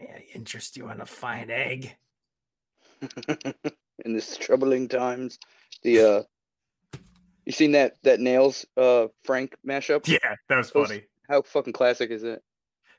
May 0.00 0.06
I 0.06 0.24
interest 0.34 0.76
you 0.76 0.90
in 0.90 1.00
a 1.00 1.06
fine 1.06 1.50
egg? 1.50 1.96
in 4.04 4.12
this 4.12 4.36
troubling 4.36 4.88
times. 4.88 5.38
The 5.82 6.00
uh 6.00 6.22
you 7.44 7.52
seen 7.52 7.72
that 7.72 7.94
that 8.02 8.20
nails 8.20 8.66
uh 8.76 9.06
Frank 9.24 9.56
mashup? 9.66 10.06
Yeah, 10.06 10.34
that 10.48 10.56
was 10.56 10.70
Those- 10.70 10.88
funny. 10.88 11.02
How 11.28 11.42
fucking 11.42 11.74
classic 11.74 12.10
is 12.10 12.22
it? 12.24 12.42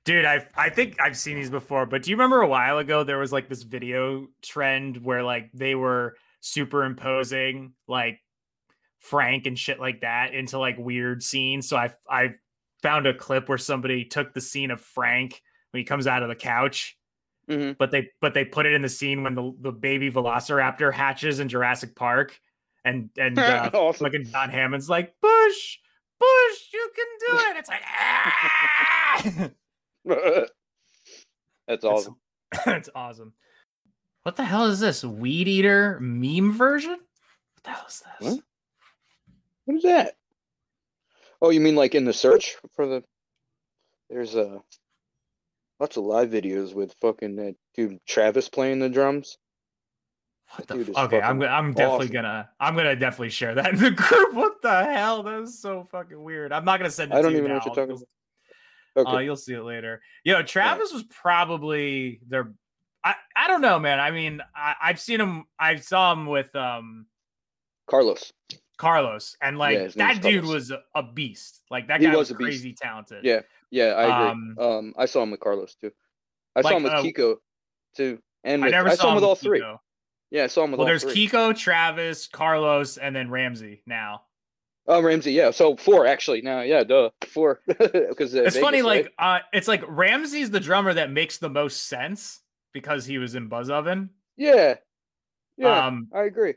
Dude, 0.06 0.26
I 0.26 0.48
I 0.56 0.70
think 0.70 0.98
I've 1.02 1.18
seen 1.18 1.36
these 1.36 1.50
before, 1.50 1.86
but 1.86 2.04
do 2.04 2.10
you 2.12 2.16
remember 2.16 2.42
a 2.42 2.48
while 2.48 2.78
ago 2.78 3.04
there 3.04 3.18
was 3.18 3.32
like 3.32 3.50
this 3.50 3.64
video 3.64 4.28
trend 4.42 4.98
where 4.98 5.24
like 5.24 5.50
they 5.54 5.76
were 5.76 6.16
superimposing 6.42 7.74
like 7.88 8.20
Frank 9.00 9.46
and 9.46 9.58
shit 9.58 9.80
like 9.80 10.02
that 10.02 10.34
into 10.34 10.58
like 10.60 10.78
weird 10.78 11.22
scenes. 11.24 11.68
So 11.68 11.76
I 11.78 11.92
I 12.10 12.36
found 12.82 13.08
a 13.08 13.14
clip 13.14 13.50
where 13.50 13.58
somebody 13.58 14.06
took 14.06 14.34
the 14.34 14.42
scene 14.42 14.72
of 14.72 14.80
Frank 14.80 15.42
when 15.72 15.80
he 15.80 15.84
comes 15.86 16.08
out 16.08 16.24
of 16.24 16.30
the 16.30 16.36
couch, 16.36 16.98
Mhm. 17.50 17.78
but 17.78 17.92
they 17.92 18.10
but 18.22 18.34
they 18.34 18.46
put 18.46 18.66
it 18.66 18.74
in 18.74 18.82
the 18.82 18.90
scene 18.90 19.24
when 19.24 19.36
the, 19.36 19.54
the 19.62 19.72
baby 19.72 20.12
velociraptor 20.12 20.94
hatches 20.94 21.40
in 21.40 21.50
Jurassic 21.50 21.96
Park. 21.96 22.40
And 22.86 23.10
and 23.18 23.38
uh, 23.40 23.70
Awesome. 23.74 24.06
fucking 24.06 24.26
John 24.26 24.50
Hammond's 24.50 24.90
like, 24.90 25.14
Bush, 25.22 25.78
Bush, 26.20 26.60
you 26.74 26.90
can 26.96 27.06
do 27.28 27.38
it. 27.50 27.58
It's 27.58 27.70
like 27.70 27.82
ah! 27.86 29.50
That's 31.68 31.86
awesome. 31.86 32.16
That's 32.66 32.90
awesome. 32.96 33.34
What 34.24 34.36
the 34.36 34.44
hell 34.44 34.66
is 34.66 34.80
this? 34.80 35.04
Weed 35.04 35.48
eater 35.48 36.00
meme 36.02 36.52
version? 36.54 36.92
What 36.92 37.64
the 37.64 37.70
hell 37.72 37.86
is 37.88 38.04
this? 38.20 38.32
What? 38.34 38.44
What 39.66 39.78
is 39.78 39.84
that? 39.84 40.16
Oh, 41.42 41.52
you 41.52 41.60
mean 41.60 41.76
like 41.76 41.96
in 41.96 42.06
the 42.06 42.14
search 42.14 42.56
for 42.76 42.86
the? 42.88 43.04
There's 44.10 44.36
uh 44.36 44.60
lots 45.80 45.98
of 45.98 46.04
live 46.04 46.30
videos 46.30 46.74
with 46.74 46.94
fucking 47.02 47.36
that 47.38 47.56
dude 47.76 48.00
Travis 48.08 48.50
playing 48.50 48.80
the 48.80 48.90
drums. 48.90 49.38
What 50.56 50.68
the 50.68 50.74
dude 50.76 50.90
f- 50.90 51.06
okay, 51.06 51.22
I'm 51.22 51.42
I'm 51.44 51.74
definitely 51.74 52.06
awesome. 52.08 52.14
gonna 52.14 52.50
I'm 52.60 52.76
gonna 52.76 52.96
definitely 52.96 53.30
share 53.30 53.54
that 53.56 53.74
in 53.74 53.80
the 53.80 53.92
group. 53.92 54.34
What 54.34 54.62
the 54.62 54.84
hell? 54.86 55.24
That 55.24 55.42
is 55.42 55.60
so 55.62 55.88
fucking 55.92 56.22
weird. 56.22 56.52
I'm 56.52 56.66
not 56.66 56.80
gonna 56.80 56.90
send 56.90 57.12
it 57.12 57.16
I 57.16 57.22
don't 57.22 57.34
even 57.34 57.50
know 57.50 57.56
what 57.56 57.66
you're 57.66 57.76
talking 57.76 57.96
You'll- 57.98 58.08
Okay. 58.98 59.12
Uh, 59.12 59.20
you'll 59.20 59.36
see 59.38 59.54
it 59.54 59.62
later. 59.62 60.02
Yo, 60.24 60.42
Travis 60.42 60.92
was 60.92 61.04
probably 61.04 62.20
their. 62.28 62.52
I, 63.04 63.14
I 63.36 63.48
don't 63.48 63.62
know, 63.62 63.78
man. 63.80 64.00
I 64.00 64.10
mean, 64.12 64.42
I, 64.54 64.74
I've 64.82 65.00
seen 65.00 65.22
him. 65.22 65.46
I 65.60 65.76
saw 65.76 66.12
him 66.12 66.26
with 66.26 66.54
um 66.56 67.06
Carlos. 67.88 68.34
Carlos, 68.78 69.38
and 69.42 69.58
like 69.60 69.78
name's 69.78 69.94
that 69.96 70.22
dude 70.22 70.42
Carlos. 70.44 70.70
was 70.72 70.74
a, 70.96 71.04
beast. 71.04 71.62
Like 71.70 71.88
that 71.90 72.02
He 72.02 72.08
guy 72.08 72.16
was 72.16 72.30
was, 72.30 72.38
crazy 72.38 72.74
talented. 72.74 73.24
Yeah, 73.24 73.42
yeah, 73.72 73.86
I 73.94 74.04
agree. 74.04 74.30
Um, 74.32 74.56
Um, 74.60 74.94
I 74.98 75.06
saw 75.06 75.24
him 75.24 75.32
with 75.32 75.40
Carlos 75.40 75.76
too. 75.76 75.92
I 76.56 76.62
like, 76.62 76.72
saw 76.72 76.78
him 76.78 76.84
with 76.84 76.94
uh, 76.94 77.04
Kiko 77.04 77.36
too, 77.96 78.20
and 78.44 78.64
I 78.66 78.70
never 78.70 78.90
I 78.90 78.96
saw, 78.96 79.10
him 79.10 79.16
with 79.16 79.24
all 79.24 79.36
three. 79.36 79.64
Yeah, 80.32 80.44
I 80.44 80.48
saw 80.48 80.64
him 80.64 80.72
with 80.72 80.80
Well, 80.80 80.86
all 80.86 80.90
there's 80.90 81.04
three. 81.04 81.28
Kiko, 81.28 81.56
Travis, 81.58 82.28
Carlos, 82.28 82.98
and 82.98 83.16
then 83.16 83.30
Ramzi 83.30 83.82
now. 83.86 84.24
Oh, 84.88 85.02
Ramzi. 85.02 85.34
Yeah, 85.34 85.52
so 85.52 85.76
four 85.76 86.08
actually. 86.08 86.42
Now, 86.42 86.62
yeah, 86.62 86.84
duh, 86.84 87.10
four. 87.28 87.62
Because 87.68 88.34
it's 88.34 88.58
funny, 88.58 88.82
like 88.82 89.14
uh, 89.20 89.40
it's 89.54 89.68
like 89.68 89.84
Ramzi's 89.84 90.50
the 90.50 90.60
drummer 90.60 90.94
that 90.94 91.12
makes 91.12 91.38
the 91.38 91.50
most 91.50 91.88
sense 91.88 92.42
because 92.74 93.06
he 93.06 93.18
was 93.18 93.36
in 93.36 93.48
Buzz 93.48 93.70
Oven. 93.70 94.10
yeah, 94.38 94.76
yeah, 95.58 95.88
Um, 95.88 96.08
I 96.14 96.24
agree. 96.24 96.56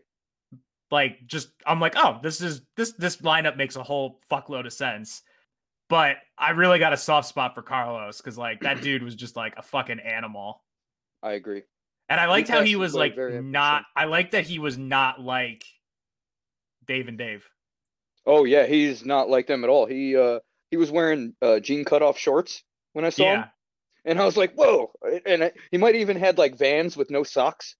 like 0.91 1.27
just 1.27 1.51
I'm 1.67 1.81
like, 1.81 1.95
oh, 1.97 2.21
this 2.23 2.41
is 2.41 2.63
this 2.77 2.93
this 2.93 3.19
lineup 3.19 3.57
makes 3.57 3.77
a 3.77 3.83
whole 3.83 4.21
fuckload 4.31 4.67
of 4.67 4.73
sense. 4.73 5.23
But 5.93 6.17
I 6.39 6.53
really 6.53 6.79
got 6.79 6.95
a 6.95 6.97
soft 6.97 7.29
spot 7.29 7.55
for 7.55 7.61
Carlos 7.61 8.17
because 8.17 8.39
like 8.39 8.61
that 8.61 8.81
dude 8.81 9.03
was 9.03 9.15
just 9.15 9.37
like 9.37 9.53
a 9.59 9.63
fucking 9.63 10.01
animal. 10.01 10.63
I 11.23 11.33
agree. 11.33 11.65
And 12.09 12.19
I 12.19 12.25
liked 12.29 12.49
how 12.49 12.63
he 12.63 12.77
was 12.77 12.95
like 12.95 13.15
not 13.19 13.85
I 13.95 14.07
liked 14.07 14.33
that 14.33 14.45
he 14.47 14.59
was 14.59 14.79
not 14.79 15.21
like 15.21 15.63
Dave 16.87 17.09
and 17.09 17.19
Dave. 17.19 17.47
Oh 18.25 18.45
yeah, 18.45 18.65
he's 18.65 19.05
not 19.05 19.29
like 19.29 19.47
them 19.47 19.65
at 19.65 19.69
all. 19.69 19.85
He 19.85 20.17
uh 20.17 20.39
he 20.71 20.79
was 20.79 20.91
wearing 20.91 21.35
uh 21.43 21.61
jean 21.61 21.85
cutoff 21.85 22.17
shorts 22.17 22.63
when 22.95 23.05
I 23.05 23.11
saw 23.11 23.25
Yeah. 23.25 23.43
him, 23.43 23.49
and 24.07 24.19
I 24.19 24.25
was 24.25 24.39
like, 24.39 24.55
whoa! 24.55 24.93
And 25.27 25.45
I, 25.45 25.53
he 25.71 25.77
might 25.77 25.97
even 25.97 26.17
had 26.17 26.39
like 26.39 26.57
Vans 26.57 26.97
with 26.97 27.11
no 27.11 27.23
socks. 27.23 27.77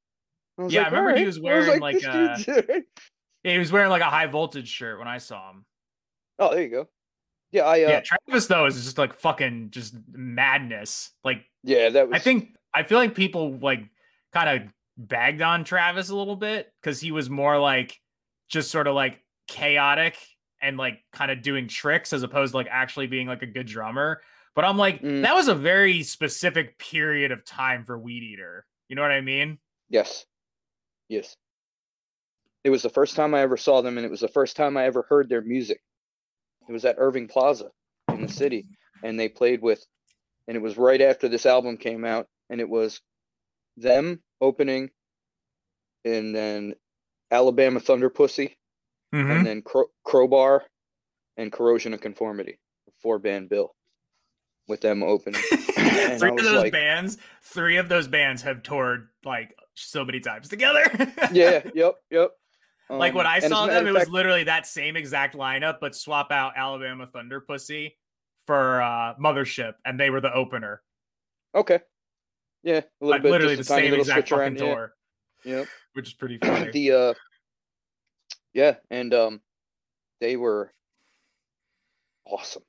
I 0.59 0.65
was 0.65 0.75
Yeah, 0.75 0.81
I 0.81 0.85
like, 0.85 0.93
remember 0.93 1.19
he 1.19 1.25
was 1.25 1.39
I 1.39 1.41
wearing, 1.41 1.81
like, 1.81 1.95
"This 1.97 2.05
uh, 2.07 2.37
dude's- 2.37 2.85
Yeah, 3.43 3.53
he 3.53 3.59
was 3.59 3.73
wearing 3.73 3.89
like 3.89 4.03
a 4.03 4.11
high 4.11 4.27
voltage 4.27 4.69
shirt 4.69 4.99
when 4.99 5.09
I 5.09 5.17
saw 5.17 5.49
him. 5.51 5.65
oh, 6.39 6.53
there 6.53 6.63
you 6.63 6.69
go. 6.69 6.89
Yeah, 7.53 7.65
I 7.65 7.83
uh, 7.85 7.91
yeah, 7.91 8.01
Travis 8.01 8.47
though 8.47 8.67
is 8.67 8.83
just 8.83 8.99
like 8.99 9.15
fucking 9.15 9.69
just 9.71 9.95
madness. 10.11 11.11
Like 11.23 11.45
yeah, 11.63 11.91
that 11.91 12.09
was. 12.09 12.17
I 12.17 12.19
think 12.19 12.57
I 12.75 12.83
feel 12.83 12.99
like 12.99 13.15
people 13.15 13.59
like 13.59 13.81
kind 14.33 14.49
of 14.49 14.69
bagged 14.97 15.43
on 15.43 15.65
Travis 15.65 16.09
a 16.09 16.17
little 16.17 16.37
bit 16.37 16.73
because 16.81 16.99
he 17.01 17.13
was 17.13 17.29
more 17.31 17.59
like 17.59 18.01
just 18.49 18.71
sort 18.71 18.87
of 18.87 18.95
like 18.95 19.21
chaotic 19.49 20.17
and 20.63 20.77
like 20.77 21.01
kind 21.13 21.31
of 21.31 21.43
doing 21.43 21.69
tricks 21.69 22.13
as 22.13 22.23
opposed 22.23 22.53
to 22.53 22.57
like 22.57 22.69
actually 22.71 23.07
being 23.07 23.27
like 23.27 23.43
a 23.43 23.47
good 23.47 23.67
drummer. 23.67 24.23
But 24.55 24.65
I'm 24.65 24.77
like, 24.77 25.01
Mm. 25.03 25.23
that 25.23 25.35
was 25.35 25.49
a 25.49 25.55
very 25.55 26.03
specific 26.03 26.79
period 26.79 27.33
of 27.33 27.45
time 27.45 27.85
for 27.85 27.99
Weed 27.99 28.23
Eater. 28.23 28.67
You 28.89 28.97
know 28.97 29.03
what 29.03 29.11
I 29.11 29.23
mean? 29.23 29.59
Yes. 29.89 30.27
Yes. 31.09 31.37
It 32.65 32.71
was 32.71 32.83
the 32.83 32.91
first 32.91 33.17
time 33.17 33.35
I 33.35 33.41
ever 33.41 33.57
saw 33.57 33.81
them, 33.81 33.97
and 33.97 34.05
it 34.07 34.11
was 34.11 34.21
the 34.21 34.29
first 34.29 34.57
time 34.57 34.77
I 34.77 34.85
ever 34.85 35.05
heard 35.09 35.29
their 35.29 35.41
music. 35.41 35.81
It 36.69 36.73
was 36.73 36.85
at 36.85 36.97
Irving 36.99 37.29
Plaza 37.29 37.71
in 38.09 38.23
the 38.23 38.29
city, 38.33 38.67
and 39.03 39.19
they 39.19 39.29
played 39.29 39.63
with, 39.63 39.85
and 40.49 40.57
it 40.57 40.61
was 40.61 40.77
right 40.77 41.01
after 41.01 41.29
this 41.29 41.47
album 41.47 41.77
came 41.77 42.05
out, 42.05 42.27
and 42.51 42.61
it 42.61 42.69
was 42.69 43.01
them 43.77 44.21
opening, 44.41 44.91
and 46.05 46.35
then 46.35 46.75
Alabama 47.31 47.81
Thunder 47.81 48.11
Pussy, 48.11 48.57
Mhm. 49.15 49.31
and 49.39 49.47
then 49.47 49.63
Cro- 49.63 49.91
Crowbar, 50.05 50.65
and 51.37 51.51
Corrosion 51.53 51.95
of 51.95 52.01
Conformity, 52.01 52.59
four 53.01 53.19
band 53.19 53.49
bill, 53.49 53.75
with 54.69 54.81
them 54.83 55.03
opening. 55.03 55.41
Three 56.19 56.29
of 56.31 56.37
those 56.37 56.53
like- 56.65 56.73
bands, 56.73 57.17
three 57.43 57.77
of 57.79 57.89
those 57.89 58.07
bands 58.09 58.43
have 58.43 58.63
toured 58.63 59.09
like 59.25 59.55
so 59.75 60.05
many 60.05 60.21
times 60.21 60.49
together. 60.49 60.83
yeah. 61.33 61.63
Yep. 61.75 61.95
Yep. 62.11 62.31
Like 62.99 63.15
when 63.15 63.27
Um, 63.27 63.33
I 63.33 63.37
and 63.37 63.45
as 63.45 63.51
a 63.51 63.55
saw 63.55 63.67
them, 63.67 63.87
it 63.87 63.93
was 63.93 64.01
fact- 64.03 64.11
literally 64.11 64.45
that 64.45 64.67
same 64.67 64.97
exact 64.97 65.35
lineup, 65.37 65.79
but 65.81 65.95
swap 65.95 66.31
out 66.31 66.53
Alabama 66.57 67.07
Thunder 67.07 67.41
Pussy 67.41 67.97
for 68.47 68.83
uh, 68.83 69.15
Mothership, 69.17 69.75
and 69.85 69.99
they 69.99 70.11
were 70.11 70.21
the 70.21 70.33
opener. 70.33 70.83
Okay. 71.55 71.81
Yeah, 72.63 72.79
a 72.79 72.85
little 73.01 73.11
Like 73.11 73.23
bit. 73.23 73.31
literally 73.33 73.57
the 73.57 73.65
same 73.65 73.93
exact 73.95 74.29
fucking 74.29 74.61
around, 74.63 74.91
yeah. 75.45 75.57
Yep. 75.59 75.69
which 75.95 76.09
is 76.09 76.15
pretty 76.15 76.39
funny. 76.43 76.71
the 76.71 76.93
uh, 76.93 77.15
yeah, 78.55 78.77
and 78.91 79.13
um, 79.15 79.41
they 80.21 80.37
were 80.37 80.73
awesome. 82.27 82.63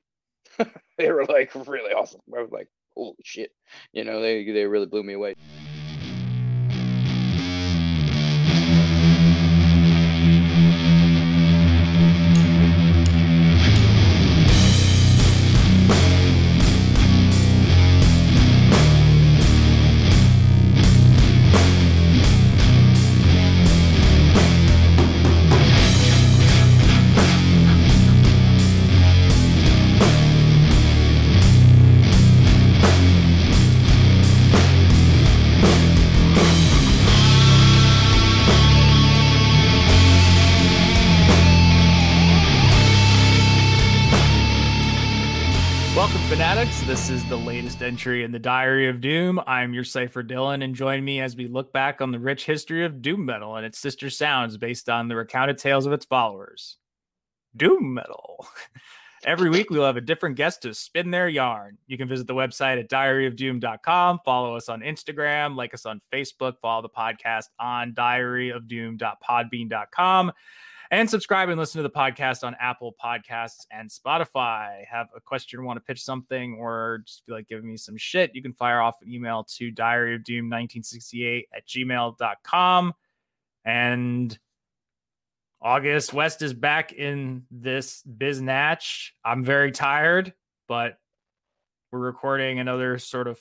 they 0.98 1.10
were 1.10 1.24
like 1.26 1.54
really 1.66 1.92
awesome. 1.92 2.20
I 2.36 2.40
was 2.40 2.50
like, 2.50 2.68
holy 2.96 3.14
shit, 3.24 3.50
you 3.92 4.04
know, 4.04 4.20
they 4.20 4.44
they 4.50 4.64
really 4.66 4.86
blew 4.86 5.02
me 5.02 5.12
away. 5.14 5.34
Entry 48.04 48.22
in 48.22 48.32
the 48.32 48.38
Diary 48.38 48.86
of 48.88 49.00
Doom. 49.00 49.40
I'm 49.46 49.72
your 49.72 49.82
Cypher 49.82 50.22
Dylan, 50.22 50.62
and 50.62 50.74
join 50.74 51.02
me 51.02 51.22
as 51.22 51.36
we 51.36 51.48
look 51.48 51.72
back 51.72 52.02
on 52.02 52.10
the 52.10 52.18
rich 52.18 52.44
history 52.44 52.84
of 52.84 53.00
Doom 53.00 53.24
Metal 53.24 53.56
and 53.56 53.64
its 53.64 53.78
sister 53.78 54.10
sounds 54.10 54.58
based 54.58 54.90
on 54.90 55.08
the 55.08 55.16
recounted 55.16 55.56
tales 55.56 55.86
of 55.86 55.94
its 55.94 56.04
followers. 56.04 56.76
Doom 57.56 57.94
Metal. 57.94 58.46
Every 59.24 59.48
week, 59.48 59.70
we'll 59.70 59.86
have 59.86 59.96
a 59.96 60.02
different 60.02 60.36
guest 60.36 60.60
to 60.62 60.74
spin 60.74 61.10
their 61.10 61.30
yarn. 61.30 61.78
You 61.86 61.96
can 61.96 62.06
visit 62.06 62.26
the 62.26 62.34
website 62.34 62.78
at 62.78 62.90
diaryofdoom.com, 62.90 64.20
follow 64.22 64.54
us 64.54 64.68
on 64.68 64.82
Instagram, 64.82 65.56
like 65.56 65.72
us 65.72 65.86
on 65.86 66.02
Facebook, 66.12 66.58
follow 66.60 66.82
the 66.82 66.90
podcast 66.90 67.46
on 67.58 67.94
diaryofdoom.podbean.com. 67.94 70.32
And 70.90 71.08
subscribe 71.08 71.48
and 71.48 71.58
listen 71.58 71.78
to 71.78 71.82
the 71.82 71.90
podcast 71.90 72.44
on 72.44 72.54
Apple 72.60 72.94
Podcasts 73.02 73.66
and 73.70 73.90
Spotify. 73.90 74.84
Have 74.90 75.08
a 75.16 75.20
question, 75.20 75.64
want 75.64 75.76
to 75.76 75.80
pitch 75.80 76.02
something, 76.02 76.56
or 76.58 77.02
just 77.06 77.24
feel 77.24 77.34
like 77.34 77.48
giving 77.48 77.66
me 77.66 77.76
some 77.76 77.96
shit, 77.96 78.34
you 78.34 78.42
can 78.42 78.52
fire 78.52 78.80
off 78.80 78.96
an 79.02 79.10
email 79.10 79.44
to 79.44 79.70
diary 79.70 80.14
of 80.14 80.24
doom 80.24 80.46
1968 80.46 81.48
at 81.54 81.66
gmail.com. 81.66 82.92
And 83.64 84.38
August 85.62 86.12
West 86.12 86.42
is 86.42 86.52
back 86.52 86.92
in 86.92 87.44
this 87.50 88.02
biznatch. 88.18 89.10
I'm 89.24 89.42
very 89.42 89.72
tired, 89.72 90.34
but 90.68 90.98
we're 91.90 92.00
recording 92.00 92.58
another 92.58 92.98
sort 92.98 93.28
of 93.28 93.38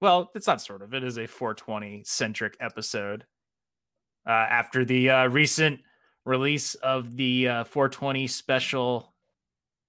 well, 0.00 0.30
it's 0.34 0.46
not 0.46 0.60
sort 0.60 0.82
of, 0.82 0.92
it 0.92 1.02
is 1.02 1.16
a 1.16 1.26
420 1.26 2.02
centric 2.04 2.58
episode. 2.60 3.24
Uh, 4.26 4.32
after 4.32 4.84
the 4.84 5.08
uh, 5.08 5.26
recent 5.28 5.80
release 6.24 6.74
of 6.76 7.16
the 7.16 7.48
uh, 7.48 7.64
420 7.64 8.26
special 8.26 9.12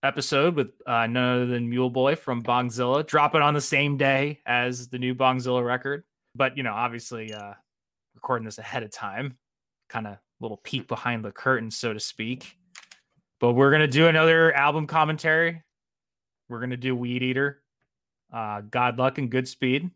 episode 0.04 0.56
with 0.56 0.72
uh, 0.86 1.08
none 1.08 1.36
other 1.36 1.46
than 1.46 1.70
Mule 1.70 1.90
Boy 1.90 2.16
from 2.16 2.44
Bongzilla, 2.44 3.06
Drop 3.06 3.36
it 3.36 3.42
on 3.42 3.54
the 3.54 3.62
same 3.62 3.98
day 3.98 4.42
as 4.46 4.88
the 4.88 5.00
new 5.00 5.16
Bongzilla 5.16 5.66
record. 5.66 6.04
But, 6.36 6.58
you 6.58 6.64
know, 6.64 6.74
obviously 6.74 7.34
uh, 7.34 7.54
recording 8.14 8.46
this 8.46 8.58
ahead 8.58 8.84
of 8.84 8.92
time, 8.92 9.38
kind 9.90 10.08
of 10.08 10.18
little 10.40 10.58
peek 10.58 10.88
behind 10.88 11.24
the 11.24 11.32
curtain, 11.32 11.72
so 11.72 11.94
to 11.94 12.00
speak. 12.00 12.58
But 13.40 13.54
we're 13.54 13.72
gonna 13.72 13.88
do 13.88 14.08
another 14.08 14.54
album 14.54 14.88
commentary. 14.88 15.62
We're 16.50 16.60
gonna 16.60 16.78
do 16.78 16.96
Weed 16.96 17.22
Eater, 17.24 17.62
uh, 18.34 18.62
God 18.62 18.98
Luck 18.98 19.18
and 19.18 19.30
Good 19.30 19.48
Speed. 19.48 19.90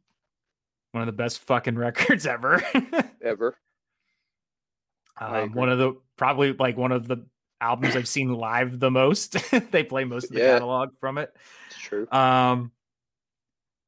one 0.91 1.01
of 1.01 1.07
the 1.07 1.13
best 1.13 1.39
fucking 1.39 1.75
records 1.77 2.25
ever. 2.25 2.61
Ever. 3.21 3.57
um, 5.19 5.53
one 5.53 5.69
of 5.69 5.77
the 5.77 5.95
probably 6.19 6.53
like 6.53 6.77
one 6.77 6.91
of 6.91 7.07
the 7.07 7.25
albums 7.61 7.95
I've 7.95 8.07
seen 8.07 8.31
live 8.33 8.79
the 8.79 8.91
most. 8.91 9.37
they 9.71 9.83
play 9.83 10.03
most 10.03 10.25
of 10.25 10.31
the 10.31 10.39
Yeah. 10.39 10.53
catalog 10.53 10.89
from 10.99 11.17
it. 11.17 11.35
It's 11.67 11.79
true. 11.79 12.07
Um, 12.11 12.71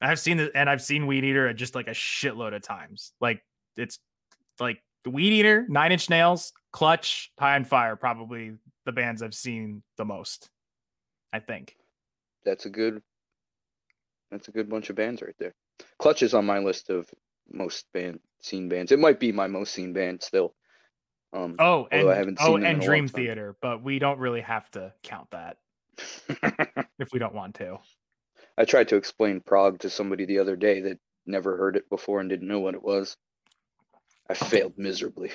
I've 0.01 0.19
seen 0.19 0.39
it, 0.39 0.51
and 0.55 0.67
I've 0.67 0.81
seen 0.81 1.05
Weed 1.05 1.23
Eater 1.23 1.47
at 1.47 1.57
just 1.57 1.75
like 1.75 1.87
a 1.87 1.91
shitload 1.91 2.55
of 2.55 2.63
times. 2.63 3.13
Like 3.21 3.43
it's 3.77 3.99
like 4.59 4.81
the 5.03 5.11
Weed 5.11 5.33
Eater, 5.33 5.65
Nine 5.69 5.91
Inch 5.91 6.09
Nails, 6.09 6.53
Clutch, 6.71 7.31
High 7.37 7.55
on 7.55 7.65
Fire, 7.65 7.95
probably 7.95 8.53
the 8.85 8.91
bands 8.91 9.21
I've 9.21 9.35
seen 9.35 9.83
the 9.97 10.05
most. 10.05 10.49
I 11.31 11.39
think. 11.39 11.75
That's 12.43 12.65
a 12.65 12.69
good. 12.69 13.01
That's 14.31 14.47
a 14.47 14.51
good 14.51 14.69
bunch 14.69 14.89
of 14.89 14.95
bands 14.95 15.21
right 15.21 15.35
there. 15.37 15.53
Clutch 15.99 16.23
is 16.23 16.33
on 16.33 16.45
my 16.45 16.59
list 16.59 16.89
of 16.89 17.07
most 17.51 17.85
band 17.93 18.19
seen 18.41 18.69
bands. 18.69 18.91
It 18.91 18.99
might 18.99 19.19
be 19.19 19.31
my 19.31 19.47
most 19.47 19.73
seen 19.73 19.93
band 19.93 20.23
still. 20.23 20.55
Um, 21.33 21.55
Oh, 21.59 21.87
and 21.91 22.09
I 22.09 22.15
haven't 22.15 22.37
oh, 22.41 22.57
and 22.57 22.81
Dream. 22.81 23.07
Theater, 23.07 23.55
but 23.61 23.83
we 23.83 23.99
don't 23.99 24.19
really 24.19 24.41
have 24.41 24.69
to 24.71 24.93
count 25.03 25.29
that 25.31 25.57
if 26.99 27.11
we 27.13 27.19
don't 27.19 27.33
want 27.33 27.55
to. 27.55 27.77
I 28.57 28.65
tried 28.65 28.89
to 28.89 28.97
explain 28.97 29.41
prog 29.41 29.79
to 29.79 29.89
somebody 29.89 30.25
the 30.25 30.39
other 30.39 30.55
day 30.55 30.81
that 30.81 30.99
never 31.25 31.57
heard 31.57 31.75
it 31.75 31.89
before 31.89 32.19
and 32.19 32.29
didn't 32.29 32.47
know 32.47 32.59
what 32.59 32.75
it 32.75 32.83
was. 32.83 33.15
I 34.29 34.33
failed 34.33 34.73
miserably. 34.77 35.31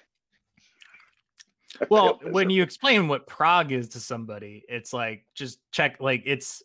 I 1.80 1.86
Well, 1.88 2.18
failed 2.18 2.34
when 2.34 2.50
you 2.50 2.62
explain 2.62 3.08
what 3.08 3.26
prog 3.26 3.72
is 3.72 3.88
to 3.90 4.00
somebody, 4.00 4.64
it's 4.68 4.92
like 4.92 5.24
just 5.34 5.60
check 5.72 5.96
like 6.00 6.22
it's 6.26 6.62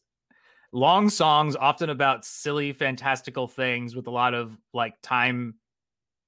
long 0.74 1.10
songs, 1.10 1.56
often 1.56 1.90
about 1.90 2.26
silly, 2.26 2.74
fantastical 2.74 3.48
things 3.48 3.96
with 3.96 4.08
a 4.08 4.12
lot 4.12 4.34
of 4.34 4.58
like 4.74 4.96
time 5.02 5.56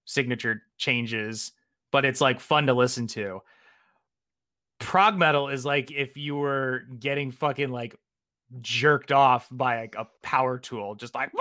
signature 0.05 0.63
changes, 0.77 1.53
but 1.93 2.03
it's 2.05 2.19
like 2.19 2.39
fun 2.41 2.65
to 2.65 2.73
listen 2.73 3.05
to. 3.05 3.39
Prog 4.79 5.15
metal 5.15 5.47
is 5.47 5.63
like 5.63 5.91
if 5.91 6.17
you 6.17 6.35
were 6.35 6.81
getting 6.99 7.29
fucking 7.31 7.69
like 7.69 7.95
jerked 8.61 9.11
off 9.11 9.47
by 9.51 9.81
like 9.81 9.95
a 9.97 10.07
power 10.23 10.57
tool, 10.57 10.95
just 10.95 11.13
like 11.15 11.29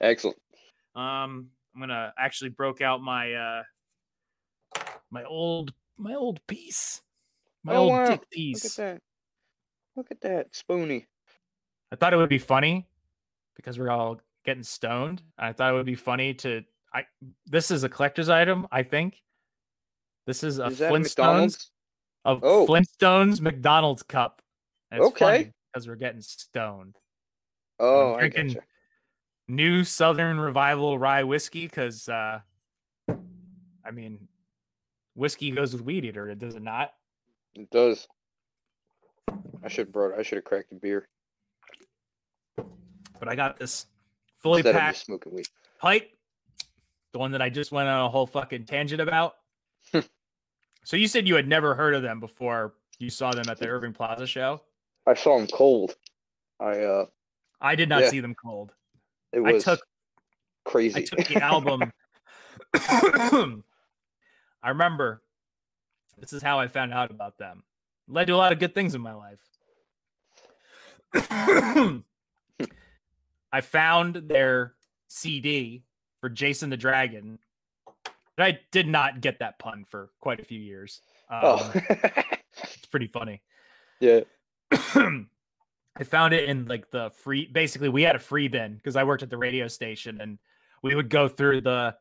Excellent. 0.00 0.38
Um, 0.96 1.50
I'm 1.74 1.80
gonna 1.80 2.12
actually 2.18 2.50
broke 2.50 2.80
out 2.80 3.02
my 3.02 3.34
uh 3.34 3.62
my 5.10 5.24
old 5.24 5.74
my 5.98 6.14
old 6.14 6.40
piece, 6.46 7.02
my 7.64 7.74
Oh, 7.74 7.82
old 7.82 7.92
wow. 7.92 8.06
dick 8.06 8.30
piece. 8.30 8.64
Look 8.64 8.72
at 8.72 8.76
that. 8.94 9.02
Look 9.94 10.10
at 10.10 10.20
that. 10.22 10.56
Spoony. 10.56 11.04
I 11.92 11.96
thought 11.96 12.14
it 12.14 12.16
would 12.16 12.30
be 12.30 12.38
funny 12.38 12.88
because 13.56 13.78
we're 13.78 13.90
all 13.90 14.20
getting 14.44 14.62
stoned. 14.62 15.22
I 15.38 15.52
thought 15.52 15.72
it 15.72 15.76
would 15.76 15.86
be 15.86 15.94
funny 15.94 16.34
to 16.34 16.62
I 16.94 17.04
this 17.46 17.70
is 17.70 17.84
a 17.84 17.88
collector's 17.88 18.28
item, 18.28 18.66
I 18.70 18.82
think. 18.82 19.22
This 20.26 20.42
is 20.44 20.58
a 20.58 20.66
Is 20.66 20.78
Flintstones 20.78 21.02
McDonald's? 21.16 21.70
a 22.24 22.38
Oh. 22.42 22.66
Flintstones 22.66 23.40
McDonald's 23.40 24.02
cup. 24.02 24.42
Okay. 24.92 25.18
funny 25.24 25.52
because 25.72 25.88
we're 25.88 25.96
getting 25.96 26.20
stoned. 26.20 26.96
Oh, 27.80 28.14
I 28.14 28.20
drinking- 28.28 28.48
gotcha. 28.48 28.66
New 29.48 29.84
Southern 29.84 30.38
Revival 30.38 30.98
rye 30.98 31.24
whiskey 31.24 31.66
because 31.66 32.08
uh 32.08 32.40
I 33.84 33.90
mean 33.90 34.28
whiskey 35.14 35.50
goes 35.50 35.72
with 35.72 35.82
weed 35.82 36.04
eater, 36.04 36.32
does 36.34 36.54
it 36.54 36.62
not? 36.62 36.94
It 37.54 37.68
does. 37.70 38.06
I 39.64 39.68
should 39.68 39.86
have 39.86 39.92
brought. 39.92 40.18
I 40.18 40.22
should 40.22 40.36
have 40.36 40.44
cracked 40.44 40.72
a 40.72 40.74
beer 40.76 41.08
But 43.18 43.28
I 43.28 43.34
got 43.34 43.58
this 43.58 43.86
fully 44.42 44.60
instead 44.60 44.74
packed 44.74 44.98
smoking 44.98 45.34
weed. 45.34 45.46
pipe, 45.80 46.10
the 47.12 47.18
one 47.18 47.32
that 47.32 47.42
I 47.42 47.48
just 47.50 47.72
went 47.72 47.88
on 47.88 48.04
a 48.06 48.08
whole 48.08 48.26
fucking 48.26 48.64
tangent 48.64 49.00
about. 49.00 49.34
so 50.84 50.96
you 50.96 51.06
said 51.06 51.28
you 51.28 51.34
had 51.36 51.46
never 51.48 51.74
heard 51.74 51.94
of 51.94 52.02
them 52.02 52.20
before 52.20 52.74
you 52.98 53.10
saw 53.10 53.32
them 53.32 53.48
at 53.48 53.58
the 53.58 53.68
Irving 53.68 53.92
Plaza 53.92 54.26
show. 54.26 54.60
I 55.06 55.14
saw 55.14 55.38
them 55.38 55.46
cold. 55.48 55.94
I 56.60 56.78
uh, 56.80 57.06
I 57.60 57.74
did 57.74 57.88
not 57.88 58.02
Yeah. 58.02 58.08
see 58.10 58.20
them 58.20 58.34
cold. 58.34 58.72
it 59.32 59.38
I 59.40 59.52
was 59.52 59.64
took 59.64 59.80
crazy. 60.64 61.00
I 61.00 61.04
took 61.04 61.26
the 61.26 61.36
album. 61.42 61.92
I 64.62 64.68
remember 64.68 65.22
this 66.18 66.32
is 66.32 66.42
how 66.42 66.58
I 66.60 66.68
found 66.68 66.92
out 66.94 67.10
about 67.10 67.36
them. 67.38 67.64
Led 68.08 68.26
to 68.28 68.34
a 68.34 68.36
lot 68.36 68.52
of 68.52 68.58
good 68.58 68.74
things 68.74 68.94
in 68.94 69.00
my 69.00 69.14
life. 69.14 69.38
I 73.52 73.60
found 73.60 74.16
their 74.16 74.74
CD 75.08 75.82
for 76.22 76.30
Jason 76.30 76.70
the 76.70 76.76
Dragon. 76.78 77.38
And 78.38 78.44
I 78.46 78.60
did 78.70 78.88
not 78.88 79.20
get 79.20 79.40
that 79.40 79.58
pun 79.58 79.84
for 79.84 80.08
quite 80.20 80.40
a 80.40 80.44
few 80.44 80.58
years. 80.58 81.02
Um, 81.28 81.40
oh, 81.42 81.72
It's 82.62 82.86
pretty 82.90 83.08
funny. 83.08 83.42
yeah. 84.00 84.20
I 85.94 86.04
found 86.04 86.32
it 86.32 86.48
in 86.48 86.64
like 86.66 86.90
the 86.90 87.10
free. 87.22 87.46
Basically, 87.46 87.90
we 87.90 88.02
had 88.02 88.16
a 88.16 88.20
free 88.20 88.48
bin 88.48 88.76
because 88.76 88.96
I 88.96 89.04
worked 89.04 89.22
at 89.22 89.28
the 89.28 89.36
radio 89.36 89.68
station, 89.68 90.22
and 90.22 90.38
we 90.82 90.94
would 90.94 91.10
go 91.10 91.28
through 91.28 91.60
the 91.60 91.94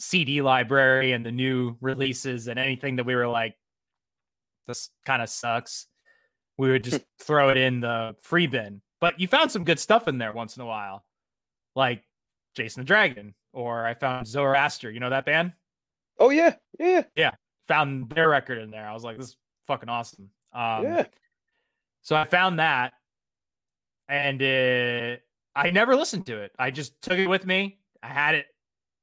CD 0.00 0.42
library 0.42 1.12
and 1.12 1.24
the 1.24 1.30
new 1.30 1.76
releases 1.80 2.48
and 2.48 2.58
anything 2.58 2.96
that 2.96 3.06
we 3.06 3.14
were 3.14 3.28
like, 3.28 3.54
this 4.66 4.90
kind 5.04 5.22
of 5.22 5.28
sucks. 5.28 5.86
We 6.58 6.70
would 6.70 6.82
just 6.82 7.02
throw 7.20 7.50
it 7.50 7.56
in 7.56 7.80
the 7.80 8.16
free 8.22 8.48
bin. 8.48 8.80
But 9.00 9.20
you 9.20 9.28
found 9.28 9.52
some 9.52 9.62
good 9.64 9.78
stuff 9.78 10.08
in 10.08 10.18
there 10.18 10.32
once 10.32 10.56
in 10.56 10.62
a 10.62 10.66
while, 10.66 11.04
like 11.76 12.02
Jason 12.56 12.80
the 12.82 12.86
Dragon, 12.86 13.34
or 13.56 13.86
I 13.86 13.94
found 13.94 14.26
Zoroaster. 14.26 14.90
You 14.90 15.00
know 15.00 15.10
that 15.10 15.24
band? 15.24 15.52
Oh 16.18 16.30
yeah, 16.30 16.54
yeah, 16.78 17.04
yeah. 17.16 17.32
Found 17.68 18.10
their 18.10 18.28
record 18.28 18.58
in 18.58 18.70
there. 18.70 18.86
I 18.86 18.92
was 18.92 19.02
like, 19.02 19.16
this 19.16 19.28
is 19.28 19.36
fucking 19.66 19.88
awesome. 19.88 20.30
Um, 20.52 20.84
yeah. 20.84 21.04
so 22.02 22.14
I 22.14 22.24
found 22.24 22.60
that, 22.60 22.92
and 24.08 24.42
uh, 24.42 25.16
I 25.58 25.70
never 25.70 25.96
listened 25.96 26.26
to 26.26 26.38
it. 26.42 26.52
I 26.58 26.70
just 26.70 27.00
took 27.02 27.18
it 27.18 27.26
with 27.26 27.46
me. 27.46 27.78
I 28.02 28.08
had 28.08 28.34
it 28.34 28.46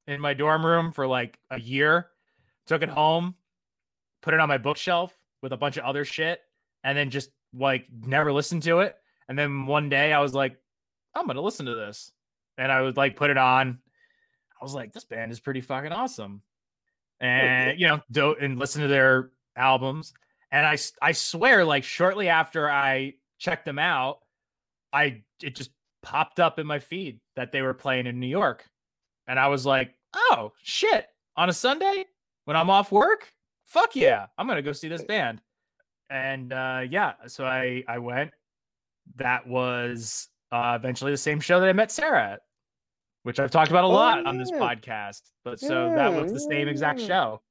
in 0.07 0.21
my 0.21 0.35
dorm 0.35 0.65
room 0.65 0.91
for 0.91 1.07
like 1.07 1.39
a 1.49 1.59
year. 1.59 2.07
Took 2.67 2.83
it 2.83 2.89
home, 2.89 3.35
put 4.21 4.33
it 4.33 4.39
on 4.39 4.47
my 4.47 4.59
bookshelf 4.59 5.13
with 5.41 5.51
a 5.51 5.57
bunch 5.57 5.77
of 5.77 5.83
other 5.83 6.05
shit, 6.05 6.41
and 6.83 6.95
then 6.97 7.09
just 7.09 7.31
like 7.55 7.87
never 8.05 8.31
listened 8.31 8.63
to 8.63 8.79
it. 8.79 8.95
And 9.27 9.37
then 9.37 9.65
one 9.65 9.89
day 9.89 10.13
I 10.13 10.19
was 10.19 10.35
like, 10.35 10.57
I'm 11.15 11.25
gonna 11.25 11.41
listen 11.41 11.65
to 11.65 11.75
this, 11.75 12.11
and 12.59 12.71
I 12.71 12.83
would 12.83 12.97
like 12.97 13.15
put 13.15 13.31
it 13.31 13.37
on. 13.37 13.79
I 14.63 14.65
was 14.65 14.73
like, 14.73 14.93
this 14.93 15.03
band 15.03 15.29
is 15.29 15.41
pretty 15.41 15.59
fucking 15.59 15.91
awesome, 15.91 16.41
and 17.19 17.77
you 17.77 17.85
know, 17.85 17.99
do 18.09 18.33
and 18.39 18.57
listen 18.57 18.81
to 18.81 18.87
their 18.87 19.31
albums. 19.57 20.13
And 20.53 20.65
I, 20.65 20.77
I 21.01 21.11
swear, 21.11 21.65
like 21.65 21.83
shortly 21.83 22.29
after 22.29 22.71
I 22.71 23.15
checked 23.39 23.65
them 23.65 23.77
out, 23.77 24.19
I 24.93 25.23
it 25.41 25.57
just 25.57 25.71
popped 26.01 26.39
up 26.39 26.59
in 26.59 26.65
my 26.65 26.79
feed 26.79 27.19
that 27.35 27.51
they 27.51 27.61
were 27.61 27.73
playing 27.73 28.07
in 28.07 28.21
New 28.21 28.27
York, 28.27 28.63
and 29.27 29.37
I 29.37 29.49
was 29.49 29.65
like, 29.65 29.95
oh 30.15 30.53
shit, 30.63 31.07
on 31.35 31.49
a 31.49 31.53
Sunday 31.53 32.05
when 32.45 32.55
I'm 32.55 32.69
off 32.69 32.89
work, 32.89 33.33
fuck 33.65 33.97
yeah, 33.97 34.27
I'm 34.37 34.47
gonna 34.47 34.61
go 34.61 34.71
see 34.71 34.87
this 34.87 35.03
band. 35.03 35.41
And 36.09 36.53
uh, 36.53 36.83
yeah, 36.89 37.15
so 37.27 37.43
I 37.43 37.83
I 37.85 37.99
went. 37.99 38.31
That 39.17 39.45
was 39.45 40.29
uh, 40.53 40.77
eventually 40.79 41.11
the 41.11 41.17
same 41.17 41.41
show 41.41 41.59
that 41.59 41.67
I 41.67 41.73
met 41.73 41.91
Sarah 41.91 42.31
at, 42.31 42.39
which 43.23 43.39
I've 43.39 43.51
talked 43.51 43.71
about 43.71 43.83
a 43.83 43.87
Oh, 43.87 43.91
lot 43.91 44.25
on 44.25 44.37
this 44.37 44.51
podcast. 44.51 45.21
But 45.43 45.59
so 45.59 45.91
that 45.95 46.13
was 46.13 46.31
the 46.31 46.39
same 46.39 46.67
exact 46.67 46.99
Yeah. 47.01 47.07
show. 47.07 47.41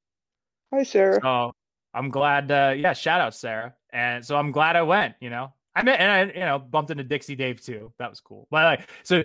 Hi, 0.72 0.82
Sarah. 0.84 1.20
So 1.20 1.52
I'm 1.94 2.08
glad. 2.10 2.50
Uh, 2.50 2.74
yeah, 2.76 2.92
shout 2.92 3.20
out 3.20 3.34
Sarah. 3.34 3.74
And 3.90 4.24
so 4.24 4.36
I'm 4.36 4.52
glad 4.52 4.76
I 4.76 4.82
went. 4.82 5.16
You 5.20 5.30
know, 5.30 5.52
I 5.74 5.82
met 5.82 6.00
and 6.00 6.10
I 6.10 6.34
you 6.34 6.44
know 6.46 6.58
bumped 6.58 6.90
into 6.90 7.04
Dixie 7.04 7.36
Dave 7.36 7.60
too. 7.60 7.92
That 7.98 8.08
was 8.10 8.20
cool. 8.20 8.46
But 8.50 8.64
like, 8.64 8.88
so 9.02 9.22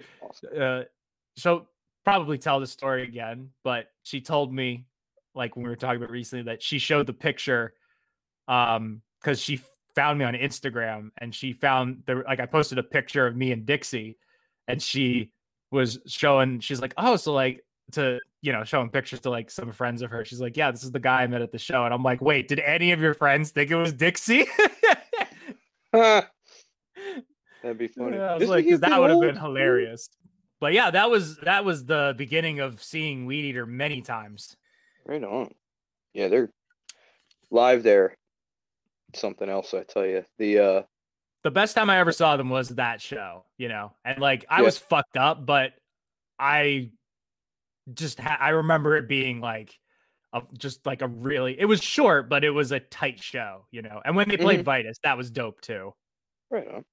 uh, 0.60 0.84
so 1.38 1.68
probably 2.04 2.38
tell 2.38 2.60
the 2.60 2.68
story 2.68 3.04
again. 3.04 3.52
But 3.64 3.88
she 4.04 4.20
told 4.22 4.54
me 4.54 4.86
like 5.36 5.56
when 5.56 5.64
we 5.64 5.70
were 5.70 5.76
talking 5.76 5.98
about 5.98 6.10
recently 6.12 6.44
that 6.46 6.64
she 6.64 6.80
showed 6.80 7.06
the 7.08 7.14
picture 7.14 7.74
um 8.48 9.02
because 9.22 9.42
she 9.42 9.60
found 9.96 10.18
me 10.20 10.26
on 10.26 10.34
Instagram 10.34 11.10
and 11.20 11.34
she 11.34 11.54
found 11.54 12.04
the 12.06 12.16
like 12.28 12.40
I 12.40 12.46
posted 12.46 12.78
a 12.78 12.84
picture 12.84 13.26
of 13.28 13.36
me 13.36 13.52
and 13.52 13.66
Dixie 13.66 14.18
and 14.68 14.82
she 14.82 15.32
was 15.72 16.00
showing 16.08 16.60
she's 16.60 16.82
like 16.82 16.94
oh 16.98 17.16
so 17.16 17.34
like 17.34 17.64
to 17.92 18.20
you 18.42 18.52
know 18.52 18.64
showing 18.64 18.90
pictures 18.90 19.20
to 19.22 19.30
like 19.30 19.50
some 19.50 19.72
friends 19.72 20.02
of 20.02 20.10
her 20.10 20.24
she's 20.26 20.42
like 20.42 20.58
yeah 20.58 20.72
this 20.72 20.84
is 20.84 20.92
the 20.92 21.00
guy 21.00 21.24
i 21.24 21.28
met 21.28 21.42
at 21.42 21.52
the 21.52 21.58
show 21.58 21.86
and 21.86 21.94
i'm 21.94 22.04
like 22.04 22.22
wait 22.22 22.48
did 22.48 22.60
any 22.60 22.92
of 22.92 23.02
your 23.02 23.14
friends 23.14 23.52
think 23.52 23.72
it 23.72 23.76
was 23.76 23.94
dixie 23.94 24.46
That'd 25.94 27.78
be 27.78 27.88
funny. 27.88 28.18
Yeah, 28.18 28.34
i 28.34 28.38
was 28.38 28.50
like 28.50 28.66
because 28.66 28.82
that 28.82 29.00
would 29.00 29.10
have 29.10 29.20
been 29.22 29.38
hilarious 29.38 30.10
but 30.60 30.74
yeah 30.74 30.92
that 30.92 31.10
was 31.10 31.38
that 31.38 31.66
was 31.66 31.86
the 31.86 32.14
beginning 32.18 32.60
of 32.60 32.84
seeing 32.84 33.26
weed 33.26 33.46
eater 33.46 33.66
many 33.66 34.02
times 34.02 34.56
Right 35.08 35.24
on. 35.24 35.54
Yeah, 36.14 36.28
they're 36.28 36.50
live 37.50 37.82
there. 37.82 38.18
Something 39.16 39.48
else, 39.48 39.74
I 39.74 39.84
tell 39.84 40.06
you. 40.06 40.26
The 40.38 40.60
uh 40.60 40.82
the 41.48 41.52
best 41.52 41.76
time 41.78 41.90
i 41.90 41.98
ever 41.98 42.12
saw 42.12 42.36
them 42.36 42.50
was 42.50 42.68
that 42.70 43.00
show 43.02 43.46
you 43.58 43.70
know 43.70 43.94
and 44.04 44.20
like 44.20 44.46
i 44.50 44.58
Yeah. 44.58 44.66
was 44.66 44.78
fucked 44.78 45.16
up 45.16 45.46
but 45.46 45.72
i 46.38 46.92
just 47.94 48.20
ha- 48.20 48.38
i 48.42 48.50
remember 48.50 48.98
it 48.98 49.08
being 49.08 49.40
like 49.40 49.80
a, 50.34 50.42
just 50.58 50.86
like 50.86 51.02
a 51.02 51.08
really 51.08 51.58
it 51.58 51.64
was 51.64 51.82
short 51.82 52.28
but 52.28 52.44
it 52.44 52.50
was 52.50 52.74
a 52.74 52.82
tight 52.82 53.24
show 53.24 53.66
you 53.72 53.82
know 53.82 54.02
and 54.04 54.14
when 54.14 54.28
they 54.28 54.36
played 54.36 54.60
mm-hmm. 54.60 54.66
vitus 54.66 54.98
that 55.04 55.18
was 55.18 55.32
dope 55.32 55.62
too 55.62 55.94
right 56.52 56.68
on. 56.68 56.84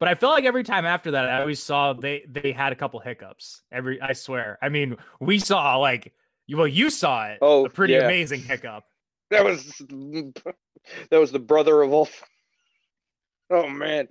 but 0.00 0.08
i 0.08 0.14
feel 0.16 0.30
like 0.30 0.44
every 0.44 0.64
time 0.64 0.84
after 0.84 1.12
that 1.12 1.28
i 1.30 1.40
always 1.40 1.62
saw 1.62 1.92
they 1.92 2.24
they 2.28 2.50
had 2.50 2.72
a 2.72 2.76
couple 2.76 2.98
hiccups 2.98 3.62
every 3.70 4.00
i 4.00 4.12
swear 4.12 4.58
i 4.60 4.68
mean 4.68 4.96
we 5.20 5.38
saw 5.38 5.76
like 5.76 6.12
you 6.48 6.56
well 6.56 6.66
you 6.66 6.90
saw 6.90 7.26
it 7.28 7.38
Oh, 7.40 7.64
a 7.64 7.70
pretty 7.70 7.92
yeah. 7.94 8.06
amazing 8.06 8.40
hiccup 8.42 8.82
That 9.30 9.44
was 9.44 9.64
that 11.10 11.20
was 11.20 11.30
the 11.30 11.38
brother 11.38 11.80
of 11.80 11.92
all. 11.92 12.08
Oh 13.50 13.68
man, 13.68 14.08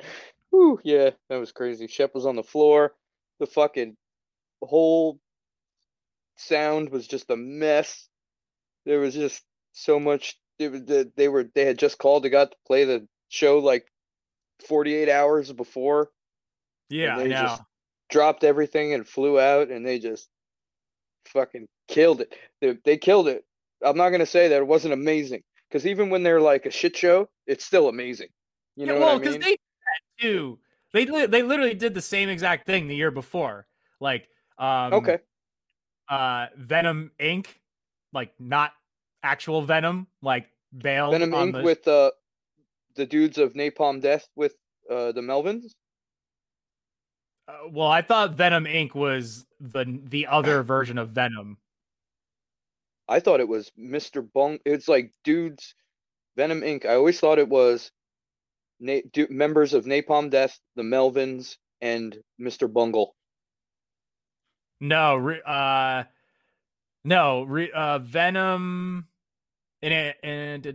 Whew, 0.51 0.79
yeah, 0.83 1.11
that 1.29 1.37
was 1.37 1.51
crazy. 1.51 1.87
Shep 1.87 2.13
was 2.13 2.25
on 2.25 2.35
the 2.35 2.43
floor. 2.43 2.93
The 3.39 3.47
fucking 3.47 3.97
whole 4.61 5.19
sound 6.37 6.89
was 6.89 7.07
just 7.07 7.29
a 7.29 7.35
mess. 7.35 8.07
There 8.85 8.99
was 8.99 9.13
just 9.15 9.41
so 9.71 9.99
much. 9.99 10.37
It 10.59 10.71
was, 10.71 10.83
they- 10.85 11.05
they 11.15 11.27
were 11.27 11.45
they 11.55 11.65
had 11.65 11.79
just 11.79 11.97
called. 11.97 12.23
They 12.23 12.29
got 12.29 12.51
to 12.51 12.57
play 12.67 12.85
the 12.85 13.07
show 13.29 13.59
like 13.59 13.85
forty 14.67 14.93
eight 14.95 15.09
hours 15.09 15.51
before. 15.51 16.09
yeah 16.89 17.17
they 17.17 17.29
just- 17.29 17.61
Dropped 18.09 18.43
everything 18.43 18.93
and 18.93 19.07
flew 19.07 19.39
out, 19.39 19.69
and 19.71 19.83
they 19.83 19.97
just 19.97 20.29
fucking 21.29 21.67
killed 21.87 22.21
it. 22.21 22.31
They, 22.61 22.77
they 22.85 22.97
killed 22.97 23.27
it. 23.27 23.43
I'm 23.83 23.97
not 23.97 24.09
gonna 24.11 24.27
say 24.27 24.49
that 24.49 24.57
it 24.57 24.67
wasn't 24.67 24.93
amazing 24.93 25.41
because 25.67 25.87
even 25.87 26.11
when 26.11 26.21
they're 26.21 26.41
like 26.41 26.67
a 26.67 26.71
shit 26.71 26.95
show, 26.95 27.27
it's 27.47 27.65
still 27.65 27.89
amazing. 27.89 28.27
You 28.75 28.85
know 28.87 28.93
yeah, 28.95 28.99
well, 28.99 29.19
what 29.19 29.27
I 29.27 29.31
mean? 29.31 29.39
they 29.39 29.49
did 29.49 29.59
that 29.59 30.21
too. 30.21 30.59
They 30.93 31.05
li- 31.05 31.25
they 31.25 31.43
literally 31.43 31.73
did 31.73 31.93
the 31.93 32.01
same 32.01 32.29
exact 32.29 32.65
thing 32.65 32.87
the 32.87 32.95
year 32.95 33.11
before. 33.11 33.67
Like, 33.99 34.27
um, 34.57 34.93
okay. 34.93 35.19
uh, 36.09 36.47
Venom 36.57 37.11
Inc. 37.19 37.47
Like 38.13 38.33
not 38.39 38.73
actual 39.23 39.61
Venom, 39.63 40.07
like 40.21 40.47
Bale. 40.77 41.11
Venom 41.11 41.31
Inc. 41.31 41.53
the- 41.53 41.63
with 41.63 41.87
uh, 41.87 42.11
the 42.95 43.05
dudes 43.05 43.37
of 43.37 43.53
Napalm 43.53 44.01
Death 44.01 44.27
with 44.35 44.55
uh, 44.89 45.11
the 45.11 45.21
Melvins. 45.21 45.71
uh, 47.47 47.69
well, 47.71 47.87
I 47.87 48.01
thought 48.01 48.35
Venom 48.35 48.65
Inc. 48.65 48.93
was 48.93 49.45
the 49.59 49.99
the 50.03 50.27
other 50.27 50.61
version 50.73 50.97
of 50.97 51.09
Venom. 51.09 51.57
I 53.09 53.19
thought 53.19 53.39
it 53.39 53.47
was 53.47 53.71
Mr. 53.77 54.25
Bung. 54.33 54.59
It's 54.65 54.87
like 54.87 55.11
dudes, 55.23 55.75
Venom 56.37 56.61
Inc. 56.61 56.85
I 56.85 56.95
always 56.95 57.19
thought 57.19 57.39
it 57.39 57.49
was 57.49 57.91
na- 58.83 59.01
du- 59.11 59.27
members 59.29 59.73
of 59.73 59.85
Napalm 59.85 60.29
Death, 60.29 60.59
the 60.75 60.83
Melvins, 60.83 61.57
and 61.81 62.17
Mr. 62.39 62.71
Bungle. 62.71 63.15
No, 64.79 65.15
re- 65.15 65.41
uh, 65.45 66.03
no, 67.03 67.43
re- 67.43 67.71
uh, 67.71 67.99
Venom. 67.99 69.07
In 69.81 69.91
it, 69.91 70.15
and 70.23 70.65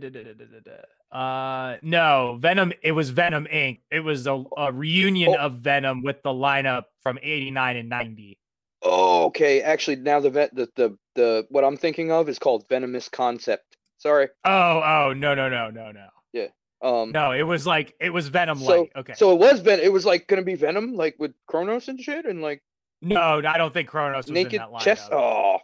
uh, 1.11 1.77
no, 1.81 2.37
Venom. 2.39 2.73
It 2.83 2.91
was 2.91 3.09
Venom 3.09 3.47
Inc. 3.51 3.79
It 3.89 4.01
was 4.01 4.27
a, 4.27 4.43
a 4.55 4.71
reunion 4.71 5.35
Oh. 5.37 5.45
of 5.45 5.53
Venom 5.53 6.03
with 6.03 6.21
the 6.21 6.29
lineup 6.29 6.83
from 7.01 7.17
'89 7.23 7.77
and 7.77 7.89
'90. 7.89 8.37
Oh, 8.83 9.25
okay. 9.25 9.61
Actually, 9.61 9.97
now 9.97 10.19
the 10.19 10.29
vet, 10.29 10.53
the, 10.53 10.69
the 10.75 10.97
the 11.15 11.47
what 11.49 11.63
I'm 11.63 11.75
thinking 11.75 12.11
of 12.11 12.29
is 12.29 12.37
called 12.37 12.65
Venomous 12.69 13.09
Concept. 13.09 13.77
Sorry. 13.97 14.27
Oh, 14.45 14.81
oh, 14.85 15.13
no, 15.17 15.33
no, 15.33 15.49
no, 15.49 15.71
no, 15.71 15.91
no, 15.91 16.07
Um. 16.81 17.11
no. 17.11 17.31
It 17.31 17.43
was 17.43 17.67
like 17.67 17.93
it 17.99 18.11
was 18.11 18.27
Venom 18.29 18.59
So 18.59 18.87
Okay. 18.95 19.13
so 19.15 19.31
it 19.31 19.39
was 19.39 19.59
Ven. 19.59 19.79
It 19.79 19.91
was 19.91 20.05
like 20.05 20.27
gonna 20.27 20.41
be 20.43 20.55
Venom, 20.55 20.95
like 20.95 21.15
with 21.19 21.33
Cronos 21.47 21.87
and 21.87 21.99
shit, 21.99 22.25
and 22.25 22.41
like 22.41 22.61
no, 23.01 23.41
I 23.47 23.57
don't 23.57 23.73
think 23.73 23.87
Cronos 23.89 24.25
was 24.25 24.31
naked 24.31 24.53
in 24.53 24.59
that 24.59 24.69
lineup. 24.69 24.81
chest. 24.81 25.09
Oh. 25.11 25.57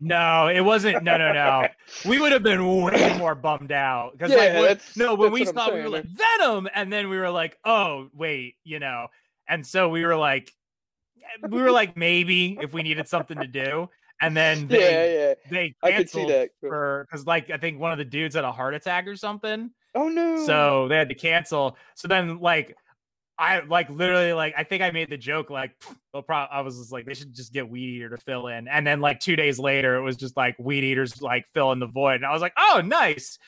No, 0.00 0.48
it 0.48 0.60
wasn't. 0.60 1.04
No, 1.04 1.16
no, 1.16 1.32
no. 1.32 1.68
we 2.04 2.18
would 2.20 2.32
have 2.32 2.42
been 2.42 2.66
way 2.82 3.16
more 3.16 3.34
bummed 3.36 3.70
out 3.72 4.12
because 4.12 4.30
Yeah, 4.32 4.36
like 4.60 4.68
when- 4.68 4.80
no 4.96 5.14
when 5.14 5.32
we 5.32 5.44
saw 5.44 5.72
we 5.72 5.80
were 5.80 5.88
like 5.88 6.04
Venom 6.04 6.68
and 6.74 6.92
then 6.92 7.08
we 7.08 7.16
were 7.16 7.30
like 7.30 7.56
oh 7.64 8.08
wait 8.12 8.56
you 8.64 8.80
know 8.80 9.06
and 9.48 9.64
so 9.66 9.88
we 9.88 10.04
were 10.04 10.16
like 10.16 10.52
we 11.48 11.62
were 11.62 11.70
like 11.70 11.96
maybe 11.96 12.58
if 12.60 12.72
we 12.72 12.82
needed 12.82 13.08
something 13.08 13.38
to 13.38 13.46
do 13.46 13.88
and 14.20 14.36
then 14.36 14.66
they 14.68 14.80
Yeah, 14.80 15.28
yeah. 15.28 15.34
they 15.50 15.74
I 15.82 15.92
could 15.98 16.10
see 16.10 16.18
canceled 16.18 16.30
that. 16.30 16.50
for 16.60 17.06
because 17.08 17.24
like 17.26 17.50
I 17.50 17.56
think 17.56 17.78
one 17.80 17.92
of 17.92 17.98
the 17.98 18.04
dudes 18.04 18.34
had 18.34 18.44
a 18.44 18.52
heart 18.52 18.74
attack 18.74 19.06
or 19.06 19.16
something 19.16 19.70
Oh 19.94 20.08
no. 20.08 20.44
so 20.44 20.88
they 20.88 20.96
had 20.96 21.08
to 21.08 21.14
cancel 21.14 21.76
so 21.94 22.08
then 22.08 22.40
like 22.40 22.76
I 23.38 23.60
like 23.60 23.90
literally 23.90 24.32
like 24.32 24.54
I 24.56 24.62
think 24.64 24.82
I 24.82 24.90
made 24.90 25.10
the 25.10 25.16
joke 25.16 25.50
like 25.50 25.72
they'll 26.12 26.24
I 26.28 26.60
was 26.60 26.78
just 26.78 26.92
like 26.92 27.04
they 27.04 27.14
should 27.14 27.34
just 27.34 27.52
get 27.52 27.68
weed 27.68 27.96
eater 27.96 28.10
to 28.10 28.16
fill 28.16 28.46
in 28.48 28.68
and 28.68 28.86
then 28.86 29.00
like 29.00 29.20
two 29.20 29.34
days 29.36 29.58
later 29.58 29.96
it 29.96 30.02
was 30.02 30.16
just 30.16 30.36
like 30.36 30.56
weed 30.58 30.84
eaters 30.84 31.20
like 31.20 31.46
fill 31.52 31.72
in 31.72 31.80
the 31.80 31.86
void 31.86 32.16
and 32.16 32.26
I 32.26 32.32
was 32.32 32.42
like 32.42 32.54
oh 32.56 32.80
nice 32.84 33.38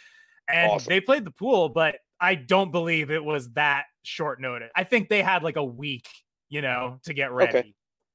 and 0.49 0.73
Awesome. 0.73 0.89
they 0.89 1.01
played 1.01 1.25
the 1.25 1.31
pool 1.31 1.69
but 1.69 1.97
I 2.21 2.35
don't 2.35 2.73
believe 2.73 3.11
it 3.11 3.25
was 3.25 3.51
that 3.51 3.85
short 4.03 4.41
notice 4.41 4.71
I 4.75 4.85
think 4.85 5.09
they 5.09 5.23
had 5.23 5.43
like 5.43 5.57
a 5.57 5.65
week 5.65 6.09
you 6.49 6.63
know 6.63 6.99
to 7.05 7.15
get 7.15 7.31
ready 7.33 7.59
Okay. 7.59 7.75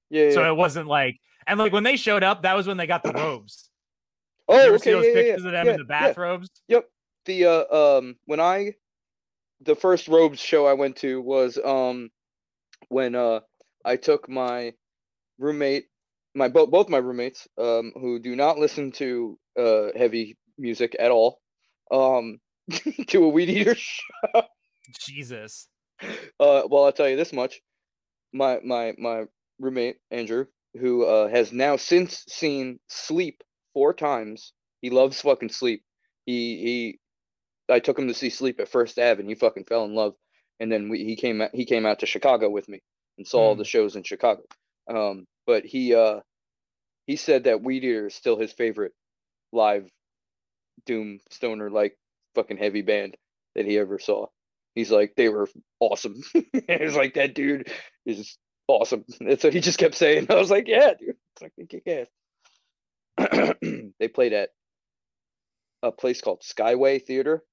yeah. 0.10 0.26
yeah. 0.26 0.32
so 0.34 0.50
it 0.50 0.56
wasn't 0.56 0.88
like 0.88 1.20
and 1.48 1.58
like 1.60 1.72
when 1.72 1.84
they 1.84 1.96
showed 1.96 2.24
up 2.24 2.44
that 2.44 2.56
was 2.56 2.68
when 2.68 2.78
they 2.78 2.88
got 2.88 3.04
the 3.04 3.14
robes 3.14 3.70
oh, 4.50 4.56
you 4.62 4.74
okay. 4.74 4.78
see 4.78 4.92
those 4.92 5.06
yeah, 5.06 5.10
yeah, 5.12 5.16
pictures 5.16 5.46
of 5.46 5.52
them 5.54 5.66
yeah, 5.66 5.72
in 5.74 5.78
the 5.80 5.86
yeah. 5.90 6.00
bathrobes 6.00 6.50
the 7.25 7.46
uh 7.46 7.98
um 7.98 8.16
when 8.25 8.40
I 8.40 8.74
the 9.62 9.75
first 9.75 10.08
robes 10.08 10.40
show 10.40 10.66
I 10.66 10.74
went 10.74 10.98
to 10.98 11.22
was 11.22 11.58
um 11.63 12.10
when 12.90 13.16
uh 13.16 13.42
I 13.86 13.98
took 13.98 14.30
my 14.30 14.74
roommate 15.38 15.86
my 16.36 16.48
both 16.50 16.72
both 16.72 16.90
my 16.90 16.98
roommates 16.98 17.48
um 17.58 17.92
who 17.96 18.20
do 18.20 18.36
not 18.36 18.58
listen 18.58 18.92
to 18.94 19.38
uh 19.60 19.88
heavy 19.96 20.38
music 20.58 20.96
at 21.00 21.12
all 21.12 21.40
um 21.92 22.40
to 23.08 23.24
a 23.25 23.30
weed 23.30 23.50
eater 23.50 23.75
show. 23.78 24.44
Jesus 25.00 25.68
Uh 26.01 26.63
well 26.70 26.86
I'll 26.86 26.92
tell 26.94 27.10
you 27.10 27.18
this 27.18 27.34
much. 27.34 27.62
My 28.34 28.60
my 28.63 28.94
my 28.98 29.25
roommate 29.60 29.98
Andrew 30.10 30.46
who 30.80 31.06
uh 31.06 31.28
has 31.28 31.51
now 31.51 31.75
since 31.78 32.24
seen 32.28 32.80
Sleep 32.88 33.44
four 33.74 33.94
times. 33.94 34.54
He 34.82 34.90
loves 34.90 35.22
fucking 35.22 35.50
Sleep. 35.50 35.84
He 36.25 36.58
he 36.63 37.00
I 37.72 37.80
took 37.80 37.98
him 38.00 38.08
to 38.08 38.13
see 38.13 38.30
Sleep 38.30 38.60
at 38.60 38.70
First 38.70 39.00
Ave, 39.00 39.20
and 39.20 39.30
he 39.30 39.36
fucking 39.36 39.66
fell 39.66 39.86
in 39.86 39.96
love. 39.96 40.13
And 40.60 40.72
then 40.72 40.90
we, 40.90 41.04
he 41.06 41.16
came 41.16 41.42
out, 41.42 41.51
he 41.54 41.66
came 41.66 41.86
out 41.86 42.00
to 42.00 42.06
Chicago 42.06 42.50
with 42.50 42.70
me 42.70 42.82
and 43.18 43.28
saw 43.28 43.40
all 43.40 43.54
Hmm. 43.56 43.60
the 43.60 43.66
shows 43.66 43.96
in 43.96 44.04
Chicago. 44.04 44.44
Um, 44.90 45.25
but 45.48 45.66
he 45.66 45.96
uh 45.96 46.20
he 47.08 47.16
said 47.16 47.46
that 47.46 47.62
Weed 47.63 47.84
Eater 47.84 48.08
is 48.08 48.16
still 48.16 48.38
his 48.38 48.54
favorite 48.54 48.94
live 49.51 49.90
doom 50.86 51.20
stoner 51.30 51.70
like 51.70 51.98
fucking 52.36 52.58
heavy 52.58 52.82
band 52.82 53.16
that 53.56 53.66
he 53.66 53.78
ever 53.78 54.00
saw. 54.00 54.28
He's 54.75 54.92
like 54.92 55.13
they 55.16 55.30
were 55.30 55.50
awesome. 55.80 56.22
was 56.70 56.96
like 56.96 57.16
that 57.16 57.34
dude 57.36 57.72
is 58.06 58.38
awesome. 58.68 59.06
That's 59.20 59.44
what 59.44 59.54
he 59.54 59.60
just 59.62 59.80
kept 59.80 59.96
saying. 59.96 60.28
I 60.30 60.36
was 60.36 60.51
like, 60.51 60.68
yeah, 60.68 60.94
dude, 61.00 61.16
fucking 61.40 61.68
kick 61.68 62.08
ass. 63.18 63.56
they 64.00 64.08
played 64.08 64.34
at 64.34 64.50
a 65.84 65.92
place 65.92 66.22
called 66.22 66.42
Skyway 66.42 67.04
Theater, 67.04 67.44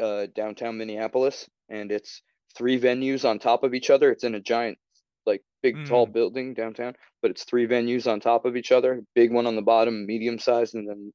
uh, 0.00 0.26
downtown 0.34 0.78
Minneapolis, 0.78 1.48
and 1.68 1.90
it's 1.90 2.22
three 2.56 2.78
venues 2.78 3.28
on 3.28 3.38
top 3.38 3.64
of 3.64 3.74
each 3.74 3.90
other. 3.90 4.10
It's 4.10 4.24
in 4.24 4.34
a 4.34 4.40
giant, 4.40 4.78
like 5.26 5.42
big 5.62 5.86
tall 5.86 6.06
building 6.06 6.54
downtown, 6.54 6.94
but 7.22 7.30
it's 7.30 7.44
three 7.44 7.66
venues 7.66 8.10
on 8.10 8.20
top 8.20 8.44
of 8.44 8.56
each 8.56 8.72
other. 8.72 9.02
Big 9.14 9.32
one 9.32 9.46
on 9.46 9.56
the 9.56 9.62
bottom, 9.62 10.06
medium 10.06 10.38
sized, 10.38 10.74
and 10.74 10.88
then 10.88 11.12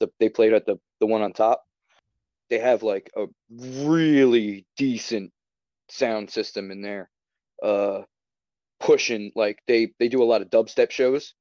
the 0.00 0.10
they 0.18 0.28
played 0.28 0.52
at 0.52 0.66
the 0.66 0.76
the 1.00 1.06
one 1.06 1.22
on 1.22 1.32
top. 1.32 1.62
They 2.48 2.58
have 2.58 2.82
like 2.82 3.10
a 3.16 3.26
really 3.50 4.66
decent 4.76 5.30
sound 5.88 6.30
system 6.30 6.70
in 6.70 6.82
there. 6.82 7.08
Uh, 7.62 8.02
pushing 8.80 9.30
like 9.36 9.58
they 9.68 9.92
they 9.98 10.08
do 10.08 10.22
a 10.22 10.24
lot 10.24 10.42
of 10.42 10.48
dubstep 10.50 10.90
shows, 10.90 11.34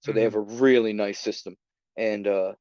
so 0.00 0.10
mm-hmm. 0.10 0.16
they 0.16 0.22
have 0.22 0.34
mm-hmm. 0.34 0.56
a 0.56 0.60
really 0.60 0.92
nice 0.92 1.18
system. 1.18 1.56
And 1.96 2.26
uh, 2.26 2.52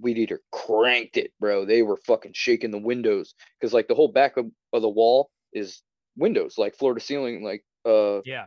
Weed 0.00 0.18
Eater 0.18 0.40
cranked 0.52 1.16
it, 1.16 1.32
bro. 1.40 1.64
They 1.64 1.82
were 1.82 1.98
fucking 2.06 2.32
shaking 2.34 2.70
the 2.70 2.78
windows 2.78 3.34
because 3.58 3.72
like 3.72 3.88
the 3.88 3.94
whole 3.94 4.12
back 4.12 4.36
of, 4.36 4.46
of 4.72 4.82
the 4.82 4.88
wall 4.88 5.30
is 5.52 5.82
windows, 6.16 6.56
like 6.58 6.76
floor 6.76 6.94
to 6.94 7.00
ceiling, 7.00 7.42
like 7.42 7.64
uh 7.84 8.20
yeah, 8.24 8.46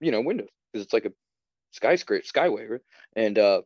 you 0.00 0.10
know 0.10 0.20
windows 0.20 0.48
because 0.72 0.84
it's 0.84 0.92
like 0.92 1.04
a 1.04 1.12
skyscraper 1.72 2.24
skyway, 2.24 2.68
right? 2.68 2.80
and 3.16 3.38
uh 3.38 3.62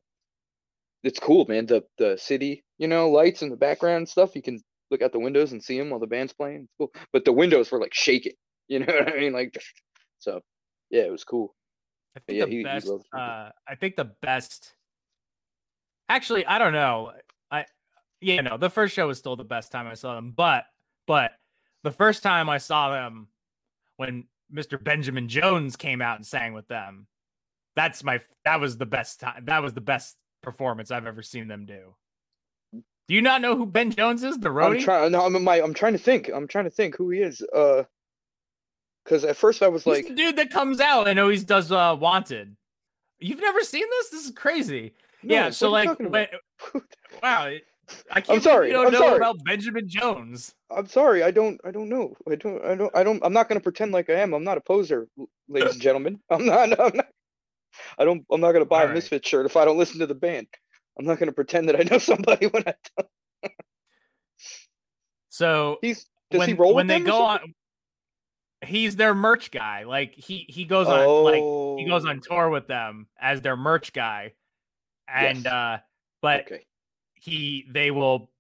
it's 1.03 1.19
cool, 1.19 1.45
man. 1.49 1.67
The 1.67 1.83
the 1.99 2.17
city, 2.17 2.65
you 2.79 2.89
know, 2.89 3.11
lights 3.11 3.43
in 3.43 3.51
the 3.51 3.57
background 3.57 4.09
stuff. 4.09 4.37
You 4.37 4.43
can 4.43 4.63
look 4.91 5.03
out 5.03 5.13
the 5.13 5.19
windows 5.19 5.53
and 5.53 5.63
see 5.63 5.79
them 5.79 5.91
while 5.91 6.01
the 6.01 6.07
band's 6.07 6.33
playing. 6.33 6.63
It's 6.63 6.75
cool. 6.79 6.93
But 7.13 7.25
the 7.25 7.33
windows 7.33 7.71
were 7.71 7.81
like 7.81 7.95
shaking. 7.95 8.35
You 8.69 8.79
know 8.79 8.87
what 8.87 9.13
I 9.13 9.21
mean? 9.21 9.35
Like, 9.35 9.55
so 10.19 10.41
yeah, 10.89 11.03
it 11.03 11.11
was 11.11 11.25
cool. 11.25 11.55
I 12.17 12.21
think 12.21 12.39
yeah, 12.39 12.45
the 12.47 12.51
he, 12.51 12.63
best. 12.63 12.87
He 12.87 12.93
uh, 13.13 13.51
I 13.69 13.75
think 13.79 13.97
the 13.97 14.13
best. 14.23 14.73
Actually, 16.09 16.47
I 16.47 16.59
don't 16.59 16.73
know. 16.73 17.13
I 17.51 17.67
yeah, 18.21 18.41
no, 18.41 18.57
the 18.57 18.71
first 18.71 18.95
show 18.95 19.09
was 19.09 19.19
still 19.19 19.37
the 19.37 19.45
best 19.45 19.73
time 19.73 19.87
I 19.87 19.95
saw 19.95 20.15
them, 20.15 20.33
but 20.37 20.65
but 21.07 21.33
the 21.83 21.91
first 21.91 22.23
time 22.23 22.49
I 22.49 22.59
saw 22.59 22.91
them 22.91 23.29
when 23.97 24.25
Mr. 24.53 24.83
Benjamin 24.83 25.29
Jones 25.29 25.77
came 25.77 26.03
out 26.03 26.17
and 26.17 26.27
sang 26.27 26.53
with 26.53 26.69
them, 26.69 27.07
that's 27.77 28.05
my 28.05 28.21
that 28.45 28.61
was 28.61 28.77
the 28.77 28.87
best 28.87 29.21
time. 29.21 29.45
That 29.47 29.63
was 29.63 29.75
the 29.75 29.81
best 29.81 30.17
performance 30.43 30.91
I've 30.91 31.07
ever 31.07 31.23
seen 31.23 31.49
them 31.49 31.67
do. 31.67 31.95
Do 33.09 33.15
you 33.15 33.23
not 33.23 33.41
know 33.41 33.57
who 33.57 33.67
Ben 33.67 33.91
Jones 33.91 34.23
is? 34.23 34.39
The 34.39 34.49
roadie? 34.49 34.77
I'm 34.77 34.81
trying. 34.81 35.13
No, 35.13 35.25
I'm 35.25 35.43
my, 35.43 35.61
I'm 35.61 35.75
trying 35.75 35.93
to 35.93 35.99
think. 35.99 36.31
I'm 36.33 36.47
trying 36.47 36.65
to 36.65 36.71
think 36.71 36.97
who 36.97 37.11
he 37.11 37.21
is. 37.21 37.43
Uh, 37.55 37.85
because 39.05 39.25
at 39.25 39.37
first 39.37 39.63
I 39.63 39.69
was 39.69 39.85
He's 39.85 40.05
like, 40.05 40.15
dude 40.15 40.37
that 40.37 40.51
comes 40.51 40.81
out 40.81 41.09
and 41.09 41.19
always 41.19 41.45
does 41.45 41.73
uh 41.73 41.97
Wanted. 41.99 42.57
You've 43.19 43.41
never 43.41 43.61
seen 43.61 43.85
this? 43.89 44.11
This 44.11 44.25
is 44.27 44.31
crazy. 44.33 44.95
No, 45.23 45.35
yeah. 45.35 45.51
So 45.51 45.71
like, 45.71 45.99
when, 45.99 46.27
wow. 47.23 47.51
I 48.11 48.21
can't. 48.21 48.39
I'm 48.39 48.41
sorry. 48.41 48.69
You 48.69 48.75
don't 48.75 48.87
I'm 48.87 48.93
know 48.93 48.99
sorry. 49.01 49.17
about 49.17 49.45
Benjamin 49.45 49.89
Jones. 49.89 50.55
I'm 50.71 50.87
sorry. 50.87 51.23
I 51.23 51.31
don't. 51.31 51.61
I 51.65 51.71
don't 51.71 51.89
know. 51.89 52.15
I 52.31 52.37
don't. 52.37 52.65
I 52.65 52.75
don't. 52.75 52.97
I 52.97 53.03
don't. 53.03 53.25
I'm 53.25 53.33
not 53.33 53.49
going 53.49 53.59
to 53.59 53.63
pretend 53.63 53.93
like 53.93 54.09
I 54.09 54.15
am. 54.15 54.33
I'm 54.33 54.45
not 54.45 54.59
a 54.59 54.61
poser, 54.61 55.09
ladies 55.49 55.73
and 55.73 55.83
gentlemen. 55.83 56.19
I'm 56.31 56.47
not. 56.47 56.79
I'm 56.81 56.97
not. 56.97 57.07
I 57.99 58.05
don't. 58.05 58.25
I'm 58.31 58.41
not 58.41 58.53
going 58.53 58.65
to 58.65 58.69
buy 58.69 58.81
All 58.81 58.85
a 58.85 58.87
right. 58.89 58.95
Misfit 58.95 59.27
shirt 59.27 59.47
if 59.47 59.57
I 59.57 59.65
don't 59.65 59.79
listen 59.79 60.01
to 60.01 60.07
the 60.07 60.15
band. 60.15 60.47
I'm 60.99 61.07
not 61.07 61.19
going 61.19 61.29
to 61.29 61.35
pretend 61.35 61.69
that 61.69 61.79
I 61.79 61.85
know 61.85 61.99
somebody 61.99 62.47
when 62.47 62.65
I 62.67 62.75
don't. 62.97 63.09
so 65.29 65.79
he's 65.83 66.07
does 66.31 66.41
when, 66.41 66.49
he 66.49 66.55
roll 66.55 66.75
when 66.75 66.87
they 66.87 67.01
go 67.01 67.25
on 67.25 67.55
he's 68.65 68.97
their 68.97 69.15
merch 69.15 69.51
guy. 69.51 69.85
Like 69.85 70.15
he 70.15 70.47
he 70.49 70.65
goes 70.65 70.87
on 70.87 71.01
oh. 71.01 71.23
like 71.23 71.81
he 71.81 71.89
goes 71.89 72.05
on 72.05 72.19
oh. 72.19 72.21
tour 72.21 72.51
with 72.51 72.67
them 72.67 73.07
as 73.21 73.41
their 73.41 73.57
merch 73.57 73.93
guy. 73.93 74.33
And 75.13 75.45
yes. 75.45 75.53
uh 75.53 75.79
but 76.21 76.41
okay. 76.43 76.67
he 77.15 77.67
they 77.71 77.91
will 77.91 78.31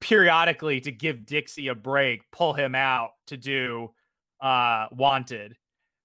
periodically 0.00 0.80
to 0.80 0.92
give 0.92 1.26
Dixie 1.26 1.68
a 1.68 1.74
break, 1.74 2.22
pull 2.30 2.52
him 2.52 2.74
out 2.74 3.10
to 3.28 3.36
do 3.36 3.90
uh 4.40 4.86
wanted. 4.92 5.56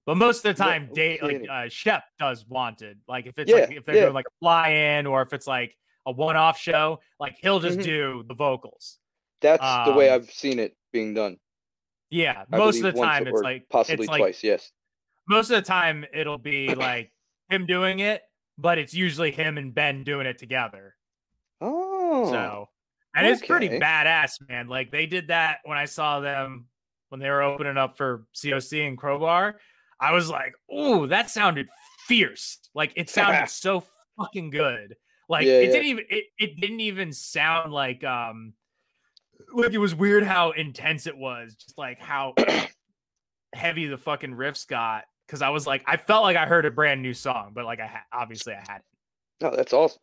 But 0.05 0.17
most 0.17 0.45
of 0.45 0.55
the 0.55 0.61
time, 0.61 0.89
yeah, 0.89 0.95
Dave, 0.95 1.21
like 1.21 1.45
uh, 1.49 1.69
Shep 1.69 2.03
does 2.19 2.45
wanted. 2.45 2.99
Like 3.07 3.25
if 3.25 3.37
it's 3.37 3.49
yeah, 3.49 3.57
like 3.57 3.71
if 3.71 3.85
they're 3.85 3.95
yeah. 3.95 4.01
doing 4.01 4.13
like 4.13 4.25
fly 4.39 4.69
in 4.69 5.05
or 5.05 5.21
if 5.21 5.31
it's 5.31 5.47
like 5.47 5.77
a 6.05 6.11
one 6.11 6.35
off 6.35 6.59
show, 6.59 6.99
like 7.19 7.37
he'll 7.41 7.59
just 7.59 7.79
mm-hmm. 7.79 7.85
do 7.85 8.25
the 8.27 8.33
vocals. 8.33 8.97
That's 9.41 9.63
um, 9.63 9.85
the 9.85 9.93
way 9.93 10.09
um, 10.09 10.15
I've 10.21 10.31
seen 10.31 10.59
it 10.59 10.75
being 10.91 11.13
done. 11.13 11.37
Yeah, 12.09 12.43
I 12.51 12.57
most 12.57 12.83
of 12.83 12.93
the 12.93 13.01
time 13.01 13.27
it's 13.27 13.41
like 13.41 13.67
possibly 13.69 14.03
it's 14.03 14.07
twice. 14.07 14.21
Like, 14.21 14.43
yes. 14.43 14.71
Most 15.27 15.49
of 15.51 15.55
the 15.55 15.67
time 15.67 16.05
it'll 16.13 16.37
be 16.37 16.75
like 16.75 17.11
him 17.49 17.65
doing 17.65 17.99
it, 17.99 18.21
but 18.57 18.77
it's 18.77 18.93
usually 18.93 19.31
him 19.31 19.57
and 19.57 19.73
Ben 19.73 20.03
doing 20.03 20.27
it 20.27 20.37
together. 20.37 20.95
Oh. 21.61 22.31
So, 22.31 22.69
and 23.15 23.25
okay. 23.25 23.33
it's 23.33 23.45
pretty 23.45 23.69
badass, 23.69 24.47
man. 24.47 24.67
Like 24.67 24.91
they 24.91 25.05
did 25.05 25.27
that 25.27 25.59
when 25.63 25.77
I 25.77 25.85
saw 25.85 26.19
them 26.19 26.65
when 27.09 27.19
they 27.19 27.29
were 27.29 27.43
opening 27.43 27.77
up 27.77 27.97
for 27.97 28.25
COC 28.35 28.87
and 28.87 28.97
Crowbar. 28.97 29.59
I 29.99 30.11
was 30.11 30.29
like, 30.29 30.53
"Ooh, 30.73 31.07
that 31.07 31.29
sounded 31.29 31.67
fierce!" 32.07 32.59
Like 32.73 32.93
it 32.95 33.09
sounded 33.09 33.49
so 33.49 33.83
fucking 34.17 34.49
good. 34.49 34.95
Like 35.29 35.45
yeah, 35.45 35.53
it 35.53 35.65
yeah. 35.65 35.71
didn't 35.71 35.87
even 35.87 36.05
it, 36.09 36.25
it 36.37 36.59
didn't 36.59 36.81
even 36.81 37.13
sound 37.13 37.71
like 37.71 38.03
um 38.03 38.53
like 39.53 39.73
it 39.73 39.77
was 39.77 39.95
weird 39.95 40.23
how 40.23 40.51
intense 40.51 41.07
it 41.07 41.17
was, 41.17 41.55
just 41.55 41.77
like 41.77 41.99
how 41.99 42.33
heavy 43.53 43.87
the 43.87 43.97
fucking 43.97 44.33
riffs 44.33 44.67
got. 44.67 45.03
Because 45.27 45.41
I 45.41 45.49
was 45.49 45.65
like, 45.65 45.83
I 45.87 45.97
felt 45.97 46.23
like 46.23 46.37
I 46.37 46.45
heard 46.45 46.65
a 46.65 46.71
brand 46.71 47.01
new 47.01 47.13
song, 47.13 47.51
but 47.53 47.65
like 47.65 47.79
I 47.79 47.87
ha- 47.87 48.05
obviously 48.11 48.53
I 48.53 48.59
hadn't. 48.59 48.83
Oh, 49.41 49.55
that's 49.55 49.73
awesome. 49.73 50.01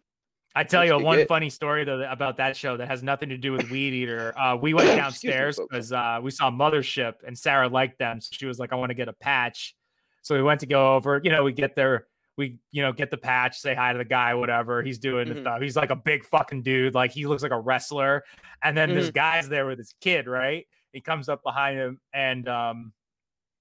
I 0.55 0.65
tell 0.65 0.81
that's 0.81 0.99
you 0.99 1.05
one 1.05 1.27
funny 1.27 1.49
story 1.49 1.85
though 1.85 2.03
about 2.11 2.39
that 2.39 2.57
show 2.57 2.77
that 2.77 2.89
has 2.89 3.03
nothing 3.03 3.29
to 3.29 3.37
do 3.37 3.53
with 3.53 3.71
Weed 3.71 3.95
Eater. 3.95 4.37
Uh, 4.39 4.57
we 4.57 4.75
went 4.75 4.89
downstairs 4.97 5.61
because 5.61 5.93
uh, 5.93 6.19
we 6.23 6.31
saw 6.31 6.51
Mothership 6.51 7.15
and 7.27 7.39
Sarah 7.39 7.69
liked 7.69 7.99
them, 7.99 8.21
so 8.21 8.31
she 8.33 8.47
was 8.47 8.59
like, 8.59 8.73
"I 8.73 8.77
want 8.77 8.91
to 8.91 8.95
get 8.95 9.09
a 9.09 9.13
patch." 9.13 9.77
So 10.23 10.35
we 10.35 10.43
went 10.43 10.61
to 10.61 10.67
go 10.67 10.97
over. 10.97 11.21
You 11.23 11.31
know, 11.31 11.45
we 11.45 11.53
get 11.53 11.77
there 11.77 12.07
we 12.41 12.59
you 12.71 12.81
know 12.81 12.93
get 12.93 13.11
the 13.11 13.17
patch 13.19 13.59
say 13.59 13.75
hi 13.75 13.93
to 13.93 13.99
the 13.99 14.05
guy 14.05 14.35
whatever 14.35 14.83
he's 14.83 14.99
doing 14.99 15.29
mm-hmm. 15.29 15.41
stuff 15.41 15.61
he's 15.61 15.77
like 15.77 15.91
a 15.91 15.97
big 15.97 16.25
fucking 16.25 16.63
dude 16.63 16.95
like 16.95 17.11
he 17.13 17.27
looks 17.27 17.43
like 17.43 17.53
a 17.53 17.61
wrestler 17.61 18.25
and 18.65 18.77
then 18.77 18.89
mm-hmm. 18.89 18.99
this 18.99 19.11
guy's 19.11 19.49
there 19.49 19.67
with 19.67 19.77
his 19.77 19.95
kid 20.01 20.27
right 20.27 20.67
he 20.93 21.01
comes 21.03 21.29
up 21.29 21.43
behind 21.43 21.79
him 21.79 22.01
and 22.15 22.49
um 22.49 22.93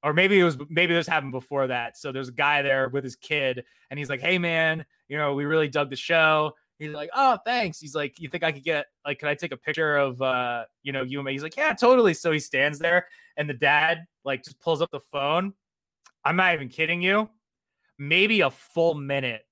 or 0.03 0.13
maybe 0.13 0.39
it 0.39 0.43
was 0.43 0.57
maybe 0.69 0.93
this 0.93 1.07
happened 1.07 1.31
before 1.31 1.67
that 1.67 1.97
so 1.97 2.11
there's 2.11 2.29
a 2.29 2.33
guy 2.33 2.61
there 2.61 2.89
with 2.89 3.03
his 3.03 3.15
kid 3.15 3.63
and 3.89 3.97
he's 3.97 4.09
like 4.09 4.21
hey 4.21 4.37
man 4.37 4.85
you 5.07 5.17
know 5.17 5.33
we 5.33 5.45
really 5.45 5.67
dug 5.67 5.89
the 5.89 5.95
show 5.95 6.53
he's 6.77 6.91
like 6.91 7.09
oh 7.15 7.37
thanks 7.45 7.79
he's 7.79 7.95
like 7.95 8.19
you 8.19 8.29
think 8.29 8.43
i 8.43 8.51
could 8.51 8.63
get 8.63 8.85
like 9.05 9.19
can 9.19 9.27
i 9.27 9.35
take 9.35 9.51
a 9.51 9.57
picture 9.57 9.97
of 9.97 10.21
uh 10.21 10.63
you 10.83 10.91
know 10.91 11.03
you 11.03 11.19
and 11.19 11.25
me 11.25 11.31
he's 11.31 11.43
like 11.43 11.57
yeah 11.57 11.73
totally 11.73 12.13
so 12.13 12.31
he 12.31 12.39
stands 12.39 12.79
there 12.79 13.07
and 13.37 13.49
the 13.49 13.53
dad 13.53 14.05
like 14.23 14.43
just 14.43 14.59
pulls 14.59 14.81
up 14.81 14.89
the 14.91 14.99
phone 15.11 15.53
i'm 16.23 16.35
not 16.35 16.53
even 16.53 16.69
kidding 16.69 17.01
you 17.01 17.29
maybe 17.99 18.41
a 18.41 18.49
full 18.49 18.95
minute 18.95 19.45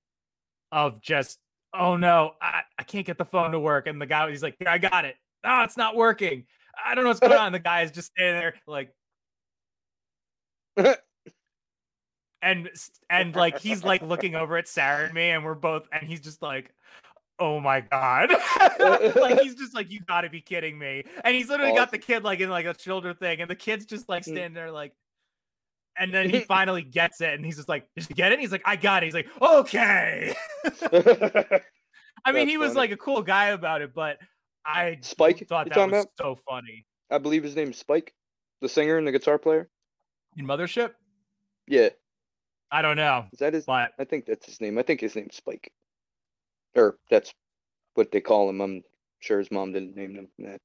of 0.72 1.00
just, 1.00 1.38
oh 1.74 1.96
no, 1.96 2.32
I, 2.40 2.62
I 2.78 2.82
can't 2.82 3.06
get 3.06 3.18
the 3.18 3.24
phone 3.24 3.52
to 3.52 3.60
work. 3.60 3.86
And 3.86 4.00
the 4.00 4.06
guy, 4.06 4.28
he's 4.30 4.42
like, 4.42 4.56
"Here, 4.58 4.68
I 4.68 4.78
got 4.78 5.04
it. 5.04 5.14
Oh, 5.44 5.62
it's 5.62 5.76
not 5.76 5.94
working. 5.94 6.44
I 6.84 6.94
don't 6.94 7.04
know 7.04 7.10
what's 7.10 7.20
going 7.20 7.32
on. 7.38 7.52
The 7.52 7.58
guy 7.58 7.82
is 7.82 7.92
just 7.92 8.08
standing 8.08 8.40
there 8.40 8.54
like, 8.66 8.92
and 12.42 12.70
and 13.10 13.34
like 13.34 13.58
he's 13.58 13.84
like 13.84 14.02
looking 14.02 14.34
over 14.34 14.56
at 14.56 14.68
Sarah 14.68 15.06
and 15.06 15.14
me, 15.14 15.30
and 15.30 15.44
we're 15.44 15.54
both, 15.54 15.88
and 15.92 16.08
he's 16.08 16.20
just 16.20 16.42
like, 16.42 16.72
oh 17.38 17.60
my 17.60 17.80
god, 17.80 18.30
like 19.16 19.40
he's 19.40 19.54
just 19.54 19.74
like, 19.74 19.90
you 19.90 20.00
got 20.00 20.22
to 20.22 20.30
be 20.30 20.40
kidding 20.40 20.78
me, 20.78 21.04
and 21.24 21.34
he's 21.34 21.48
literally 21.48 21.74
got 21.74 21.90
the 21.90 21.98
kid 21.98 22.24
like 22.24 22.40
in 22.40 22.50
like 22.50 22.66
a 22.66 22.78
shoulder 22.78 23.14
thing, 23.14 23.40
and 23.40 23.50
the 23.50 23.56
kid's 23.56 23.86
just 23.86 24.08
like 24.08 24.22
mm. 24.22 24.32
standing 24.32 24.54
there 24.54 24.70
like, 24.70 24.94
and 25.96 26.12
then 26.12 26.30
he 26.30 26.40
finally 26.48 26.82
gets 26.82 27.20
it, 27.20 27.34
and 27.34 27.44
he's 27.44 27.56
just 27.56 27.68
like, 27.68 27.88
"Did 27.96 28.08
you 28.08 28.14
get 28.14 28.32
it?" 28.32 28.34
And 28.34 28.42
he's 28.42 28.52
like, 28.52 28.62
"I 28.64 28.76
got 28.76 29.02
it." 29.02 29.06
He's 29.06 29.14
like, 29.14 29.28
"Okay." 29.40 30.34
I 32.24 32.32
mean, 32.32 32.48
he 32.48 32.58
was 32.58 32.70
funny. 32.70 32.78
like 32.78 32.90
a 32.92 32.96
cool 32.96 33.22
guy 33.22 33.46
about 33.46 33.82
it, 33.82 33.94
but 33.94 34.18
I 34.64 34.98
Spike 35.00 35.46
thought 35.48 35.68
that 35.68 35.78
was 35.78 36.04
about? 36.04 36.06
so 36.18 36.38
funny. 36.48 36.84
I 37.10 37.18
believe 37.18 37.42
his 37.42 37.56
name 37.56 37.70
is 37.70 37.78
Spike, 37.78 38.12
the 38.60 38.68
singer 38.68 38.98
and 38.98 39.06
the 39.06 39.12
guitar 39.12 39.38
player 39.38 39.70
in 40.38 40.46
Mothership. 40.46 40.92
Yeah, 41.66 41.90
I 42.70 42.80
don't 42.82 42.96
know. 42.96 43.26
Is 43.32 43.40
that 43.40 43.52
his? 43.52 43.66
But... 43.66 43.92
I 43.98 44.04
think 44.04 44.26
that's 44.26 44.46
his 44.46 44.60
name. 44.60 44.78
I 44.78 44.82
think 44.82 45.00
his 45.00 45.14
name's 45.14 45.36
Spike, 45.36 45.72
or 46.74 46.96
that's 47.10 47.32
what 47.94 48.10
they 48.10 48.20
call 48.20 48.48
him. 48.48 48.60
I'm 48.60 48.82
sure 49.20 49.38
his 49.38 49.50
mom 49.50 49.72
didn't 49.72 49.96
name 49.96 50.14
him 50.14 50.28
that. 50.38 50.60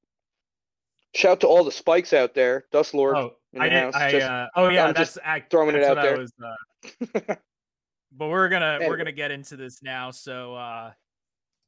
Shout 1.14 1.40
to 1.40 1.46
all 1.46 1.62
the 1.62 1.70
spikes 1.70 2.12
out 2.12 2.34
there, 2.34 2.64
Dust 2.72 2.94
Lord. 2.94 3.16
Oh, 3.16 3.36
I, 3.58 3.68
did, 3.68 3.94
I 3.94 4.10
just, 4.10 4.26
uh, 4.26 4.46
oh 4.56 4.68
yeah, 4.68 4.86
I'm 4.86 4.94
that's 4.94 5.18
act, 5.22 5.50
throwing 5.50 5.74
that's 5.74 5.86
it 5.86 5.98
out 5.98 6.02
there. 6.02 6.18
Was, 6.18 6.32
uh, 6.42 7.34
but 8.12 8.28
we're 8.28 8.48
gonna 8.48 8.76
anyway. 8.76 8.88
we're 8.88 8.96
gonna 8.96 9.12
get 9.12 9.30
into 9.30 9.56
this 9.56 9.82
now. 9.82 10.10
So 10.10 10.54
uh, 10.54 10.92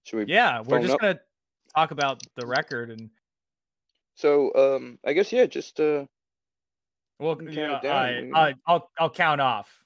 should 0.04 0.26
we? 0.26 0.32
Yeah, 0.32 0.62
we're 0.62 0.80
just 0.80 0.94
up? 0.94 1.00
gonna 1.00 1.20
talk 1.74 1.90
about 1.90 2.22
the 2.36 2.46
record 2.46 2.90
and. 2.90 3.10
So 4.16 4.50
um, 4.54 4.98
I 5.04 5.12
guess 5.12 5.32
yeah, 5.32 5.46
just 5.46 5.78
uh. 5.78 6.06
Well, 7.18 7.38
yeah, 7.42 7.80
I, 7.82 8.30
I, 8.34 8.54
I'll 8.66 8.90
I'll 8.98 9.10
count 9.10 9.40
off. 9.40 9.82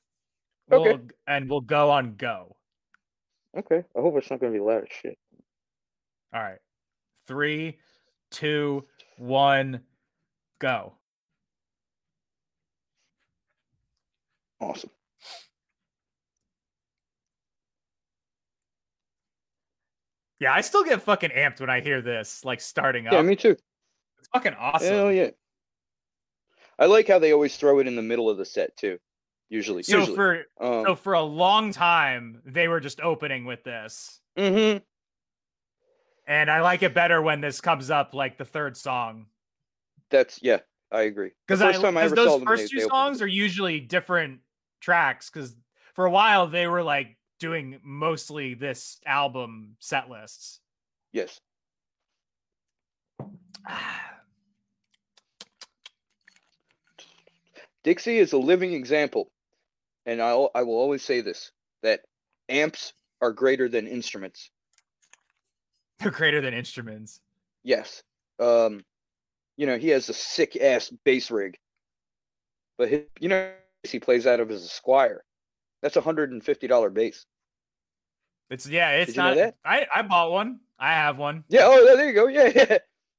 We'll, 0.69 0.89
okay. 0.89 0.99
And 1.27 1.49
we'll 1.49 1.61
go 1.61 1.91
on 1.91 2.17
go. 2.17 2.57
Okay. 3.57 3.85
I 3.97 4.01
hope 4.01 4.17
it's 4.17 4.31
not 4.31 4.41
gonna 4.41 4.53
be 4.53 4.61
loud 4.61 4.89
shit. 4.91 5.19
All 6.33 6.43
right. 6.43 6.59
Three, 7.27 7.79
two, 8.31 8.85
one, 9.17 9.81
go. 10.59 10.95
Awesome. 14.61 14.91
Yeah, 20.41 20.55
I 20.55 20.63
still 20.63 20.85
get 20.85 21.03
fucking 21.03 21.31
amped 21.31 21.61
when 21.61 21.69
I 21.71 21.81
hear 21.81 22.01
this, 22.01 22.45
like 22.45 22.61
starting 22.61 23.07
up. 23.07 23.13
Yeah, 23.13 23.23
me 23.23 23.37
too. 23.37 23.57
It's 24.19 24.29
fucking 24.33 24.55
awesome. 24.55 24.89
Hell 24.89 25.13
yeah. 25.13 25.31
I 26.81 26.87
like 26.87 27.07
how 27.07 27.19
they 27.21 27.33
always 27.33 27.57
throw 27.57 27.79
it 27.79 27.87
in 27.87 27.95
the 27.95 28.03
middle 28.03 28.29
of 28.31 28.39
the 28.39 28.45
set 28.45 28.77
too. 28.77 28.99
Usually. 29.51 29.83
So 29.83 29.99
usually. 29.99 30.17
for 30.17 30.45
um, 30.61 30.85
so 30.87 30.97
for 30.97 31.13
a 31.13 31.23
long 31.23 31.73
time 31.73 32.41
they 32.45 32.67
were 32.69 32.81
just 32.81 33.01
opening 33.01 33.45
with 33.45 33.63
this. 33.63 34.21
hmm 34.37 34.79
And 36.27 36.51
I 36.51 36.61
like 36.63 36.83
it 36.83 36.95
better 36.95 37.21
when 37.21 37.41
this 37.41 37.61
comes 37.61 37.91
up 37.91 38.15
like 38.15 38.39
the 38.39 38.45
third 38.45 38.77
song. 38.77 39.27
That's 40.11 40.41
yeah, 40.43 40.61
I 40.91 41.03
agree. 41.03 41.33
Because 41.47 41.61
first 41.61 41.83
time 41.83 41.97
I 41.97 42.03
ever 42.03 42.17
saw 42.17 42.25
those 42.25 42.39
them, 42.39 42.47
first 42.47 42.63
they- 42.63 42.69
two 42.69 42.81
they 42.83 42.89
songs 42.89 43.21
are 43.21 43.27
usually 43.27 43.81
different 43.81 44.41
tracks. 44.81 45.29
Because 45.31 45.55
for 45.95 46.07
a 46.07 46.11
while 46.11 46.47
they 46.47 46.67
were 46.67 46.83
like 46.83 47.17
doing 47.39 47.79
mostly 47.83 48.55
this 48.55 49.01
album 49.05 49.77
set 49.81 50.09
lists. 50.09 50.61
Yes. 51.13 51.41
Dixie 57.85 58.19
is 58.19 58.33
a 58.33 58.39
living 58.39 58.73
example, 58.73 59.31
and 60.07 60.21
I 60.21 60.31
I 60.55 60.63
will 60.63 60.77
always 60.77 61.03
say 61.03 61.21
this 61.21 61.53
that 61.83 62.01
amps 62.49 62.93
are 63.21 63.33
greater 63.33 63.69
than 63.69 63.87
instruments. 63.87 64.51
They're 65.99 66.11
greater 66.11 66.41
than 66.41 66.55
instruments. 66.55 67.21
Yes. 67.63 68.03
Um, 68.39 68.85
you 69.57 69.67
know, 69.67 69.77
he 69.77 69.89
has 69.89 70.09
a 70.09 70.15
sick 70.15 70.57
ass 70.57 70.91
bass 71.05 71.31
rig, 71.31 71.59
but 72.79 72.89
his, 72.89 73.03
you 73.19 73.29
know 73.29 73.53
he 73.83 73.99
plays 73.99 74.27
out 74.27 74.41
of 74.41 74.49
his 74.49 74.63
Squier. 74.69 75.19
That's 75.83 75.97
a 75.97 76.01
hundred 76.01 76.33
and 76.33 76.45
fifty 76.45 76.67
dollar 76.67 76.91
bass. 76.91 77.27
It's 78.51 78.67
yeah, 78.67 78.91
it's 78.93 79.13
Did 79.13 79.17
you 79.17 79.23
know 79.23 79.35
not. 79.35 79.55
I 79.65 79.87
I 79.95 80.03
bought 80.03 80.33
one. 80.33 80.61
I 80.79 80.93
have 80.93 81.19
one. 81.19 81.45
Yeah. 81.49 81.63
Oh, 81.65 81.97
there 81.97 82.09
you 82.09 82.15
go. 82.15 82.27
Yeah, 82.27 82.51
yeah. 82.55 82.79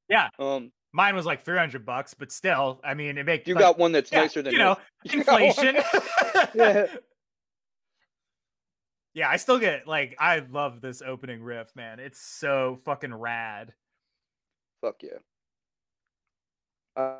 Yeah. 0.10 0.30
Um, 0.40 0.72
Mine 0.94 1.16
was 1.16 1.26
like 1.26 1.44
three 1.44 1.58
hundred 1.58 1.86
bucks, 1.86 2.14
but 2.14 2.32
still, 2.32 2.82
I 2.84 2.94
mean, 2.94 3.18
it 3.18 3.26
makes 3.26 3.48
you 3.48 3.56
got 3.56 3.78
one 3.78 3.92
that's 3.92 4.12
yeah, 4.12 4.22
nicer 4.22 4.42
than 4.42 4.54
you 4.54 4.60
know 4.60 4.78
his. 5.04 5.14
You 5.14 5.24
got 5.24 5.34
one- 5.34 5.44
inflation. 5.44 5.78
Yeah. 6.56 6.88
Yeah, 9.14 9.30
I 9.30 9.38
still 9.38 9.60
get 9.60 9.88
like 9.88 10.16
I 10.20 10.40
love 10.52 10.80
this 10.80 11.02
opening 11.02 11.44
riff, 11.44 11.76
man. 11.76 12.00
It's 12.00 12.20
so 12.20 12.78
fucking 12.86 13.14
rad. 13.14 13.74
Fuck 14.80 15.04
yeah. 15.04 15.20
Uh, 16.96 17.18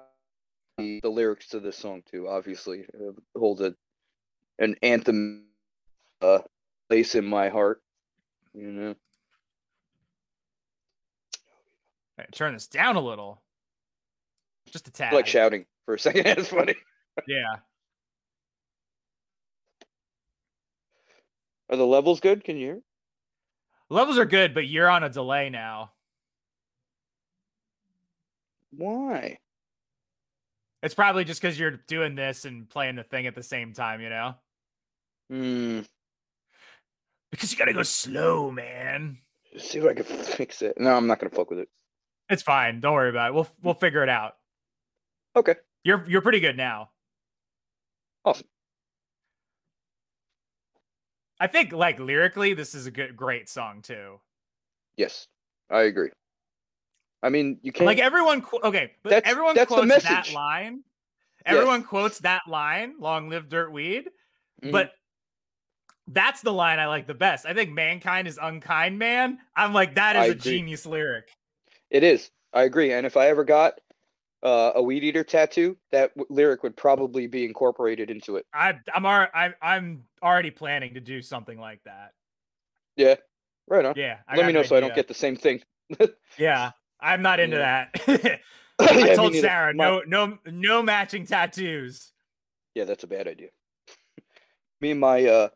the, 0.78 1.00
the 1.02 1.10
lyrics 1.10 1.48
to 1.50 1.60
this 1.60 1.78
song 1.78 2.02
too, 2.10 2.28
obviously, 2.28 2.86
uh, 2.96 3.12
hold 3.38 3.62
a 3.62 3.76
an 4.60 4.76
anthem 4.82 5.46
uh, 6.22 6.40
place 6.90 7.16
in 7.16 7.26
my 7.26 7.50
heart. 7.50 7.82
You 8.54 8.72
know, 8.72 8.96
right, 12.18 12.32
turn 12.32 12.54
this 12.54 12.68
down 12.68 12.96
a 12.96 13.02
little, 13.02 13.42
just 14.72 14.88
a 14.88 14.92
tad. 14.92 15.14
like 15.14 15.28
shouting 15.28 15.66
for 15.86 15.94
a 15.96 16.00
second. 16.00 16.24
That's 16.26 16.48
funny. 16.48 16.76
yeah, 17.28 17.58
Are 21.70 21.78
the 21.78 21.86
levels 21.86 22.20
good? 22.20 22.44
Can 22.44 22.58
you 22.58 22.66
hear? 22.66 22.82
levels 23.90 24.18
are 24.18 24.26
good, 24.26 24.54
but 24.54 24.68
you're 24.68 24.90
on 24.90 25.04
a 25.04 25.10
delay 25.10 25.50
now. 25.50 25.92
Why? 28.72 29.38
It's 30.82 30.94
probably 30.96 31.26
just 31.26 31.42
because 31.42 31.60
you're 31.60 31.80
doing 31.88 32.16
this 32.16 32.46
and 32.46 32.70
playing 32.70 32.96
the 32.96 33.04
thing 33.04 33.28
at 33.28 33.36
the 33.36 33.44
same 33.44 33.74
time, 33.74 34.02
you 34.02 34.10
know. 34.10 34.36
Hmm. 35.30 35.80
Because 37.32 37.52
you 37.52 37.58
gotta 37.58 37.74
go 37.74 37.84
slow, 37.84 38.50
man. 38.52 39.18
See 39.58 39.80
if 39.80 39.86
I 39.86 39.94
can 39.94 40.04
fix 40.04 40.62
it. 40.62 40.80
No, 40.80 40.96
I'm 40.96 41.08
not 41.08 41.20
gonna 41.20 41.30
fuck 41.30 41.50
with 41.50 41.60
it. 41.60 41.70
It's 42.30 42.44
fine. 42.44 42.80
Don't 42.80 42.94
worry 42.94 43.10
about 43.10 43.30
it. 43.30 43.34
We'll 43.34 43.48
we'll 43.62 43.74
figure 43.74 44.04
it 44.04 44.10
out. 44.10 44.34
Okay. 45.36 45.56
You're 45.84 46.04
you're 46.08 46.22
pretty 46.22 46.40
good 46.40 46.58
now. 46.58 46.90
Awesome. 48.26 48.48
I 51.40 51.48
think 51.48 51.72
like 51.72 52.00
lyrically, 52.00 52.54
this 52.54 52.76
is 52.76 52.86
a 52.86 52.92
good 52.92 53.16
great 53.16 53.50
song 53.50 53.82
too. 53.82 54.20
Yes, 54.98 55.28
I 55.70 55.84
agree. 55.84 56.10
I 57.24 57.30
mean, 57.30 57.60
you 57.64 57.72
can't. 57.72 57.86
Like 57.88 58.00
everyone, 58.00 58.42
qu- 58.42 58.60
okay, 58.64 58.92
but 59.04 59.10
That's- 59.12 59.32
everyone 59.32 59.56
that's 59.56 59.68
quotes 59.72 60.04
that 60.04 60.32
line. 60.34 60.84
Yes. 61.46 61.56
Everyone 61.56 61.84
quotes 61.84 62.20
that 62.20 62.42
line, 62.48 62.96
"Long 63.00 63.30
live 63.30 63.50
dirt 63.50 63.72
weed," 63.72 64.10
Mhm. 64.64 64.72
but 64.72 64.94
that's 66.08 66.42
the 66.42 66.54
line 66.54 66.78
I 66.78 66.86
like 66.88 67.08
the 67.08 67.16
best. 67.16 67.46
I 67.48 67.54
think 67.56 67.72
"Mankind 67.72 68.28
is 68.28 68.38
unkind, 68.40 69.00
man." 69.00 69.40
I'm 69.56 69.74
like, 69.74 69.96
that 69.96 70.16
is 70.16 70.22
I 70.22 70.26
a 70.26 70.32
agree. 70.32 70.52
genius 70.52 70.86
lyric. 70.86 71.36
It 71.90 72.04
is. 72.04 72.30
I 72.54 72.64
agree. 72.64 72.92
And 72.94 73.06
if 73.08 73.18
I 73.18 73.28
ever 73.28 73.44
got 73.44 73.80
uh, 74.44 74.72
a 74.76 74.82
weed 74.82 75.04
eater 75.04 75.24
tattoo, 75.24 75.78
that 75.92 76.16
w- 76.16 76.28
lyric 76.30 76.64
would 76.64 76.76
probably 76.76 77.28
be 77.28 77.46
incorporated 77.46 78.10
into 78.10 78.38
it. 78.38 78.46
I, 78.54 78.76
I'm, 78.94 79.06
ar- 79.06 79.30
I'm, 79.34 79.54
I'm 79.62 80.04
already 80.24 80.52
planning 80.52 80.96
to 80.96 81.00
do 81.00 81.22
something 81.22 81.60
like 81.60 81.82
that. 81.86 82.12
Yeah. 82.96 83.16
Right 83.68 83.86
on. 83.86 83.94
Yeah, 83.96 84.18
I 84.28 84.38
Let 84.38 84.48
me 84.48 84.54
know 84.54 84.64
so 84.64 84.76
I 84.76 84.80
don't 84.80 84.96
get 84.96 85.08
the 85.08 85.14
same 85.14 85.36
thing. 85.36 85.62
Yeah, 86.38 86.72
I'm 87.00 87.22
not 87.22 87.40
into 87.40 87.58
Yeah. 87.58 87.88
that. 88.06 88.42
I 88.80 88.96
me 88.96 89.16
told. 89.16 89.36
Sarah, 89.36 89.74
My- 89.74 89.84
no, 89.86 90.02
no, 90.08 90.38
no 90.46 90.82
matching 90.84 91.26
tattoos. 91.26 92.12
Yeah, 92.74 92.86
that's 92.86 93.04
a 93.04 93.08
bad 93.08 93.28
idea. 93.28 93.50
me 94.82 94.92
and 94.92 95.00
my 95.00 95.26
uh, 95.26 95.50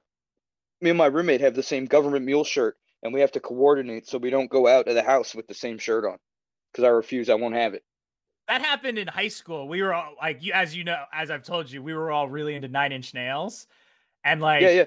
me 0.81 0.91
and 0.91 0.97
my 0.97 1.07
roommate 1.07 1.41
have 1.41 1.55
the 1.55 1.63
same 1.63 1.85
government 1.85 2.25
mule 2.25 2.43
shirt, 2.43 2.77
and 3.03 3.13
we 3.13 3.21
have 3.21 3.31
to 3.33 3.39
coordinate 3.39 4.07
so 4.07 4.17
we 4.17 4.29
don't 4.29 4.49
go 4.49 4.67
out 4.67 4.87
of 4.87 4.95
the 4.95 5.03
house 5.03 5.33
with 5.33 5.47
the 5.47 5.53
same 5.53 5.77
shirt 5.77 6.05
on. 6.05 6.17
Because 6.71 6.83
I 6.83 6.89
refuse, 6.89 7.29
I 7.29 7.35
won't 7.35 7.55
have 7.55 7.73
it. 7.73 7.83
That 8.47 8.61
happened 8.61 8.99
in 8.99 9.07
high 9.07 9.29
school. 9.29 9.67
We 9.67 9.81
were 9.81 9.93
all 9.93 10.13
like, 10.21 10.43
you, 10.43 10.53
as 10.53 10.75
you 10.75 10.83
know, 10.83 11.03
as 11.11 11.31
I've 11.31 11.43
told 11.43 11.71
you, 11.71 11.81
we 11.81 11.93
were 11.93 12.11
all 12.11 12.29
really 12.29 12.55
into 12.55 12.67
Nine 12.67 12.91
Inch 12.91 13.13
Nails, 13.13 13.67
and 14.23 14.39
like, 14.41 14.61
yeah, 14.61 14.69
yeah. 14.69 14.85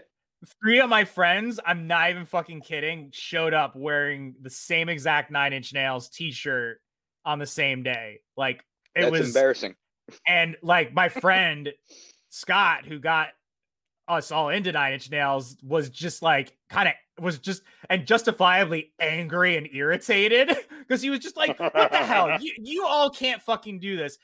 three 0.62 0.81
of 0.81 0.88
my 0.88 1.05
friends, 1.05 1.59
I'm 1.64 1.87
not 1.87 2.11
even 2.11 2.25
fucking 2.25 2.61
kidding, 2.61 3.11
showed 3.12 3.55
up 3.55 3.75
wearing 3.75 4.37
the 4.40 4.51
same 4.51 4.88
exact 4.88 5.31
Nine 5.31 5.53
Inch 5.53 5.73
Nails 5.73 6.09
T-shirt 6.09 6.81
on 7.25 7.38
the 7.38 7.47
same 7.47 7.83
day. 7.83 8.21
Like 8.37 8.64
it 8.94 9.03
That's 9.03 9.11
was, 9.11 9.27
embarrassing. 9.29 9.75
and 10.27 10.57
like 10.62 10.94
my 10.94 11.09
friend 11.09 11.73
Scott, 12.31 12.85
who 12.87 12.99
got 12.99 13.29
us 14.09 14.33
all 14.33 14.49
into 14.49 14.73
Nine 14.73 14.94
Inch 14.94 15.11
Nails, 15.11 15.57
was 15.62 15.90
just 15.90 16.23
like 16.23 16.57
kind 16.68 16.88
of 16.88 16.94
was 17.23 17.38
just 17.38 17.62
and 17.90 18.07
justifiably 18.07 18.92
angry 19.01 19.57
and 19.57 19.68
irritated 19.73 20.49
because 20.79 21.03
he 21.03 21.11
was 21.11 21.21
just 21.21 21.37
like, 21.37 21.59
"What 21.59 21.73
the 21.73 21.99
hell? 21.99 22.37
You 22.40 22.53
you 22.59 22.87
all 22.87 23.11
can't 23.11 23.42
fucking 23.42 23.81
do 23.81 23.97
this." 23.97 24.18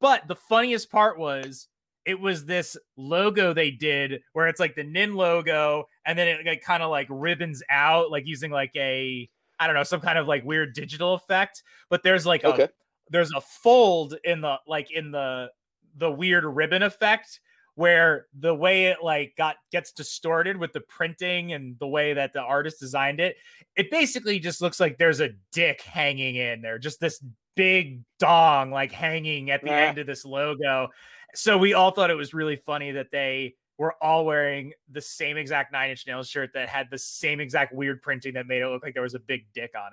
But 0.00 0.28
the 0.28 0.36
funniest 0.36 0.90
part 0.90 1.18
was 1.18 1.68
it 2.04 2.18
was 2.18 2.44
this 2.44 2.76
logo 2.96 3.52
they 3.52 3.70
did 3.70 4.22
where 4.32 4.48
it's 4.48 4.60
like 4.60 4.74
the 4.74 4.84
Nin 4.84 5.14
logo, 5.14 5.84
and 6.04 6.18
then 6.18 6.28
it 6.28 6.46
like 6.46 6.62
kind 6.62 6.82
of 6.82 6.90
like 6.90 7.06
ribbons 7.10 7.62
out, 7.70 8.10
like 8.10 8.26
using 8.26 8.50
like 8.50 8.72
a 8.76 9.28
I 9.60 9.66
don't 9.66 9.76
know 9.76 9.82
some 9.82 10.00
kind 10.00 10.18
of 10.18 10.26
like 10.26 10.44
weird 10.44 10.74
digital 10.74 11.14
effect. 11.14 11.62
But 11.90 12.02
there's 12.02 12.26
like 12.26 12.44
a 12.44 12.70
there's 13.10 13.32
a 13.32 13.40
fold 13.40 14.14
in 14.24 14.40
the 14.40 14.56
like 14.66 14.90
in 14.90 15.10
the 15.10 15.50
the 15.96 16.10
weird 16.10 16.44
ribbon 16.44 16.82
effect 16.82 17.40
where 17.78 18.26
the 18.40 18.52
way 18.52 18.86
it 18.86 18.98
like 19.04 19.34
got 19.38 19.54
gets 19.70 19.92
distorted 19.92 20.56
with 20.56 20.72
the 20.72 20.80
printing 20.80 21.52
and 21.52 21.78
the 21.78 21.86
way 21.86 22.12
that 22.12 22.32
the 22.32 22.40
artist 22.40 22.80
designed 22.80 23.20
it 23.20 23.36
it 23.76 23.88
basically 23.88 24.40
just 24.40 24.60
looks 24.60 24.80
like 24.80 24.98
there's 24.98 25.20
a 25.20 25.28
dick 25.52 25.80
hanging 25.82 26.34
in 26.34 26.60
there 26.60 26.76
just 26.76 26.98
this 26.98 27.22
big 27.54 28.02
dong 28.18 28.72
like 28.72 28.90
hanging 28.90 29.50
at 29.52 29.62
the 29.62 29.70
Ah. 29.70 29.74
end 29.74 29.98
of 29.98 30.08
this 30.08 30.24
logo 30.24 30.88
so 31.36 31.56
we 31.56 31.72
all 31.72 31.92
thought 31.92 32.10
it 32.10 32.14
was 32.16 32.34
really 32.34 32.56
funny 32.56 32.90
that 32.90 33.12
they 33.12 33.54
were 33.78 33.94
all 34.02 34.24
wearing 34.26 34.72
the 34.90 35.00
same 35.00 35.36
exact 35.36 35.70
nine 35.70 35.90
inch 35.90 36.04
nails 36.04 36.28
shirt 36.28 36.50
that 36.54 36.68
had 36.68 36.88
the 36.90 36.98
same 36.98 37.38
exact 37.38 37.72
weird 37.72 38.02
printing 38.02 38.34
that 38.34 38.48
made 38.48 38.60
it 38.60 38.66
look 38.66 38.82
like 38.82 38.92
there 38.94 39.04
was 39.04 39.14
a 39.14 39.20
big 39.20 39.46
dick 39.54 39.70
on 39.76 39.92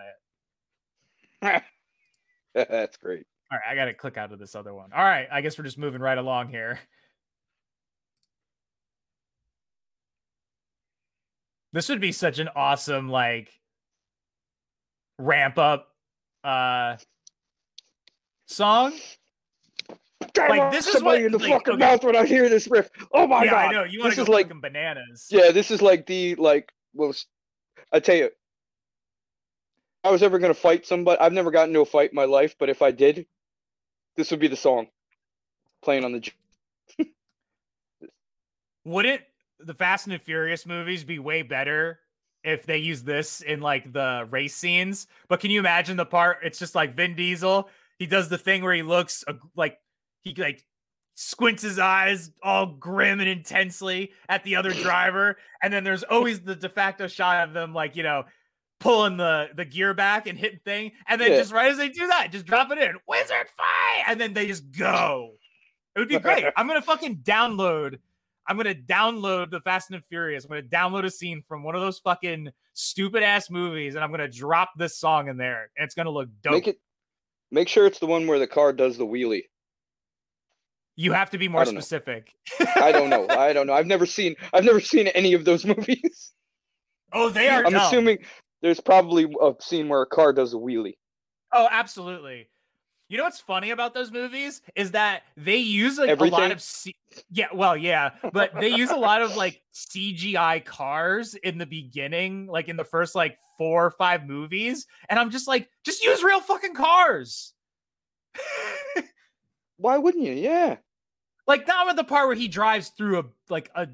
it 1.53 1.63
That's 2.55 2.97
great. 2.97 3.27
all 3.51 3.59
right, 3.59 3.71
I 3.71 3.75
gotta 3.75 3.93
click 3.93 4.17
out 4.17 4.31
of 4.31 4.39
this 4.39 4.55
other 4.55 4.73
one. 4.73 4.91
All 4.91 5.03
right, 5.03 5.27
I 5.31 5.41
guess 5.41 5.55
we're 5.57 5.65
just 5.65 5.77
moving 5.77 6.01
right 6.01 6.17
along 6.17 6.47
here. 6.49 6.79
This 11.75 11.89
would 11.89 11.99
be 11.99 12.13
such 12.13 12.39
an 12.39 12.47
awesome 12.55 13.09
like 13.09 13.51
ramp 15.19 15.57
up 15.57 15.89
uh 16.41 16.95
song. 18.47 18.93
Like, 20.37 20.71
this 20.71 20.87
is 20.87 21.03
what- 21.03 21.21
in 21.21 21.33
the 21.33 21.37
like, 21.37 21.49
fucking 21.51 21.73
okay. 21.73 21.79
mouth 21.79 22.01
when 22.05 22.15
I 22.15 22.25
hear 22.25 22.47
this 22.47 22.69
riff. 22.69 22.89
Oh 23.13 23.27
my 23.27 23.43
yeah, 23.43 23.51
god! 23.51 23.65
I 23.65 23.71
know. 23.73 23.83
You 23.83 23.99
want 23.99 24.11
this 24.11 24.15
to 24.15 24.21
is 24.21 24.29
like 24.29 24.61
bananas. 24.61 25.27
yeah, 25.29 25.51
this 25.51 25.69
is 25.69 25.81
like 25.81 26.05
the 26.05 26.35
like 26.35 26.71
was 26.93 27.25
I 27.91 27.99
tell 27.99 28.15
you. 28.15 28.29
I 30.05 30.11
was 30.11 30.23
ever 30.23 30.39
gonna 30.39 30.53
fight 30.53 30.85
somebody. 30.85 31.19
I've 31.19 31.33
never 31.33 31.51
gotten 31.51 31.71
into 31.71 31.81
a 31.81 31.85
fight 31.85 32.11
in 32.11 32.15
my 32.15 32.23
life, 32.23 32.55
but 32.57 32.69
if 32.69 32.81
I 32.81 32.91
did, 32.91 33.25
this 34.15 34.31
would 34.31 34.39
be 34.39 34.47
the 34.47 34.55
song 34.55 34.87
playing 35.83 36.05
on 36.05 36.13
the. 36.13 36.31
Wouldn't 38.85 39.23
the 39.59 39.73
Fast 39.73 40.07
and 40.07 40.13
the 40.15 40.19
Furious 40.19 40.65
movies 40.65 41.03
be 41.03 41.19
way 41.19 41.41
better 41.41 41.99
if 42.43 42.65
they 42.65 42.77
use 42.77 43.03
this 43.03 43.41
in 43.41 43.59
like 43.61 43.91
the 43.91 44.27
race 44.29 44.55
scenes. 44.55 45.07
But 45.27 45.39
can 45.39 45.51
you 45.51 45.59
imagine 45.59 45.97
the 45.97 46.05
part? 46.05 46.39
It's 46.43 46.59
just 46.59 46.75
like 46.75 46.93
Vin 46.93 47.15
Diesel. 47.15 47.69
He 47.97 48.05
does 48.05 48.29
the 48.29 48.37
thing 48.37 48.63
where 48.63 48.73
he 48.73 48.83
looks 48.83 49.23
uh, 49.27 49.33
like 49.55 49.77
he 50.21 50.33
like 50.35 50.63
squints 51.15 51.63
his 51.63 51.79
eyes 51.79 52.29
all 52.43 52.65
grim 52.65 53.19
and 53.21 53.29
intensely 53.29 54.11
at 54.27 54.43
the 54.43 54.57
other 54.57 54.71
driver, 54.73 55.37
and 55.63 55.73
then 55.73 55.83
there's 55.83 56.03
always 56.03 56.41
the 56.41 56.55
de 56.55 56.67
facto 56.69 57.07
shot 57.07 57.47
of 57.47 57.53
them 57.53 57.73
like 57.73 57.95
you 57.95 58.03
know 58.03 58.23
pulling 58.81 59.15
the 59.17 59.47
the 59.55 59.63
gear 59.65 59.93
back 59.93 60.27
and 60.27 60.37
hitting 60.37 60.59
thing, 60.65 60.91
and 61.07 61.19
then 61.21 61.31
Yeah. 61.31 61.37
just 61.37 61.53
right 61.53 61.71
as 61.71 61.77
they 61.77 61.87
do 61.89 62.05
that, 62.07 62.31
just 62.31 62.45
drop 62.45 62.69
it 62.71 62.77
in 62.77 62.95
wizard 63.07 63.47
fight, 63.55 64.03
and 64.07 64.19
then 64.19 64.33
they 64.33 64.45
just 64.47 64.69
go. 64.71 65.31
It 65.95 65.99
would 65.99 66.09
be 66.09 66.19
great. 66.19 66.45
I'm 66.57 66.67
gonna 66.67 66.81
fucking 66.81 67.19
download. 67.19 67.99
I'm 68.47 68.57
gonna 68.57 68.75
download 68.75 69.49
the 69.51 69.59
Fast 69.61 69.89
and 69.89 69.99
the 69.99 70.05
Furious. 70.05 70.45
I'm 70.45 70.49
gonna 70.49 70.61
download 70.63 71.05
a 71.05 71.09
scene 71.11 71.41
from 71.47 71.63
one 71.63 71.75
of 71.75 71.81
those 71.81 71.99
fucking 71.99 72.49
stupid 72.73 73.23
ass 73.23 73.49
movies, 73.49 73.95
and 73.95 74.03
I'm 74.03 74.11
gonna 74.11 74.27
drop 74.27 74.71
this 74.77 74.97
song 74.97 75.29
in 75.29 75.37
there, 75.37 75.69
and 75.77 75.85
it's 75.85 75.95
gonna 75.95 76.11
look 76.11 76.29
dope. 76.41 76.53
Make 76.53 76.67
it. 76.67 76.77
Make 77.51 77.67
sure 77.67 77.85
it's 77.85 77.99
the 77.99 78.05
one 78.07 78.27
where 78.27 78.39
the 78.39 78.47
car 78.47 78.73
does 78.73 78.97
the 78.97 79.05
wheelie. 79.05 79.43
you 80.95 81.11
have 81.13 81.29
to 81.31 81.37
be 81.37 81.47
more 81.47 81.65
don't 81.65 81.73
specific. 81.73 82.33
I 82.75 82.91
don't 82.91 83.09
know. 83.09 83.27
I 83.29 83.53
don't 83.53 83.67
know. 83.67 83.73
I've 83.73 83.87
never 83.87 84.05
seen. 84.05 84.35
I've 84.53 84.63
never 84.63 84.79
seen 84.79 85.07
any 85.07 85.33
of 85.33 85.45
those 85.45 85.65
movies. 85.75 86.33
oh, 87.13 87.29
they 87.29 87.49
are. 87.49 87.65
I'm 87.65 87.71
dumb. 87.71 87.81
assuming 87.81 88.19
there's 88.61 88.79
probably 88.79 89.25
a 89.41 89.53
scene 89.59 89.87
where 89.89 90.01
a 90.01 90.07
car 90.07 90.33
does 90.33 90.53
a 90.53 90.57
wheelie. 90.57 90.95
Oh, 91.53 91.67
absolutely. 91.71 92.49
You 93.15 93.19
know 93.19 93.23
what's 93.23 93.39
funny 93.39 93.71
about 93.71 93.93
those 93.93 94.11
movies 94.11 94.61
is 94.75 94.91
that 94.91 95.23
they 95.37 95.55
use 95.55 95.97
like 95.97 96.19
a 96.19 96.23
lot 96.25 96.51
of 96.51 96.61
C- 96.61 96.97
yeah, 97.31 97.47
well, 97.53 97.77
yeah, 97.77 98.09
but 98.33 98.51
they 98.59 98.67
use 98.67 98.89
a 98.89 98.97
lot 98.97 99.21
of 99.21 99.37
like 99.37 99.61
CGI 99.73 100.65
cars 100.65 101.33
in 101.35 101.57
the 101.57 101.65
beginning, 101.65 102.45
like 102.45 102.67
in 102.67 102.75
the 102.75 102.83
first 102.83 103.15
like 103.15 103.37
four 103.57 103.85
or 103.85 103.91
five 103.91 104.25
movies, 104.27 104.85
and 105.07 105.17
I'm 105.17 105.29
just 105.29 105.47
like, 105.47 105.69
just 105.85 106.03
use 106.03 106.25
real 106.25 106.41
fucking 106.41 106.73
cars. 106.73 107.53
Why 109.77 109.97
wouldn't 109.97 110.25
you? 110.25 110.33
Yeah. 110.33 110.75
like 111.47 111.65
not 111.69 111.87
with 111.87 111.95
the 111.95 112.03
part 112.03 112.27
where 112.27 112.35
he 112.35 112.49
drives 112.49 112.89
through 112.89 113.19
a 113.19 113.23
like 113.49 113.71
a 113.75 113.87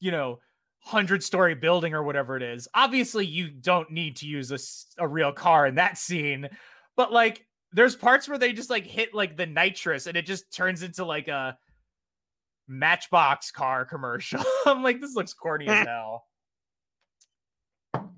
you 0.00 0.10
know 0.10 0.40
hundred 0.80 1.24
story 1.24 1.54
building 1.54 1.94
or 1.94 2.02
whatever 2.02 2.36
it 2.36 2.42
is. 2.42 2.68
Obviously, 2.74 3.24
you 3.24 3.48
don't 3.48 3.90
need 3.90 4.16
to 4.16 4.26
use 4.26 4.52
a, 4.52 4.58
a 5.02 5.08
real 5.08 5.32
car 5.32 5.66
in 5.66 5.76
that 5.76 5.96
scene, 5.96 6.50
but 6.94 7.10
like 7.10 7.45
there's 7.72 7.96
parts 7.96 8.28
where 8.28 8.38
they 8.38 8.52
just 8.52 8.70
like 8.70 8.86
hit 8.86 9.14
like 9.14 9.36
the 9.36 9.46
nitrous 9.46 10.06
and 10.06 10.16
it 10.16 10.26
just 10.26 10.52
turns 10.52 10.82
into 10.82 11.04
like 11.04 11.28
a 11.28 11.56
matchbox 12.68 13.50
car 13.50 13.84
commercial. 13.84 14.42
I'm 14.66 14.82
like, 14.82 15.00
this 15.00 15.14
looks 15.14 15.34
corny 15.34 15.68
as 15.68 15.86
hell. 15.86 16.24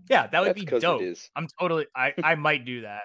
Yeah, 0.08 0.26
that 0.26 0.40
would 0.40 0.56
That's 0.56 0.60
be 0.60 0.78
dope. 0.80 1.02
I'm 1.36 1.46
totally 1.60 1.86
I 1.94 2.14
I 2.22 2.34
might 2.34 2.64
do 2.64 2.82
that. 2.82 3.02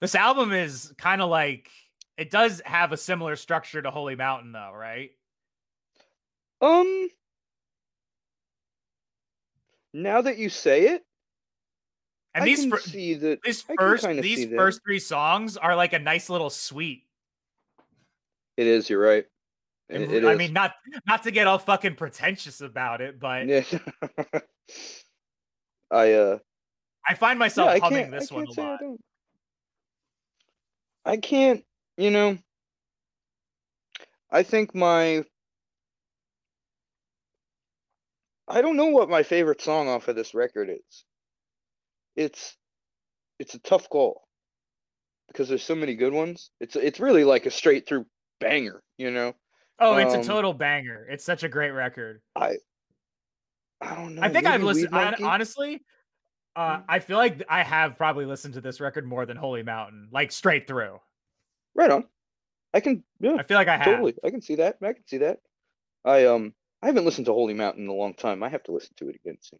This 0.00 0.14
album 0.14 0.52
is 0.52 0.92
kind 0.98 1.22
of 1.22 1.30
like 1.30 1.70
it 2.16 2.30
does 2.30 2.60
have 2.64 2.92
a 2.92 2.96
similar 2.96 3.36
structure 3.36 3.80
to 3.80 3.90
Holy 3.90 4.16
Mountain 4.16 4.52
though, 4.52 4.72
right? 4.74 5.10
Um. 6.60 7.08
Now 9.92 10.20
that 10.20 10.36
you 10.38 10.50
say 10.50 10.88
it, 10.88 11.04
And 12.34 12.42
I 12.42 12.46
these 12.46 12.70
see 12.84 13.14
that. 13.14 13.40
these 13.42 13.62
first 13.62 14.06
these 14.06 14.46
first 14.54 14.80
three 14.84 14.98
songs 14.98 15.56
are 15.56 15.74
like 15.74 15.94
a 15.94 15.98
nice 15.98 16.28
little 16.28 16.50
suite. 16.50 17.04
It 18.58 18.66
is. 18.66 18.90
You're 18.90 19.00
right. 19.00 19.24
It, 19.88 20.00
it 20.12 20.24
I 20.24 20.32
is. 20.32 20.38
mean, 20.38 20.52
not 20.52 20.74
not 21.06 21.22
to 21.22 21.30
get 21.30 21.46
all 21.46 21.58
fucking 21.58 21.94
pretentious 21.94 22.60
about 22.60 23.00
it, 23.00 23.18
but 23.18 23.46
yeah. 23.46 23.62
I 25.90 26.12
uh. 26.12 26.38
I 27.08 27.14
find 27.14 27.38
myself 27.38 27.70
yeah, 27.72 27.78
humming 27.80 28.10
this 28.10 28.32
one 28.32 28.46
a 28.48 28.52
say 28.52 28.62
I 28.62 28.70
lot. 28.70 28.80
I 31.06 31.16
can't. 31.16 31.64
You 31.96 32.10
know. 32.10 32.36
I 34.30 34.42
think 34.42 34.74
my. 34.74 35.24
I 38.48 38.60
don't 38.62 38.76
know 38.76 38.86
what 38.86 39.08
my 39.10 39.22
favorite 39.22 39.60
song 39.60 39.88
off 39.88 40.08
of 40.08 40.16
this 40.16 40.34
record 40.34 40.70
is. 40.70 41.04
It's, 42.14 42.56
it's 43.38 43.54
a 43.54 43.58
tough 43.60 43.88
call. 43.88 44.22
Because 45.28 45.48
there's 45.48 45.64
so 45.64 45.74
many 45.74 45.94
good 45.96 46.12
ones. 46.12 46.50
It's 46.60 46.76
it's 46.76 47.00
really 47.00 47.24
like 47.24 47.46
a 47.46 47.50
straight 47.50 47.86
through 47.88 48.06
banger. 48.38 48.80
You 48.96 49.10
know. 49.10 49.34
Oh, 49.80 49.96
it's 49.96 50.14
a 50.14 50.18
Um, 50.18 50.24
total 50.24 50.54
banger. 50.54 51.04
It's 51.10 51.24
such 51.24 51.42
a 51.42 51.48
great 51.48 51.72
record. 51.72 52.22
I. 52.36 52.58
I 53.80 53.94
don't 53.96 54.14
know. 54.14 54.22
I 54.22 54.28
think 54.28 54.46
I've 54.46 54.62
listened 54.62 54.92
Monkey? 54.92 55.24
honestly. 55.24 55.84
Uh, 56.54 56.78
Mm. 56.78 56.84
I 56.88 56.98
feel 57.00 57.18
like 57.18 57.42
I 57.50 57.62
have 57.64 57.98
probably 57.98 58.24
listened 58.24 58.54
to 58.54 58.60
this 58.60 58.80
record 58.80 59.04
more 59.04 59.26
than 59.26 59.36
Holy 59.36 59.62
Mountain, 59.64 60.08
like 60.12 60.30
straight 60.32 60.66
through. 60.68 61.00
Right 61.74 61.90
on. 61.90 62.04
I 62.72 62.80
can. 62.80 63.02
Yeah. 63.20 63.34
I 63.34 63.42
feel 63.42 63.58
like 63.58 63.68
I 63.68 63.76
have. 63.76 63.84
Totally. 63.84 64.14
I 64.24 64.30
can 64.30 64.40
see 64.40 64.54
that. 64.54 64.76
I 64.80 64.92
can 64.92 65.06
see 65.06 65.18
that. 65.18 65.40
I 66.04 66.26
um 66.26 66.54
I 66.82 66.86
haven't 66.86 67.04
listened 67.04 67.26
to 67.26 67.32
Holy 67.32 67.54
Mountain 67.54 67.84
in 67.84 67.90
a 67.90 67.94
long 67.94 68.14
time. 68.14 68.42
I 68.42 68.48
have 68.48 68.62
to 68.64 68.72
listen 68.72 68.94
to 68.98 69.08
it 69.08 69.16
again 69.16 69.38
soon. 69.40 69.58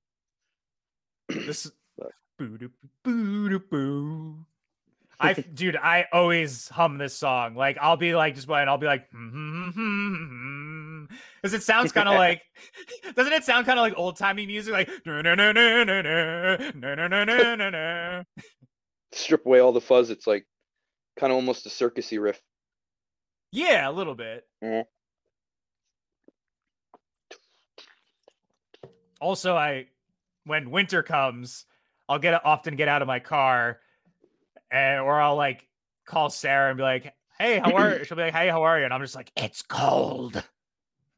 This 1.46 1.70
But- 1.98 2.12
boo 2.38 2.58
doo 2.58 2.70
boo 3.02 3.48
doo 3.48 3.58
boo. 3.58 4.46
I 5.18 5.32
dude, 5.54 5.76
I 5.76 6.06
always 6.12 6.68
hum 6.68 6.98
this 6.98 7.14
song. 7.16 7.54
Like 7.54 7.78
I'll 7.80 7.96
be 7.96 8.14
like 8.14 8.34
just 8.34 8.46
playing, 8.46 8.68
I'll 8.68 8.76
be 8.78 8.86
like, 8.86 9.08
hmm, 9.10 9.70
hmm, 9.70 10.14
hmm, 10.14 11.04
because 11.40 11.54
it 11.54 11.62
sounds 11.62 11.92
kind 11.92 12.08
of 12.08 12.16
like, 12.16 12.42
doesn't 13.14 13.32
it 13.32 13.44
sound 13.44 13.64
kind 13.66 13.78
of 13.78 13.82
like 13.82 13.94
old 13.96 14.16
timey 14.16 14.46
music, 14.46 14.72
like 14.74 14.90
no 15.06 15.22
no 15.22 15.34
no 15.34 15.52
no 15.52 15.84
no 15.84 16.02
no 16.02 16.56
no 16.74 16.94
no 16.94 17.24
no 17.24 17.54
no 17.54 17.70
no. 17.70 18.22
Strip 19.12 19.46
away 19.46 19.60
all 19.60 19.72
the 19.72 19.80
fuzz. 19.80 20.10
It's 20.10 20.26
like 20.26 20.46
kind 21.18 21.30
of 21.32 21.36
almost 21.36 21.64
a 21.64 21.70
circusy 21.70 22.20
riff. 22.20 22.40
Yeah, 23.52 23.88
a 23.88 23.92
little 23.92 24.14
bit. 24.14 24.44
Mhm. 24.62 24.84
Also, 29.20 29.56
I 29.56 29.86
when 30.44 30.70
winter 30.70 31.02
comes, 31.02 31.64
I'll 32.08 32.18
get 32.18 32.44
often 32.44 32.76
get 32.76 32.88
out 32.88 33.02
of 33.02 33.08
my 33.08 33.18
car, 33.20 33.80
and 34.70 35.00
or 35.00 35.20
I'll 35.20 35.36
like 35.36 35.68
call 36.06 36.30
Sarah 36.30 36.70
and 36.70 36.76
be 36.76 36.82
like, 36.82 37.14
"Hey, 37.38 37.58
how 37.58 37.74
are 37.74 37.96
you?" 37.98 38.04
She'll 38.04 38.16
be 38.16 38.22
like, 38.24 38.34
"Hey, 38.34 38.48
how 38.48 38.62
are 38.62 38.78
you?" 38.78 38.84
And 38.84 38.94
I'm 38.94 39.00
just 39.00 39.14
like, 39.16 39.32
"It's 39.36 39.62
cold." 39.62 40.36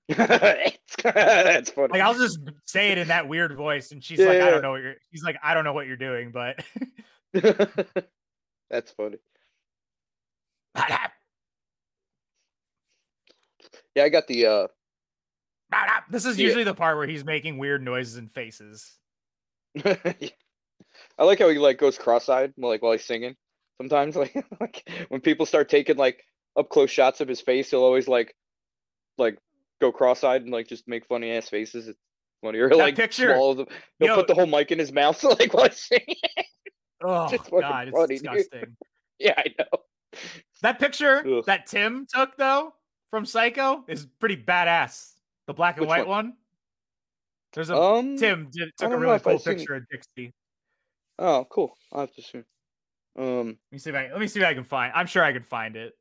It's- 0.08 0.78
That's 1.02 1.70
funny. 1.70 1.88
Like 1.92 2.02
I'll 2.02 2.14
just 2.14 2.38
say 2.64 2.88
it 2.92 2.98
in 2.98 3.08
that 3.08 3.28
weird 3.28 3.54
voice, 3.54 3.92
and 3.92 4.02
she's 4.02 4.18
Yeah, 4.18 4.28
like, 4.28 4.40
"I 4.40 4.50
don't 4.50 4.62
know 4.62 4.70
what 4.70 4.82
you're." 4.82 4.94
She's 5.12 5.22
like, 5.22 5.36
"I 5.42 5.54
don't 5.54 5.64
know 5.64 5.72
what 5.74 5.86
you're 5.86 5.96
doing," 5.96 6.30
but 6.32 6.64
That's 8.70 8.90
funny. 8.92 9.18
Yeah, 13.94 14.04
I 14.04 14.08
got 14.08 14.26
the 14.28 14.46
uh 14.46 14.66
this 16.10 16.24
is 16.24 16.38
Yeah. 16.38 16.44
usually 16.46 16.64
the 16.64 16.74
part 16.74 16.96
where 16.96 17.06
he's 17.06 17.24
making 17.24 17.58
weird 17.58 17.82
noises 17.82 18.16
and 18.16 18.30
faces. 18.30 18.90
I 19.84 21.24
like 21.24 21.38
how 21.38 21.48
he 21.48 21.58
like 21.58 21.78
goes 21.78 21.98
cross-eyed 21.98 22.54
like 22.56 22.82
while 22.82 22.92
he's 22.92 23.04
singing. 23.04 23.36
Sometimes 23.80 24.16
like, 24.22 24.34
like 24.60 24.88
when 25.08 25.20
people 25.20 25.46
start 25.46 25.68
taking 25.68 25.96
like 25.96 26.24
up 26.56 26.68
close 26.68 26.90
shots 26.90 27.20
of 27.20 27.28
his 27.28 27.40
face, 27.40 27.70
he'll 27.70 27.82
always 27.82 28.08
like 28.08 28.34
like 29.18 29.38
go 29.80 29.92
cross-eyed 29.92 30.42
and 30.42 30.50
like 30.50 30.68
just 30.68 30.88
make 30.88 31.06
funny 31.06 31.30
ass 31.32 31.48
faces. 31.48 31.88
It's 31.88 31.98
funny. 32.42 32.58
Or 32.58 32.68
That 32.68 32.78
like 32.78 32.96
picture- 32.96 33.34
swallow 33.34 33.54
the 33.54 33.66
he'll 33.98 34.08
Yo- 34.08 34.14
put 34.16 34.26
the 34.28 34.34
whole 34.34 34.46
mic 34.46 34.70
in 34.72 34.78
his 34.78 34.92
mouth 34.92 35.22
like 35.38 35.52
while 35.54 35.68
he's 35.68 35.78
singing. 35.86 36.16
Oh 37.00 37.28
god, 37.60 37.88
it's 37.88 37.96
funny, 37.96 38.18
dude. 38.18 38.24
disgusting. 38.32 38.76
yeah, 39.20 39.34
I 39.36 39.54
know. 39.58 39.66
That 40.62 40.80
picture 40.80 41.24
Ugh. 41.38 41.44
that 41.46 41.66
Tim 41.66 42.06
took 42.12 42.36
though 42.36 42.72
from 43.10 43.24
Psycho 43.24 43.84
is 43.86 44.06
pretty 44.18 44.36
badass. 44.36 45.12
The 45.48 45.54
black 45.54 45.76
and 45.78 45.80
Which 45.80 45.88
white 45.88 46.06
one? 46.06 46.26
one. 46.26 46.32
There's 47.54 47.70
a 47.70 47.76
Um 47.76 48.18
Tim 48.18 48.50
did, 48.52 48.68
took 48.76 48.92
a 48.92 48.96
really 48.98 49.18
cool 49.18 49.32
I've 49.32 49.40
seen 49.40 49.54
it. 49.54 49.56
picture 49.56 49.74
of 49.76 49.82
Dixie. 49.90 50.34
Oh, 51.18 51.46
cool. 51.50 51.74
I'll 51.90 52.00
have 52.00 52.14
to 52.14 52.22
see. 52.22 52.42
Um 53.18 53.46
Let 53.48 53.72
me 53.72 53.78
see 53.78 53.90
if 53.90 53.96
I 53.96 54.10
let 54.12 54.20
me 54.20 54.28
see 54.28 54.40
if 54.40 54.46
I 54.46 54.52
can 54.52 54.62
find. 54.62 54.92
I'm 54.94 55.06
sure 55.06 55.24
I 55.24 55.32
can 55.32 55.42
find 55.42 55.74
it. 55.74 55.94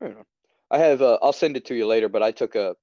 I 0.00 0.06
don't 0.06 0.16
know. 0.16 0.26
I 0.70 0.78
have. 0.78 1.02
Uh, 1.02 1.18
I'll 1.20 1.32
send 1.34 1.56
it 1.56 1.66
to 1.66 1.74
you 1.74 1.86
later. 1.86 2.08
But 2.08 2.22
I 2.22 2.30
took 2.30 2.54
a, 2.54 2.74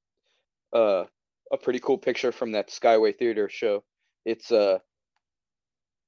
uh, 0.73 1.05
a 1.51 1.57
pretty 1.57 1.79
cool 1.79 1.97
picture 1.97 2.31
from 2.31 2.51
that 2.51 2.69
Skyway 2.69 3.17
Theater 3.17 3.49
show. 3.49 3.83
It's 4.25 4.51
uh, 4.51 4.79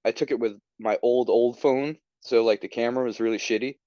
I 0.06 0.12
took 0.12 0.32
it 0.32 0.40
with 0.40 0.60
my 0.80 1.00
old 1.02 1.30
old 1.30 1.60
phone, 1.60 1.98
so 2.20 2.44
like 2.44 2.60
the 2.62 2.68
camera 2.68 3.06
was 3.06 3.20
really 3.22 3.40
shitty, 3.40 3.78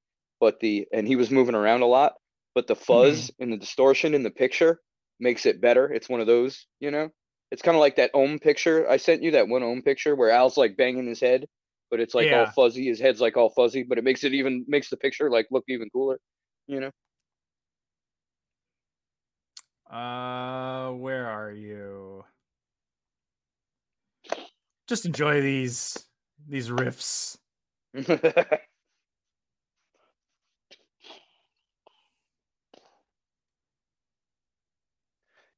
but 0.40 0.58
the 0.60 0.88
and 0.92 1.06
he 1.06 1.14
was 1.14 1.30
moving 1.30 1.54
around 1.54 1.82
a 1.82 1.86
lot, 1.86 2.14
but 2.54 2.66
the 2.66 2.74
fuzz 2.74 3.30
and 3.38 3.52
the 3.52 3.58
distortion 3.58 4.14
in 4.14 4.22
the 4.22 4.30
picture 4.30 4.80
makes 5.20 5.46
it 5.46 5.60
better. 5.60 5.92
It's 5.92 6.08
one 6.08 6.20
of 6.20 6.26
those, 6.26 6.66
you 6.80 6.90
know. 6.90 7.10
It's 7.50 7.62
kind 7.62 7.76
of 7.76 7.80
like 7.80 7.96
that 7.96 8.10
Om 8.14 8.38
picture 8.38 8.88
I 8.88 8.96
sent 8.96 9.22
you, 9.22 9.32
that 9.32 9.48
one 9.48 9.62
Om 9.62 9.82
picture 9.82 10.16
where 10.16 10.30
Al's 10.30 10.56
like 10.56 10.76
banging 10.76 11.06
his 11.06 11.20
head, 11.20 11.46
but 11.90 12.00
it's 12.00 12.14
like 12.14 12.26
yeah. 12.26 12.40
all 12.40 12.46
fuzzy. 12.46 12.86
His 12.86 13.00
head's 13.00 13.20
like 13.20 13.36
all 13.36 13.50
fuzzy, 13.50 13.84
but 13.84 13.98
it 13.98 14.04
makes 14.04 14.24
it 14.24 14.34
even 14.34 14.64
makes 14.66 14.90
the 14.90 14.96
picture 14.96 15.30
like 15.30 15.46
look 15.50 15.64
even 15.68 15.88
cooler, 15.90 16.18
you 16.66 16.80
know. 16.80 16.90
Uh, 19.94 20.90
where 20.92 21.28
are 21.28 21.52
you? 21.52 22.24
Just 24.88 25.06
enjoy 25.06 25.40
these 25.40 25.96
these 26.48 26.68
riffs. 26.68 27.38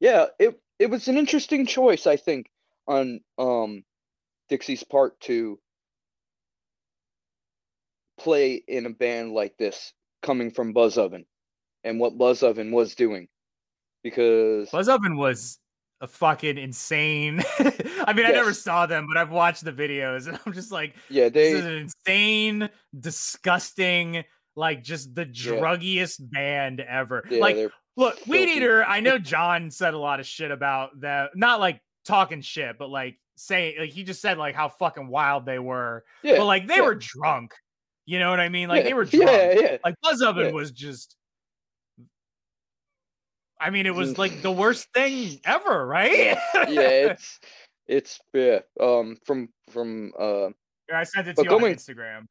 yeah, 0.06 0.26
it 0.38 0.60
it 0.78 0.88
was 0.88 1.08
an 1.08 1.18
interesting 1.18 1.66
choice, 1.66 2.06
I 2.06 2.16
think, 2.16 2.46
on 2.86 3.20
um 3.38 3.82
Dixie's 4.48 4.84
part 4.84 5.18
to 5.22 5.58
play 8.16 8.62
in 8.68 8.86
a 8.86 8.90
band 8.90 9.32
like 9.32 9.56
this 9.58 9.92
coming 10.22 10.52
from 10.52 10.72
Buzz 10.72 10.96
Oven 10.96 11.26
and 11.82 11.98
what 11.98 12.16
Buzz 12.16 12.44
Oven 12.44 12.70
was 12.70 12.94
doing. 12.94 13.26
Because 14.04 14.70
Buzz 14.70 14.88
Oven 14.88 15.16
was 15.16 15.58
a 16.00 16.06
fucking 16.06 16.56
insane. 16.56 17.42
I 17.58 18.12
mean, 18.12 18.26
yes. 18.26 18.30
I 18.30 18.32
never 18.32 18.54
saw 18.54 18.86
them, 18.86 19.08
but 19.08 19.16
I've 19.16 19.32
watched 19.32 19.64
the 19.64 19.72
videos 19.72 20.28
and 20.28 20.38
I'm 20.46 20.52
just 20.52 20.70
like, 20.70 20.94
yeah, 21.10 21.28
they 21.28 21.52
this 21.52 21.60
is 21.60 21.66
an 21.66 21.72
insane, 21.72 22.70
disgusting, 23.00 24.22
like 24.54 24.84
just 24.84 25.16
the 25.16 25.26
druggiest 25.26 26.20
yeah. 26.20 26.26
band 26.30 26.80
ever. 26.80 27.24
Yeah, 27.28 27.40
like, 27.40 27.72
look. 27.96 28.20
Weedeater, 28.24 28.84
I 28.86 29.00
know 29.00 29.18
John 29.18 29.70
said 29.70 29.94
a 29.94 29.98
lot 29.98 30.20
of 30.20 30.26
shit 30.26 30.50
about 30.50 31.00
that, 31.00 31.30
not 31.34 31.60
like 31.60 31.80
talking 32.04 32.40
shit, 32.40 32.78
but 32.78 32.90
like 32.90 33.18
saying, 33.36 33.76
like, 33.78 33.90
he 33.90 34.04
just 34.04 34.20
said 34.20 34.38
like 34.38 34.54
how 34.54 34.68
fucking 34.68 35.08
wild 35.08 35.46
they 35.46 35.58
were. 35.58 36.04
Yeah, 36.22 36.38
but 36.38 36.46
like 36.46 36.66
they 36.66 36.80
were 36.80 36.94
drunk. 36.94 37.54
You 38.04 38.20
know 38.20 38.30
what 38.30 38.40
I 38.40 38.48
mean? 38.48 38.68
Like 38.68 38.84
they 38.84 38.94
were 38.94 39.04
drunk. 39.04 39.30
Yeah, 39.30 39.52
yeah. 39.52 39.76
Like 39.84 39.94
Buzz 40.02 40.22
Oven 40.22 40.54
was 40.54 40.70
just 40.70 41.16
I 43.60 43.70
mean, 43.70 43.86
it 43.86 43.94
was 43.94 44.18
like 44.18 44.42
the 44.42 44.52
worst 44.52 44.88
thing 44.92 45.40
ever, 45.44 45.86
right? 45.86 46.36
yeah, 46.68 47.10
it's 47.10 47.40
it's 47.86 48.20
yeah. 48.34 48.60
Um, 48.78 49.16
from 49.24 49.48
from 49.70 50.12
uh, 50.18 50.48
yeah, 50.88 51.00
I 51.00 51.04
sent 51.04 51.28
it 51.28 51.36
to 51.36 51.42
you 51.42 51.48
going, 51.48 51.64
on 51.64 51.70
Instagram. 51.70 52.26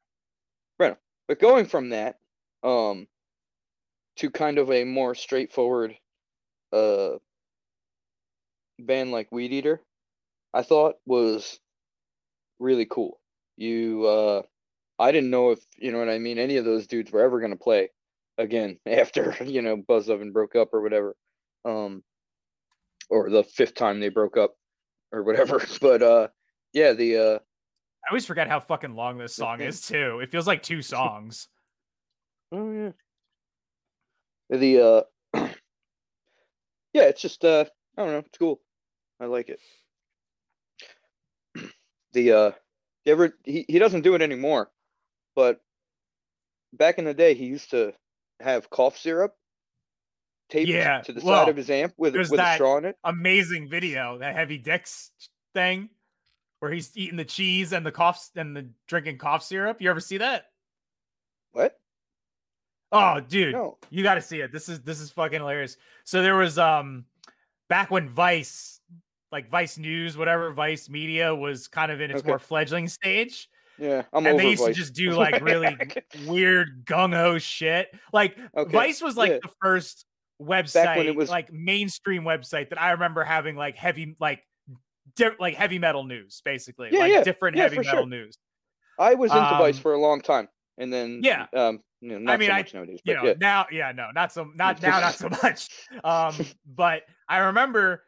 Right, 0.78 0.96
but 1.26 1.40
going 1.40 1.66
from 1.66 1.90
that, 1.90 2.16
um, 2.62 3.08
to 4.16 4.30
kind 4.30 4.58
of 4.58 4.70
a 4.70 4.84
more 4.84 5.14
straightforward, 5.14 5.96
uh, 6.72 7.10
band 8.78 9.12
like 9.12 9.30
Weedeater, 9.30 9.78
I 10.52 10.62
thought 10.62 10.96
was 11.06 11.58
really 12.58 12.86
cool. 12.86 13.20
You, 13.56 14.04
uh, 14.06 14.42
I 14.98 15.12
didn't 15.12 15.30
know 15.30 15.50
if 15.50 15.60
you 15.76 15.92
know 15.92 15.98
what 15.98 16.08
I 16.08 16.18
mean. 16.18 16.38
Any 16.38 16.56
of 16.56 16.64
those 16.64 16.86
dudes 16.86 17.12
were 17.12 17.22
ever 17.22 17.40
gonna 17.40 17.56
play 17.56 17.90
again 18.38 18.78
after 18.86 19.36
you 19.44 19.62
know 19.62 19.76
Buzz 19.76 20.08
Oven 20.08 20.32
broke 20.32 20.56
up 20.56 20.72
or 20.72 20.80
whatever, 20.82 21.14
um, 21.64 22.02
or 23.10 23.30
the 23.30 23.44
fifth 23.44 23.74
time 23.74 24.00
they 24.00 24.08
broke 24.08 24.36
up 24.36 24.54
or 25.12 25.22
whatever. 25.22 25.62
But 25.80 26.02
uh, 26.02 26.28
yeah, 26.72 26.92
the 26.92 27.16
uh, 27.16 27.38
I 28.06 28.10
always 28.10 28.26
forget 28.26 28.48
how 28.48 28.60
fucking 28.60 28.94
long 28.94 29.18
this 29.18 29.34
song 29.34 29.60
is 29.60 29.80
too. 29.80 30.20
It 30.22 30.30
feels 30.30 30.46
like 30.46 30.62
two 30.62 30.82
songs. 30.82 31.48
oh 32.52 32.70
yeah. 32.72 32.90
The 34.50 34.80
uh, 34.80 35.02
yeah, 36.92 37.02
it's 37.02 37.20
just 37.20 37.44
uh, 37.44 37.64
I 37.96 38.02
don't 38.02 38.12
know, 38.12 38.18
it's 38.18 38.38
cool. 38.38 38.60
I 39.20 39.26
like 39.26 39.48
it. 39.48 39.60
The 42.12 42.32
uh, 42.32 42.50
you 43.04 43.12
ever 43.12 43.36
he, 43.44 43.66
he 43.68 43.78
doesn't 43.78 44.00
do 44.00 44.14
it 44.14 44.22
anymore, 44.22 44.70
but 45.34 45.60
back 46.72 46.98
in 46.98 47.04
the 47.04 47.12
day 47.12 47.34
he 47.34 47.44
used 47.44 47.70
to 47.70 47.92
have 48.40 48.70
cough 48.70 48.96
syrup 48.96 49.34
taped 50.48 50.70
yeah. 50.70 51.00
to 51.02 51.12
the 51.12 51.20
well, 51.22 51.42
side 51.44 51.50
of 51.50 51.56
his 51.56 51.68
amp 51.68 51.92
with, 51.96 52.14
with 52.14 52.32
a 52.32 52.54
straw 52.54 52.78
in 52.78 52.86
it. 52.86 52.96
Amazing 53.04 53.68
video, 53.68 54.18
that 54.18 54.34
heavy 54.34 54.58
dicks 54.58 55.10
thing 55.52 55.90
where 56.60 56.70
he's 56.70 56.90
eating 56.96 57.16
the 57.16 57.24
cheese 57.24 57.72
and 57.72 57.84
the 57.84 57.92
coughs 57.92 58.30
and 58.36 58.56
the 58.56 58.68
drinking 58.86 59.18
cough 59.18 59.42
syrup. 59.42 59.80
You 59.80 59.90
ever 59.90 60.00
see 60.00 60.18
that? 60.18 60.46
What? 61.52 61.78
Oh, 62.92 63.20
dude, 63.20 63.54
no. 63.54 63.78
you 63.90 64.02
got 64.02 64.14
to 64.14 64.20
see 64.20 64.40
it. 64.40 64.52
This 64.52 64.68
is 64.68 64.80
this 64.80 65.00
is 65.00 65.10
fucking 65.10 65.40
hilarious. 65.40 65.76
So 66.04 66.22
there 66.22 66.36
was 66.36 66.58
um 66.58 67.04
back 67.68 67.90
when 67.90 68.08
Vice, 68.08 68.80
like 69.32 69.50
Vice 69.50 69.78
News, 69.78 70.16
whatever 70.16 70.52
Vice 70.52 70.88
Media 70.88 71.34
was 71.34 71.68
kind 71.68 71.90
of 71.90 72.00
in 72.00 72.10
its 72.10 72.20
okay. 72.20 72.28
more 72.28 72.38
fledgling 72.38 72.88
stage. 72.88 73.48
Yeah, 73.78 74.02
I'm 74.12 74.24
and 74.26 74.38
they 74.38 74.50
used 74.50 74.62
Vice. 74.62 74.74
to 74.74 74.80
just 74.80 74.94
do 74.94 75.10
like 75.16 75.42
really 75.42 75.76
weird 76.26 76.84
gung 76.86 77.14
ho 77.14 77.38
shit. 77.38 77.88
Like 78.12 78.36
okay. 78.56 78.72
Vice 78.72 79.02
was 79.02 79.16
like 79.16 79.32
yeah. 79.32 79.38
the 79.42 79.50
first 79.60 80.06
website, 80.40 81.04
it 81.06 81.16
was 81.16 81.30
like 81.30 81.52
mainstream 81.52 82.22
website 82.22 82.70
that 82.70 82.80
I 82.80 82.92
remember 82.92 83.24
having 83.24 83.56
like 83.56 83.76
heavy, 83.76 84.16
like 84.20 84.42
di- 85.16 85.30
like 85.38 85.54
heavy 85.54 85.78
metal 85.78 86.04
news, 86.04 86.40
basically, 86.44 86.90
yeah, 86.92 87.00
like 87.00 87.12
yeah. 87.12 87.22
different 87.22 87.56
heavy 87.56 87.76
metal 87.76 87.92
sure. 87.92 88.06
news. 88.06 88.38
I 88.98 89.14
was 89.14 89.30
into 89.30 89.44
um, 89.44 89.58
Vice 89.58 89.78
for 89.78 89.92
a 89.94 90.00
long 90.00 90.20
time, 90.20 90.48
and 90.78 90.92
then 90.92 91.20
yeah, 91.22 91.46
um, 91.54 91.80
you 92.10 92.18
know, 92.20 92.32
I 92.32 92.36
mean, 92.36 92.48
so 92.48 92.54
I 92.54 92.64
nowadays, 92.74 93.00
you 93.04 93.14
know 93.14 93.24
yeah. 93.24 93.34
now, 93.40 93.66
yeah, 93.70 93.92
no, 93.92 94.08
not 94.14 94.32
so, 94.32 94.50
not 94.54 94.80
now, 94.82 95.00
not 95.00 95.14
so 95.14 95.28
much. 95.28 95.68
Um, 96.04 96.34
but 96.66 97.02
I 97.28 97.38
remember 97.38 98.04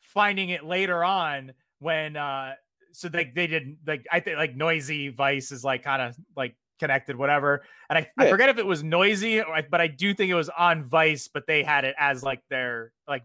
finding 0.00 0.50
it 0.50 0.64
later 0.64 1.04
on 1.04 1.52
when 1.78 2.16
uh 2.16 2.52
so 2.92 3.08
they 3.08 3.30
they 3.34 3.46
did 3.46 3.76
like 3.86 4.04
I 4.10 4.20
think 4.20 4.36
like 4.36 4.56
Noisey 4.56 5.14
Vice 5.14 5.52
is 5.52 5.64
like 5.64 5.84
kind 5.84 6.02
of 6.02 6.16
like 6.36 6.56
connected, 6.78 7.16
whatever. 7.16 7.62
And 7.88 7.98
I, 7.98 8.10
yeah. 8.18 8.26
I 8.26 8.30
forget 8.30 8.48
if 8.48 8.58
it 8.58 8.66
was 8.66 8.82
Noisey, 8.82 9.44
but 9.70 9.80
I 9.80 9.86
do 9.86 10.14
think 10.14 10.30
it 10.30 10.34
was 10.34 10.48
on 10.48 10.82
Vice, 10.84 11.28
but 11.28 11.46
they 11.46 11.62
had 11.62 11.84
it 11.84 11.94
as 11.98 12.22
like 12.22 12.40
their 12.48 12.92
like 13.06 13.22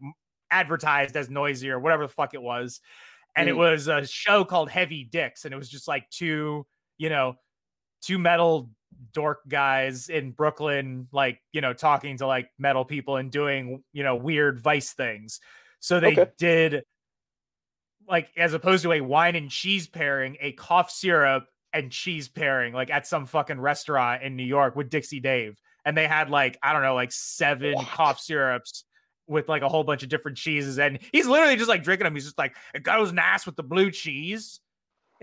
advertised 0.51 1.15
as 1.15 1.29
Noisey 1.29 1.69
or 1.69 1.79
whatever 1.79 2.03
the 2.03 2.13
fuck 2.13 2.33
it 2.33 2.41
was. 2.41 2.81
And 3.35 3.47
mm. 3.47 3.51
it 3.51 3.55
was 3.55 3.87
a 3.87 4.05
show 4.05 4.45
called 4.45 4.69
Heavy 4.69 5.03
Dicks, 5.03 5.45
and 5.45 5.53
it 5.53 5.57
was 5.57 5.69
just 5.69 5.87
like 5.87 6.09
two, 6.09 6.65
you 6.97 7.09
know, 7.09 7.35
two 8.01 8.19
metal 8.19 8.69
dork 9.13 9.41
guys 9.47 10.09
in 10.09 10.31
Brooklyn, 10.31 11.07
like, 11.11 11.39
you 11.51 11.61
know, 11.61 11.73
talking 11.73 12.17
to 12.17 12.27
like 12.27 12.49
metal 12.57 12.85
people 12.85 13.17
and 13.17 13.31
doing, 13.31 13.83
you 13.93 14.03
know, 14.03 14.15
weird 14.15 14.59
vice 14.59 14.93
things. 14.93 15.39
So 15.79 15.99
they 15.99 16.13
okay. 16.13 16.31
did 16.37 16.83
like 18.07 18.29
as 18.37 18.53
opposed 18.53 18.83
to 18.83 18.91
a 18.93 19.01
wine 19.01 19.35
and 19.35 19.49
cheese 19.49 19.87
pairing, 19.87 20.37
a 20.39 20.51
cough 20.51 20.91
syrup 20.91 21.45
and 21.73 21.91
cheese 21.91 22.27
pairing 22.27 22.73
like 22.73 22.89
at 22.89 23.07
some 23.07 23.25
fucking 23.25 23.59
restaurant 23.59 24.23
in 24.23 24.35
New 24.35 24.43
York 24.45 24.75
with 24.75 24.89
Dixie 24.89 25.19
Dave. 25.19 25.59
And 25.83 25.95
they 25.95 26.07
had 26.07 26.29
like, 26.29 26.57
I 26.63 26.73
don't 26.73 26.81
know, 26.81 26.95
like 26.95 27.11
seven 27.11 27.73
what? 27.73 27.87
cough 27.87 28.19
syrups 28.19 28.85
with 29.27 29.49
like 29.49 29.61
a 29.61 29.69
whole 29.69 29.83
bunch 29.83 30.03
of 30.03 30.09
different 30.09 30.37
cheeses. 30.37 30.79
And 30.79 30.99
he's 31.11 31.27
literally 31.27 31.55
just 31.55 31.69
like 31.69 31.83
drinking 31.83 32.05
them. 32.05 32.13
He's 32.13 32.25
just 32.25 32.37
like, 32.37 32.55
it 32.73 32.83
goes 32.83 33.11
nice 33.11 33.45
with 33.45 33.55
the 33.55 33.63
blue 33.63 33.91
cheese. 33.91 34.59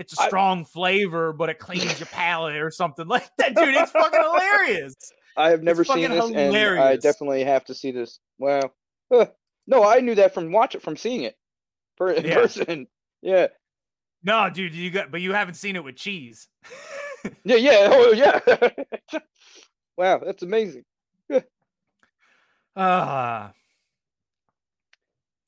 It's 0.02 0.18
a 0.18 0.22
strong 0.24 0.60
I, 0.60 0.64
flavor, 0.64 1.32
but 1.32 1.48
it 1.48 1.60
cleans 1.60 2.00
your 2.00 2.08
palate 2.08 2.56
or 2.56 2.72
something 2.72 3.06
like 3.06 3.30
that. 3.38 3.54
Dude, 3.54 3.74
it's 3.74 3.92
fucking 3.92 4.20
hilarious. 4.20 4.94
I 5.36 5.50
have 5.50 5.62
never 5.62 5.84
seen 5.84 6.10
this, 6.10 6.28
hilarious. 6.28 6.80
and 6.80 6.88
I 6.88 6.96
definitely 6.96 7.44
have 7.44 7.64
to 7.66 7.74
see 7.74 7.92
this. 7.92 8.18
Well, 8.38 8.74
no, 9.66 9.84
I 9.84 10.00
knew 10.00 10.16
that 10.16 10.34
from 10.34 10.50
watch 10.50 10.74
it 10.74 10.82
from 10.82 10.96
seeing 10.96 11.22
it 11.22 11.36
per- 11.96 12.10
in 12.10 12.24
yeah. 12.24 12.34
person. 12.34 12.86
Yeah, 13.24 13.46
no, 14.24 14.50
dude, 14.50 14.74
you 14.74 14.90
got, 14.90 15.12
but 15.12 15.20
you 15.20 15.32
haven't 15.32 15.54
seen 15.54 15.76
it 15.76 15.84
with 15.84 15.94
cheese. 15.94 16.48
yeah, 17.44 17.54
yeah, 17.54 17.88
oh 17.88 18.10
yeah. 18.10 19.20
wow, 19.96 20.18
that's 20.18 20.42
amazing. 20.42 20.82
Ah. 22.74 23.50
uh, 23.50 23.50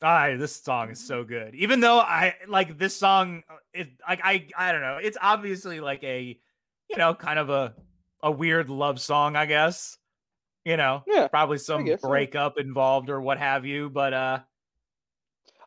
I 0.05 0.37
this 0.37 0.55
song 0.55 0.90
is 0.90 1.05
so 1.05 1.25
good. 1.25 1.55
Even 1.55 1.81
though 1.81 1.99
I 1.99 2.35
like 2.47 2.79
this 2.79 2.97
song, 2.97 3.43
uh, 3.49 3.57
it 3.73 3.88
like 4.09 4.21
I 4.23 4.47
I 4.57 4.73
don't 4.73 4.81
know. 4.81 4.99
It's 5.03 5.19
obviously 5.21 5.81
like 5.81 6.05
a, 6.05 6.38
you 6.90 6.97
know, 6.97 7.14
kind 7.14 7.38
of 7.38 7.51
a 7.51 7.75
a 8.23 8.31
weird 8.31 8.69
love 8.69 9.01
song, 9.01 9.37
I 9.37 9.47
guess. 9.47 9.99
You 10.64 10.77
know, 10.77 11.03
yeah, 11.07 11.29
probably 11.29 11.59
some 11.59 11.88
breakup 12.01 12.59
involved 12.59 13.11
or 13.11 13.21
what 13.21 13.38
have 13.38 13.67
you. 13.67 13.90
But 13.90 14.14
uh, 14.14 14.38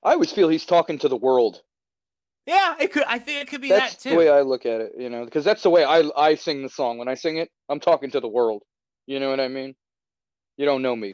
I 0.03 0.13
always 0.13 0.31
feel 0.31 0.49
he's 0.49 0.65
talking 0.65 0.97
to 0.99 1.07
the 1.07 1.17
world. 1.17 1.61
Yeah, 2.47 2.75
it 2.79 2.93
could. 2.93 3.03
I 3.03 3.19
think 3.19 3.41
it 3.41 3.47
could 3.49 3.61
be 3.61 3.69
that's 3.69 3.95
that 3.95 4.01
too. 4.01 4.09
the 4.11 4.15
way 4.15 4.29
I 4.29 4.41
look 4.41 4.65
at 4.65 4.81
it, 4.81 4.93
you 4.97 5.09
know, 5.09 5.25
because 5.25 5.43
that's 5.43 5.63
the 5.63 5.69
way 5.69 5.83
I 5.83 6.09
I 6.15 6.35
sing 6.35 6.63
the 6.63 6.69
song. 6.69 6.97
When 6.97 7.07
I 7.07 7.13
sing 7.13 7.37
it, 7.37 7.49
I'm 7.69 7.79
talking 7.79 8.09
to 8.11 8.19
the 8.19 8.27
world. 8.27 8.63
You 9.05 9.19
know 9.19 9.29
what 9.29 9.39
I 9.39 9.49
mean? 9.49 9.75
You 10.57 10.65
don't 10.65 10.81
know 10.81 10.95
me. 10.95 11.13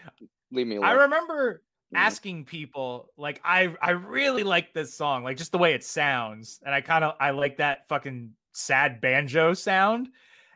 Leave 0.51 0.67
me 0.67 0.77
alone. 0.77 0.87
I 0.87 0.91
remember 0.93 1.61
asking 1.95 2.45
people 2.45 3.09
like 3.17 3.41
I 3.43 3.75
I 3.81 3.91
really 3.91 4.43
like 4.43 4.73
this 4.73 4.95
song, 4.95 5.23
like 5.23 5.37
just 5.37 5.51
the 5.51 5.57
way 5.57 5.73
it 5.73 5.83
sounds, 5.83 6.59
and 6.65 6.73
I 6.73 6.81
kind 6.81 7.03
of 7.03 7.15
I 7.19 7.31
like 7.31 7.57
that 7.57 7.87
fucking 7.87 8.31
sad 8.53 9.01
banjo 9.01 9.53
sound. 9.53 10.09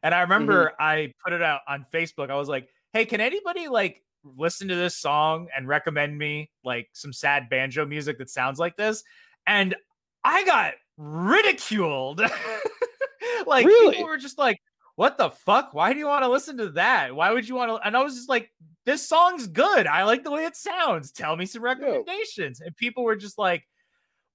And 0.04 0.14
I 0.14 0.22
remember 0.22 0.68
mm-hmm. 0.68 0.84
I 0.84 1.14
put 1.24 1.34
it 1.34 1.42
out 1.42 1.62
on 1.68 1.86
Facebook. 1.94 2.30
I 2.30 2.36
was 2.36 2.50
like, 2.50 2.70
"Hey, 2.94 3.06
can 3.06 3.22
anybody 3.22 3.68
like 3.68 4.04
listen 4.24 4.68
to 4.68 4.76
this 4.76 4.96
song 4.98 5.48
and 5.56 5.68
recommend 5.68 6.18
me 6.18 6.52
like 6.64 6.90
some 6.94 7.14
sad 7.14 7.50
banjo 7.50 7.86
music 7.86 8.18
that 8.20 8.30
sounds 8.30 8.60
like 8.60 8.78
this?" 8.78 9.04
And 9.46 9.76
I 10.24 10.44
got 10.46 10.74
ridiculed. 10.98 12.22
like 13.46 13.66
really? 13.66 13.96
people 13.96 14.08
were 14.08 14.18
just 14.18 14.38
like, 14.38 14.60
what 14.98 15.18
the 15.18 15.30
fuck? 15.30 15.74
Why 15.74 15.94
do 15.94 16.00
you 16.00 16.08
want 16.08 16.24
to 16.24 16.28
listen 16.28 16.58
to 16.58 16.70
that? 16.72 17.16
Why 17.16 17.32
would 17.32 17.48
you 17.48 17.56
want 17.56 17.70
to? 17.70 17.88
And 17.88 17.96
I 17.96 18.04
was 18.04 18.16
just 18.16 18.30
like, 18.30 18.52
this 18.88 19.08
song's 19.08 19.46
good. 19.48 19.86
I 19.86 20.06
like 20.06 20.24
the 20.24 20.32
way 20.32 20.46
it 20.46 20.56
sounds. 20.56 21.12
Tell 21.12 21.36
me 21.36 21.46
some 21.46 21.62
recommendations. 21.62 22.62
And 22.62 22.76
people 22.76 23.04
were 23.04 23.18
just 23.18 23.38
like, 23.38 23.64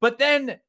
but 0.01 0.19
then 0.19 0.61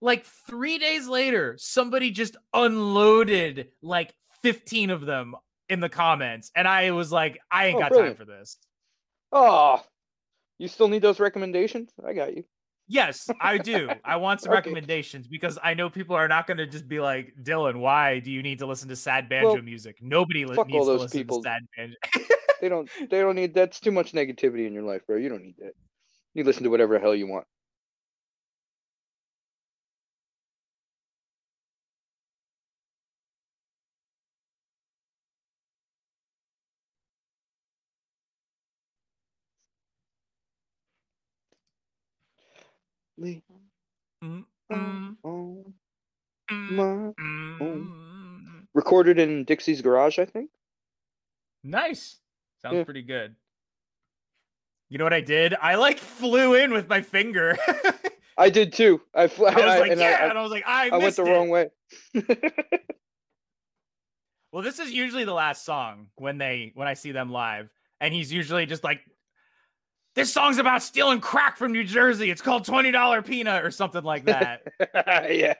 like 0.00 0.24
three 0.24 0.78
days 0.78 1.08
later, 1.08 1.56
somebody 1.58 2.12
just 2.12 2.36
unloaded 2.54 3.68
like 3.82 4.14
15 4.42 4.90
of 4.90 5.00
them 5.04 5.34
in 5.68 5.80
the 5.80 5.88
comments. 5.88 6.52
And 6.54 6.68
I 6.68 6.92
was 6.92 7.10
like, 7.10 7.38
I 7.50 7.66
ain't 7.66 7.76
Oh, 7.76 7.80
got 7.80 7.88
brilliant. 7.90 8.16
time 8.18 8.26
for 8.26 8.32
this. 8.32 8.56
Oh, 9.32 9.82
you 10.58 10.68
still 10.68 10.86
need 10.88 11.02
those 11.02 11.18
recommendations? 11.18 11.90
I 12.06 12.12
got 12.14 12.36
you. 12.36 12.44
Yes, 12.86 13.28
I 13.40 13.58
do. 13.58 13.90
I 14.04 14.16
want 14.16 14.40
some 14.40 14.50
Okay. 14.52 14.58
recommendations 14.58 15.26
because 15.26 15.58
I 15.62 15.74
know 15.74 15.90
people 15.90 16.14
are 16.16 16.28
not 16.28 16.46
going 16.46 16.56
to 16.58 16.66
just 16.66 16.88
be 16.88 17.00
like, 17.00 17.34
Dylan, 17.42 17.80
why 17.80 18.20
do 18.20 18.30
you 18.30 18.42
need 18.42 18.60
to 18.60 18.66
listen 18.66 18.88
to 18.90 18.96
sad 18.96 19.28
banjo 19.28 19.54
Well, 19.54 19.62
music? 19.62 19.96
Nobody 20.00 20.44
li- 20.46 20.56
needs 20.68 20.86
to 20.86 20.92
listen 20.92 21.10
people. 21.10 21.42
to 21.42 21.48
sad 21.48 21.62
banjo. 21.76 21.96
They 22.60 22.68
don't. 22.68 22.88
They 23.10 23.20
don't 23.20 23.36
need. 23.36 23.54
That's 23.54 23.80
too 23.80 23.92
much 23.92 24.12
negativity 24.12 24.66
in 24.66 24.72
your 24.74 24.82
life, 24.82 25.06
bro. 25.06 25.16
You 25.16 25.28
don't 25.28 25.42
need 25.44 25.56
that. 25.58 25.74
You 26.34 26.44
listen 26.44 26.64
to 26.64 26.70
whatever 26.70 26.94
the 26.94 27.00
hell 27.00 27.14
you 27.14 27.26
want. 27.26 27.46
Lean 43.18 43.42
Mm, 44.24 44.44
mm, 44.70 45.16
on 45.24 45.74
my- 46.70 47.12
mm. 47.60 48.66
Recorded 48.74 49.18
in 49.18 49.44
Dixie's 49.44 49.80
garage, 49.82 50.18
I 50.18 50.24
think. 50.24 50.50
Nice. 51.62 52.18
Sounds 52.62 52.76
Yeah. 52.76 52.84
pretty 52.84 53.02
good. 53.02 53.34
You 54.88 54.98
know 54.98 55.04
what 55.04 55.12
I 55.12 55.20
did? 55.20 55.54
I 55.60 55.74
like 55.74 55.98
flew 55.98 56.54
in 56.54 56.72
with 56.72 56.88
my 56.88 57.02
finger. 57.02 57.58
I 58.38 58.50
did 58.50 58.72
too. 58.72 59.00
I, 59.14 59.26
fl- 59.26 59.46
I 59.46 59.54
was 59.54 59.80
like, 59.80 59.90
and 59.90 60.00
yeah, 60.00 60.18
I, 60.22 60.26
and 60.28 60.38
I 60.38 60.42
was 60.42 60.50
like, 60.50 60.64
I, 60.66 60.88
I, 60.90 60.94
I 60.94 60.98
went 60.98 61.16
the 61.16 61.24
it. 61.24 61.30
wrong 61.30 61.48
way. 61.50 61.70
Well, 64.52 64.62
this 64.62 64.78
is 64.78 64.90
usually 64.90 65.24
the 65.24 65.34
last 65.34 65.64
song 65.64 66.06
when 66.16 66.38
they 66.38 66.72
when 66.74 66.88
I 66.88 66.94
see 66.94 67.12
them 67.12 67.30
live, 67.30 67.68
and 68.00 68.14
he's 68.14 68.32
usually 68.32 68.64
just 68.64 68.82
like, 68.82 69.00
"This 70.14 70.32
song's 70.32 70.56
about 70.56 70.82
stealing 70.82 71.20
crack 71.20 71.58
from 71.58 71.72
New 71.72 71.84
Jersey. 71.84 72.30
It's 72.30 72.40
called 72.40 72.64
Twenty 72.64 72.90
Dollar 72.90 73.20
Peanut 73.20 73.62
or 73.64 73.70
something 73.70 74.02
like 74.02 74.24
that." 74.24 74.62
yeah. 75.30 75.54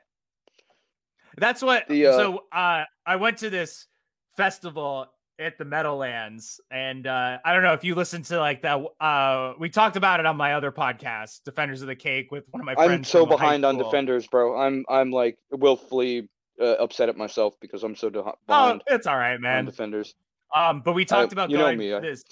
That's 1.37 1.61
what. 1.63 1.87
The, 1.89 2.07
uh, 2.07 2.13
so 2.17 2.45
uh, 2.51 2.85
I 3.07 3.17
went 3.17 3.39
to 3.39 3.51
this 3.51 3.87
festival 4.39 5.07
at 5.39 5.57
the 5.57 5.65
Meadowlands, 5.65 6.61
and 6.71 7.07
uh, 7.07 7.39
I 7.45 7.53
don't 7.53 7.63
know 7.63 7.73
if 7.73 7.85
you 7.85 7.95
listened 7.95 8.25
to 8.27 8.39
like 8.39 8.63
that. 8.63 8.81
Uh, 9.01 9.55
we 9.59 9.69
talked 9.69 9.97
about 9.97 10.21
it 10.21 10.27
on 10.27 10.37
my 10.37 10.55
other 10.55 10.73
podcast, 10.73 11.45
Defenders 11.45 11.81
of 11.81 11.89
the 11.89 11.97
Cake, 11.97 12.31
with 12.31 12.45
one 12.51 12.61
of 12.61 12.67
my 12.67 12.75
friends. 12.75 12.93
I'm 12.93 13.05
so 13.05 13.25
behind 13.27 13.65
on 13.65 13.79
defenders, 13.79 14.27
bro. 14.27 14.59
I'm 14.59 14.85
I'm 14.89 15.11
like 15.11 15.39
willfully 15.51 16.29
uh, 16.61 16.65
upset 16.81 17.09
at 17.09 17.17
myself 17.17 17.55
because 17.61 17.85
I'm 17.85 17.95
so 17.95 18.11
de- 18.11 18.21
Oh, 18.21 18.35
behind 18.47 18.83
it's 18.89 19.07
all 19.07 19.17
right, 19.17 19.35
on 19.35 19.41
man. 19.43 19.65
defenders. 19.65 20.15
Um, 20.55 20.83
but 20.85 20.95
we 20.95 21.05
talked 21.05 21.33
about 21.33 21.51
you 21.51 21.59
know 21.59 21.65
going 21.65 21.79
me, 21.79 21.91
this. 21.91 22.25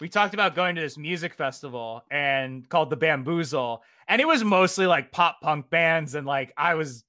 We 0.00 0.08
talked 0.08 0.32
about 0.32 0.54
going 0.54 0.76
to 0.76 0.80
this 0.80 0.96
music 0.96 1.34
festival 1.34 2.02
and 2.10 2.68
called 2.68 2.88
the 2.88 2.96
Bamboozle, 2.96 3.82
and 4.06 4.20
it 4.20 4.26
was 4.26 4.44
mostly 4.44 4.86
like 4.86 5.12
pop 5.12 5.40
punk 5.42 5.70
bands, 5.70 6.14
and 6.14 6.26
like 6.26 6.52
I 6.56 6.74
was, 6.74 7.04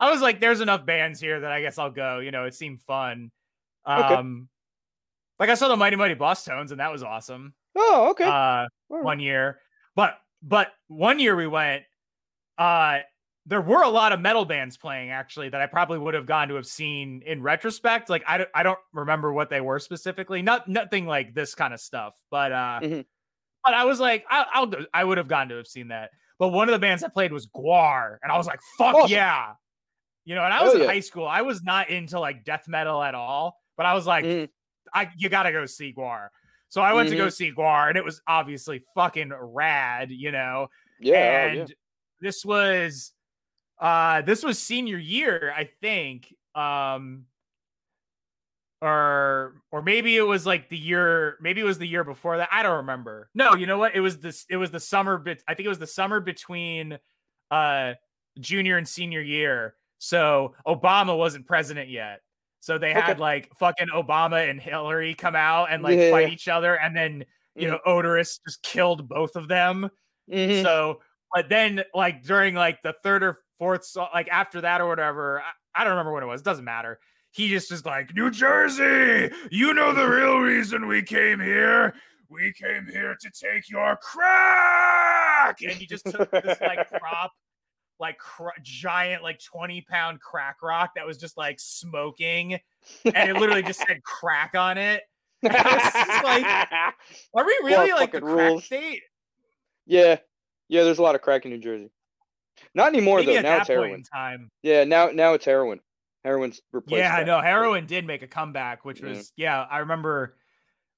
I 0.00 0.10
was 0.10 0.22
like, 0.22 0.40
there's 0.40 0.62
enough 0.62 0.86
bands 0.86 1.20
here 1.20 1.40
that 1.40 1.52
I 1.52 1.60
guess 1.60 1.78
I'll 1.78 1.90
go. 1.90 2.18
You 2.20 2.30
know, 2.30 2.44
it 2.44 2.54
seemed 2.54 2.80
fun. 2.80 3.30
Okay. 3.88 4.14
Um, 4.14 4.48
like 5.38 5.50
I 5.50 5.54
saw 5.54 5.68
the 5.68 5.76
Mighty 5.76 5.96
Mighty 5.96 6.14
Bosstones, 6.14 6.70
and 6.70 6.80
that 6.80 6.92
was 6.92 7.02
awesome. 7.02 7.54
Oh, 7.76 8.08
okay. 8.10 8.24
Uh, 8.24 8.66
right. 8.90 9.04
one 9.04 9.20
year, 9.20 9.60
but 9.94 10.18
but 10.42 10.68
one 10.88 11.18
year 11.18 11.36
we 11.36 11.46
went. 11.46 11.82
Uh, 12.56 12.98
there 13.46 13.60
were 13.62 13.82
a 13.82 13.88
lot 13.88 14.12
of 14.12 14.20
metal 14.20 14.44
bands 14.44 14.76
playing 14.76 15.10
actually 15.10 15.48
that 15.48 15.60
I 15.60 15.66
probably 15.66 15.98
would 15.98 16.12
have 16.14 16.26
gone 16.26 16.48
to 16.48 16.56
have 16.56 16.66
seen 16.66 17.22
in 17.24 17.40
retrospect. 17.42 18.10
Like 18.10 18.22
I 18.26 18.38
don't, 18.38 18.50
I 18.54 18.62
don't 18.62 18.78
remember 18.92 19.32
what 19.32 19.48
they 19.48 19.60
were 19.60 19.78
specifically. 19.78 20.42
Not 20.42 20.68
nothing 20.68 21.06
like 21.06 21.34
this 21.34 21.54
kind 21.54 21.72
of 21.72 21.80
stuff, 21.80 22.14
but 22.30 22.52
uh, 22.52 22.80
Mhm. 22.82 23.04
but 23.64 23.74
I 23.74 23.84
was 23.84 24.00
like, 24.00 24.24
I, 24.28 24.44
I'll 24.52 24.66
go. 24.66 24.80
I 24.92 25.02
would 25.04 25.18
have 25.18 25.28
gone 25.28 25.48
to 25.50 25.56
have 25.56 25.66
seen 25.68 25.88
that. 25.88 26.10
But 26.38 26.48
one 26.48 26.68
of 26.68 26.72
the 26.72 26.78
bands 26.78 27.02
that 27.02 27.14
played 27.14 27.32
was 27.32 27.46
Gwar, 27.46 28.16
and 28.22 28.30
I 28.30 28.36
was 28.36 28.46
like, 28.46 28.60
fuck 28.76 28.94
Awesome. 28.96 29.10
yeah, 29.12 29.52
you 30.24 30.34
know. 30.34 30.44
And 30.44 30.52
I 30.52 30.62
was 30.62 30.72
Hell 30.72 30.82
in 30.82 30.86
yeah. 30.88 30.92
high 30.94 31.00
school. 31.00 31.26
I 31.26 31.42
was 31.42 31.62
not 31.62 31.90
into 31.90 32.20
like 32.20 32.44
death 32.44 32.64
metal 32.68 33.02
at 33.02 33.14
all, 33.14 33.56
but 33.78 33.86
I 33.86 33.94
was 33.94 34.06
like, 34.06 34.26
Mhm. 34.26 34.48
I 34.92 35.10
you 35.16 35.30
gotta 35.30 35.52
go 35.52 35.64
see 35.64 35.94
Gwar. 35.96 36.28
So 36.68 36.82
I 36.82 36.92
went 36.92 37.08
to 37.08 37.14
Mm-hmm. 37.14 37.24
go 37.24 37.28
see 37.30 37.50
Gwar, 37.52 37.88
and 37.88 37.96
it 37.96 38.04
was 38.04 38.20
obviously 38.26 38.82
fucking 38.94 39.32
rad, 39.32 40.10
you 40.10 40.30
know. 40.32 40.68
Yeah, 41.00 41.16
oh, 41.16 41.48
and 41.48 41.68
yeah. 41.70 41.74
this 42.20 42.44
was 42.44 43.14
uh 43.80 44.20
this 44.22 44.42
was 44.42 44.58
senior 44.58 44.98
year, 44.98 45.54
I 45.56 45.70
think. 45.80 46.34
Um 46.54 47.24
or 48.80 49.60
or 49.72 49.82
maybe 49.82 50.16
it 50.16 50.22
was 50.22 50.46
like 50.46 50.68
the 50.68 50.76
year 50.78 51.36
maybe 51.40 51.60
it 51.60 51.64
was 51.64 51.78
the 51.78 51.86
year 51.88 52.04
before 52.04 52.36
that 52.36 52.48
i 52.52 52.62
don't 52.62 52.76
remember 52.76 53.28
no 53.34 53.54
you 53.56 53.66
know 53.66 53.76
what 53.76 53.92
it 53.96 54.00
was 54.00 54.18
this 54.20 54.46
it 54.48 54.56
was 54.56 54.70
the 54.70 54.78
summer 54.78 55.18
bit 55.18 55.42
i 55.48 55.54
think 55.54 55.66
it 55.66 55.68
was 55.68 55.80
the 55.80 55.86
summer 55.86 56.20
between 56.20 56.96
uh 57.50 57.92
junior 58.38 58.76
and 58.78 58.86
senior 58.86 59.20
year 59.20 59.74
so 59.98 60.54
obama 60.64 61.18
wasn't 61.18 61.44
president 61.44 61.88
yet 61.90 62.20
so 62.60 62.78
they 62.78 62.92
had 62.92 63.18
like 63.18 63.50
fucking 63.56 63.88
obama 63.94 64.48
and 64.48 64.60
hillary 64.60 65.14
come 65.14 65.36
out 65.36 65.70
and 65.70 65.82
like 65.82 65.98
Yeah, 65.98 66.10
fight 66.10 66.32
each 66.32 66.48
other 66.48 66.78
and 66.78 66.96
then 66.96 67.24
you 67.54 67.66
Mhm. 67.66 67.70
know 67.70 67.78
Oderus 67.86 68.38
just 68.46 68.62
killed 68.62 69.08
both 69.08 69.36
of 69.36 69.48
them 69.48 69.90
Mhm. 70.30 70.62
so, 70.62 71.00
but 71.34 71.48
then 71.48 71.82
like 71.94 72.22
during 72.22 72.54
like 72.54 72.82
the 72.82 72.94
third 73.02 73.22
or 73.22 73.38
fourth 73.58 73.84
song, 73.84 74.08
like 74.12 74.28
after 74.28 74.60
that 74.60 74.80
or 74.80 74.86
whatever, 74.88 75.40
I, 75.40 75.52
I 75.74 75.84
don't 75.84 75.92
remember 75.92 76.12
what 76.12 76.22
it 76.22 76.26
was. 76.26 76.42
Doesn't 76.42 76.64
matter. 76.64 77.00
He 77.32 77.48
just 77.48 77.72
is 77.72 77.84
like, 77.84 78.14
New 78.14 78.30
Jersey, 78.30 79.34
you 79.50 79.72
know 79.74 79.92
the 79.94 80.06
real 80.06 80.38
reason 80.52 80.86
we 80.86 81.02
came 81.02 81.40
here. 81.40 81.94
We 82.28 82.52
came 82.52 82.86
here 82.86 83.16
to 83.20 83.30
take 83.30 83.68
your 83.70 83.96
crack. 83.96 85.60
And 85.62 85.72
he 85.72 85.86
just 85.86 86.04
took 86.06 86.30
this 86.30 86.60
like 86.60 86.88
prop, 87.00 87.32
like 88.00 88.18
cr- 88.18 88.48
giant, 88.62 89.22
like 89.22 89.40
20 89.42 89.80
pound 89.82 90.20
crack 90.20 90.62
rock 90.62 90.94
that 90.94 91.06
was 91.06 91.18
just 91.18 91.36
like 91.36 91.58
smoking. 91.60 92.58
And 93.04 93.28
it 93.30 93.34
literally 93.36 93.62
just 93.62 93.80
said 93.86 94.02
crack 94.02 94.54
on 94.54 94.78
it. 94.78 95.02
I 95.44 95.48
was 95.48 95.92
just 95.92 96.24
like, 96.24 96.44
Are 97.34 97.44
we 97.46 97.58
really 97.62 97.92
like 97.92 98.12
the 98.12 98.20
crack 98.20 98.34
rules. 98.50 98.64
state? 98.64 99.02
yeah, 99.86 100.16
yeah. 100.68 100.84
There's 100.84 100.98
a 100.98 101.02
lot 101.02 101.14
of 101.14 101.20
crack 101.20 101.44
in 101.44 101.50
New 101.50 101.58
Jersey. 101.58 101.90
Not 102.74 102.88
anymore 102.88 103.18
Maybe 103.18 103.34
though. 103.34 103.42
Now 103.42 103.58
it's 103.58 103.68
heroin. 103.68 104.02
time. 104.02 104.50
Yeah, 104.62 104.84
now 104.84 105.08
now 105.08 105.34
it's 105.34 105.44
heroin. 105.44 105.80
Heroin's 106.24 106.60
replaced. 106.72 106.98
Yeah, 107.00 107.14
I 107.14 107.24
know. 107.24 107.40
Heroin 107.40 107.86
did 107.86 108.06
make 108.06 108.22
a 108.22 108.26
comeback, 108.26 108.84
which 108.84 109.00
Yeah. 109.02 109.08
was 109.10 109.32
yeah. 109.36 109.66
I 109.70 109.78
remember. 109.78 110.36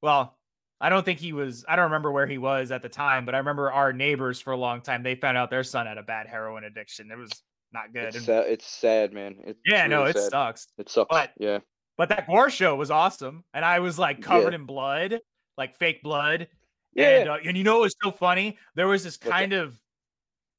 Well, 0.03 0.38
I 0.80 0.88
don't 0.88 1.04
think 1.04 1.18
he 1.18 1.32
was. 1.32 1.64
I 1.68 1.76
don't 1.76 1.84
remember 1.86 2.10
where 2.10 2.26
he 2.26 2.38
was 2.38 2.70
at 2.70 2.82
the 2.82 2.88
time, 2.88 3.24
but 3.26 3.34
I 3.34 3.38
remember 3.38 3.70
our 3.70 3.92
neighbors 3.92 4.40
for 4.40 4.52
a 4.52 4.56
long 4.56 4.80
time. 4.80 5.02
They 5.02 5.14
found 5.14 5.36
out 5.36 5.50
their 5.50 5.64
son 5.64 5.86
had 5.86 5.98
a 5.98 6.02
bad 6.02 6.26
heroin 6.26 6.64
addiction. 6.64 7.10
It 7.10 7.18
was 7.18 7.30
not 7.72 7.92
good. 7.92 8.04
It's 8.04 8.16
And- 8.16 8.24
sad. 8.26 8.44
It's 8.48 8.66
sad, 8.66 9.12
man. 9.12 9.36
It's 9.44 9.60
yeah, 9.66 9.86
no, 9.86 10.04
it 10.04 10.16
sad. 10.16 10.30
sucks. 10.30 10.68
It 10.78 10.88
sucks. 10.88 11.08
But- 11.10 11.32
yeah. 11.38 11.58
But 11.98 12.08
that 12.08 12.26
gore 12.26 12.48
show 12.48 12.76
was 12.76 12.90
awesome, 12.90 13.44
and 13.52 13.62
I 13.62 13.80
was 13.80 13.98
like 13.98 14.22
covered 14.22 14.54
Yeah. 14.54 14.60
in 14.60 14.64
blood, 14.64 15.20
like 15.58 15.76
fake 15.76 16.02
blood. 16.02 16.48
Yeah. 16.94 17.18
And 17.20 17.28
uh, 17.28 17.36
and 17.44 17.58
you 17.58 17.62
know 17.62 17.74
what 17.74 17.82
was 17.82 17.96
so 18.02 18.10
funny? 18.10 18.56
There 18.74 18.88
was 18.88 19.04
this 19.04 19.18
kind 19.18 19.52
of, 19.52 19.76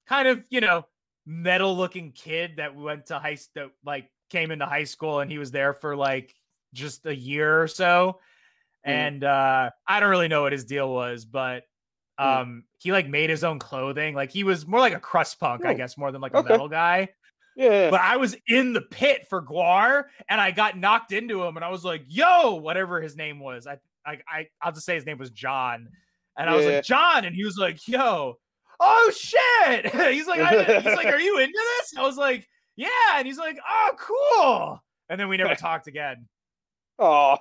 kind 0.08 0.28
of 0.28 0.44
you 0.52 0.62
know, 0.62 0.86
metal 1.26 1.76
looking 1.76 2.12
kid 2.12 2.58
that 2.58 2.76
went 2.76 3.08
to 3.08 3.18
high 3.18 3.38
that 3.56 3.72
like 3.84 4.08
came 4.30 4.52
into 4.52 4.66
high 4.68 4.84
school 4.84 5.20
and 5.20 5.32
he 5.32 5.40
was 5.40 5.50
there 5.50 5.74
for 5.74 5.96
like 5.96 6.34
just 6.74 7.06
a 7.08 7.16
year 7.16 7.60
or 7.62 7.68
so, 7.68 8.20
Mhm. 8.86 8.92
and 8.92 9.24
uh 9.24 9.70
I 9.88 10.00
don't 10.00 10.10
really 10.10 10.28
know 10.28 10.42
what 10.42 10.52
his 10.52 10.66
deal 10.66 10.92
was, 10.94 11.26
but 11.26 11.64
Mm. 12.20 12.26
um 12.42 12.64
he 12.78 12.92
like 12.92 13.08
made 13.08 13.30
his 13.30 13.44
own 13.44 13.58
clothing. 13.60 14.14
Like 14.16 14.32
he 14.32 14.44
was 14.44 14.68
more 14.68 14.80
like 14.80 14.94
a 14.94 15.00
crust 15.00 15.40
punk, 15.40 15.66
I 15.66 15.72
Oh, 15.74 15.76
guess, 15.76 15.98
more 15.98 16.12
than 16.12 16.22
like 16.22 16.34
a 16.34 16.38
okay. 16.40 16.50
metal 16.50 16.68
guy 16.70 17.10
Yeah. 17.56 17.90
but 17.90 18.02
I 18.02 18.18
was 18.18 18.36
in 18.48 18.74
the 18.74 18.82
pit 18.82 19.28
for 19.30 19.42
Gwar 19.42 20.06
and 20.30 20.40
I 20.42 20.52
got 20.52 20.78
knocked 20.78 21.12
into 21.14 21.44
him 21.44 21.56
and 21.58 21.64
I 21.66 21.70
was 21.70 21.84
like, 21.86 22.04
yo, 22.08 22.56
whatever 22.56 23.02
his 23.02 23.16
name 23.16 23.40
was. 23.40 23.66
I 23.68 23.78
I, 24.06 24.20
I 24.28 24.48
I'll 24.62 24.72
just 24.72 24.86
say 24.86 24.96
his 24.96 25.06
name 25.06 25.18
was 25.20 25.30
John. 25.32 25.88
And 26.38 26.50
I 26.50 26.56
was 26.56 26.66
like, 26.66 26.84
John, 26.84 27.26
and 27.26 27.36
he 27.36 27.44
was 27.46 27.58
like, 27.58 27.88
yo, 27.88 28.36
oh 28.80 29.12
shit. 29.16 29.86
he's 30.14 30.28
like, 30.28 30.40
I, 30.42 30.80
he's 30.80 30.96
like, 30.96 31.06
are 31.08 31.20
you 31.20 31.38
into 31.44 31.54
this? 31.80 31.94
I 31.98 32.02
was 32.02 32.18
like, 32.18 32.48
yeah. 32.76 32.88
And 33.18 33.28
he's 33.28 33.38
like, 33.38 33.60
oh, 33.70 33.92
cool. 34.00 34.84
And 35.10 35.20
then 35.20 35.28
we 35.30 35.38
never 35.38 35.56
talked 35.68 35.88
again. 35.88 36.28
Oh. 37.00 37.38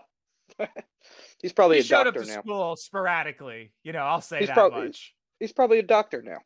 He's 1.43 1.53
probably 1.53 1.77
he 1.77 1.81
a 1.81 1.85
showed 1.85 2.07
up 2.07 2.15
to 2.15 2.25
now. 2.25 2.41
school 2.41 2.77
sporadically. 2.77 3.73
You 3.83 3.93
know, 3.93 4.01
I'll 4.01 4.21
say 4.21 4.41
He's 4.41 4.49
that 4.49 4.55
probably- 4.55 4.87
much. 4.87 5.15
He's 5.39 5.53
probably 5.53 5.79
a 5.79 5.83
doctor 5.83 6.21
now. 6.23 6.39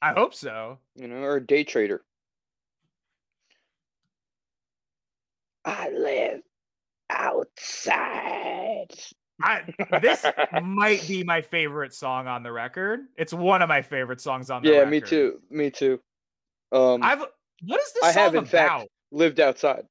I 0.00 0.12
hope 0.12 0.34
so. 0.34 0.78
You 0.96 1.08
know, 1.08 1.16
or 1.16 1.36
a 1.36 1.46
day 1.46 1.64
trader. 1.64 2.02
I 5.64 5.90
live 5.90 6.40
outside. 7.10 8.86
I, 9.42 9.62
this 10.00 10.24
might 10.62 11.06
be 11.08 11.24
my 11.24 11.40
favorite 11.42 11.92
song 11.94 12.26
on 12.28 12.42
the 12.42 12.52
record. 12.52 13.00
It's 13.16 13.32
one 13.32 13.62
of 13.62 13.68
my 13.68 13.82
favorite 13.82 14.20
songs 14.20 14.50
on 14.50 14.62
the 14.62 14.70
yeah, 14.70 14.76
record. 14.78 14.90
me 14.90 15.00
too. 15.00 15.40
Me 15.50 15.70
too. 15.70 16.00
Um, 16.72 17.02
I've 17.02 17.24
what 17.62 17.80
is 17.80 17.92
this 17.92 18.04
I 18.04 18.12
song 18.12 18.22
have, 18.22 18.34
in 18.34 18.38
about? 18.40 18.50
fact, 18.50 18.88
lived 19.10 19.40
outside. 19.40 19.84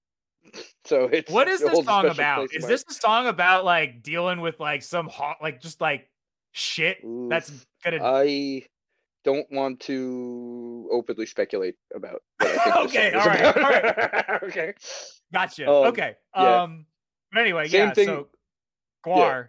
So 0.85 1.05
it's 1.05 1.31
what 1.31 1.47
is 1.47 1.61
this 1.61 1.85
song 1.85 2.07
about? 2.07 2.49
Is 2.53 2.65
this 2.67 2.83
a 2.89 2.93
song 2.93 3.27
about 3.27 3.63
like 3.63 4.03
dealing 4.03 4.41
with 4.41 4.59
like 4.59 4.83
some 4.83 5.07
hot, 5.07 5.37
like 5.41 5.61
just 5.61 5.79
like 5.79 6.09
shit 6.51 6.97
that's 7.29 7.65
gonna? 7.83 7.99
I 8.03 8.63
don't 9.23 9.49
want 9.49 9.79
to 9.81 10.89
openly 10.91 11.25
speculate 11.25 11.75
about. 11.95 12.21
What 12.39 12.49
I 12.67 12.85
think 12.87 12.91
this 12.91 12.95
Okay, 12.97 13.11
song 13.13 13.21
is 13.21 13.55
all 13.55 13.63
right, 13.63 14.43
okay. 14.43 14.73
gotcha. 15.31 15.69
um, 15.69 15.87
okay. 15.87 16.15
yeah. 16.35 16.61
Um. 16.63 16.85
But 17.31 17.41
anyway, 17.41 17.67
Same 17.69 17.87
yeah. 17.87 17.93
thing- 17.93 18.05
So, 18.07 18.27
Gwar. 19.05 19.47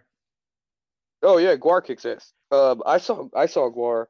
Oh 1.21 1.37
yeah, 1.37 1.55
Gwar 1.55 1.83
kicks 1.85 2.05
ass. 2.05 2.31
Um, 2.51 2.81
I 2.85 2.97
saw 2.97 3.27
I 3.35 3.45
saw 3.45 3.69
Gwar. 3.69 4.05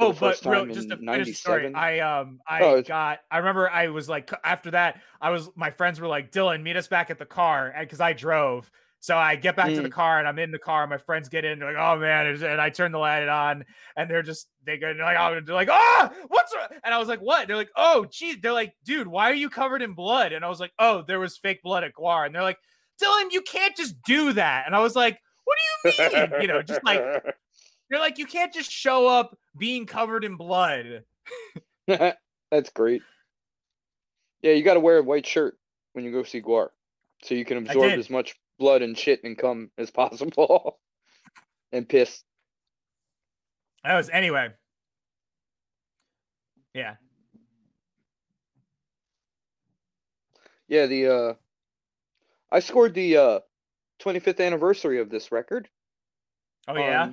Oh, 0.00 0.12
but 0.12 0.44
real, 0.46 0.66
just 0.66 0.88
to 0.88 0.96
in 0.98 1.06
finish 1.12 1.38
story, 1.40 1.66
I 1.74 2.00
um 2.00 2.40
I 2.48 2.62
Oh, 2.62 2.82
got 2.82 3.18
I 3.30 3.38
remember 3.38 3.68
I 3.70 3.88
was 3.88 4.08
like 4.08 4.30
after 4.44 4.70
that 4.72 5.00
I 5.20 5.30
was 5.30 5.50
my 5.56 5.70
friends 5.70 6.00
were 6.00 6.08
like 6.08 6.32
Dylan 6.32 6.62
meet 6.62 6.76
us 6.76 6.88
back 6.88 7.10
at 7.10 7.18
the 7.18 7.26
car 7.26 7.68
and 7.68 7.86
because 7.86 8.00
I 8.00 8.12
drove. 8.12 8.70
So 9.02 9.16
I 9.16 9.36
get 9.36 9.56
back 9.56 9.74
to 9.74 9.82
the 9.82 9.88
Mm. 9.88 9.92
car 9.92 10.18
and 10.18 10.28
I'm 10.28 10.38
in 10.38 10.50
the 10.50 10.58
car 10.58 10.86
my 10.86 10.98
friends 10.98 11.28
get 11.30 11.44
in 11.44 11.58
they're 11.58 11.72
like 11.72 11.82
oh 11.82 11.98
man 11.98 12.26
and 12.26 12.60
I 12.60 12.68
turn 12.70 12.92
the 12.92 12.98
light 12.98 13.28
on 13.28 13.64
and 13.96 14.10
they're 14.10 14.22
just 14.22 14.48
they 14.66 14.76
go 14.76 14.92
they're 14.92 15.04
like 15.04 15.16
oh 15.18 15.40
they're 15.44 15.54
like 15.54 15.70
ah 15.70 16.12
what's 16.28 16.54
wrong?" 16.54 16.68
and 16.84 16.92
I 16.94 16.98
was 16.98 17.08
like 17.08 17.20
what? 17.20 17.46
They're 17.48 17.56
like 17.56 17.70
oh 17.76 18.06
geez 18.10 18.36
they're 18.42 18.52
like 18.52 18.74
dude 18.84 19.06
why 19.08 19.30
are 19.30 19.34
you 19.34 19.48
covered 19.50 19.80
in 19.82 19.94
blood? 19.94 20.32
And 20.32 20.44
I 20.44 20.48
was 20.48 20.60
like 20.60 20.72
oh 20.78 21.02
there 21.06 21.20
was 21.20 21.36
fake 21.38 21.62
blood 21.62 21.84
at 21.84 21.94
Gwar 21.94 22.26
and 22.26 22.34
they're 22.34 22.42
like 22.42 22.58
Dylan 23.02 23.30
you 23.32 23.40
can't 23.42 23.74
just 23.76 24.02
do 24.02 24.32
that. 24.34 24.64
And 24.66 24.74
I 24.74 24.80
was 24.80 24.94
like 24.96 25.18
what 25.44 25.56
do 25.56 25.90
you 26.12 26.20
mean? 26.22 26.34
You 26.38 26.46
know 26.48 26.62
just 26.62 26.84
like 26.84 27.06
they're 27.90 28.00
like 28.00 28.18
you 28.18 28.26
can't 28.26 28.52
just 28.52 28.70
show 28.70 29.06
up 29.06 29.36
being 29.58 29.84
covered 29.86 30.24
in 30.24 30.36
blood 30.36 31.04
That's 32.50 32.70
great. 32.74 33.02
Yeah, 34.42 34.52
you 34.52 34.62
got 34.62 34.74
to 34.74 34.80
wear 34.80 34.98
a 34.98 35.02
white 35.02 35.26
shirt 35.26 35.58
when 35.92 36.04
you 36.04 36.12
go 36.12 36.22
see 36.22 36.40
Gwar, 36.40 36.68
so 37.22 37.34
you 37.34 37.44
can 37.44 37.58
absorb 37.58 37.98
as 37.98 38.10
much 38.10 38.36
blood 38.58 38.82
and 38.82 38.96
shit 38.96 39.22
and 39.24 39.36
cum 39.36 39.70
as 39.76 39.90
possible, 39.90 40.78
and 41.72 41.88
piss. 41.88 42.22
That 43.84 43.96
was 43.96 44.08
anyway. 44.10 44.48
Yeah. 46.74 46.94
Yeah, 50.68 50.86
the 50.86 51.06
uh, 51.08 51.34
I 52.52 52.60
scored 52.60 52.94
the 52.94 53.16
uh, 53.16 53.40
25th 54.00 54.44
anniversary 54.44 55.00
of 55.00 55.10
this 55.10 55.32
record. 55.32 55.68
Oh 56.68 56.76
yeah. 56.76 57.10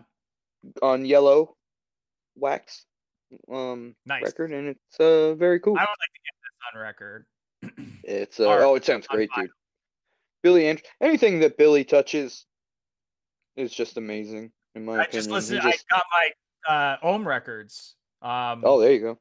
On, 0.81 1.05
yellow 1.05 1.55
wax 2.35 2.85
um 3.51 3.95
Nice. 4.05 4.23
record, 4.23 4.51
and 4.51 4.67
it's 4.69 4.99
uh 4.99 5.35
very 5.35 5.59
cool. 5.59 5.75
I 5.77 5.81
would 5.81 5.87
like 5.87 6.13
to 6.13 6.21
get 6.23 6.35
this 6.43 6.73
on 6.73 6.81
record. 6.81 7.25
It's 8.03 8.39
uh, 8.39 8.47
Or 8.47 8.61
oh, 8.63 8.75
it 8.75 8.85
sounds 8.85 9.05
great, 9.07 9.29
dude. 9.35 9.49
Billy 10.43 10.67
and 10.69 10.81
anything 11.01 11.39
that 11.39 11.57
Billy 11.57 11.83
touches 11.83 12.45
is 13.57 13.73
just 13.73 13.97
amazing 13.97 14.51
in 14.75 14.85
my 14.85 14.93
I 14.93 14.95
opinion. 15.03 15.11
just 15.13 15.29
listened. 15.29 15.61
just- 15.61 15.85
I 15.91 15.95
got 15.95 16.03
my 16.13 16.73
uh 16.73 16.97
Ohm 17.03 17.27
records. 17.27 17.95
Um 18.21 18.61
oh, 18.63 18.79
there 18.79 18.93
you 18.93 18.99
go. 19.01 19.19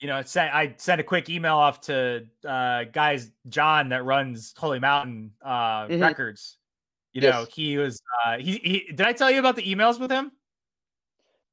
you 0.00 0.06
know, 0.06 0.22
sent 0.22 0.54
I 0.54 0.74
sent 0.76 1.00
a 1.00 1.04
quick 1.04 1.28
email 1.28 1.56
off 1.56 1.80
to 1.82 2.24
uh 2.46 2.84
guys 2.92 3.32
John 3.48 3.88
that 3.88 4.04
runs 4.04 4.54
Holy 4.56 4.78
Mountain 4.78 5.32
uh 5.42 5.86
Mhm. 5.88 6.00
records. 6.02 6.58
You 7.14 7.22
know, 7.22 7.46
he 7.52 7.78
was 7.78 8.00
uh 8.26 8.36
he, 8.38 8.58
he 8.58 8.86
did 8.94 9.00
I 9.02 9.12
tell 9.12 9.30
you 9.30 9.40
about 9.40 9.56
the 9.56 9.62
emails 9.64 9.98
with 9.98 10.10
him? 10.10 10.30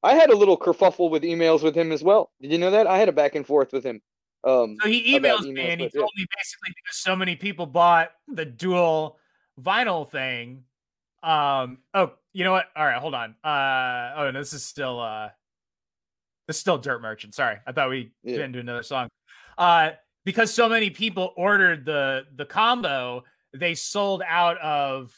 I 0.05 0.13
had 0.13 0.29
a 0.29 0.35
little 0.37 0.57
kerfuffle 0.57 1.09
with 1.09 1.23
emails 1.23 1.63
with 1.63 1.75
him 1.75 1.91
as 1.91 2.03
well. 2.03 2.31
Did 2.41 2.51
you 2.51 2.57
know 2.57 2.71
that? 2.71 2.87
I 2.87 2.97
had 2.97 3.09
a 3.09 3.11
back 3.11 3.35
and 3.35 3.45
forth 3.45 3.73
with 3.73 3.83
him. 3.83 4.01
Um, 4.43 4.77
So 4.81 4.87
he 4.87 5.17
emails 5.17 5.41
me 5.51 5.59
and 5.61 5.81
he 5.81 5.89
told 5.89 6.11
me 6.15 6.25
basically 6.37 6.73
because 6.75 6.97
so 6.97 7.15
many 7.15 7.35
people 7.35 7.65
bought 7.65 8.11
the 8.27 8.45
dual 8.45 9.17
vinyl 9.59 10.09
thing. 10.09 10.63
Um 11.23 11.79
oh, 11.95 12.13
you 12.33 12.43
know 12.43 12.51
what? 12.51 12.67
All 12.75 12.85
right, 12.85 12.99
hold 12.99 13.15
on. 13.15 13.31
Uh 13.43 14.13
oh 14.17 14.29
no, 14.31 14.39
this 14.39 14.53
is 14.53 14.63
still 14.63 14.99
uh 14.99 15.29
this 16.47 16.57
is 16.57 16.61
still 16.61 16.77
Dirt 16.77 17.01
Merchant. 17.01 17.33
Sorry. 17.33 17.57
I 17.65 17.71
thought 17.71 17.89
we 17.89 18.11
Yeah. 18.23 18.33
didn't 18.37 18.51
do 18.51 18.59
another 18.59 18.83
song. 18.83 19.09
Uh 19.57 19.91
because 20.23 20.53
so 20.53 20.69
many 20.69 20.91
people 20.91 21.33
ordered 21.35 21.83
the 21.85 22.25
the 22.35 22.45
combo, 22.45 23.23
they 23.57 23.73
sold 23.73 24.21
out 24.27 24.59
of 24.59 25.11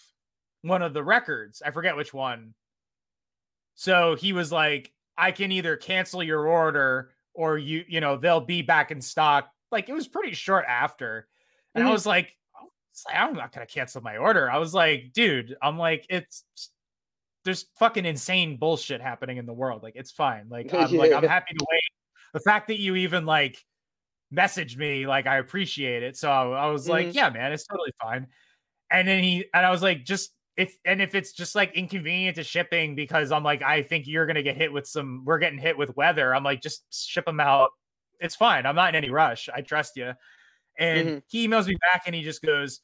one 0.62 0.82
of 0.82 0.94
the 0.94 1.04
records. 1.04 1.62
I 1.66 1.72
forget 1.72 1.98
which 1.98 2.14
one. 2.14 2.54
So 3.78 4.16
he 4.16 4.34
was 4.34 4.52
like, 4.52 4.92
I 5.18 5.32
can 5.32 5.54
either 5.54 5.78
cancel 5.78 6.24
your 6.24 6.48
order 6.48 7.14
or 7.36 7.58
you, 7.60 7.86
you 7.88 8.02
know, 8.02 8.18
they'll 8.18 8.42
be 8.42 8.64
back 8.64 8.92
in 8.92 9.02
stock. 9.02 9.52
Like 9.72 9.88
it 9.90 9.94
was 9.94 10.08
pretty 10.10 10.34
short 10.34 10.66
after. 10.68 11.30
And 11.76 11.84
I 11.86 11.88
Mhm. 11.88 11.92
was 11.92 12.06
like, 12.08 12.36
I 12.56 12.64
was 12.64 13.04
like, 13.08 13.16
I'm 13.16 13.34
not 13.36 13.52
gonna 13.54 13.68
cancel 13.68 14.02
my 14.02 14.18
order. 14.18 14.50
I 14.52 14.58
was 14.58 14.74
like, 14.74 15.14
dude, 15.14 15.56
I'm 15.62 15.78
like, 15.78 16.08
it's 16.10 16.44
there's 17.46 17.68
fucking 17.78 18.06
insane 18.06 18.58
bullshit 18.58 19.02
happening 19.02 19.38
in 19.38 19.46
the 19.46 19.54
world. 19.54 19.84
Like 19.84 19.96
it's 19.96 20.12
fine. 20.12 20.50
Like 20.50 20.74
I'm 20.74 20.96
like, 20.96 21.14
I'm 21.14 21.24
happy 21.28 21.54
to 21.58 21.66
wait. 21.72 21.82
The 22.34 22.40
fact 22.42 22.68
that 22.68 22.80
you 22.80 22.96
even 22.96 23.26
like 23.26 23.64
messaged 24.34 24.78
me, 24.78 25.08
like 25.08 25.28
I 25.28 25.38
appreciate 25.38 26.04
it. 26.04 26.18
So 26.18 26.32
I, 26.32 26.68
was 26.68 26.90
like, 26.90 27.10
Mhm. 27.10 27.14
yeah, 27.14 27.30
man, 27.30 27.54
it's 27.54 27.66
totally 27.68 27.94
fine. 28.02 28.28
And 28.92 29.08
then 29.08 29.24
he 29.24 29.46
and 29.54 29.66
I 29.66 29.72
was 29.72 29.84
like, 29.84 30.06
just 30.06 30.34
if 30.58 30.76
and 30.86 31.02
if 31.02 31.14
it's 31.16 31.32
just 31.32 31.56
like 31.56 31.74
inconvenient 31.76 32.36
to 32.38 32.44
shipping 32.44 32.96
because 32.96 33.32
I'm 33.32 33.44
like, 33.44 33.62
I 33.62 33.84
think 33.84 34.08
you're 34.08 34.26
gonna 34.26 34.44
get 34.44 34.58
hit 34.58 34.74
with 34.74 34.88
some, 34.88 35.24
we're 35.24 35.38
getting 35.40 35.60
hit 35.60 35.78
with 35.78 35.96
weather. 35.96 36.34
I'm 36.34 36.44
like, 36.44 36.62
just 36.62 36.84
ship 36.92 37.26
them 37.26 37.40
out. 37.40 37.70
It's 38.20 38.36
fine. 38.36 38.66
I'm 38.66 38.76
not 38.76 38.90
in 38.90 38.96
any 38.96 39.12
rush. 39.12 39.48
I 39.54 39.62
trust 39.62 39.96
you. 39.96 40.14
And 40.80 41.08
Mhm. 41.08 41.24
he 41.28 41.48
emails 41.48 41.68
me 41.68 41.78
back 41.94 42.04
and 42.08 42.16
he 42.16 42.24
just 42.24 42.42
goes, 42.42 42.82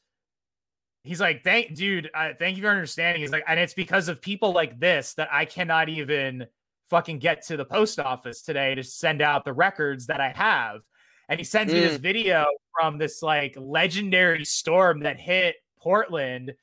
he's 1.03 1.19
like, 1.19 1.43
thank 1.43 1.75
dude, 1.75 2.09
uh, 2.13 2.29
thank 2.37 2.57
you 2.57 2.63
for 2.63 2.69
understanding. 2.69 3.21
He's 3.21 3.31
like, 3.31 3.43
and 3.47 3.59
it's 3.59 3.73
because 3.73 4.07
of 4.07 4.21
people 4.21 4.53
like 4.53 4.79
this 4.79 5.15
that 5.15 5.29
I 5.31 5.45
cannot 5.45 5.89
even 5.89 6.45
fucking 6.89 7.17
get 7.19 7.41
to 7.47 7.57
the 7.57 7.65
post 7.65 7.99
office 7.99 8.43
today 8.43 8.75
to 8.75 8.83
send 8.83 9.21
out 9.21 9.45
the 9.45 9.53
records 9.53 10.05
that 10.07 10.21
I 10.21 10.29
have. 10.29 10.81
And 11.27 11.39
he 11.39 11.43
sends 11.43 11.73
me 11.73 11.79
this 11.79 11.97
video 11.97 12.45
from 12.79 12.99
this 12.99 13.23
like 13.23 13.55
legendary 13.57 14.45
storm 14.45 14.99
that 15.01 15.19
hit 15.19 15.55
Portland. 15.79 16.53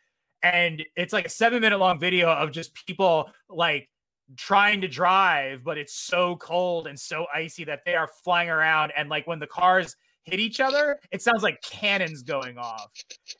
And 0.43 0.83
it's 0.97 1.13
like 1.13 1.27
a 1.27 1.31
seven 1.31 1.61
minute 1.61 1.79
long 1.79 1.99
video 1.99 2.31
of 2.31 2.51
just 2.51 2.75
people 2.87 3.31
like 3.49 3.89
trying 4.37 4.81
to 4.81 4.89
drive, 4.89 5.65
but 5.65 5.79
it's 5.79 5.95
so 5.95 6.37
cold 6.37 6.87
and 6.87 6.99
so 6.99 7.27
icy 7.35 7.65
that 7.65 7.81
they 7.85 7.95
are 7.95 8.09
flying 8.25 8.49
around. 8.49 8.93
And 8.97 9.09
like 9.09 9.27
when 9.27 9.39
the 9.39 9.47
cars 9.47 9.97
hit 10.25 10.41
each 10.41 10.61
other, 10.61 10.99
it 11.11 11.23
sounds 11.23 11.43
like 11.43 11.61
cannons 11.63 12.23
going 12.23 12.59
off. 12.59 12.91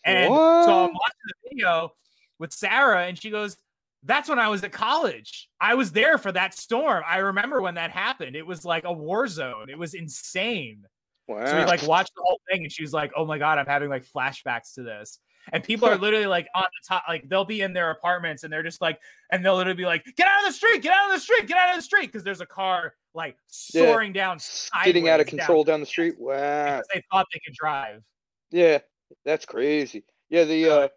And 0.05 0.29
so 0.29 0.85
I'm 0.85 0.93
watching 0.93 1.27
the 1.27 1.51
video 1.51 1.91
with 2.39 2.53
Sarah, 2.53 3.07
and 3.07 3.21
she 3.21 3.31
goes, 3.31 3.57
That's 4.03 4.29
when 4.29 4.39
I 4.39 4.49
was 4.49 4.65
at 4.65 4.73
college. 4.73 5.49
I 5.61 5.75
was 5.75 5.93
there 5.93 6.19
for 6.19 6.33
that 6.33 6.55
storm. 6.55 7.05
I 7.07 7.19
remember 7.19 7.61
when 7.61 7.75
that 7.75 7.91
happened. 7.91 8.35
It 8.35 8.47
was 8.47 8.65
like 8.65 8.85
a 8.85 8.93
war 8.93 9.27
zone. 9.27 9.69
It 9.69 9.79
was 9.79 9.95
insane. 9.95 10.85
Wow. 11.29 11.47
So 11.47 11.59
we 11.59 11.65
like 11.65 11.83
watched 11.85 12.13
the 12.17 12.23
whole 12.25 12.41
thing, 12.51 12.63
and 12.63 12.73
she 12.73 12.83
was 12.83 12.93
like, 12.93 13.13
"Oh 13.15 13.25
my 13.25 13.39
god, 13.39 13.59
I'm 13.59 13.67
having 13.67 13.89
like 13.89 14.05
flashbacks 14.05 14.75
to 14.75 14.83
this." 14.83 15.21
And 15.53 15.65
people 15.65 15.89
are 15.89 15.97
literally 15.99 16.27
like 16.27 16.49
on 16.55 16.63
the 16.63 16.89
top, 16.89 17.05
like 17.09 17.29
they'll 17.29 17.45
be 17.45 17.61
in 17.63 17.73
their 17.73 17.91
apartments, 17.91 18.45
and 18.45 18.53
they're 18.53 18.63
just 18.63 18.81
like, 18.81 19.01
and 19.33 19.45
they'll 19.45 19.57
literally 19.57 19.77
be 19.77 19.85
like, 19.87 20.05
"Get 20.17 20.27
out 20.29 20.41
of 20.43 20.49
the 20.49 20.53
street! 20.53 20.83
Get 20.83 20.93
out 20.93 21.11
of 21.11 21.17
the 21.17 21.21
street! 21.21 21.47
Get 21.49 21.57
out 21.57 21.71
of 21.71 21.77
the 21.77 21.83
street!" 21.83 22.07
Because 22.07 22.23
there's 22.23 22.41
a 22.41 22.47
car 22.47 22.95
like 23.15 23.37
Yeah. 23.73 23.87
soaring 23.87 24.13
down, 24.13 24.39
Getting 24.85 25.09
out 25.09 25.21
of 25.21 25.27
sideways 25.27 25.31
down 25.31 25.39
control 25.39 25.65
down 25.65 25.81
the 25.81 25.87
street. 25.87 26.15
Wow. 26.19 26.77
because 26.77 26.87
they 26.95 27.03
thought 27.11 27.27
they 27.33 27.41
could 27.45 27.55
drive. 27.55 28.03
Yeah, 28.51 28.79
that's 29.25 29.47
crazy. 29.47 30.05
Yeah, 30.29 30.45
the 30.45 30.69
Uh, 30.69 30.89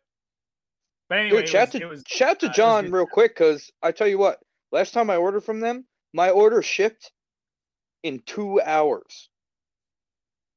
But 1.09 1.17
anyway, 1.19 1.39
dude, 1.41 1.49
shout 1.49 1.73
was, 1.73 1.81
to 1.81 1.87
was 1.87 2.03
shout 2.07 2.39
to 2.41 2.47
uh, 2.47 2.49
it 2.49 2.55
John 2.55 2.91
real 2.91 3.07
quick, 3.07 3.35
cause 3.35 3.71
I 3.81 3.91
tell 3.91 4.07
you 4.07 4.17
what, 4.17 4.39
last 4.71 4.93
time 4.93 5.09
I 5.09 5.15
ordered 5.17 5.41
from 5.43 5.59
them, 5.59 5.85
my 6.13 6.29
order 6.29 6.61
shipped 6.61 7.11
in 8.03 8.19
two 8.25 8.61
hours. 8.61 9.29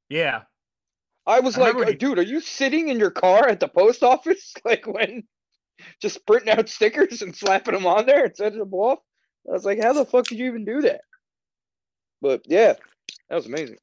yeah. 0.09 0.43
I 1.27 1.41
was 1.41 1.57
I 1.57 1.63
like, 1.63 1.69
remember 1.75 1.89
"Uh, 1.89 1.93
he- 1.93 1.97
dude, 1.99 2.19
are 2.19 2.23
you 2.23 2.41
sitting 2.41 2.89
in 2.89 2.99
your 2.99 3.11
car 3.11 3.49
at 3.49 3.61
the 3.61 3.69
post 3.69 4.03
office, 4.03 4.55
like 4.65 4.87
when 4.87 5.25
just 6.01 6.25
printing 6.27 6.51
out 6.51 6.69
stickers 6.69 7.23
and 7.23 7.35
slapping 7.35 7.75
them 7.75 7.87
on 7.87 8.07
there 8.07 8.25
and 8.27 8.37
sending 8.37 8.61
them 8.61 8.73
off? 8.75 8.99
I 9.49 9.53
was 9.53 9.65
like, 9.65 9.81
how 9.83 9.93
the 9.93 10.05
fuck 10.05 10.27
did 10.27 10.39
you 10.39 10.47
even 10.47 10.65
do 10.65 10.81
that? 10.83 11.01
But 12.23 12.43
yeah, 12.47 12.75
that 13.29 13.37
was 13.37 13.47
amazing. 13.47 13.77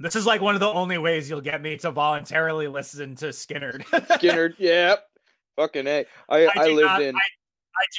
This 0.00 0.16
is 0.16 0.26
like 0.26 0.40
one 0.40 0.54
of 0.54 0.60
the 0.60 0.68
only 0.68 0.98
ways 0.98 1.30
you'll 1.30 1.40
get 1.40 1.62
me 1.62 1.76
to 1.78 1.90
voluntarily 1.90 2.66
listen 2.68 3.14
to 3.16 3.26
Skynyrd. 3.26 3.84
Skynyrd, 3.84 4.54
yeah, 4.58 4.96
fucking 5.56 5.86
a. 5.86 6.04
I 6.28 6.48
I, 6.56 6.68
do 6.68 6.74
lived 6.74 6.86
not- 6.88 7.02
in. 7.02 7.16
I 7.16 7.20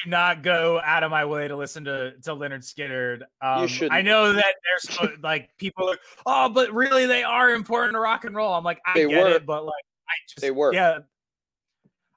do 0.03 0.09
not 0.09 0.41
go 0.43 0.79
out 0.83 1.03
of 1.03 1.11
my 1.11 1.25
way 1.25 1.47
to 1.47 1.55
listen 1.55 1.83
to 1.85 2.13
to 2.23 2.31
Lynyrd 2.31 2.63
Skynyrd. 2.63 3.21
Um. 3.41 3.89
I 3.91 4.01
know 4.01 4.33
that 4.33 4.55
there's 4.63 5.17
like 5.23 5.49
people 5.57 5.89
are, 5.89 5.97
oh, 6.25 6.49
but 6.49 6.73
really 6.73 7.05
they 7.05 7.23
are 7.23 7.51
important 7.51 7.93
to 7.93 7.99
rock 7.99 8.25
and 8.25 8.35
roll. 8.35 8.53
I'm 8.53 8.63
like, 8.63 8.79
I 8.85 8.93
They 8.93 9.07
get 9.07 9.23
were. 9.23 9.29
it, 9.35 9.45
but 9.45 9.65
like, 9.65 9.73
I 10.07 10.13
just 10.29 10.41
They 10.41 10.51
were. 10.51 10.73
yeah. 10.73 10.99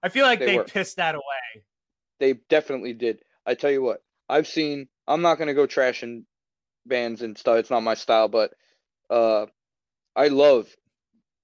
I 0.02 0.08
feel 0.08 0.24
like 0.24 0.38
They 0.38 0.56
they, 0.56 0.62
pissed 0.64 0.96
that 0.96 1.14
away. 1.14 1.64
They 2.20 2.34
definitely 2.48 2.92
did. 2.92 3.20
I 3.46 3.54
tell 3.54 3.70
you 3.70 3.82
what, 3.82 4.02
I've 4.28 4.46
seen. 4.46 4.88
I'm 5.06 5.22
not 5.22 5.38
gonna 5.38 5.54
go 5.54 5.66
trashing 5.66 6.24
bands 6.86 7.22
and 7.22 7.36
stuff. 7.36 7.56
It's 7.58 7.70
not 7.70 7.82
my 7.82 7.94
style, 7.94 8.28
but 8.28 8.52
uh, 9.10 9.46
I 10.14 10.28
love 10.28 10.68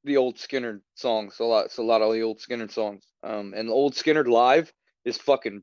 the 0.04 0.16
old 0.18 0.36
Skynyrd 0.36 0.80
songs 0.94 1.40
a 1.40 1.44
lot. 1.44 1.66
It's 1.66 1.78
a 1.78 1.82
lot 1.82 2.02
of 2.02 2.12
the 2.12 2.22
old 2.22 2.38
Skynyrd 2.38 2.70
songs. 2.70 3.04
Um, 3.22 3.54
and 3.56 3.68
the 3.68 3.72
old 3.72 3.94
Skynyrd 3.94 4.28
live 4.28 4.72
is 5.04 5.16
fucking 5.16 5.62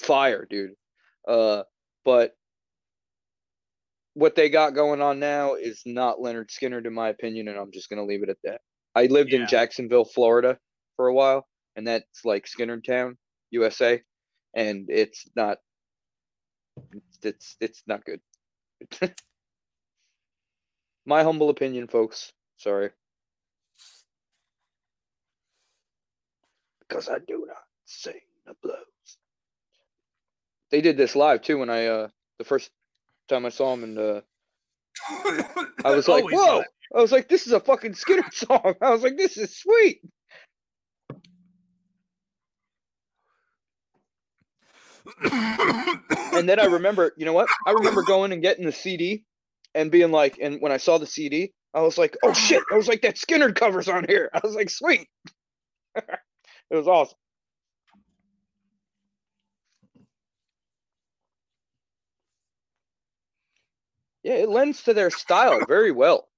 fire, 0.00 0.46
dude. 0.48 0.72
Uh, 1.26 1.62
but 2.04 2.34
what 4.14 4.34
they 4.34 4.48
got 4.48 4.74
going 4.74 5.00
on 5.00 5.18
now 5.20 5.54
is 5.54 5.82
not 5.86 6.18
Lynyrd 6.18 6.48
Skynyrd, 6.50 6.86
in 6.86 6.94
my 6.94 7.08
opinion, 7.08 7.48
and 7.48 7.56
I'm 7.58 7.72
just 7.72 7.88
gonna 7.88 8.04
leave 8.04 8.22
it 8.22 8.28
at 8.28 8.38
that. 8.44 8.60
I 8.94 9.06
lived 9.06 9.32
Yeah. 9.32 9.40
in 9.42 9.46
Jacksonville, 9.46 10.04
Florida, 10.04 10.58
for 10.96 11.06
a 11.06 11.14
while, 11.14 11.46
and 11.76 11.86
that's 11.86 12.24
like 12.24 12.46
Skynyrd 12.46 12.84
Town, 12.84 13.16
USA, 13.50 14.02
and 14.54 14.86
it's 14.90 15.26
not. 15.36 15.58
It's 16.92 17.18
it's, 17.22 17.56
it's 17.60 17.82
not 17.86 18.04
good. 18.04 18.20
my 21.06 21.22
humble 21.22 21.50
opinion, 21.50 21.86
folks. 21.88 22.32
Sorry. 22.56 22.90
Because 26.80 27.08
I 27.08 27.18
do 27.20 27.44
not 27.46 27.62
sing 27.84 28.20
the 28.46 28.54
blues. 28.62 28.76
They 30.70 30.80
did 30.80 30.96
this 30.96 31.16
live 31.16 31.42
too 31.42 31.58
when 31.58 31.70
I 31.70 31.86
uh 31.86 32.08
the 32.38 32.44
first 32.44 32.70
time 33.28 33.46
I 33.46 33.50
saw 33.50 33.70
them 33.74 33.84
and 33.84 33.98
uh 33.98 34.20
I 35.84 35.90
was 35.94 36.08
like, 36.08 36.24
whoa! 36.24 36.58
live. 36.58 36.64
I 36.94 37.00
was 37.00 37.12
like, 37.12 37.28
this 37.28 37.46
is 37.46 37.52
a 37.52 37.60
fucking 37.60 37.92
Skynyrd 37.92 38.32
song. 38.34 38.74
I 38.80 38.90
was 38.90 39.02
like, 39.02 39.16
this 39.16 39.36
is 39.36 39.56
sweet. 39.56 40.00
And 45.22 46.48
then 46.48 46.60
I 46.60 46.66
remember, 46.66 47.12
you 47.16 47.24
know 47.26 47.32
what? 47.32 47.48
I 47.66 47.72
remember 47.72 48.02
going 48.02 48.32
and 48.32 48.42
getting 48.42 48.64
the 48.64 48.72
CD 48.72 49.24
and 49.74 49.90
being 49.90 50.10
like, 50.10 50.38
and 50.40 50.60
when 50.60 50.72
I 50.72 50.76
saw 50.76 50.98
the 50.98 51.06
CD, 51.06 51.52
I 51.74 51.82
was 51.82 51.98
like, 51.98 52.16
oh 52.22 52.32
shit! 52.32 52.62
I 52.72 52.76
was 52.76 52.88
like, 52.88 53.02
that 53.02 53.16
Skynyrd 53.16 53.54
cover's 53.54 53.88
on 53.88 54.04
here. 54.08 54.30
I 54.32 54.40
was 54.42 54.54
like, 54.54 54.70
sweet. 54.70 55.08
it 55.94 56.04
was 56.70 56.88
awesome. 56.88 57.18
Yeah, 64.22 64.34
it 64.34 64.48
lends 64.48 64.82
to 64.84 64.94
their 64.94 65.10
style 65.10 65.64
very 65.66 65.92
well. 65.92 66.28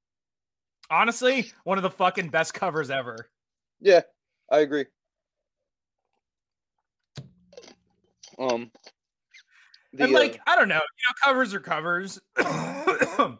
Honestly, 0.91 1.53
one 1.64 1.78
of 1.78 1.83
the 1.83 1.91
fucking 1.91 2.28
best 2.28 2.55
covers 2.55 2.91
ever. 2.91 3.28
Yeah, 3.80 4.03
I 4.51 4.59
agree. 4.59 4.87
Um, 8.39 8.70
the, 9.93 10.05
and 10.05 10.14
uh, 10.14 10.18
like, 10.18 10.41
I 10.47 10.57
don't 10.57 10.68
know, 10.68 10.76
you 10.76 10.80
know, 10.80 11.24
covers 11.24 11.55
are 11.55 11.61
covers. 11.61 12.20
but 12.37 13.39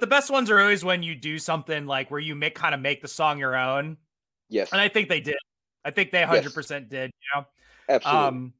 the 0.00 0.06
best 0.06 0.30
ones 0.30 0.50
are 0.50 0.60
always 0.60 0.84
when 0.84 1.02
you 1.02 1.14
do 1.14 1.38
something 1.38 1.86
like 1.86 2.10
where 2.10 2.20
you 2.20 2.34
make 2.34 2.54
kind 2.54 2.74
of 2.74 2.80
make 2.80 3.00
the 3.00 3.08
song 3.08 3.38
your 3.38 3.56
own. 3.56 3.96
yes, 4.48 4.72
And 4.72 4.80
I 4.80 4.88
think 4.88 5.08
they 5.08 5.20
did. 5.20 5.36
I 5.84 5.92
think 5.92 6.10
they 6.10 6.22
100% 6.22 6.88
did, 6.88 7.10
you 7.10 7.40
know. 7.40 7.46
absolutely. 7.88 8.26
Um, 8.26 8.52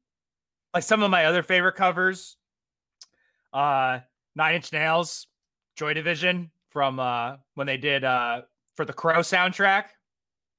like 0.73 0.83
some 0.83 1.03
of 1.03 1.11
my 1.11 1.25
other 1.25 1.43
favorite 1.43 1.75
covers, 1.75 2.36
uh, 3.53 3.99
Nine 4.35 4.55
Inch 4.55 4.71
Nails, 4.73 5.27
Joy 5.75 5.93
Division 5.93 6.51
from 6.69 6.99
uh 6.99 7.37
when 7.55 7.65
they 7.67 7.77
did 7.77 8.03
uh 8.03 8.41
for 8.75 8.85
the 8.85 8.93
Crow 8.93 9.19
soundtrack. 9.19 9.85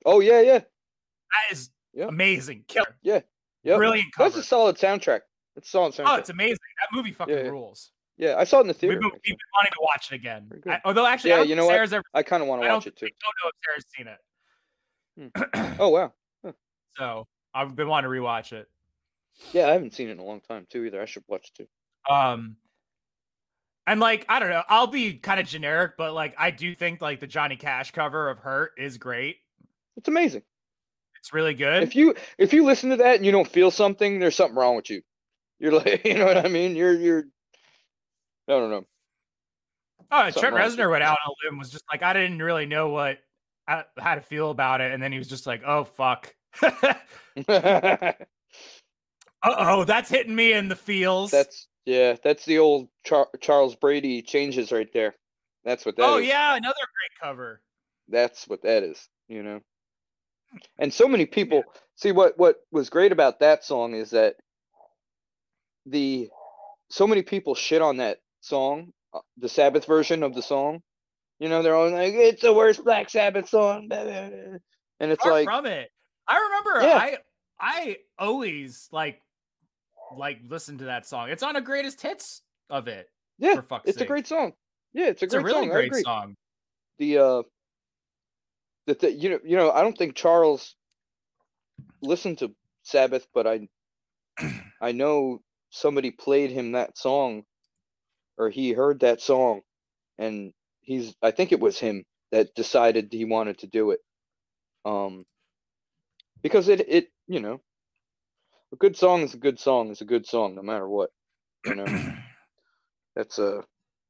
oh 0.07 0.21
yeah, 0.21 0.41
yeah, 0.41 0.59
That 0.59 1.53
is 1.53 1.71
Yeah. 1.93 2.07
amazing, 2.07 2.65
killer, 2.69 2.97
yeah. 3.03 3.21
Yeah. 3.65 3.77
Brilliant 3.77 4.09
That's 4.17 4.37
a 4.37 4.43
solid 4.43 4.77
soundtrack. 4.77 5.21
It's 5.57 5.69
a 5.69 5.71
solid 5.71 5.93
soundtrack. 5.95 6.07
Oh, 6.09 6.15
it's 6.17 6.31
amazing. 6.31 6.57
That 6.81 6.97
movie 6.97 7.13
fucking 7.13 7.35
Yeah, 7.35 7.43
yeah. 7.45 7.49
rules. 7.51 7.91
yeah, 8.17 8.37
I 8.39 8.45
saw 8.45 8.59
it 8.59 8.63
in 8.63 8.67
the 8.69 8.73
We've 8.73 8.81
theater. 8.81 9.01
been, 9.01 9.11
we've 9.11 9.23
been 9.23 9.37
wanting 9.57 9.73
to 9.73 9.81
watch 9.83 10.13
it 10.13 10.15
again. 10.15 10.51
I, 10.69 10.81
although 10.85 11.07
actually, 11.07 11.31
Yeah, 11.31 11.43
you 11.43 11.57
know 11.57 11.67
what? 11.67 11.75
Ever. 11.79 12.03
I 12.15 12.23
kind 12.23 12.43
of 12.43 12.49
want 12.49 12.63
to 12.63 12.69
watch 12.69 12.87
it 12.87 12.97
too. 12.97 13.07
I 13.07 13.11
don't 13.23 13.35
know 13.45 13.51
if 13.51 13.57
Sarah's 13.65 13.87
seen 13.97 14.09
it. 14.09 15.79
Oh 15.81 15.89
wow. 15.91 16.13
So 16.97 17.27
I've 17.55 17.75
been 17.77 17.89
wanting 17.89 18.11
to 18.11 18.17
rewatch 18.17 18.53
it. 18.53 18.69
Yeah, 19.53 19.67
I 19.69 19.73
haven't 19.73 19.95
seen 19.95 20.09
it 20.09 20.13
in 20.13 20.19
a 20.19 20.25
long 20.25 20.41
time 20.41 20.67
too 20.71 20.85
either. 20.85 21.01
I 21.01 21.05
should 21.05 21.23
watch 21.29 21.51
it 21.55 21.63
too. 21.63 22.13
Um, 22.13 22.57
and 23.89 24.01
like 24.01 24.27
I 24.29 24.39
don't 24.39 24.51
know, 24.51 24.63
I'll 24.69 24.87
be 24.87 25.15
kind 25.15 25.41
of 25.41 25.47
generic, 25.47 25.93
but 25.97 26.13
like 26.13 26.35
I 26.39 26.51
do 26.51 26.75
think 26.75 27.01
like 27.01 27.21
the 27.21 27.27
Johnny 27.27 27.57
Cash 27.57 27.93
cover 27.93 28.29
of 28.29 28.39
"Hurt" 28.39 28.73
is 28.77 28.99
great. 28.99 29.37
It's 29.97 30.09
amazing. 30.09 30.43
It's 31.21 31.33
really 31.33 31.55
good. 31.55 31.83
If 31.83 31.97
you 31.97 32.15
if 32.37 32.53
you 32.53 32.65
listen 32.65 32.91
to 32.91 32.97
that 32.99 33.17
and 33.17 33.25
you 33.27 33.33
don't 33.33 33.49
feel 33.49 33.71
something, 33.71 34.19
there's 34.19 34.37
something 34.37 34.57
wrong 34.57 34.77
with 34.77 34.91
you. 34.91 35.01
You're 35.59 35.73
like, 35.73 36.05
you 36.07 36.15
know 36.15 36.27
what 36.27 36.37
I 36.37 36.49
mean? 36.49 36.77
You're 36.77 36.95
you're. 36.95 37.25
I 38.47 38.53
don't 38.53 38.71
know. 38.71 38.85
oh, 40.11 40.31
something 40.31 40.41
Trent 40.41 40.57
Reznor 40.57 40.91
went 40.91 41.03
out 41.03 41.19
on 41.25 41.33
a 41.33 41.47
limb 41.47 41.59
was 41.59 41.71
just 41.71 41.85
like 41.91 42.03
I 42.03 42.13
didn't 42.13 42.41
really 42.41 42.67
know 42.67 42.91
what 42.91 43.19
how, 43.67 43.85
how 43.99 44.15
to 44.15 44.21
feel 44.21 44.51
about 44.51 44.81
it, 44.81 44.93
and 44.93 45.03
then 45.03 45.13
he 45.13 45.19
was 45.19 45.29
just 45.29 45.47
like, 45.47 45.63
"Oh 45.67 45.85
fuck." 45.85 46.35
uh 46.63 48.13
oh, 49.43 49.85
that's 49.85 50.11
hitting 50.11 50.35
me 50.35 50.53
in 50.53 50.69
the 50.69 50.77
feels. 50.77 51.31
that's 51.31 51.69
yeah. 51.89 52.17
That's 52.23 52.45
the 52.45 52.59
old 52.59 52.89
Char- 53.05 53.31
Charles 53.41 53.75
Bradley 53.75 54.23
changes 54.23 54.73
right 54.73 54.93
there. 54.93 55.15
That's 55.65 55.85
what 55.85 55.97
that 55.97 56.03
oh 56.03 56.19
yeah, 56.19 56.57
another 56.57 56.75
great 56.75 57.21
cover. 57.21 57.61
That's 58.09 58.47
what 58.47 58.63
that 58.63 58.83
is. 58.83 59.09
You 59.29 59.43
know. 59.43 59.61
And 60.79 60.93
so 60.93 61.09
many 61.09 61.27
people 61.27 61.65
see 61.97 62.13
what 62.13 62.39
what 62.39 62.57
was 62.71 62.91
great 62.91 63.13
about 63.13 63.41
that 63.41 63.65
song 63.65 63.95
is 63.95 64.11
that 64.11 64.37
the 65.87 66.29
so 66.91 67.07
many 67.07 67.23
people 67.23 67.55
shit 67.55 67.83
on 67.83 67.99
that 67.99 68.19
song, 68.41 68.93
uh, 69.13 69.21
the 69.37 69.49
Sabbath 69.49 69.87
version 69.87 70.23
of 70.23 70.35
the 70.35 70.43
song. 70.43 70.83
You 71.39 71.49
know, 71.49 71.63
they're 71.63 71.75
all 71.75 71.91
like, 71.91 72.15
"It's 72.15 72.43
the 72.43 72.53
worst 72.53 72.85
Black 72.85 73.11
Sabbath 73.11 73.49
song," 73.49 73.89
and 73.93 74.61
it's 75.13 75.23
Far 75.23 75.33
like, 75.33 75.45
from 75.45 75.67
it. 75.67 75.91
I 76.27 76.39
remember 76.41 76.87
Yeah. 76.87 76.99
I 76.99 77.19
I 77.61 77.97
always 78.19 78.89
like 78.93 79.21
like 80.17 80.41
listen 80.49 80.79
to 80.79 80.85
that 80.85 81.07
song. 81.07 81.31
It's 81.31 81.43
on 81.43 81.57
a 81.57 81.61
greatest 81.61 82.01
hits 82.01 82.43
of 82.71 82.89
it. 82.89 83.09
yeah, 83.39 83.55
for 83.57 83.63
fuck's 83.63 83.89
it's 83.91 84.01
a 84.01 84.07
great 84.07 84.27
song. 84.27 84.53
Yeah, 84.93 85.07
it's 85.07 85.23
a 85.23 85.27
It's 85.27 85.35
a 85.35 85.41
great 85.41 85.55
really 85.55 85.67
song. 85.69 85.89
Great 85.89 86.05
song. 86.05 86.37
The 86.99 87.19
uh, 87.19 87.43
the 88.87 88.95
th- 88.95 89.23
you 89.23 89.31
know 89.31 89.39
you 89.45 89.57
know 89.57 89.71
I 89.71 89.83
don't 89.83 89.97
think 89.97 90.15
Charles 90.15 90.75
listened 92.03 92.39
to 92.39 92.53
Sabbath, 92.83 93.27
but 93.35 93.47
I 93.47 93.69
I 94.81 94.93
know 94.93 95.41
somebody 95.71 96.11
played 96.11 96.51
him 96.51 96.73
that 96.73 96.97
song, 96.97 97.45
or 98.37 98.51
he 98.51 98.73
heard 98.73 99.01
that 99.01 99.21
song, 99.21 99.61
and 100.19 100.53
he's 100.81 101.15
I 101.23 101.31
think 101.31 101.53
it 101.53 101.61
was 101.61 101.79
him 101.79 102.05
that 102.33 102.55
decided 102.55 103.09
he 103.13 103.25
wanted 103.25 103.59
to 103.59 103.67
do 103.67 103.91
it. 103.93 104.01
Um, 104.85 105.25
because 106.43 106.69
it 106.69 106.81
it 106.89 107.09
you 107.27 107.41
know, 107.41 107.61
a 108.73 108.77
good 108.77 108.97
song 108.97 109.23
is 109.23 109.35
a 109.35 109.39
good 109.39 109.59
song 109.59 109.91
is 109.91 110.01
a 110.01 110.05
good 110.05 110.27
song 110.27 110.55
no 110.55 110.63
matter 110.63 110.89
what. 110.89 111.11
You 111.65 111.75
know, 111.77 111.87
that's 113.17 113.39
uh 113.39 113.63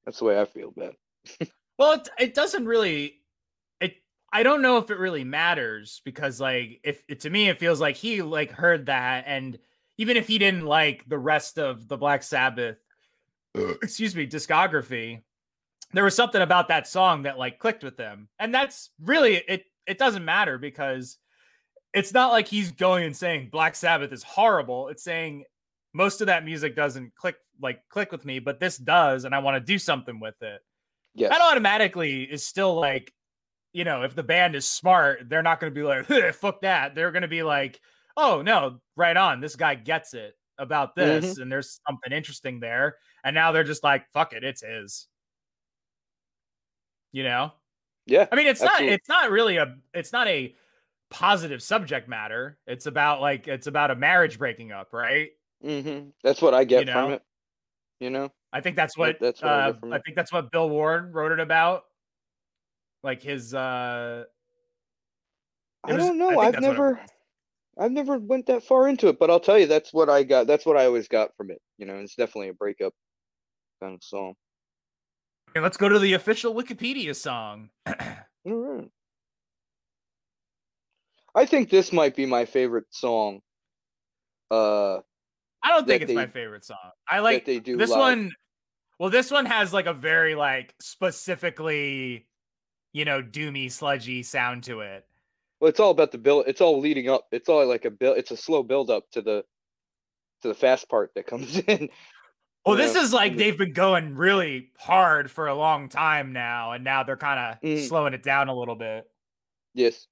that's 0.05 0.19
the 0.19 0.25
way 0.25 0.41
I 0.41 0.45
feel 0.45 0.73
about 0.77 0.95
it. 1.41 1.51
Well, 1.79 1.93
it, 1.93 2.09
it 2.19 2.35
doesn't 2.35 2.67
really. 2.67 3.21
It 3.81 4.03
I 4.33 4.43
don't 4.43 4.63
know 4.63 4.79
if 4.79 4.91
it 4.91 4.99
really 4.99 5.23
matters 5.23 6.03
because 6.05 6.41
like 6.41 6.81
if 6.83 7.05
it, 7.09 7.21
to 7.21 7.31
me 7.31 7.49
it 7.49 7.61
feels 7.61 7.81
like 7.81 7.95
he 7.95 8.21
like 8.21 8.51
heard 8.51 8.87
that 8.87 9.25
and 9.29 9.57
even 9.97 10.17
if 10.17 10.27
he 10.27 10.39
didn't 10.39 10.65
like 10.65 11.09
the 11.09 11.19
rest 11.19 11.59
of 11.59 11.89
the 11.89 11.97
Black 11.97 12.23
Sabbath, 12.25 12.79
excuse 13.55 14.17
me, 14.17 14.27
discography, 14.27 15.23
there 15.93 16.05
was 16.05 16.15
something 16.15 16.43
about 16.43 16.69
that 16.69 16.87
song 16.87 17.23
that 17.23 17.39
like 17.39 17.59
clicked 17.59 17.85
with 17.85 17.97
them, 17.97 18.29
and 18.39 18.55
that's 18.55 18.91
really 19.03 19.37
it. 19.37 19.65
It 19.87 19.99
doesn't 19.99 20.25
matter 20.25 20.59
because 20.59 21.17
it's 21.95 22.13
not 22.13 22.33
like 22.33 22.49
he's 22.49 22.73
going 22.73 23.05
and 23.05 23.17
saying 23.17 23.49
Black 23.51 23.75
Sabbath 23.75 24.13
is 24.13 24.23
horrible. 24.23 24.89
It's 24.89 25.03
saying 25.03 25.45
most 25.95 26.21
of 26.21 26.27
that 26.27 26.45
music 26.45 26.77
doesn't 26.77 27.15
click 27.15 27.37
like 27.61 27.81
click 27.89 28.13
with 28.13 28.25
me, 28.25 28.39
but 28.39 28.61
this 28.61 28.77
does, 28.77 29.25
and 29.25 29.35
I 29.35 29.41
want 29.41 29.57
to 29.57 29.61
do 29.61 29.79
something 29.79 30.21
with 30.21 30.41
it 30.43 30.61
Yes. 31.19 31.31
that 31.31 31.41
automatically 31.41 32.23
is 32.23 32.47
still 32.47 32.75
like, 32.75 33.13
you 33.73 33.85
know, 33.85 34.03
if 34.03 34.15
the 34.15 34.23
band 34.23 34.55
is 34.55 34.67
smart, 34.67 35.29
they're 35.29 35.43
not 35.43 35.61
going 35.61 35.73
to 35.73 35.75
be 35.75 35.85
like, 35.85 36.07
fuck 36.35 36.63
that. 36.63 36.95
They're 36.95 37.11
going 37.11 37.23
to 37.23 37.29
be 37.29 37.43
like, 37.43 37.81
oh, 38.17 38.43
no, 38.43 38.79
right 38.97 39.17
on. 39.17 39.41
This 39.41 39.57
guy 39.57 39.75
gets 39.75 40.15
it 40.15 40.35
about 40.59 40.97
mm-hmm. 40.97 41.27
this, 41.27 41.39
and 41.39 41.51
there's 41.51 41.81
something 41.87 42.13
interesting 42.13 42.61
there. 42.61 42.97
And 43.25 43.35
now 43.35 43.53
they're 43.53 43.65
just 43.65 43.83
like, 43.83 44.09
fuck 44.13 44.33
it, 44.33 44.45
it's 44.45 44.63
his. 44.63 45.07
You 47.13 47.25
know? 47.25 47.53
Yeah. 48.07 48.27
I 48.31 48.37
mean, 48.37 48.47
it's 48.47 48.63
absolutely. 48.63 48.87
not, 48.87 48.95
it's 48.95 49.09
not 49.09 49.31
really 49.31 49.57
a, 49.57 49.77
it's 49.93 50.13
not 50.13 50.29
a 50.29 50.55
positive 51.11 51.63
subject 51.63 52.09
matter. 52.09 52.59
It's 52.67 52.87
about 52.87 53.21
like 53.21 53.49
it's 53.49 53.67
about 53.67 53.91
a 53.91 53.97
marriage 53.97 54.39
breaking 54.39 54.73
up, 54.73 54.93
right? 54.93 55.31
Mm-hmm. 55.65 56.11
That's 56.23 56.41
what 56.43 56.55
I 56.55 56.65
get 56.65 56.87
You 56.87 56.93
from 56.93 57.13
it. 57.13 57.23
You 58.01 58.11
know? 58.11 58.31
I 58.53 58.61
think 58.61 58.77
that's 58.77 58.97
what 58.97 59.17
that's 59.21 59.43
what 59.43 59.51
I 59.53 59.69
uh, 59.71 59.73
from 59.75 59.93
I 59.93 59.99
think 60.01 60.17
that's 60.17 60.33
what 60.33 60.51
Bill 60.53 60.69
Ward 60.69 61.15
wrote 61.15 61.33
it 61.33 61.41
about. 61.41 61.83
Like 63.03 63.23
his 63.23 63.55
uh 63.55 64.25
I 65.85 65.93
was- 65.93 66.05
don't 66.05 66.19
know. 66.19 66.31
think 66.31 66.41
I've 66.43 66.53
that's 66.53 66.67
what 66.67 66.73
it 66.73 66.73
never. 66.73 67.01
I've 67.81 67.93
never 67.93 68.19
went 68.19 68.47
that 68.47 68.65
far 68.65 68.89
into 68.89 69.07
it, 69.07 69.21
but 69.21 69.31
I'll 69.31 69.39
tell 69.39 69.57
you 69.57 69.67
that's 69.67 69.93
what 69.95 70.11
I 70.11 70.25
got. 70.25 70.49
That's 70.49 70.67
what 70.67 70.77
I 70.77 70.87
always 70.87 71.07
got 71.07 71.31
from 71.37 71.53
it. 71.53 71.61
You 71.79 71.87
know, 71.87 71.95
it's 71.99 72.17
definitely 72.17 72.49
a 72.49 72.55
breakup 72.55 72.93
kind 73.81 73.95
of 73.95 74.03
song. 74.03 74.35
And 75.55 75.63
let's 75.63 75.77
go 75.77 75.89
to 75.89 75.99
the 75.99 76.15
official 76.15 76.55
Wikipedia 76.55 77.15
song. 77.15 77.71
All 77.87 77.95
right. 78.47 78.89
I 81.39 81.47
think 81.47 81.71
this 81.71 81.93
might 81.93 82.17
be 82.17 82.27
my 82.27 82.45
favorite 82.45 82.87
song. 82.91 83.41
Uh, 84.51 84.97
I 85.63 85.71
don't 85.71 85.87
think 85.87 86.03
it's 86.03 86.13
my 86.13 86.27
favorite 86.27 86.65
song. 86.65 86.77
I 87.09 87.21
like 87.21 87.45
they 87.45 87.61
do 87.61 87.77
this 87.77 87.91
live. 87.91 87.99
one. 87.99 88.33
Well, 88.99 89.11
this 89.11 89.31
one 89.31 89.47
has 89.47 89.73
like 89.73 89.87
a 89.87 89.93
very 89.93 90.35
like 90.35 90.75
specifically, 90.81 92.27
you 92.93 93.05
know, 93.05 93.23
doomy, 93.23 93.71
sludgy 93.71 94.23
sound 94.23 94.65
to 94.65 94.81
it. 94.81 95.05
Well, 95.61 95.69
it's 95.69 95.81
all 95.81 95.91
about 95.91 96.13
the 96.13 96.19
build. 96.19 96.45
It's 96.47 96.61
all 96.61 96.81
leading 96.81 97.09
up. 97.09 97.27
It's 97.33 97.49
all 97.49 97.65
like 97.67 97.85
a 97.85 97.91
build. 97.91 98.19
It's 98.19 98.31
a 98.31 98.37
slow 98.37 98.63
build 98.63 98.91
up 98.91 99.05
to 99.13 99.23
the 99.23 99.45
to 100.43 100.49
the 100.49 100.55
fast 100.55 100.89
part 100.89 101.11
that 101.15 101.27
comes 101.27 101.57
in. 101.69 101.89
Well, 102.67 102.77
you 102.77 102.83
this 102.83 102.95
know, 102.95 103.03
is 103.03 103.13
like 103.13 103.37
they've 103.37 103.57
been 103.57 103.73
going 103.73 104.15
really 104.17 104.71
hard 104.79 105.31
for 105.31 105.47
a 105.47 105.55
long 105.55 105.89
time 105.89 106.33
now, 106.33 106.73
and 106.73 106.83
now 106.83 107.03
they're 107.05 107.17
kind 107.17 107.39
of 107.55 107.61
Mm. 107.63 107.87
slowing 107.87 108.15
it 108.15 108.23
down 108.23 108.49
a 108.49 108.55
little 108.55 108.75
bit. 108.77 109.05
Yes. 109.75 110.07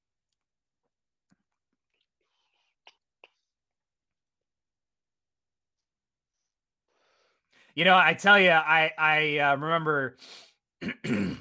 You 7.77 7.85
know, 7.85 7.97
I 7.97 8.15
tell 8.15 8.41
you, 8.41 8.51
I 8.51 8.91
I 8.99 9.39
uh, 9.39 9.57
remember. 9.57 10.17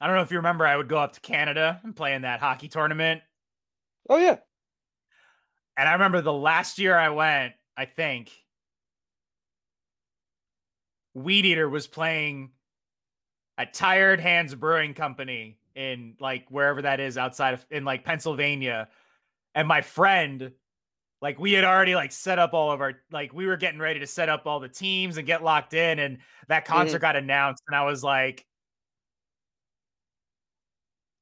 I 0.00 0.06
don't 0.06 0.14
know 0.14 0.22
if 0.22 0.30
you 0.30 0.36
remember, 0.36 0.64
I 0.64 0.76
would 0.76 0.88
go 0.88 0.98
up 0.98 1.14
to 1.14 1.20
Canada 1.20 1.80
and 1.82 1.94
play 1.94 2.14
in 2.14 2.22
that 2.22 2.38
hockey 2.38 2.68
tournament. 2.68 3.20
Oh 4.08 4.16
yeah. 4.16 4.36
And 5.76 5.88
I 5.88 5.92
remember 5.92 6.20
the 6.20 6.32
last 6.32 6.78
year 6.78 6.96
I 6.96 7.08
went, 7.10 7.54
I 7.76 7.84
think 7.84 8.30
Weedeater 11.16 11.68
was 11.68 11.88
playing 11.88 12.50
at 13.56 13.74
Tired 13.74 14.20
Hands 14.20 14.54
Brewing 14.54 14.94
Company 14.94 15.58
in 15.74 16.14
like 16.20 16.46
wherever 16.48 16.82
that 16.82 17.00
is 17.00 17.18
outside 17.18 17.54
of 17.54 17.66
in 17.70 17.84
like 17.84 18.04
Pennsylvania. 18.04 18.88
And 19.54 19.66
my 19.66 19.80
friend, 19.80 20.52
like 21.20 21.38
we 21.38 21.52
had 21.52 21.64
already 21.64 21.94
like 21.94 22.12
set 22.12 22.38
up 22.38 22.54
all 22.54 22.70
of 22.70 22.80
our 22.80 22.94
like 23.10 23.32
we 23.32 23.46
were 23.46 23.56
getting 23.56 23.80
ready 23.80 24.00
to 24.00 24.06
set 24.06 24.28
up 24.28 24.46
all 24.46 24.60
the 24.60 24.68
teams 24.68 25.16
and 25.16 25.26
get 25.26 25.42
locked 25.42 25.74
in, 25.74 25.98
and 25.98 26.18
that 26.48 26.64
mm-hmm. 26.64 26.72
concert 26.72 27.00
got 27.00 27.16
announced, 27.16 27.62
and 27.66 27.76
I 27.76 27.84
was 27.84 28.04
like, 28.04 28.46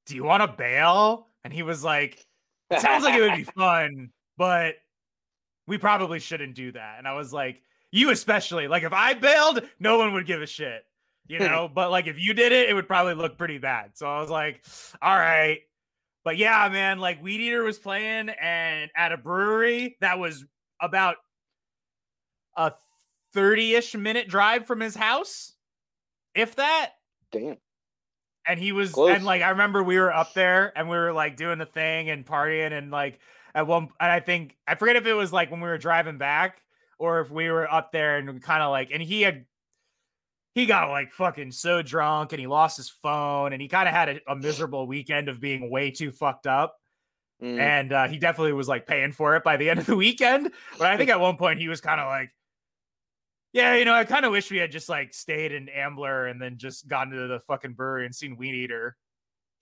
Do 0.07 0.15
you 0.15 0.25
want 0.25 0.43
to 0.43 0.49
bail? 0.49 1.29
And 1.45 1.53
he 1.53 1.63
was 1.63 1.85
like, 1.85 2.27
it 2.71 2.81
sounds 2.81 3.05
like 3.05 3.15
it 3.15 3.21
would 3.21 3.37
be 3.37 3.45
fun, 3.57 4.11
but 4.37 4.75
we 5.67 5.79
probably 5.79 6.19
shouldn't 6.19 6.55
do 6.55 6.73
that. 6.73 6.97
And 6.99 7.07
I 7.07 7.15
was 7.15 7.33
like, 7.33 7.63
you 7.93 8.11
especially, 8.11 8.69
like 8.69 8.83
if 8.83 8.93
I 8.93 9.15
bailed, 9.15 9.63
no 9.79 9.99
one 9.99 10.13
would 10.13 10.27
give 10.27 10.43
a 10.43 10.47
shit, 10.47 10.85
you 11.29 11.39
hmm. 11.39 11.45
know. 11.45 11.71
but 11.73 11.91
like 11.91 12.07
if 12.07 12.19
you 12.19 12.35
did 12.35 12.53
it, 12.53 12.69
it 12.69 12.75
would 12.75 12.89
probably 12.89 13.15
look 13.15 13.39
pretty 13.39 13.59
bad. 13.59 13.93
So 13.95 14.07
I 14.07 14.21
was 14.21 14.31
like, 14.31 14.65
all 15.01 15.17
right. 15.17 15.61
But 16.27 16.39
yeah, 16.39 16.69
man, 16.73 16.99
like 16.99 17.23
Weedeater 17.23 17.63
was 17.63 17.79
playing 17.79 18.31
and 18.31 18.91
at 18.97 19.13
a 19.13 19.17
brewery 19.17 19.97
that 20.01 20.19
was 20.19 20.45
about 20.81 21.19
a 22.57 22.73
30-ish 23.33 23.95
minute 23.95 24.27
drive 24.27 24.67
from 24.67 24.81
his 24.81 24.97
house. 24.97 25.53
If 26.35 26.57
that 26.57 26.95
Damn. 27.31 27.59
and 28.45 28.59
he 28.59 28.73
was 28.73 28.91
Close. 28.91 29.15
and 29.15 29.25
like 29.25 29.41
I 29.41 29.51
remember 29.51 29.85
we 29.85 30.01
were 30.01 30.13
up 30.13 30.35
there 30.35 30.77
and 30.77 30.89
we 30.89 30.97
were 30.97 31.13
like 31.13 31.37
doing 31.37 31.59
the 31.59 31.65
thing 31.65 32.11
and 32.11 32.27
partying 32.27 32.73
and 32.73 32.91
like 32.91 33.21
at 33.55 33.69
one 33.69 33.91
and 34.01 34.11
I 34.11 34.19
think 34.19 34.57
I 34.67 34.75
forget 34.75 34.97
if 34.97 35.07
it 35.07 35.15
was 35.15 35.33
like 35.33 35.53
when 35.53 35.61
we 35.61 35.69
were 35.69 35.79
driving 35.79 36.19
back 36.19 36.61
or 36.99 37.21
if 37.21 37.31
we 37.31 37.53
were 37.53 37.73
up 37.73 37.93
there 37.93 38.17
and 38.17 38.43
kind 38.43 38.65
of 38.65 38.73
like 38.73 38.91
and 38.93 39.01
he 39.01 39.23
had 39.23 39.45
he 40.57 40.65
got 40.67 40.89
like 40.91 41.13
fucking 41.13 41.53
so 41.53 41.83
drunk 41.83 42.33
and 42.33 42.41
he 42.41 42.47
lost 42.47 42.79
his 42.79 42.89
phone 42.89 43.53
and 43.53 43.61
he 43.63 43.69
kind 43.69 43.87
of 43.87 43.95
had 43.95 44.09
a, 44.09 44.33
a 44.33 44.35
miserable 44.35 44.87
weekend 44.87 45.29
of 45.29 45.39
being 45.39 45.71
way 45.71 45.91
too 45.93 46.11
fucked 46.11 46.49
up 46.49 46.75
Mm. 47.43 47.61
and 47.61 47.93
uh, 47.93 48.09
he 48.09 48.17
definitely 48.17 48.55
was 48.55 48.67
like 48.67 48.87
paying 48.87 49.13
for 49.13 49.37
it 49.37 49.45
by 49.45 49.59
the 49.59 49.69
end 49.69 49.79
of 49.79 49.85
the 49.85 49.95
weekend. 49.95 50.51
But 50.79 50.87
I 50.87 50.97
think 50.97 51.11
at 51.11 51.21
one 51.21 51.37
point 51.37 51.61
he 51.61 51.69
was 51.69 51.83
kind 51.83 52.01
of 52.01 52.07
like, 52.07 52.31
"Yeah, 53.53 53.75
you 53.75 53.85
know, 53.85 53.93
I 53.93 54.05
kind 54.05 54.25
of 54.25 54.33
wish 54.33 54.51
we 54.51 54.57
had 54.57 54.73
just 54.73 54.89
like 54.89 55.13
stayed 55.13 55.53
in 55.53 55.69
Ambler 55.69 56.29
and 56.29 56.41
then 56.41 56.57
just 56.57 56.89
gone 56.89 57.11
to 57.11 57.29
the 57.29 57.41
fucking 57.41 57.75
brewery 57.75 58.07
and 58.07 58.15
seen 58.15 58.39
Weedeater." 58.39 58.93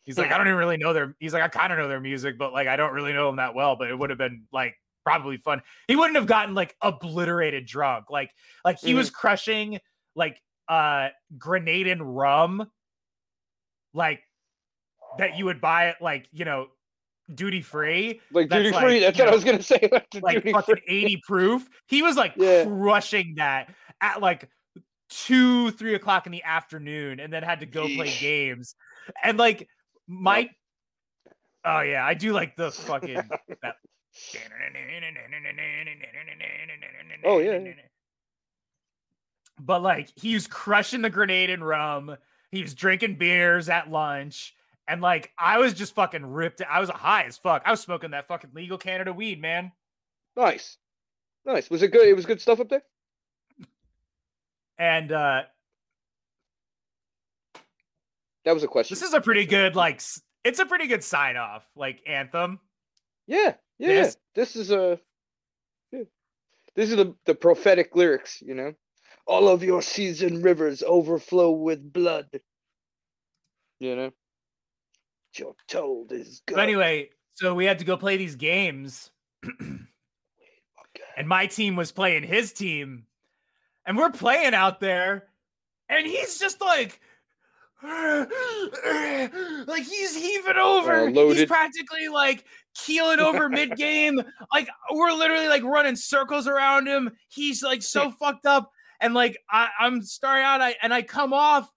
He's 0.05 0.17
like, 0.17 0.31
"I 0.31 0.39
don't 0.39 0.47
even 0.47 0.57
really 0.57 0.77
know 0.77 0.93
their." 0.93 1.17
He's 1.19 1.33
like, 1.33 1.43
"I 1.43 1.49
kind 1.49 1.73
of 1.73 1.79
know 1.81 1.89
their 1.89 1.99
music, 1.99 2.39
but 2.39 2.53
like 2.53 2.69
I 2.69 2.77
don't 2.77 2.93
really 2.93 3.13
know 3.13 3.27
them 3.27 3.37
that 3.39 3.57
well. 3.57 3.75
But 3.75 3.91
it 3.91 3.99
would 3.99 4.11
have 4.11 4.21
been 4.21 4.45
like 4.53 4.77
probably 5.05 5.39
fun. 5.39 5.61
He 5.89 5.97
wouldn't 5.97 6.15
have 6.15 6.27
gotten 6.27 6.55
like 6.55 6.77
obliterated 6.81 7.67
drunk. 7.67 8.09
Like 8.09 8.31
like 8.65 8.79
he 8.79 8.95
was 8.95 9.11
crushing 9.11 9.81
like 10.15 10.41
uh 10.69 11.09
grenade 11.39 11.87
and 11.87 12.17
rum, 12.17 12.71
like 13.93 14.23
that 15.19 15.39
you 15.39 15.45
would 15.47 15.61
buy 15.61 15.89
it 15.89 15.97
like 16.01 16.29
you 16.33 16.45
know 16.45 16.69
duty 17.33 17.63
free." 17.63 18.21
like 18.33 18.49
duty 18.49 18.71
like, 18.71 18.85
free. 18.85 19.01
That's 19.01 19.19
what 19.19 19.29
I 19.29 19.35
was 19.35 19.45
gonna 19.45 19.63
say. 19.63 19.89
Like, 19.91 20.07
like 20.23 20.45
fucking 20.45 20.77
free. 20.77 20.83
80 20.87 21.23
proof. 21.27 21.69
He 21.87 22.03
was 22.03 22.17
like 22.17 22.35
Yeah. 22.37 22.65
crushing 22.65 23.35
that 23.37 23.75
at 24.01 24.21
like 24.21 24.49
two, 25.09 25.71
three 25.73 25.95
o'clock 25.95 26.27
in 26.27 26.33
the 26.33 26.43
afternoon, 26.43 27.21
and 27.21 27.33
then 27.33 27.43
had 27.43 27.61
to 27.61 27.67
go 27.67 27.87
play 27.87 28.13
games. 28.19 28.75
And 29.23 29.39
like 29.39 29.69
my 30.07 30.51
oh 31.65 31.81
yeah, 31.81 32.05
I 32.05 32.15
do 32.15 32.33
like 32.33 32.57
the 32.57 32.71
fucking 32.71 33.15
that. 33.63 33.77
Oh, 37.25 37.39
yeah. 37.39 37.59
But 39.61 39.83
like 39.83 40.11
he 40.17 40.35
was 40.35 40.47
crushing 40.47 41.03
the 41.03 41.11
grenade 41.11 41.51
and 41.51 41.67
rum. 41.67 42.17
He 42.51 42.63
was 42.63 42.75
drinking 42.75 43.17
beers 43.17 43.69
at 43.69 43.91
lunch. 43.91 44.55
And 44.89 45.01
like 45.01 45.33
I 45.39 45.59
was 45.59 45.73
just 45.75 45.95
fucking 45.95 46.27
ripped. 46.27 46.61
I 46.69 46.81
was 46.81 46.91
high 46.91 47.25
as 47.25 47.37
fuck. 47.39 47.63
I 47.65 47.71
was 47.71 47.81
smoking 47.81 48.11
that 48.11 48.29
fucking 48.29 48.51
legal 48.55 48.79
Canada 48.79 49.13
weed, 49.13 49.41
man. 49.41 49.73
Nice. 50.37 50.77
Nice. 51.47 51.71
Was 51.71 51.83
it 51.83 51.89
good? 51.93 52.07
It 52.09 52.17
was 52.17 52.27
good 52.27 52.41
stuff 52.41 52.61
up 52.61 52.69
there. 52.69 52.83
And 54.79 55.13
uh 55.13 55.43
That 58.45 58.55
was 58.55 58.63
a 58.65 58.69
question. 58.69 58.95
this 58.95 59.03
is 59.03 59.15
a 59.15 59.21
pretty 59.21 59.47
good 59.47 59.75
like 59.77 60.03
it's 60.45 60.59
a 60.59 60.67
pretty 60.67 60.87
good 60.87 61.03
sign 61.05 61.37
off 61.37 61.65
like 61.77 62.03
anthem 62.07 62.61
yeah. 63.27 63.55
Yeah. 63.79 63.89
This- 64.03 64.17
This 64.35 64.57
is 64.57 64.71
a. 64.71 65.01
Yeah. 65.91 66.03
This 66.77 66.91
is 66.91 66.97
the 66.97 67.15
the 67.25 67.35
prophetic 67.35 67.97
lyrics. 67.97 68.43
You 68.43 68.55
know, 68.55 68.75
all 69.27 69.49
of 69.49 69.63
your 69.63 69.83
seas 69.83 70.23
and 70.23 70.45
rivers 70.45 70.83
overflow 70.83 71.51
with 71.51 71.93
blood. 71.93 72.29
You 73.81 73.97
know. 73.97 74.11
You're 75.37 75.57
told 75.67 76.13
is 76.13 76.43
good. 76.47 76.55
but 76.55 76.63
anyway 76.63 77.11
so 77.35 77.55
we 77.55 77.65
had 77.65 77.81
to 77.81 77.85
go 77.85 77.97
play 77.97 78.17
these 78.17 78.37
games. 78.37 79.11
And 81.17 81.29
my 81.29 81.47
team 81.47 81.77
was 81.77 81.93
playing 81.93 82.25
his 82.25 82.53
team. 82.53 83.07
And 83.87 83.97
we're 83.97 84.11
playing 84.11 84.55
out 84.55 84.81
there. 84.81 85.29
And 85.89 86.07
he's 86.07 86.39
just 86.39 86.61
like 86.61 87.01
like 87.83 89.85
he's 89.85 90.17
heaving 90.17 90.57
over. 90.57 91.09
Uh, 91.09 91.29
he's 91.29 91.45
practically 91.45 92.09
like 92.09 92.45
keeling 92.75 93.21
over 93.21 93.49
mid 93.49 93.77
game 93.77 94.21
like 94.53 94.69
we're 94.91 95.13
literally 95.13 95.49
like 95.49 95.63
running 95.63 95.97
circles 95.97 96.47
around 96.47 96.87
him. 96.87 97.11
He's 97.29 97.63
like 97.63 97.83
so 97.83 98.11
fucked 98.19 98.47
up 98.47 98.73
and 99.05 99.15
like 99.15 99.37
I, 99.51 99.69
i'm 99.79 100.03
starting 100.03 100.45
out 100.45 100.61
I, 100.61 100.75
and 100.83 100.93
i 100.93 101.03
come 101.03 101.33
off 101.33 101.71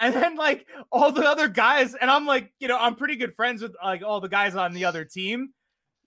and 0.00 0.14
then 0.14 0.36
like 0.36 0.66
all 0.92 1.12
the 1.12 1.24
other 1.26 1.48
guys 1.48 1.94
and 1.94 2.10
i'm 2.10 2.24
like 2.26 2.52
you 2.60 2.68
know 2.68 2.78
i'm 2.78 2.94
pretty 2.94 3.16
good 3.16 3.34
friends 3.34 3.60
with 3.62 3.74
like 3.84 4.02
all 4.02 4.20
the 4.20 4.28
guys 4.28 4.54
on 4.54 4.72
the 4.72 4.84
other 4.86 5.04
team 5.04 5.50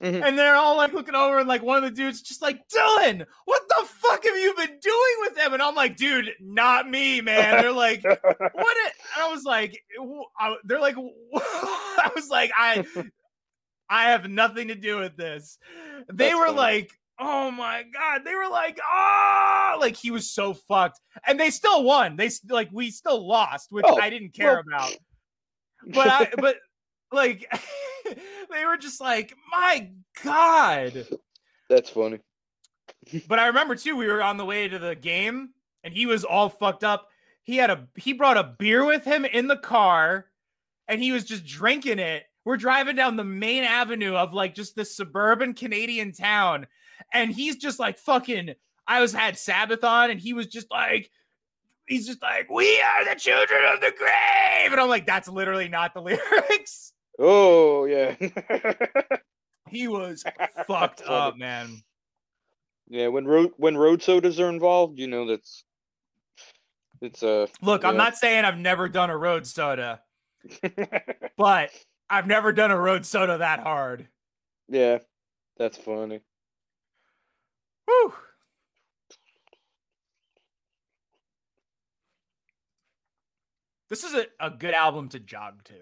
Mhm. 0.01 0.25
and 0.27 0.35
they're 0.35 0.55
all 0.55 0.77
like 0.77 0.93
looking 0.93 1.13
over 1.13 1.37
and 1.37 1.47
like 1.47 1.61
one 1.61 1.77
of 1.77 1.83
the 1.83 1.91
dudes 1.91 2.23
just 2.23 2.41
like 2.41 2.59
dylan 2.75 3.23
what 3.45 3.61
the 3.69 3.85
fuck 3.87 4.23
have 4.23 4.35
you 4.35 4.51
been 4.55 4.79
doing 4.81 5.15
with 5.19 5.35
them 5.35 5.53
and 5.53 5.61
i'm 5.61 5.75
like 5.75 5.95
dude 5.95 6.31
not 6.39 6.89
me 6.89 7.21
man 7.21 7.61
they're 7.61 7.71
like 7.71 8.01
what 8.03 8.17
and 8.41 8.93
i 9.19 9.29
was 9.31 9.43
like 9.43 9.79
I- 10.39 10.55
they're 10.63 10.79
like 10.81 10.95
i 11.35 12.09
was 12.15 12.29
like 12.29 12.49
i 12.57 12.83
i 13.91 14.05
have 14.09 14.27
nothing 14.27 14.69
to 14.69 14.75
do 14.75 14.97
with 14.97 15.15
this 15.17 15.59
they 16.11 16.29
That's 16.29 16.35
were 16.39 16.45
funny. 16.47 16.57
like 16.57 16.91
oh 17.21 17.51
my 17.51 17.83
god 17.93 18.21
they 18.25 18.35
were 18.35 18.49
like 18.49 18.79
ah 18.85 19.77
like 19.79 19.95
he 19.95 20.11
was 20.11 20.29
so 20.29 20.53
fucked 20.53 20.99
and 21.27 21.39
they 21.39 21.49
still 21.49 21.83
won 21.83 22.15
they 22.15 22.29
like 22.49 22.69
we 22.73 22.89
still 22.91 23.25
lost 23.25 23.71
which 23.71 23.85
Oh, 23.87 23.99
i 24.01 24.09
didn't 24.09 24.33
care 24.33 24.63
well- 24.65 24.89
about 24.89 24.97
but 25.93 26.07
i 26.09 26.27
but 26.37 26.57
like 27.11 27.51
they 28.51 28.65
were 28.65 28.77
just 28.77 29.01
like, 29.01 29.33
my 29.51 29.89
God. 30.23 31.07
That's 31.69 31.89
funny. 31.89 32.19
But 33.27 33.39
I 33.39 33.47
remember 33.47 33.75
too, 33.75 33.95
we 33.95 34.05
were 34.05 34.21
on 34.21 34.37
the 34.37 34.45
way 34.45 34.67
to 34.67 34.77
the 34.77 34.93
game 34.93 35.49
and 35.83 35.91
he 35.91 36.05
was 36.05 36.23
all 36.23 36.49
fucked 36.49 36.83
up. 36.83 37.07
He 37.41 37.57
had 37.57 37.71
a 37.71 37.87
he 37.95 38.13
brought 38.13 38.37
a 38.37 38.55
beer 38.59 38.85
with 38.85 39.03
him 39.03 39.25
in 39.25 39.47
the 39.47 39.57
car 39.57 40.27
and 40.87 41.01
he 41.01 41.11
was 41.11 41.23
just 41.23 41.43
drinking 41.43 41.97
it. 41.97 42.23
We're 42.45 42.57
driving 42.57 42.95
down 42.95 43.15
the 43.15 43.23
main 43.23 43.63
avenue 43.63 44.13
of 44.15 44.33
like 44.33 44.53
just 44.53 44.75
this 44.75 44.95
suburban 44.95 45.55
Canadian 45.55 46.11
town. 46.11 46.67
And 47.13 47.31
he's 47.31 47.57
just 47.57 47.79
like 47.79 47.97
fucking 47.97 48.55
I 48.87 49.01
was 49.01 49.13
had 49.13 49.37
Sabbath 49.37 49.83
on 49.83 50.11
and 50.11 50.19
he 50.19 50.33
was 50.33 50.47
just 50.47 50.69
like 50.71 51.09
he's 51.87 52.07
just 52.07 52.21
like, 52.21 52.49
We 52.49 52.81
are 52.81 53.05
the 53.05 53.19
children 53.19 53.61
of 53.73 53.81
the 53.81 53.93
grave. 53.97 54.71
And 54.71 54.79
I'm 54.79 54.89
like, 54.89 55.05
that's 55.05 55.27
literally 55.27 55.69
not 55.69 55.93
the 55.93 56.01
lyrics. 56.01 56.93
Oh 57.19 57.85
yeah. 57.85 58.15
He 59.69 59.87
was 59.87 60.23
fucked 60.67 61.03
up, 61.03 61.37
man. 61.37 61.81
yeah, 62.89 63.07
when 63.07 63.25
road 63.25 63.51
when 63.57 63.77
road 63.77 64.01
sodas 64.01 64.39
are 64.39 64.49
involved, 64.49 64.99
you 64.99 65.07
know 65.07 65.25
that's 65.27 65.63
it's 67.01 67.23
uh 67.23 67.47
Look, 67.61 67.85
I'm 67.85 67.97
not 67.97 68.15
saying 68.15 68.45
I've 68.45 68.57
never 68.57 68.89
done 68.89 69.09
a 69.09 69.17
road 69.17 69.47
soda, 69.47 70.01
but 71.37 71.69
I've 72.09 72.27
never 72.27 72.51
done 72.51 72.71
a 72.71 72.79
road 72.79 73.05
soda 73.05 73.37
that 73.39 73.61
hard. 73.61 74.07
yeah, 74.67 74.99
that's 75.57 75.77
funny. 75.77 76.19
Whew. 77.91 78.13
This 83.89 84.05
is 84.05 84.13
a, 84.13 84.25
a 84.39 84.49
good 84.49 84.73
album 84.73 85.09
to 85.09 85.19
jog 85.19 85.63
to. 85.65 85.73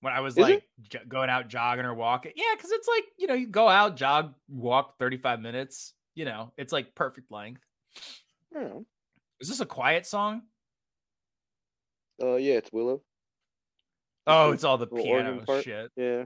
When 0.00 0.12
I 0.12 0.20
was 0.20 0.34
Is 0.36 0.42
like 0.42 0.64
j- 0.82 0.98
going 1.06 1.30
out 1.30 1.48
jogging 1.48 1.84
or 1.84 1.94
walking. 1.94 2.32
Yeah, 2.34 2.44
because 2.56 2.72
it's 2.72 2.88
like, 2.88 3.04
you 3.16 3.26
know, 3.26 3.34
you 3.34 3.46
go 3.46 3.68
out, 3.68 3.96
jog, 3.96 4.34
walk 4.48 4.98
35 4.98 5.40
minutes. 5.40 5.94
You 6.14 6.24
know, 6.24 6.52
it's 6.56 6.72
like 6.72 6.94
perfect 6.94 7.30
length. 7.30 7.62
Hmm. 8.54 8.80
Is 9.40 9.48
this 9.48 9.60
a 9.60 9.66
quiet 9.66 10.06
song? 10.06 10.42
Uh 12.22 12.36
yeah, 12.36 12.54
it's 12.54 12.72
Willow. 12.72 13.02
Oh, 14.26 14.52
it's 14.52 14.64
all 14.64 14.78
the 14.78 14.86
piano 14.86 15.44
shit. 15.62 15.90
Yeah. 15.96 16.24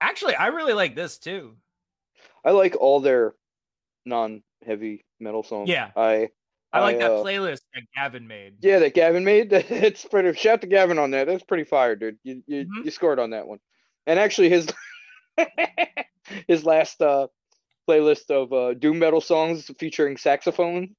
Actually, 0.00 0.34
I 0.34 0.48
really 0.48 0.74
like 0.74 0.94
this 0.94 1.18
too. 1.18 1.56
I 2.44 2.50
like 2.52 2.76
all 2.76 3.00
their 3.00 3.34
non 4.04 4.42
heavy 4.66 5.04
metal 5.20 5.42
songs. 5.42 5.68
Yeah. 5.68 5.90
I 5.96 6.30
I 6.72 6.80
like 6.80 6.98
that 6.98 7.10
uh, 7.10 7.22
playlist 7.24 7.60
that 7.74 7.84
Gavin 7.94 8.26
made. 8.26 8.56
Yeah, 8.60 8.78
that 8.80 8.94
Gavin 8.94 9.24
made. 9.24 9.52
It's 9.70 10.04
pretty. 10.04 10.32
Shout 10.38 10.60
to 10.60 10.66
Gavin 10.66 10.98
on 10.98 11.10
that. 11.12 11.26
That's 11.26 11.42
pretty 11.44 11.64
fire, 11.64 11.96
dude. 11.96 12.18
You 12.24 12.42
you, 12.46 12.64
Mhm. 12.66 12.84
you 12.84 12.90
scored 12.90 13.18
on 13.18 13.30
that 13.30 13.46
one. 13.46 13.58
And 14.06 14.18
actually, 14.18 14.50
his 14.50 14.68
his 16.48 16.64
last 16.64 17.00
uh 17.00 17.28
playlist 17.88 18.30
of 18.30 18.52
uh 18.52 18.74
doom 18.74 18.98
metal 18.98 19.20
songs 19.20 19.70
featuring 19.78 20.16
saxophone. 20.16 20.94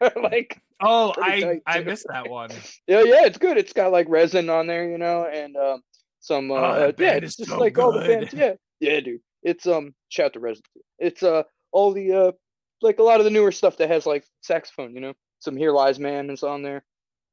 like, 0.22 0.60
Oh, 0.80 1.12
I 1.22 1.40
tight, 1.40 1.62
I 1.66 1.80
missed 1.80 2.06
that 2.08 2.28
one. 2.28 2.50
yeah, 2.88 3.02
yeah, 3.02 3.24
it's 3.26 3.38
good. 3.38 3.56
It's 3.56 3.72
got 3.72 3.92
like 3.92 4.08
REZN 4.08 4.50
on 4.52 4.66
there, 4.66 4.88
you 4.90 4.98
know, 4.98 5.26
and 5.26 5.56
um 5.56 5.82
some 6.20 6.50
uh, 6.50 6.54
Oh, 6.54 6.58
uh 6.88 6.92
yeah, 6.98 7.12
it's 7.14 7.36
just 7.36 7.50
so 7.50 7.58
like 7.58 7.78
all 7.78 7.92
the 7.92 8.00
bands. 8.00 8.32
Yeah, 8.32 8.54
yeah, 8.80 9.00
dude. 9.00 9.20
It's 9.42 9.66
um 9.66 9.94
REZN. 10.16 10.54
too. 10.54 10.80
It's 10.98 11.22
uh 11.22 11.42
all 11.72 11.92
the 11.92 12.12
uh 12.12 12.32
like 12.80 12.98
a 12.98 13.02
lot 13.02 13.20
of 13.20 13.24
the 13.24 13.30
newer 13.30 13.52
stuff 13.52 13.76
that 13.78 13.90
has 13.90 14.06
like 14.06 14.24
saxophone, 14.42 14.94
you 14.94 15.00
know. 15.00 15.14
Some 15.40 15.56
Here 15.56 15.72
Lies 15.72 15.98
Man 15.98 16.30
is 16.30 16.42
on 16.42 16.62
there. 16.62 16.84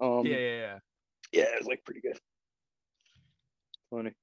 Um, 0.01 0.25
yeah, 0.25 0.37
yeah, 0.37 0.57
yeah. 0.57 0.77
yeah, 1.31 1.45
it's 1.57 1.67
like 1.67 1.83
pretty 1.85 2.01
good. 2.01 2.17
Funny. 3.91 4.13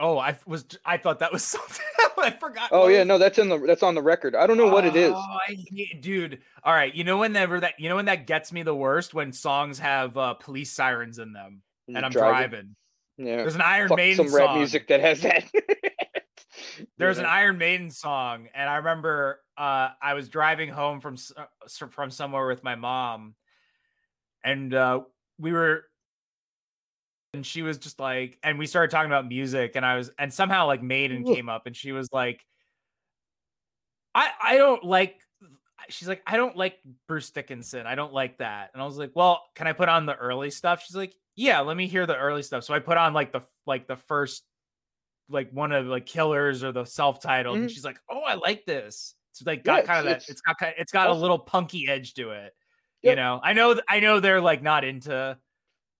Oh, 0.00 0.18
I 0.18 0.36
was 0.46 0.64
I 0.84 0.96
thought 0.96 1.20
that 1.20 1.32
was 1.32 1.44
something 1.44 1.84
I 2.22 2.30
forgot. 2.30 2.70
Oh 2.72 2.88
yeah, 2.88 3.04
no, 3.04 3.18
that's 3.18 3.38
in 3.38 3.48
the 3.48 3.58
that's 3.58 3.82
on 3.82 3.94
the 3.94 4.02
record. 4.02 4.34
I 4.34 4.46
don't 4.46 4.56
know 4.56 4.68
what 4.68 4.84
it 4.84 4.96
is. 4.96 5.12
Oh, 5.14 5.38
I 5.48 5.56
dude. 6.00 6.40
All 6.64 6.72
right, 6.72 6.94
you 6.94 7.04
know 7.04 7.18
whenever 7.18 7.60
that 7.60 7.74
you 7.78 7.88
know 7.88 7.96
when 7.96 8.04
that 8.06 8.26
gets 8.26 8.52
me 8.52 8.62
the 8.62 8.74
worst 8.74 9.12
when 9.12 9.32
songs 9.32 9.78
have 9.80 10.16
uh, 10.16 10.34
police 10.34 10.70
sirens 10.70 11.18
in 11.18 11.32
them 11.32 11.62
You're 11.86 11.96
and 11.98 12.06
I'm 12.06 12.12
driving. 12.12 12.50
driving. 12.50 12.76
Yeah. 13.16 13.36
There's 13.36 13.54
an 13.54 13.60
Iron 13.60 13.88
Fuck 13.88 13.98
Maiden 13.98 14.28
some 14.28 14.28
song. 14.28 14.58
music 14.58 14.88
that 14.88 15.00
has 15.00 15.20
that. 15.20 15.44
There's 16.98 17.18
an 17.18 17.24
Iron 17.24 17.58
Maiden 17.58 17.90
song, 17.90 18.48
and 18.54 18.68
I 18.68 18.76
remember 18.76 19.40
uh, 19.56 19.90
I 20.00 20.14
was 20.14 20.28
driving 20.28 20.68
home 20.68 21.00
from 21.00 21.16
uh, 21.36 21.44
from 21.88 22.10
somewhere 22.10 22.46
with 22.46 22.64
my 22.64 22.74
mom, 22.74 23.34
and 24.44 24.72
uh, 24.72 25.00
we 25.38 25.52
were, 25.52 25.84
and 27.34 27.44
she 27.44 27.62
was 27.62 27.78
just 27.78 28.00
like, 28.00 28.38
and 28.42 28.58
we 28.58 28.66
started 28.66 28.90
talking 28.90 29.10
about 29.10 29.28
music, 29.28 29.72
and 29.76 29.84
I 29.84 29.96
was, 29.96 30.10
and 30.18 30.32
somehow 30.32 30.66
like 30.66 30.82
Maiden 30.82 31.26
Ooh. 31.26 31.34
came 31.34 31.48
up, 31.48 31.66
and 31.66 31.76
she 31.76 31.92
was 31.92 32.08
like, 32.12 32.44
I 34.14 34.30
I 34.42 34.56
don't 34.56 34.84
like. 34.84 35.20
She's 35.92 36.08
like, 36.08 36.22
I 36.26 36.36
don't 36.36 36.56
like 36.56 36.78
Bruce 37.08 37.30
Dickinson. 37.30 37.86
I 37.86 37.94
don't 37.94 38.12
like 38.12 38.38
that. 38.38 38.70
And 38.74 38.82
I 38.82 38.86
was 38.86 38.98
like, 38.98 39.12
well, 39.14 39.42
can 39.54 39.66
I 39.66 39.72
put 39.72 39.88
on 39.88 40.06
the 40.06 40.16
early 40.16 40.50
stuff? 40.50 40.82
She's 40.84 40.96
like, 40.96 41.14
yeah, 41.36 41.60
let 41.60 41.76
me 41.76 41.86
hear 41.88 42.06
the 42.06 42.16
early 42.16 42.42
stuff. 42.42 42.64
So 42.64 42.74
I 42.74 42.78
put 42.80 42.96
on 42.98 43.14
like 43.14 43.32
the 43.32 43.42
like 43.66 43.86
the 43.86 43.96
first 43.96 44.44
like 45.28 45.50
one 45.52 45.72
of 45.72 45.86
like 45.86 46.06
killers 46.06 46.62
or 46.64 46.72
the 46.72 46.84
self-titled 46.84 47.58
and 47.58 47.68
Mhm. 47.68 47.72
she's 47.72 47.84
like 47.84 47.98
oh 48.10 48.20
i 48.20 48.34
like 48.34 48.64
this 48.66 49.14
it's 49.30 49.42
like 49.46 49.62
Yeah, 49.64 49.76
got 49.76 49.84
kind 49.84 50.00
of 50.00 50.04
that 50.06 50.24
it's 50.28 50.40
got 50.42 50.58
kind 50.58 50.74
it's 50.76 50.92
got 50.92 51.08
a 51.08 51.14
little 51.14 51.38
punky 51.38 51.88
edge 51.88 52.14
to 52.14 52.30
it 52.30 52.52
you 53.02 53.16
know 53.16 53.40
i 53.42 53.52
know 53.52 53.80
i 53.88 54.00
know 54.00 54.20
they're 54.20 54.40
like 54.40 54.62
not 54.62 54.84
into 54.84 55.38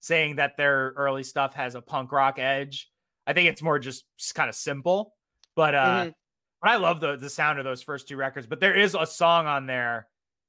saying 0.01 0.37
that 0.37 0.57
their 0.57 0.93
early 0.97 1.23
stuff 1.23 1.55
has 1.55 1.75
a 1.75 1.83
punk 1.83 2.13
rock 2.13 2.39
edge 2.39 2.91
i 3.27 3.33
think 3.33 3.49
it's 3.49 3.63
more 3.63 3.79
just 3.79 4.05
kind 4.35 4.49
of 4.49 4.55
simple 4.57 5.15
but 5.57 5.75
uh 5.75 6.07
Mhm. 6.07 6.15
But 6.63 6.71
i 6.71 6.77
love 6.77 7.01
the 7.01 7.17
the 7.17 7.29
sound 7.29 7.59
of 7.59 7.65
those 7.65 7.83
first 7.83 8.09
two 8.09 8.17
records 8.17 8.47
but 8.47 8.61
there 8.61 8.79
is 8.79 8.97
a 8.99 9.07
song 9.07 9.47
on 9.47 9.67
there 9.67 10.07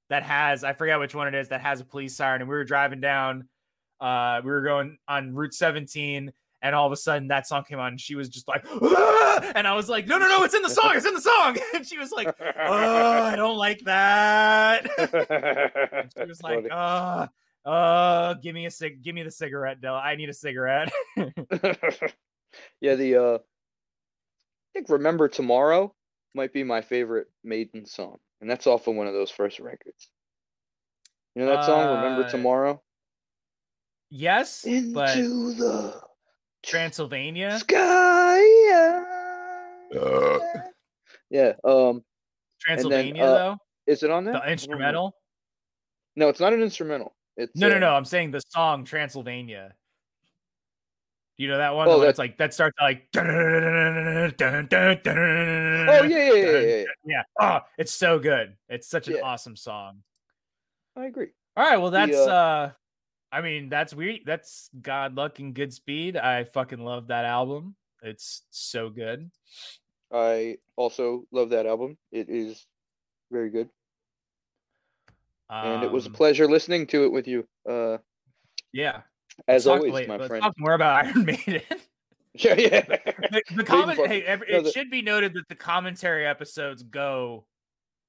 that 0.10 0.24
has 0.24 0.64
i 0.64 0.74
forget 0.74 1.00
which 1.00 1.16
one 1.16 1.28
it 1.28 1.36
is 1.36 1.50
that 1.50 1.62
has 1.62 1.82
a 1.82 1.86
police 1.86 2.16
siren 2.16 2.42
and 2.42 2.50
we 2.50 2.56
were 2.56 2.64
driving 2.64 3.02
down 3.02 3.48
uh 4.00 4.40
we 4.44 4.52
were 4.52 4.62
going 4.62 4.98
on 5.08 5.34
route 5.34 5.54
17 5.54 6.32
and 6.62 6.76
all 6.76 6.86
of 6.86 6.94
a 6.94 6.98
sudden 6.98 7.28
that 7.28 7.46
song 7.46 7.64
came 7.68 7.80
on 7.80 7.94
and 7.94 8.00
she 8.00 8.16
was 8.16 8.30
just 8.30 8.48
like 8.48 8.66
"Ah!" 8.70 9.52
and 9.56 9.68
i 9.68 9.74
was 9.74 9.90
like 9.90 10.08
no 10.08 10.18
no 10.18 10.28
no 10.28 10.44
it's 10.44 10.54
in 10.54 10.62
the 10.62 10.70
song 10.70 10.92
it's 10.96 11.06
in 11.06 11.14
the 11.14 11.22
song 11.22 11.58
and 11.74 11.86
she 11.86 11.98
was 11.98 12.12
like 12.12 12.34
oh 12.40 13.22
i 13.22 13.36
don't 13.36 13.58
like 13.58 13.80
that 13.82 14.88
she 16.18 16.26
was 16.26 16.42
like 16.42 16.66
uh 16.72 17.28
uh 17.66 18.34
give 18.36 18.54
me 18.54 18.66
a 18.66 18.72
cig 18.72 19.02
give 19.02 19.16
me 19.16 19.24
the 19.24 19.32
cigarette 19.32 19.82
Della. 19.82 20.00
i 20.00 20.16
need 20.16 20.30
a 20.30 20.34
cigarette 20.34 20.92
yeah, 22.82 22.96
the 22.96 23.16
uh, 23.16 23.36
I 23.36 23.40
think 24.74 24.90
"Remember 24.90 25.28
Tomorrow" 25.28 25.94
might 26.34 26.54
be 26.54 26.64
my 26.64 26.82
favorite 26.82 27.28
Maiden 27.44 27.86
song, 27.86 28.18
and 28.42 28.50
that's 28.50 28.68
off 28.68 28.88
of 28.88 28.96
one 28.96 29.08
of 29.08 29.14
those 29.14 29.30
first 29.32 29.60
records. 29.60 30.10
You 31.36 31.44
know 31.44 31.50
that 31.50 31.66
song, 31.66 31.96
"Remember 32.04 32.26
Uh, 32.26 32.30
Tomorrow"? 32.30 32.82
yes 34.10 34.64
Into 34.66 34.94
but 34.94 35.16
the 35.16 36.02
transylvania 36.64 37.58
sky. 37.60 38.40
yeah. 41.30 41.54
Um, 41.64 42.04
transylvania 42.62 43.24
uh, 43.24 43.34
though 43.38 43.58
is 43.88 44.04
it 44.04 44.12
on 44.12 44.24
there? 44.24 44.34
The 44.34 44.52
instrumental 44.52 45.16
No, 46.16 46.30
it's 46.30 46.40
not 46.40 46.54
an 46.54 46.62
instrumental. 46.62 47.16
It's 47.38 47.56
no 47.56 47.68
no 47.70 47.76
uh, 47.78 47.80
no 47.80 47.96
i'm 47.96 48.06
saying 48.06 48.30
the 48.32 48.42
song 48.50 48.86
transylvania 48.86 49.74
do 51.38 51.44
you 51.44 51.50
know 51.50 51.58
that 51.58 51.74
one? 51.76 51.88
Oh, 51.88 52.00
that- 52.00 52.06
that's 52.06 52.20
like 52.20 52.38
that 52.38 52.54
starts 52.54 52.78
like. 52.80 53.08
Oh 53.16 53.22
yeah, 56.04 56.08
yeah, 56.08 56.34
yeah, 56.34 56.34
yeah, 56.34 56.60
yeah. 56.60 56.84
yeah. 57.06 57.24
Oh, 57.40 57.60
it's 57.78 57.92
so 57.92 58.20
good. 58.20 58.56
It's 58.70 58.88
such 58.88 59.08
an 59.08 59.16
Yeah. 59.16 59.22
awesome 59.24 59.56
song. 59.56 60.04
I 60.96 61.06
agree. 61.06 61.30
All 61.58 61.64
right, 61.64 61.78
well 61.78 61.92
The, 61.92 62.06
that's 62.06 62.18
uh, 62.18 62.30
uh 62.32 62.72
I 63.32 63.42
mean, 63.42 63.70
that's 63.70 63.96
weird. 63.96 64.22
That's 64.26 64.70
God 64.80 65.16
Luck 65.16 65.40
and 65.40 65.56
Good 65.56 65.74
Speed. 65.74 66.18
I 66.18 66.44
fucking 66.44 66.80
love 66.84 67.08
that 67.08 67.26
album. 67.26 67.76
It's 68.04 68.44
so 68.52 68.90
good. 68.92 69.32
I 70.12 70.58
also 70.76 71.26
love 71.32 71.50
that 71.50 71.66
album. 71.66 71.98
It 72.12 72.30
is 72.30 72.64
very 73.32 73.50
good, 73.50 73.70
and 75.50 75.84
it 75.84 75.92
was 75.92 76.06
a 76.06 76.10
Um, 76.10 76.14
pleasure 76.14 76.48
listening 76.48 76.86
to 76.88 77.06
it 77.06 77.12
with 77.12 77.28
you. 77.28 77.48
Uh, 77.68 77.98
Yeah. 78.72 79.02
As 79.48 79.66
Talk- 79.66 79.78
always, 79.82 80.08
my 80.08 80.16
let's 80.18 80.28
friend. 80.28 80.44
Talk 80.44 80.54
more 80.60 80.74
about 80.74 81.06
Iron 81.06 81.26
Maiden. 81.26 81.62
Yeah, 82.36 82.56
yeah. 82.58 82.82
the, 82.82 83.44
the 83.58 83.64
comment, 83.64 84.00
hey, 84.08 84.24
every, 84.24 84.48
no, 84.52 84.58
it 84.58 84.64
the- 84.64 84.72
should 84.72 84.90
be 84.90 85.04
noted 85.04 85.36
that 85.36 85.48
the 85.50 85.56
commentary 85.56 86.26
episodes 86.26 86.82
go 86.82 87.46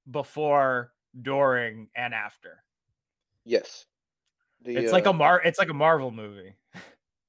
before, 0.09 0.91
during, 1.21 1.89
and 1.95 2.11
after. 2.11 2.63
yes. 3.45 3.85
The, 4.63 4.75
it's 4.77 4.91
like 4.91 5.05
uh, 5.05 5.11
a 5.11 5.13
mar. 5.13 5.39
It's 5.45 5.59
like 5.59 5.69
a 5.69 5.75
Marvel 5.75 6.09
movie. 6.09 6.55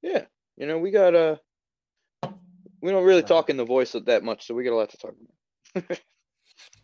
yeah. 0.01 0.25
You 0.57 0.65
know, 0.65 0.79
we 0.79 0.89
got 0.89 1.13
uh 1.13 1.35
we 2.81 2.89
don't 2.91 3.05
really 3.05 3.21
Uh, 3.23 3.27
talk 3.27 3.51
in 3.51 3.57
the 3.57 3.63
voice 3.65 3.91
that 3.91 4.23
much, 4.23 4.47
so 4.47 4.55
we 4.55 4.63
got 4.63 4.73
a 4.73 4.75
lot 4.81 4.89
to 4.89 4.97
talk 4.97 5.13
about. 5.75 5.99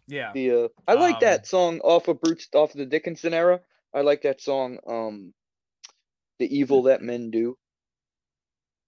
Yeah. 0.07 0.31
The 0.33 0.51
uh, 0.51 0.67
I 0.87 0.93
like 0.93 1.15
Um, 1.15 1.21
that 1.21 1.47
song 1.47 1.79
off 1.79 2.07
of 2.07 2.21
Bruce 2.21 2.47
off 2.53 2.71
of 2.73 2.77
the 2.77 2.85
Dickinson 2.85 3.33
era. 3.33 3.61
I 3.95 4.01
like 4.01 4.21
that 4.23 4.41
song, 4.41 4.77
um, 4.85 5.33
"The 6.39 6.55
Evil 6.57 6.83
That 6.83 7.01
Men 7.01 7.31
Do." 7.31 7.57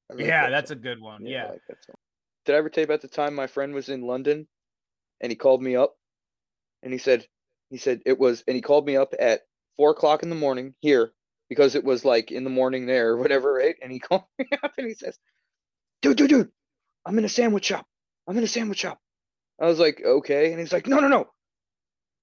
Like 0.09 0.19
Yeah, 0.19 0.43
that 0.43 0.49
that's 0.51 0.69
song. 0.69 0.77
a 0.77 0.81
good 0.81 1.01
one. 1.01 1.25
I 1.25 1.29
Yeah. 1.29 1.47
like 1.51 1.61
that 1.67 1.83
song. 1.83 1.95
Did 2.45 2.55
I 2.55 2.57
ever 2.59 2.69
tell 2.69 2.81
you 2.81 2.85
about 2.85 3.01
the 3.01 3.07
time 3.07 3.33
my 3.33 3.47
friend 3.47 3.73
was 3.73 3.89
in 3.89 4.01
London 4.01 4.47
and 5.21 5.31
he 5.31 5.35
called 5.35 5.61
me 5.63 5.75
up 5.75 5.95
and 6.83 6.93
he 6.93 6.99
said 6.99 7.27
he 7.71 7.77
said 7.77 8.01
it 8.05 8.19
was 8.19 8.43
and 8.47 8.55
he 8.55 8.61
called 8.61 8.85
me 8.85 8.95
up 8.97 9.13
at 9.19 9.41
four 9.77 9.91
o'clock 9.91 10.21
in 10.23 10.29
the 10.29 10.35
morning 10.35 10.75
here 10.81 11.11
because 11.49 11.75
it 11.75 11.83
was 11.83 12.05
like 12.05 12.31
in 12.31 12.43
the 12.43 12.49
morning 12.49 12.85
there 12.85 13.09
or 13.09 13.17
whatever, 13.17 13.53
right? 13.53 13.75
And 13.81 13.91
he 13.91 13.99
called 14.07 14.23
me 14.37 14.45
up 14.63 14.73
and 14.77 14.87
he 14.87 14.93
says, 14.93 15.17
Dude, 16.01 16.17
dude, 16.17 16.29
dude, 16.29 16.51
I'm 17.05 17.17
in 17.17 17.25
a 17.25 17.29
sandwich 17.29 17.65
shop. 17.65 17.87
I'm 18.27 18.37
in 18.37 18.43
a 18.43 18.47
sandwich 18.47 18.79
shop. 18.79 18.99
I 19.59 19.65
was 19.65 19.79
like, 19.79 20.01
okay. 20.03 20.51
And 20.51 20.59
he's 20.59 20.73
like, 20.73 20.87
No, 20.87 20.99
no, 20.99 21.07
no. 21.07 21.27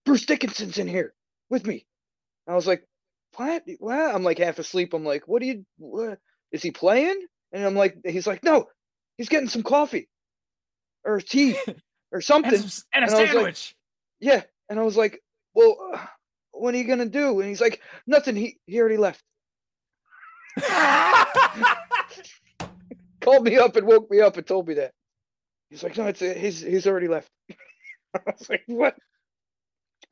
Bruce 0.04 0.26
Dickinson's 0.26 0.78
in 0.78 0.86
here 0.88 1.14
with 1.50 1.66
me. 1.66 1.86
I 2.46 2.54
was 2.54 2.66
like, 2.66 2.86
What? 3.36 3.62
What? 3.78 4.14
I'm 4.14 4.22
like 4.22 4.38
half 4.38 4.58
asleep. 4.58 4.92
I'm 4.94 5.04
like, 5.04 5.26
what 5.28 5.42
are 5.42 5.46
you 5.46 5.64
what? 5.78 6.18
Is 6.50 6.62
he 6.62 6.70
playing? 6.70 7.20
And 7.52 7.64
I'm 7.64 7.74
like, 7.74 7.96
he's 8.04 8.26
like, 8.26 8.42
no, 8.44 8.66
he's 9.18 9.28
getting 9.28 9.48
some 9.48 9.62
coffee 9.62 10.08
or 11.04 11.20
tea 11.20 11.56
or 12.12 12.20
something. 12.20 12.52
And, 12.54 12.70
some, 12.70 12.84
and 12.94 13.04
a 13.04 13.06
And 13.06 13.12
was 13.12 13.20
like- 13.20 13.32
sandwich. 13.32 13.74
yeah. 14.20 14.42
And 14.68 14.78
I 14.78 14.82
was 14.82 14.96
like, 14.96 15.20
well, 15.54 15.76
uh, 15.94 15.98
what 16.52 16.74
are 16.74 16.78
you 16.78 16.84
gonna 16.84 17.06
do? 17.06 17.40
And 17.40 17.48
he's 17.48 17.60
like, 17.60 17.80
nothing. 18.06 18.36
He 18.36 18.58
he 18.66 18.80
already 18.80 18.96
left. 18.96 19.22
Called 23.20 23.44
me 23.44 23.56
up 23.56 23.76
and 23.76 23.86
woke 23.86 24.10
me 24.10 24.20
up 24.20 24.36
and 24.36 24.46
told 24.46 24.66
me 24.68 24.74
that. 24.74 24.92
He's 25.70 25.82
like, 25.82 25.96
no, 25.96 26.06
it's 26.06 26.20
a, 26.22 26.34
he's 26.34 26.60
he's 26.60 26.86
already 26.86 27.08
left. 27.08 27.30
I 28.14 28.20
was 28.26 28.48
like, 28.50 28.62
what? 28.66 28.96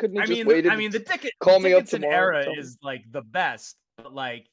Couldn't 0.00 0.18
I 0.18 0.24
mean, 0.24 0.46
waited? 0.46 0.72
I 0.72 0.76
mean, 0.76 0.90
the 0.90 1.00
Dick- 1.00 1.34
call 1.40 1.60
the 1.60 1.68
me 1.68 1.74
up 1.74 1.84
tomorrow 1.84 2.38
and 2.38 2.46
era 2.46 2.58
is 2.58 2.78
like 2.82 3.02
the 3.10 3.20
best, 3.20 3.76
but 3.98 4.14
like, 4.14 4.46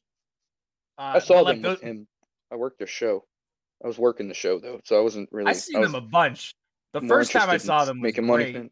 uh, 0.98 1.14
I 1.16 1.20
saw 1.20 1.40
like, 1.40 1.62
them 1.62 1.72
with 1.72 1.80
him. 1.80 2.06
I 2.52 2.58
worked 2.58 2.80
their 2.80 2.88
show. 2.88 3.24
I 3.82 3.88
was 3.88 3.98
working 3.98 4.28
the 4.28 4.34
show 4.34 4.60
though, 4.60 4.82
so 4.84 5.00
I 5.00 5.02
wasn't 5.02 5.30
really. 5.32 5.50
I 5.50 5.54
seen 5.54 5.78
I 5.78 5.84
them 5.84 5.96
a 5.96 6.02
bunch. 6.02 6.54
The 6.92 7.00
first 7.00 7.32
time 7.32 7.50
I 7.50 7.56
saw 7.56 7.86
them 7.86 8.02
was 8.02 8.04
making 8.04 8.26
money. 8.26 8.70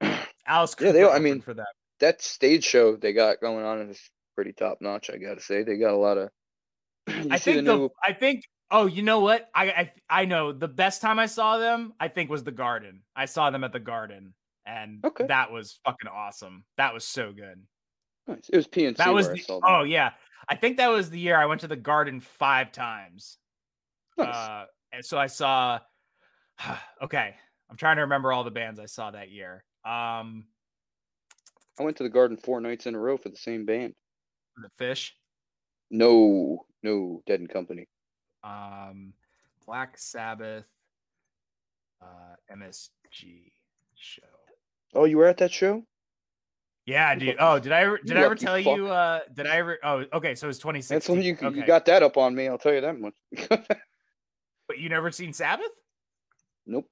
Alice 0.46 0.74
Yeah, 0.80 0.92
they- 0.92 1.06
I 1.06 1.18
mean, 1.18 1.42
for 1.42 1.52
that 1.52 1.68
that 2.00 2.22
stage 2.22 2.64
show 2.64 2.96
they 2.96 3.12
got 3.12 3.42
going 3.42 3.62
on 3.62 3.90
is 3.90 4.00
pretty 4.34 4.54
top 4.54 4.78
notch. 4.80 5.10
I 5.10 5.18
gotta 5.18 5.42
say, 5.42 5.64
they 5.64 5.76
got 5.76 5.92
a 5.92 5.98
lot 5.98 6.16
of. 6.16 6.30
I 7.30 7.36
think 7.36 7.66
the, 7.66 7.90
I 8.02 8.14
think 8.14 8.44
oh 8.70 8.86
you 8.86 9.02
know 9.02 9.20
what 9.20 9.50
I, 9.54 9.66
I 9.66 9.92
I 10.08 10.24
know 10.24 10.50
the 10.52 10.66
best 10.66 11.02
time 11.02 11.18
I 11.18 11.26
saw 11.26 11.58
them 11.58 11.92
I 12.00 12.08
think 12.08 12.30
was 12.30 12.42
the 12.42 12.52
Garden. 12.52 13.02
I 13.14 13.26
saw 13.26 13.50
them 13.50 13.64
at 13.64 13.74
the 13.74 13.80
Garden 13.80 14.32
and 14.66 15.04
Okay. 15.04 15.26
that 15.26 15.50
was 15.52 15.78
fucking 15.84 16.08
awesome. 16.12 16.64
That 16.76 16.94
was 16.94 17.04
so 17.04 17.32
good. 17.32 17.62
Nice. 18.26 18.48
It 18.48 18.56
was 18.56 18.66
PNC. 18.68 18.96
That 18.96 19.12
was 19.14 19.28
the, 19.28 19.60
oh 19.64 19.82
yeah. 19.82 20.12
I 20.48 20.56
think 20.56 20.76
that 20.78 20.88
was 20.88 21.10
the 21.10 21.18
year 21.18 21.36
I 21.36 21.46
went 21.46 21.60
to 21.62 21.68
the 21.68 21.76
Garden 21.76 22.20
five 22.20 22.72
times. 22.72 23.38
Nice. 24.18 24.34
Uh, 24.34 24.64
and 24.92 25.04
so 25.04 25.18
I 25.18 25.26
saw. 25.26 25.80
okay, 27.02 27.34
I'm 27.70 27.76
trying 27.76 27.96
to 27.96 28.02
remember 28.02 28.32
all 28.32 28.44
the 28.44 28.50
bands 28.50 28.78
I 28.80 28.86
saw 28.86 29.10
that 29.10 29.30
year. 29.30 29.64
Um, 29.84 30.46
I 31.78 31.82
went 31.82 31.96
to 31.98 32.02
the 32.04 32.08
Garden 32.08 32.36
four 32.36 32.60
nights 32.60 32.86
in 32.86 32.94
a 32.94 32.98
row 32.98 33.16
for 33.16 33.28
the 33.28 33.36
same 33.36 33.66
band. 33.66 33.94
the 34.56 34.70
Phish, 34.82 35.10
No, 35.90 36.64
no, 36.82 37.22
Dead 37.26 37.40
and 37.40 37.48
Company. 37.48 37.86
um, 38.44 39.12
Black 39.66 39.98
Sabbath, 39.98 40.64
uh, 42.00 42.36
MSG 42.54 43.50
show. 43.96 44.22
Oh, 44.94 45.04
you 45.04 45.18
were 45.18 45.26
at 45.26 45.38
that 45.38 45.52
show? 45.52 45.84
Yeah, 46.86 47.14
dude. 47.14 47.36
Oh, 47.38 47.58
did 47.58 47.72
I 47.72 47.80
ever, 47.80 47.96
you 48.02 48.08
did 48.08 48.16
I 48.18 48.22
ever 48.22 48.34
tell 48.34 48.56
fuck. 48.62 48.76
you? 48.76 48.88
Uh, 48.88 49.20
did 49.32 49.46
I 49.46 49.56
ever? 49.56 49.78
Oh, 49.82 50.04
okay. 50.12 50.34
So 50.34 50.46
it 50.46 50.48
was 50.48 50.58
2016. 50.58 50.94
That's 50.94 51.08
when 51.08 51.22
you 51.22 51.34
okay. 51.34 51.58
you 51.58 51.66
got 51.66 51.86
that 51.86 52.02
up 52.02 52.16
on 52.18 52.34
me. 52.34 52.46
I'll 52.46 52.58
tell 52.58 52.74
you 52.74 52.82
that 52.82 53.00
much. 53.00 53.14
but 53.48 54.78
you 54.78 54.88
never 54.88 55.10
seen 55.10 55.32
Sabbath? 55.32 55.70
nope. 56.66 56.86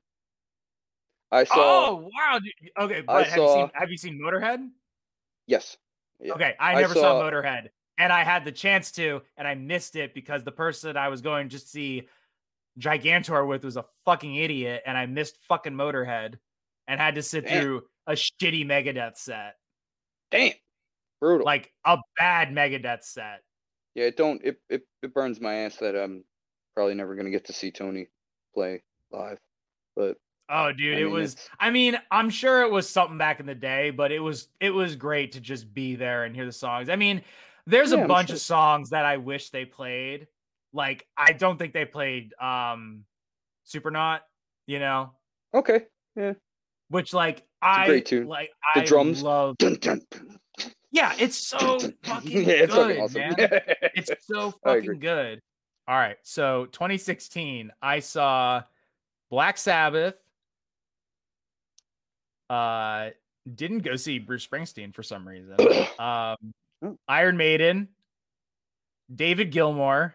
I 1.31 1.45
saw. 1.45 1.55
oh 1.57 2.11
wow. 2.15 2.39
Dude. 2.39 2.53
Okay, 2.79 2.99
I 2.99 3.01
but 3.03 3.27
have 3.27 3.39
you 3.39 3.49
seen 3.49 3.69
saw- 3.69 3.71
have 3.75 3.91
you 3.91 3.97
seen 3.97 4.21
Motorhead? 4.21 4.69
Yes. 5.47 5.77
Yeah. 6.21 6.35
Okay, 6.35 6.55
I 6.59 6.75
I 6.75 6.81
never 6.81 6.95
saw, 6.95 7.01
saw- 7.01 7.23
Motorhead, 7.23 7.69
and 7.99 8.13
I 8.13 8.23
had 8.25 8.45
the 8.45 8.53
chance 8.53 8.93
to, 8.93 9.23
and 9.37 9.47
I 9.49 9.55
missed 9.55 9.97
it 9.97 10.15
because 10.15 10.45
the 10.45 10.53
person 10.53 10.97
I 10.97 11.09
was 11.09 11.21
going 11.21 11.49
to 11.51 11.59
see 11.59 12.09
Gigantor 12.79 13.47
with 13.47 13.65
was 13.65 13.77
a 13.77 13.85
fucking 14.05 14.37
idiot, 14.37 14.83
and 14.87 14.97
I 14.97 15.07
missed 15.07 15.37
fucking 15.49 15.73
Motorhead, 15.73 16.37
and 16.89 17.01
had 17.01 17.15
to 17.17 17.23
sit 17.23 17.47
Damn. 17.47 17.63
through 17.63 17.83
a 18.07 18.13
shitty 18.13 18.65
Megadeth 18.67 19.17
set, 19.17 19.55
Damn. 20.31 20.53
Brutal. 21.21 21.45
like 21.45 21.73
a 21.85 21.99
bad 22.19 22.49
Megadeth 22.51 23.05
set. 23.05 23.43
yeah, 23.95 24.05
it 24.07 24.17
don't 24.17 24.41
it, 24.45 24.59
it 24.69 24.83
it 25.03 25.15
burns 25.15 25.41
my 25.41 25.55
ass 25.55 25.77
that 25.77 25.95
I'm 25.97 26.25
probably 26.75 26.95
never 26.95 27.15
gonna 27.15 27.31
get 27.31 27.45
to 27.47 27.53
see 27.53 27.71
Tony 27.71 28.09
play 28.55 28.83
live. 29.11 29.39
But 29.97 30.17
Oh, 30.49 30.71
dude, 30.73 30.97
I 30.97 31.01
it 31.01 31.05
mean, 31.05 31.13
was. 31.15 31.33
it's- 31.35 31.49
I 31.61 31.71
mean, 31.71 31.99
I'm 32.11 32.29
sure 32.29 32.63
it 32.63 32.71
was 32.71 32.87
something 32.89 33.17
back 33.17 33.41
in 33.41 33.47
the 33.47 33.55
day, 33.55 33.91
but 33.91 34.11
it 34.13 34.19
was 34.21 34.49
it 34.61 34.71
was 34.71 34.97
great 34.97 35.33
to 35.33 35.41
just 35.41 35.73
be 35.73 35.95
there 35.95 36.25
and 36.25 36.35
hear 36.35 36.45
the 36.45 36.53
songs. 36.53 36.89
I 36.89 36.97
mean, 36.97 37.23
there's 37.67 37.93
Yeah, 37.93 37.99
a 38.05 38.09
bunch 38.09 38.29
sure. 38.29 38.35
of 38.37 38.41
songs 38.43 38.91
that 38.91 39.05
I 39.07 39.17
wish 39.19 39.51
they 39.51 39.65
played. 39.65 40.27
Like, 40.75 41.07
I 41.17 41.33
don't 41.33 41.59
think 41.59 41.73
they 41.73 41.85
played 41.85 42.35
um 42.41 43.05
Supernaut, 43.67 44.21
you 44.67 44.79
know, 44.81 45.13
okay. 45.55 45.83
Which 46.93 47.13
like 47.13 47.43
I 47.61 48.01
tune. 48.01 48.27
like 48.27 48.51
The 48.75 48.83
I 48.83 48.85
drums. 48.85 49.23
love. 49.23 49.57
Dun, 49.59 49.75
dun, 49.81 50.01
Yeah, 50.91 51.15
it's 51.19 51.37
so 51.37 51.79
dun, 51.79 51.95
fucking 52.05 52.31
yeah, 52.47 52.53
it's 52.55 52.75
good, 52.75 52.97
fucking 52.99 53.03
awesome. 53.03 53.21
man. 53.39 53.61
It's 53.95 54.11
so 54.27 54.51
fucking 54.65 54.99
good. 55.01 55.41
All 55.89 55.97
right, 55.97 56.17
so 56.23 56.67
2016, 56.67 57.73
I 57.83 57.99
saw 58.01 58.63
Black 59.31 59.59
Sabbath. 59.59 60.15
Uh, 62.49 63.11
didn't 63.53 63.81
go 63.81 63.97
see 63.97 64.19
Bruce 64.19 64.47
Springsteen 64.47 64.95
for 64.95 65.03
some 65.03 65.27
reason. 65.27 65.57
Um, 65.99 66.37
Oh. 66.85 66.99
Iron 67.07 67.37
Maiden, 67.37 67.87
David 69.15 69.53
Gilmour, 69.53 70.15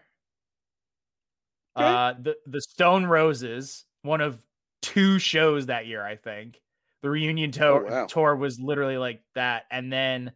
Okay. 1.74 1.86
uh, 1.86 2.12
the 2.20 2.36
the 2.46 2.60
Stone 2.60 3.06
Roses, 3.06 3.86
one 4.02 4.20
of 4.20 4.38
two 4.82 5.18
shows 5.18 5.64
that 5.66 5.86
year, 5.86 6.04
I 6.04 6.16
think. 6.16 6.60
The 7.02 7.10
reunion 7.10 7.52
tour 7.52 7.86
wow. 7.88 8.06
tour 8.06 8.34
was 8.36 8.58
literally 8.58 8.98
like 8.98 9.22
that, 9.34 9.64
and 9.70 9.92
then 9.92 10.32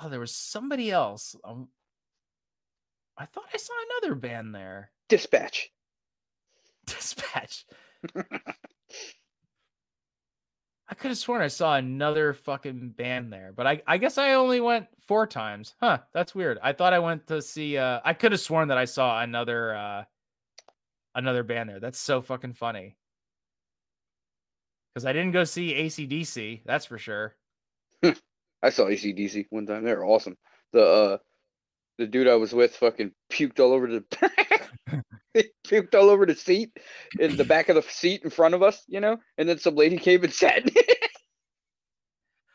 oh, 0.00 0.08
there 0.08 0.20
was 0.20 0.34
somebody 0.34 0.90
else. 0.90 1.34
Um, 1.44 1.68
I 3.16 3.24
thought 3.24 3.44
I 3.52 3.56
saw 3.56 3.72
another 4.00 4.14
band 4.14 4.54
there. 4.54 4.90
Dispatch. 5.08 5.70
Dispatch. 6.86 7.66
I 10.88 10.94
could 10.94 11.10
have 11.10 11.18
sworn 11.18 11.40
I 11.40 11.48
saw 11.48 11.76
another 11.76 12.34
fucking 12.34 12.90
band 12.90 13.32
there, 13.32 13.54
but 13.56 13.66
I, 13.66 13.82
I 13.86 13.96
guess 13.96 14.18
I 14.18 14.34
only 14.34 14.60
went 14.60 14.88
four 15.06 15.26
times. 15.26 15.74
Huh, 15.80 16.00
that's 16.12 16.34
weird. 16.34 16.58
I 16.62 16.74
thought 16.74 16.92
I 16.92 16.98
went 16.98 17.26
to 17.28 17.40
see 17.40 17.78
uh 17.78 18.00
I 18.04 18.12
could 18.12 18.32
have 18.32 18.40
sworn 18.40 18.68
that 18.68 18.76
I 18.76 18.84
saw 18.84 19.22
another 19.22 19.74
uh 19.74 20.04
another 21.14 21.44
band 21.44 21.70
there. 21.70 21.80
That's 21.80 21.98
so 21.98 22.20
fucking 22.20 22.52
funny. 22.52 22.96
Because 24.92 25.06
I 25.06 25.12
didn't 25.12 25.32
go 25.32 25.44
see 25.44 25.74
ACDC, 25.74 26.62
that's 26.64 26.86
for 26.86 26.98
sure. 26.98 27.34
I 28.62 28.70
saw 28.70 28.86
ACDC 28.86 29.46
one 29.50 29.66
time. 29.66 29.84
They 29.84 29.94
were 29.94 30.04
awesome. 30.04 30.36
The 30.72 30.84
uh 30.84 31.18
the 31.98 32.06
dude 32.06 32.28
I 32.28 32.36
was 32.36 32.52
with 32.52 32.76
fucking 32.76 33.12
puked 33.30 33.60
all 33.60 33.72
over 33.72 33.86
the 33.86 34.04
puked 35.66 35.94
all 35.94 36.10
over 36.10 36.26
the 36.26 36.34
seat 36.34 36.76
in 37.18 37.36
the 37.36 37.44
back 37.44 37.68
of 37.68 37.76
the 37.76 37.82
seat 37.82 38.22
in 38.22 38.30
front 38.30 38.54
of 38.54 38.62
us, 38.62 38.82
you 38.88 39.00
know? 39.00 39.18
And 39.38 39.48
then 39.48 39.58
some 39.58 39.74
lady 39.74 39.98
came 39.98 40.22
and 40.24 40.32
sat. 40.32 40.68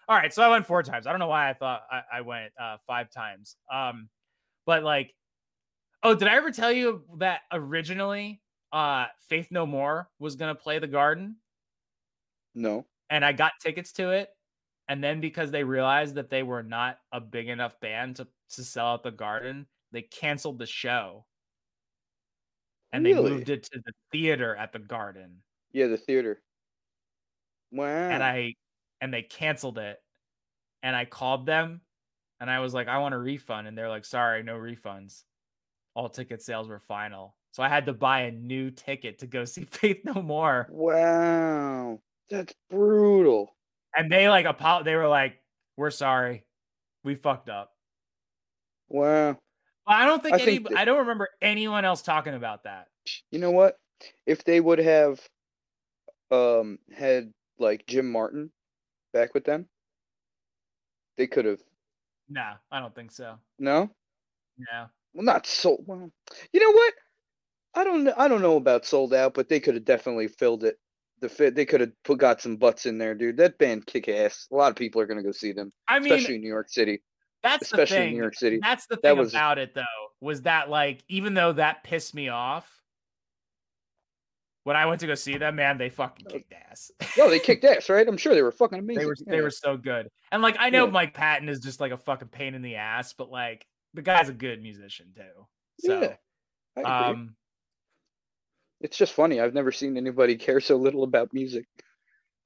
All 0.10 0.16
right, 0.16 0.34
so 0.34 0.42
I 0.42 0.48
went 0.48 0.66
four 0.66 0.84
times. 0.84 1.06
I 1.06 1.12
don't 1.12 1.20
know 1.20 1.28
why 1.28 1.50
I 1.50 1.54
thought 1.54 1.84
I, 1.92 2.02
I 2.14 2.22
went 2.22 2.54
uh, 2.60 2.78
five 2.86 3.10
times. 3.10 3.58
Um, 3.72 4.10
but 4.66 4.84
like, 4.84 5.14
oh, 6.04 6.16
did 6.16 6.28
I 6.28 6.36
ever 6.36 6.52
tell 6.52 6.72
you 6.72 7.04
that 7.18 7.42
originally, 7.52 8.42
uh, 8.72 9.08
Faith 9.28 9.48
No 9.52 9.66
More 9.66 10.10
was 10.20 10.36
gonna 10.36 10.56
play 10.56 10.80
the 10.80 10.88
Garden, 10.88 11.36
no. 12.58 12.86
and 13.10 13.24
I 13.24 13.32
got 13.34 13.53
tickets 13.62 13.91
to 13.93 14.12
it, 14.12 14.30
and 14.88 15.03
then 15.03 15.22
because 15.22 15.51
they 15.51 15.64
realized 15.64 16.16
that 16.16 16.30
they 16.30 16.43
were 16.43 16.64
not 16.64 16.97
a 17.12 17.22
big 17.22 17.47
enough 17.49 17.80
band 17.80 18.18
to 18.18 18.28
to 18.51 18.64
sell 18.64 18.88
out 18.88 19.03
the 19.03 19.12
Garden, 19.12 19.68
they 19.91 20.01
canceled 20.01 20.60
the 20.60 20.66
show, 20.66 21.26
and 22.91 23.05
they 23.05 23.14
moved 23.14 23.49
it 23.49 23.64
to 23.64 23.82
the 23.86 23.93
theater 24.12 24.55
at 24.55 24.72
the 24.72 24.80
Garden. 24.80 25.41
Yeah, 25.72 25.88
the 25.88 25.97
theater. 25.97 26.41
Wow. 27.72 27.86
and 28.10 28.24
I 28.24 28.53
and 29.01 29.14
they 29.14 29.22
canceled 29.24 29.78
it. 29.78 29.99
And 30.84 30.95
I 30.95 31.05
called 31.05 31.45
them 31.45 31.82
and 32.39 32.49
I 32.49 32.60
was 32.60 32.74
like, 32.74 32.88
I 32.88 32.99
want 32.99 33.16
a 33.16 33.18
refund. 33.18 33.68
And 33.68 33.78
they're 33.78 33.89
like, 33.89 34.05
sorry, 34.05 34.43
no 34.43 34.55
refunds. 34.55 35.24
All 35.95 36.10
ticket 36.10 36.41
sales 36.41 36.68
were 36.68 36.80
final. 36.80 37.36
So 37.51 37.64
I 37.64 37.70
had 37.70 37.88
to 37.88 37.93
buy 37.93 38.22
a 38.22 38.32
new 38.32 38.72
ticket 38.72 39.20
to 39.20 39.28
go 39.28 39.45
see 39.45 39.66
Faith 39.72 40.01
No 40.05 40.22
More. 40.22 40.68
Wow. 40.70 41.99
That's 42.30 42.54
brutal. 42.70 43.56
And 43.96 44.12
they 44.12 44.30
like 44.30 44.46
apo- 44.46 44.84
they 44.84 44.96
were 44.96 45.08
like, 45.08 45.42
We're 45.78 45.92
sorry. 45.92 46.44
We 47.04 47.16
fucked 47.16 47.50
up. 47.50 47.72
Wow. 48.90 49.28
Well, 49.30 49.38
I 49.88 50.06
don't 50.06 50.22
think 50.22 50.36
I 50.36 50.40
any. 50.42 50.46
think 50.46 50.70
that- 50.70 50.78
I 50.78 50.86
don't 50.86 51.00
remember 51.00 51.30
anyone 51.42 51.86
else 51.86 52.02
talking 52.02 52.34
about 52.34 52.64
that. 52.64 52.88
You 53.32 53.40
know 53.40 53.52
what? 53.52 53.78
If 54.26 54.44
they 54.44 54.60
would 54.60 54.80
have 54.80 55.20
um 56.32 56.78
had 56.96 57.32
like 57.58 57.86
Jim 57.88 58.12
Martin 58.12 58.52
back 59.14 59.34
with 59.34 59.46
them, 59.46 59.68
they 61.18 61.28
could 61.28 61.46
have. 61.46 61.62
No, 62.30 62.54
I 62.72 62.80
don't 62.82 62.94
think 62.94 63.12
so. 63.12 63.38
No, 63.58 63.90
No. 64.58 64.88
well, 65.14 65.24
not 65.24 65.48
sold. 65.48 65.84
Well, 65.88 66.12
you 66.52 66.60
know 66.60 66.72
what? 66.72 66.94
I 67.74 67.84
don't. 67.86 68.04
know 68.04 68.14
I 68.18 68.28
don't 68.28 68.42
know 68.42 68.58
about 68.58 68.86
sold 68.86 69.14
out, 69.14 69.34
but 69.34 69.48
they 69.48 69.60
could 69.62 69.76
have 69.76 69.86
definitely 69.86 70.28
filled 70.28 70.66
it. 70.66 70.78
The 71.20 71.30
fit. 71.30 71.55
They 71.55 71.65
could 71.65 71.82
have 71.82 71.91
put 72.03 72.20
got 72.20 72.41
some 72.41 72.57
butts 72.57 72.86
in 72.86 72.97
there, 72.97 73.15
dude. 73.15 73.38
That 73.38 73.57
band 73.57 73.86
kick 73.88 74.07
ass. 74.07 74.47
A 74.51 74.55
lot 74.55 74.70
of 74.70 74.76
people 74.76 75.01
are 75.01 75.05
gonna 75.07 75.24
go 75.24 75.32
see 75.32 75.51
them, 75.51 75.72
I 75.88 75.99
mean, 75.99 76.11
especially 76.13 76.36
in 76.36 76.41
New 76.41 76.47
York 76.47 76.70
City. 76.70 77.01
that's 77.43 77.63
especially 77.63 77.97
the 77.97 78.03
in. 78.05 78.11
New 78.11 78.18
York 78.18 78.36
City. 78.36 78.59
That's 78.61 78.86
the 78.88 78.95
That 78.97 79.01
thing 79.01 79.18
was- 79.18 79.34
about 79.34 79.57
it, 79.57 79.74
though, 79.74 79.84
was 80.22 80.43
that 80.43 80.70
like 80.70 81.03
even 81.07 81.34
though 81.34 81.53
that 81.53 81.84
pissed 81.84 82.13
me 82.13 82.30
off, 82.30 82.70
when 84.63 84.76
I 84.76 84.86
went 84.86 84.99
to 85.01 85.07
go 85.07 85.15
see 85.15 85.38
them, 85.38 85.55
man, 85.55 85.78
they 85.78 85.89
fucking 85.89 86.26
kicked 86.28 86.53
ass. 86.53 86.91
No, 87.18 87.30
they 87.30 87.39
kicked 87.39 87.63
ass, 87.63 87.89
right? 87.89 88.07
I'm 88.07 88.18
sure 88.18 88.36
they 88.36 88.41
were 88.41 88.51
fucking 88.51 88.80
amazing. 88.80 88.99
they 88.99 89.05
were 89.05 89.15
they 89.26 89.41
were 89.41 89.49
so 89.49 89.78
good. 89.78 90.09
And 90.32 90.41
like 90.41 90.57
I 90.59 90.70
know 90.70 90.86
Yeah. 90.86 90.91
Mike 90.91 91.13
Patton 91.13 91.47
is 91.49 91.59
just 91.61 91.80
like 91.80 91.91
a 91.93 91.97
fucking 91.97 92.28
pain 92.30 92.53
in 92.53 92.61
the 92.61 92.76
ass, 92.76 93.13
but 93.13 93.32
like 93.32 93.65
the 93.93 94.01
guy's 94.01 94.30
a 94.30 94.34
good 94.34 94.61
musician 94.61 95.07
too. 95.15 95.47
So 95.80 96.15
Yeah, 96.78 96.84
um 97.09 97.36
it's 98.82 98.98
just 98.98 99.14
funny. 99.14 99.40
I've 99.40 99.54
never 99.54 99.72
seen 99.72 99.98
anybody 99.98 100.36
care 100.48 100.60
so 100.60 100.76
little 100.78 101.04
about 101.04 101.34
music. 101.34 101.66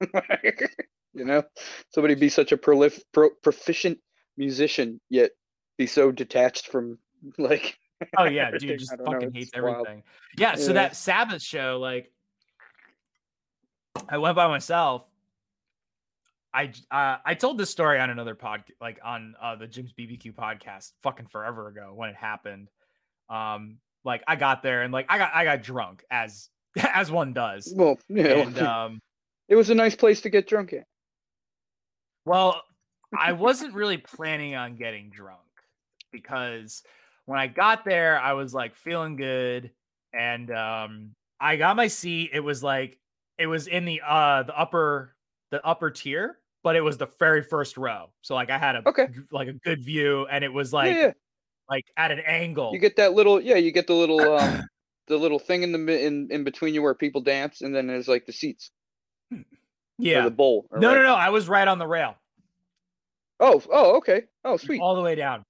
you 1.14 1.24
know, 1.24 1.42
somebody 1.90 2.14
be 2.14 2.28
such 2.28 2.52
a 2.52 2.56
prolif- 2.56 3.02
pro- 3.12 3.30
proficient 3.42 3.98
musician 4.36 5.00
yet 5.10 5.30
be 5.78 5.86
so 5.86 6.10
detached 6.10 6.68
from 6.68 6.98
like. 7.38 7.76
oh 8.18 8.24
yeah, 8.24 8.50
dude 8.50 8.78
just 8.80 8.96
know, 8.98 9.04
fucking 9.04 9.28
it's 9.28 9.36
hates 9.36 9.50
wild. 9.54 9.86
everything. 9.86 10.02
Yeah, 10.36 10.56
so 10.56 10.68
Yeah. 10.68 10.72
that 10.74 10.96
Sabbath 10.96 11.42
show, 11.42 11.78
like 11.80 12.10
I 14.08 14.18
went 14.18 14.36
by 14.36 14.48
myself. 14.48 15.04
I 16.54 16.72
uh, 16.90 17.16
I 17.24 17.34
told 17.34 17.58
this 17.58 17.70
story 17.70 17.98
on 18.00 18.10
another 18.10 18.34
pod, 18.34 18.64
like 18.80 18.98
on 19.04 19.34
uh, 19.40 19.56
the 19.56 19.66
Jim's 19.66 19.92
BBQ 19.92 20.34
podcast, 20.34 20.92
fucking 21.02 21.26
forever 21.26 21.68
ago 21.68 21.92
when 21.94 22.10
it 22.10 22.16
happened. 22.16 22.68
Um, 23.30 23.78
like 24.04 24.22
I 24.26 24.36
got 24.36 24.62
there 24.62 24.82
and 24.82 24.92
like 24.92 25.06
I 25.08 25.18
got 25.18 25.34
I 25.34 25.44
got 25.44 25.62
drunk 25.62 26.04
as 26.10 26.50
as 26.78 27.10
one 27.10 27.32
does, 27.32 27.76
Well, 27.76 27.98
yeah, 28.08 28.44
and 28.44 28.58
um, 28.58 29.00
it 29.48 29.56
was 29.56 29.70
a 29.70 29.74
nice 29.74 29.96
place 29.96 30.20
to 30.22 30.30
get 30.30 30.46
drunk 30.48 30.72
at. 30.72 30.86
Well, 32.24 32.62
I 33.16 33.32
wasn't 33.32 33.74
really 33.74 33.98
planning 33.98 34.54
on 34.54 34.76
getting 34.76 35.10
drunk 35.10 35.40
because 36.10 36.82
when 37.26 37.38
I 37.38 37.46
got 37.46 37.84
there, 37.84 38.18
I 38.18 38.32
was 38.34 38.54
like 38.54 38.74
feeling 38.74 39.16
good 39.16 39.72
and 40.12 40.50
um 40.50 41.14
I 41.40 41.56
got 41.56 41.76
my 41.76 41.88
seat. 41.88 42.30
It 42.32 42.40
was 42.40 42.62
like 42.62 42.98
it 43.38 43.46
was 43.46 43.66
in 43.66 43.84
the 43.84 44.00
uh 44.06 44.44
the 44.44 44.56
upper 44.58 45.16
the 45.50 45.64
upper 45.64 45.90
tier, 45.90 46.38
but 46.62 46.76
it 46.76 46.80
was 46.82 46.98
the 46.98 47.06
very 47.18 47.42
first 47.42 47.76
row. 47.76 48.12
So 48.22 48.34
like 48.34 48.50
I 48.50 48.58
had 48.58 48.76
a 48.76 48.86
Okay. 48.86 49.08
like 49.30 49.48
a 49.48 49.52
good 49.54 49.84
view 49.84 50.26
and 50.26 50.44
it 50.44 50.52
was 50.52 50.72
like 50.72 51.00
yeah, 51.00 51.06
yeah, 51.06 51.12
like 51.72 51.86
at 51.96 52.10
an 52.10 52.20
angle. 52.20 52.70
you 52.72 52.78
get 52.78 52.96
that 52.96 53.14
little. 53.14 53.40
Yeah, 53.40 53.56
you 53.56 53.72
get 53.72 53.86
the 53.86 53.94
little 53.94 54.20
um, 54.38 54.62
the 55.08 55.16
little 55.16 55.38
thing 55.38 55.62
in 55.62 55.72
the 55.72 56.06
in 56.06 56.28
in 56.30 56.44
between 56.44 56.74
you 56.74 56.82
where 56.82 56.94
people 56.94 57.20
dance, 57.20 57.62
and 57.62 57.74
then 57.74 57.86
there's 57.86 58.08
like 58.08 58.26
the 58.26 58.32
seats 58.32 58.70
or 59.32 59.38
yeah. 59.98 60.24
the 60.24 60.30
bowl. 60.30 60.66
No, 60.72 60.88
right- 60.88 60.96
no, 60.96 61.02
no. 61.02 61.14
I 61.14 61.30
was 61.30 61.48
right 61.48 61.66
on 61.66 61.78
the 61.78 61.86
rail 61.86 62.16
Oh, 63.42 63.60
oh, 63.72 63.96
okay. 63.96 64.22
Oh, 64.44 64.56
sweet, 64.56 64.80
all 64.80 64.94
the 64.94 65.02
way 65.02 65.16
down. 65.16 65.44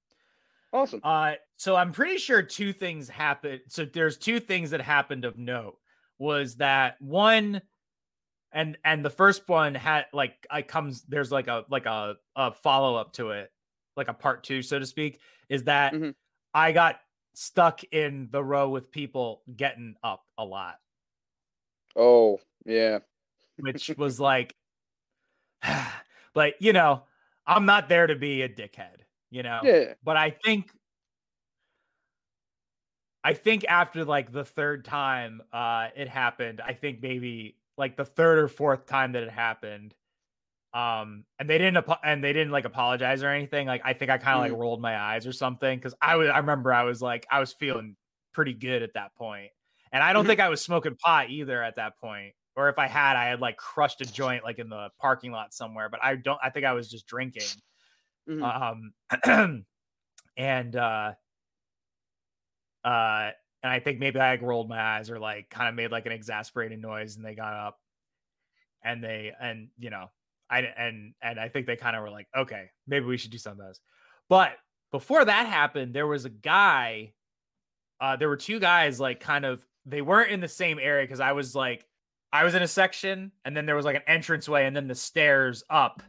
awesome. 0.72 1.00
Uh, 1.04 1.34
so 1.58 1.76
I'm 1.76 1.92
pretty 1.92 2.16
sure 2.16 2.42
two 2.42 2.72
things 2.72 3.08
happened. 3.08 3.60
So 3.68 3.84
there's 3.84 4.16
two 4.16 4.40
things 4.40 4.70
that 4.70 4.80
happened 4.80 5.26
of 5.26 5.36
note. 5.36 5.76
Was 6.18 6.56
that 6.56 6.96
one, 7.00 7.60
and 8.50 8.78
and 8.82 9.04
the 9.04 9.10
first 9.10 9.46
one 9.46 9.74
had 9.74 10.06
like 10.14 10.34
I 10.50 10.62
comes 10.62 11.02
there's 11.02 11.30
like 11.30 11.48
a 11.48 11.64
like 11.68 11.84
a 11.84 12.14
a 12.34 12.52
follow 12.52 12.96
up 12.96 13.12
to 13.14 13.32
it, 13.32 13.52
like 13.96 14.08
a 14.08 14.14
part 14.14 14.44
two, 14.44 14.62
so 14.62 14.78
to 14.78 14.86
speak. 14.86 15.20
Is 15.48 15.64
that 15.64 15.94
Mhm. 15.94 16.12
I 16.54 16.72
got 16.72 17.00
stuck 17.34 17.82
in 17.92 18.30
the 18.30 18.42
row 18.44 18.68
with 18.70 18.90
people 18.90 19.42
getting 19.56 19.96
up 20.02 20.26
a 20.38 20.44
lot, 20.44 20.80
Oh, 21.96 22.38
yeah. 22.66 23.00
which 23.56 23.92
was 23.96 24.18
like, 24.20 24.56
but 26.34 26.60
you 26.60 26.72
know, 26.72 27.04
I'm 27.46 27.66
not 27.66 27.88
there 27.88 28.06
to 28.06 28.16
be 28.16 28.42
a 28.42 28.48
dickhead, 28.48 29.00
you 29.30 29.42
know. 29.42 29.62
Yeah. 29.62 29.94
but 30.02 30.16
I 30.16 30.30
think 30.30 30.72
I 33.24 33.34
think 33.34 33.64
after 33.68 34.04
like 34.04 34.32
the 34.32 34.44
third 34.44 34.84
time 34.84 35.42
uh 35.52 35.88
it 35.94 36.08
happened, 36.08 36.60
I 36.60 36.74
think 36.74 37.00
maybe 37.02 37.58
like 37.76 37.96
the 37.96 38.04
third 38.04 38.38
or 38.38 38.48
fourth 38.48 38.86
time 38.86 39.12
that 39.12 39.22
it 39.22 39.30
happened 39.30 39.94
um 40.74 41.26
and 41.38 41.50
they 41.50 41.58
didn't 41.58 41.86
and 42.02 42.24
they 42.24 42.32
didn't 42.32 42.50
like 42.52 42.64
apologize 42.64 43.22
or 43.22 43.28
anything 43.28 43.66
like 43.66 43.82
i 43.84 43.92
think 43.92 44.10
i 44.10 44.16
kind 44.18 44.36
of 44.36 44.40
like 44.40 44.58
rolled 44.58 44.80
my 44.80 44.98
eyes 44.98 45.26
or 45.26 45.32
something 45.32 45.78
because 45.78 45.94
i 46.00 46.16
was 46.16 46.28
i 46.30 46.38
remember 46.38 46.72
i 46.72 46.82
was 46.82 47.02
like 47.02 47.26
i 47.30 47.40
was 47.40 47.52
feeling 47.52 47.96
pretty 48.32 48.54
good 48.54 48.82
at 48.82 48.94
that 48.94 49.14
point 49.14 49.50
and 49.92 50.02
i 50.02 50.14
don't 50.14 50.24
Mhm. 50.24 50.26
think 50.26 50.40
i 50.40 50.48
was 50.48 50.62
smoking 50.62 50.96
pot 50.96 51.28
either 51.30 51.62
at 51.62 51.76
that 51.76 51.98
point 51.98 52.34
or 52.56 52.70
if 52.70 52.78
i 52.78 52.86
had 52.88 53.16
i 53.16 53.26
had 53.26 53.40
like 53.40 53.56
crushed 53.58 54.00
a 54.00 54.06
joint 54.06 54.44
like 54.44 54.58
in 54.58 54.70
the 54.70 54.88
parking 54.98 55.30
lot 55.30 55.52
somewhere 55.52 55.90
but 55.90 56.02
i 56.02 56.16
don't 56.16 56.40
i 56.42 56.48
think 56.48 56.64
i 56.64 56.72
was 56.72 56.90
just 56.90 57.06
drinking 57.06 57.60
Mhm. 58.26 58.52
um 58.52 58.94
and 60.36 60.76
uh 60.76 61.14
uh 62.84 63.30
and 63.62 63.72
i 63.72 63.78
think 63.78 63.98
maybe 63.98 64.18
i 64.18 64.32
like, 64.32 64.42
rolled 64.42 64.68
my 64.68 64.80
eyes 64.80 65.10
or 65.10 65.18
like 65.18 65.48
kind 65.50 65.68
of 65.68 65.74
made 65.74 65.90
like 65.90 66.06
an 66.06 66.12
exasperated 66.12 66.78
noise 66.80 67.16
and 67.16 67.24
they 67.24 67.34
got 67.34 67.54
up 67.54 67.78
and 68.82 69.02
they 69.02 69.32
and 69.38 69.70
you 69.78 69.90
know 69.90 70.08
i 70.52 70.60
and 70.60 71.14
and 71.22 71.40
i 71.40 71.48
think 71.48 71.66
they 71.66 71.76
kind 71.76 71.96
of 71.96 72.02
were 72.02 72.10
like 72.10 72.28
okay 72.36 72.70
maybe 72.86 73.06
we 73.06 73.16
should 73.16 73.30
do 73.32 73.38
some 73.38 73.52
of 73.52 73.58
those 73.58 73.80
but 74.28 74.52
before 74.92 75.24
that 75.24 75.46
happened 75.46 75.92
there 75.94 76.06
was 76.06 76.24
a 76.24 76.30
guy 76.30 77.12
uh 78.00 78.14
there 78.16 78.28
were 78.28 78.36
two 78.36 78.60
guys 78.60 79.00
like 79.00 79.18
kind 79.18 79.44
of 79.44 79.66
they 79.86 80.02
weren't 80.02 80.30
in 80.30 80.40
the 80.40 80.48
same 80.48 80.78
area 80.78 81.04
because 81.04 81.20
i 81.20 81.32
was 81.32 81.54
like 81.54 81.84
i 82.32 82.44
was 82.44 82.54
in 82.54 82.62
a 82.62 82.68
section 82.68 83.32
and 83.44 83.56
then 83.56 83.66
there 83.66 83.74
was 83.76 83.84
like 83.84 83.96
an 83.96 84.02
entranceway 84.06 84.66
and 84.66 84.76
then 84.76 84.86
the 84.86 84.94
stairs 84.94 85.64
up 85.70 86.02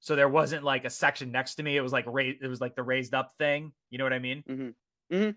so 0.00 0.16
there 0.16 0.28
wasn't 0.28 0.64
like 0.64 0.84
a 0.84 0.90
section 0.90 1.30
next 1.30 1.54
to 1.54 1.62
me. 1.62 1.76
It 1.76 1.80
was 1.80 1.92
like 1.92 2.04
raised. 2.08 2.42
It 2.42 2.48
was 2.48 2.60
like 2.60 2.74
the 2.74 2.82
raised 2.82 3.14
up 3.14 3.30
thing. 3.38 3.72
You 3.88 3.98
know 3.98 4.04
what 4.04 4.12
I 4.12 4.18
mean? 4.18 4.42
Mhm. 4.48 4.74
Mhm. 5.12 5.36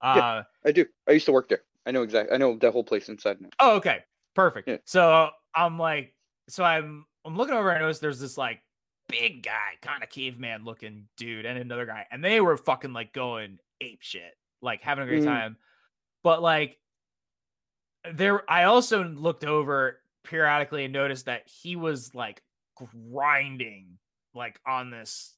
Uh, 0.00 0.14
Yeah. 0.14 0.42
I 0.64 0.70
do. 0.70 0.86
I 1.08 1.10
used 1.10 1.26
to 1.26 1.32
work 1.32 1.48
there. 1.48 1.62
I 1.84 1.90
know 1.90 2.02
exactly. 2.02 2.32
I 2.32 2.38
know 2.38 2.56
that 2.58 2.70
whole 2.72 2.84
place 2.84 3.08
inside 3.08 3.40
now. 3.40 3.48
Oh, 3.58 3.74
okay, 3.78 4.04
perfect. 4.36 4.68
Yeah. 4.68 4.76
So 4.84 5.30
I'm 5.56 5.76
like, 5.76 6.14
so 6.48 6.62
I'm 6.62 7.04
I'm 7.24 7.36
looking 7.36 7.54
over. 7.54 7.72
I 7.74 7.78
notice 7.78 7.98
there's 8.00 8.20
this 8.20 8.36
like 8.38 8.60
big 9.08 9.42
guy, 9.42 9.74
kind 9.82 10.02
of 10.02 10.10
caveman 10.10 10.64
looking 10.64 11.08
dude, 11.16 11.46
and 11.46 11.58
another 11.58 11.86
guy, 11.86 12.06
and 12.10 12.22
they 12.24 12.40
were 12.40 12.56
fucking 12.56 12.92
like 12.92 13.12
going 13.12 13.58
ape 13.80 14.00
shit, 14.02 14.36
like 14.62 14.82
having 14.82 15.04
a 15.04 15.06
great 15.06 15.22
Mhm. 15.22 15.26
time. 15.26 15.56
But 16.22 16.42
like, 16.42 16.78
there, 18.12 18.48
I 18.50 18.64
also 18.64 19.04
looked 19.04 19.44
over 19.44 20.00
periodically 20.24 20.84
and 20.84 20.92
noticed 20.92 21.26
that 21.26 21.48
he 21.48 21.76
was 21.76 22.14
like 22.14 22.42
grinding, 23.12 23.98
like 24.34 24.60
on 24.66 24.90
this 24.90 25.36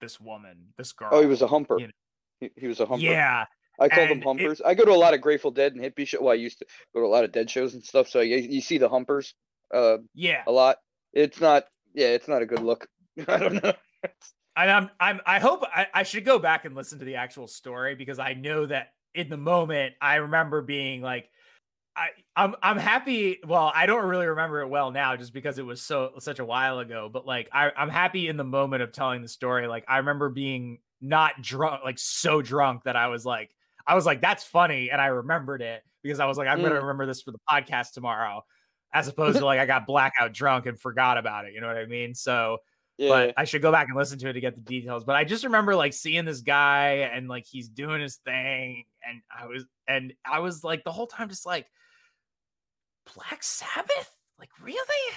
this 0.00 0.20
woman, 0.20 0.72
this 0.76 0.92
girl. 0.92 1.10
Oh, 1.12 1.20
he 1.20 1.26
was 1.26 1.42
a 1.42 1.46
humper. 1.46 1.78
you 1.78 1.86
know. 1.86 1.92
He, 2.40 2.50
he 2.56 2.66
was 2.66 2.80
a 2.80 2.86
humper. 2.86 3.04
Yeah, 3.04 3.44
I 3.78 3.88
call 3.88 4.08
them 4.08 4.18
it- 4.18 4.24
humpers. 4.24 4.60
I 4.60 4.74
go 4.74 4.84
to 4.84 4.90
a 4.92 4.94
lot 4.94 5.14
of 5.14 5.20
Grateful 5.20 5.52
Dead 5.52 5.74
and 5.74 5.82
hippie 5.82 6.06
show. 6.06 6.20
Well, 6.20 6.32
I 6.32 6.36
used 6.36 6.58
to 6.58 6.66
go 6.94 7.00
to 7.00 7.06
a 7.06 7.08
lot 7.08 7.24
of 7.24 7.30
Dead 7.32 7.48
shows 7.48 7.74
and 7.74 7.84
stuff. 7.84 8.08
So 8.08 8.20
you, 8.20 8.36
you 8.36 8.60
see 8.60 8.78
the 8.78 8.88
humpers 8.88 9.34
uh, 9.72 9.98
yeah. 10.14 10.42
a 10.46 10.52
lot. 10.52 10.76
It's 11.12 11.40
not. 11.40 11.64
Yeah, 11.94 12.08
it's 12.08 12.28
not 12.28 12.42
a 12.42 12.46
good 12.46 12.60
look. 12.62 12.86
I 13.28 13.38
don't 13.38 13.62
know. 13.62 13.72
And 14.56 14.70
I'm 14.70 14.90
I'm 15.00 15.20
I 15.26 15.38
hope 15.38 15.62
I, 15.64 15.86
I 15.94 16.02
should 16.02 16.24
go 16.24 16.38
back 16.38 16.64
and 16.64 16.74
listen 16.74 16.98
to 16.98 17.04
the 17.04 17.16
actual 17.16 17.46
story 17.46 17.94
because 17.94 18.18
I 18.18 18.34
know 18.34 18.66
that 18.66 18.88
in 19.14 19.28
the 19.28 19.36
moment 19.36 19.94
I 20.00 20.16
remember 20.16 20.62
being 20.62 21.00
like 21.02 21.28
I 21.96 22.08
I'm 22.36 22.54
I'm 22.62 22.78
happy. 22.78 23.38
Well, 23.46 23.70
I 23.74 23.86
don't 23.86 24.04
really 24.06 24.26
remember 24.26 24.60
it 24.62 24.68
well 24.68 24.90
now 24.90 25.16
just 25.16 25.32
because 25.32 25.58
it 25.58 25.66
was 25.66 25.80
so 25.82 26.12
such 26.18 26.38
a 26.38 26.44
while 26.44 26.78
ago. 26.78 27.10
But 27.12 27.26
like 27.26 27.48
I, 27.52 27.70
I'm 27.76 27.90
happy 27.90 28.28
in 28.28 28.36
the 28.36 28.44
moment 28.44 28.82
of 28.82 28.92
telling 28.92 29.22
the 29.22 29.28
story. 29.28 29.66
Like 29.66 29.84
I 29.88 29.98
remember 29.98 30.28
being 30.30 30.78
not 31.00 31.40
drunk, 31.42 31.82
like 31.84 31.98
so 31.98 32.40
drunk 32.42 32.84
that 32.84 32.96
I 32.96 33.08
was 33.08 33.26
like, 33.26 33.50
I 33.86 33.94
was 33.94 34.06
like, 34.06 34.20
that's 34.20 34.44
funny. 34.44 34.90
And 34.90 35.00
I 35.00 35.06
remembered 35.08 35.60
it 35.62 35.82
because 36.02 36.20
I 36.20 36.26
was 36.26 36.38
like, 36.38 36.48
I'm 36.48 36.62
gonna 36.62 36.76
Mm. 36.76 36.82
remember 36.82 37.06
this 37.06 37.22
for 37.22 37.30
the 37.32 37.40
podcast 37.50 37.92
tomorrow. 37.92 38.44
As 38.92 39.08
opposed 39.08 39.38
to 39.38 39.44
like 39.44 39.58
I 39.58 39.66
got 39.66 39.86
blackout 39.86 40.32
drunk 40.32 40.66
and 40.66 40.78
forgot 40.78 41.18
about 41.18 41.46
it. 41.46 41.54
You 41.54 41.60
know 41.60 41.66
what 41.66 41.78
I 41.78 41.86
mean? 41.86 42.14
So 42.14 42.58
Yeah. 42.98 43.08
but 43.08 43.34
I 43.36 43.44
should 43.44 43.62
go 43.62 43.72
back 43.72 43.88
and 43.88 43.96
listen 43.96 44.18
to 44.18 44.28
it 44.28 44.34
to 44.34 44.40
get 44.40 44.54
the 44.54 44.60
details. 44.60 45.04
But 45.04 45.16
I 45.16 45.24
just 45.24 45.44
remember 45.44 45.74
like 45.74 45.92
seeing 45.94 46.24
this 46.24 46.40
guy 46.42 47.10
and 47.12 47.28
like 47.28 47.46
he's 47.46 47.68
doing 47.68 48.00
his 48.02 48.16
thing, 48.16 48.84
and 49.06 49.22
I 49.34 49.46
was 49.46 49.64
and 49.88 50.12
I 50.24 50.40
was 50.40 50.62
like 50.62 50.84
the 50.84 50.92
whole 50.92 51.06
time 51.06 51.28
just 51.28 51.46
like 51.46 51.66
Black 53.14 53.42
Sabbath, 53.42 54.16
like 54.38 54.50
really? 54.62 55.14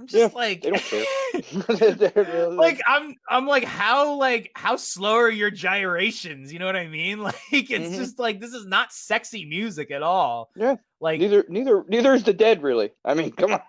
I'm 0.00 0.06
just 0.06 0.32
yeah, 0.32 0.38
like 0.38 0.62
they 0.62 0.70
don't 0.70 0.82
care. 0.82 2.48
like 2.52 2.80
I'm 2.86 3.14
I'm 3.28 3.46
like 3.46 3.64
how 3.64 4.14
like 4.14 4.50
how 4.54 4.76
slow 4.76 5.16
are 5.16 5.30
your 5.30 5.50
gyrations? 5.50 6.50
You 6.50 6.58
know 6.58 6.64
what 6.64 6.76
I 6.76 6.86
mean? 6.86 7.18
Like 7.30 7.34
it's 7.52 7.70
mm-hmm. 7.70 7.96
just 7.96 8.18
like 8.18 8.40
this 8.40 8.54
is 8.54 8.64
not 8.64 8.94
sexy 8.94 9.44
music 9.44 9.90
at 9.90 10.02
all. 10.02 10.48
Yeah. 10.56 10.76
Like 11.00 11.20
neither 11.20 11.44
neither 11.50 11.84
neither 11.86 12.14
is 12.14 12.22
the 12.22 12.32
dead 12.32 12.62
really. 12.62 12.92
I 13.04 13.12
mean, 13.12 13.30
come 13.32 13.52
on. 13.52 13.60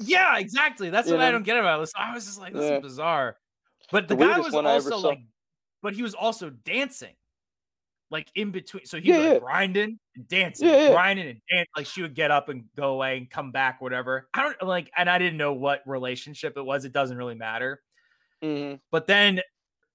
yeah, 0.00 0.38
exactly. 0.38 0.90
That's 0.90 1.08
what 1.08 1.20
know? 1.20 1.24
I 1.24 1.30
don't 1.30 1.44
get 1.44 1.56
about 1.56 1.80
this. 1.80 1.92
I 1.96 2.12
was 2.12 2.26
just 2.26 2.40
like, 2.40 2.52
this 2.52 2.64
yeah. 2.64 2.76
is 2.78 2.82
bizarre. 2.82 3.36
But 3.92 4.08
the, 4.08 4.16
the 4.16 4.26
guy 4.26 4.40
was 4.40 4.54
also 4.54 4.98
like, 4.98 5.20
but 5.82 5.94
he 5.94 6.02
was 6.02 6.14
also 6.14 6.50
dancing 6.50 7.14
like 8.14 8.30
in 8.36 8.52
between. 8.52 8.86
So 8.86 8.98
he 9.00 9.08
yeah, 9.08 9.18
like, 9.18 9.32
yeah. 9.32 9.38
grinding 9.40 9.98
and 10.14 10.28
dancing, 10.28 10.68
yeah, 10.68 10.92
grinding 10.92 11.26
and 11.26 11.40
dancing. 11.50 11.72
Like 11.76 11.86
she 11.86 12.00
would 12.00 12.14
get 12.14 12.30
up 12.30 12.48
and 12.48 12.66
go 12.76 12.92
away 12.92 13.18
and 13.18 13.28
come 13.28 13.50
back, 13.50 13.82
whatever. 13.82 14.28
I 14.32 14.42
don't 14.42 14.62
like, 14.62 14.88
and 14.96 15.10
I 15.10 15.18
didn't 15.18 15.36
know 15.36 15.52
what 15.52 15.82
relationship 15.84 16.56
it 16.56 16.64
was. 16.64 16.84
It 16.84 16.92
doesn't 16.92 17.16
really 17.16 17.34
matter. 17.34 17.82
Mm-hmm. 18.42 18.76
But 18.92 19.08
then 19.08 19.40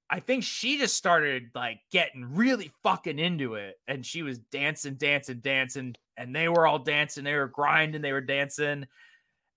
I 0.09 0.19
think 0.19 0.43
she 0.43 0.77
just 0.77 0.97
started 0.97 1.51
like 1.55 1.79
getting 1.93 2.35
really 2.35 2.71
fucking 2.83 3.19
into 3.19 3.55
it, 3.55 3.75
and 3.87 4.05
she 4.05 4.21
was 4.21 4.37
dancing, 4.37 4.95
dancing, 4.95 5.39
dancing, 5.39 5.95
and 6.17 6.35
they 6.35 6.49
were 6.49 6.67
all 6.67 6.79
dancing. 6.79 7.23
They 7.23 7.35
were 7.35 7.47
grinding, 7.47 8.01
they 8.01 8.11
were 8.11 8.19
dancing, 8.19 8.85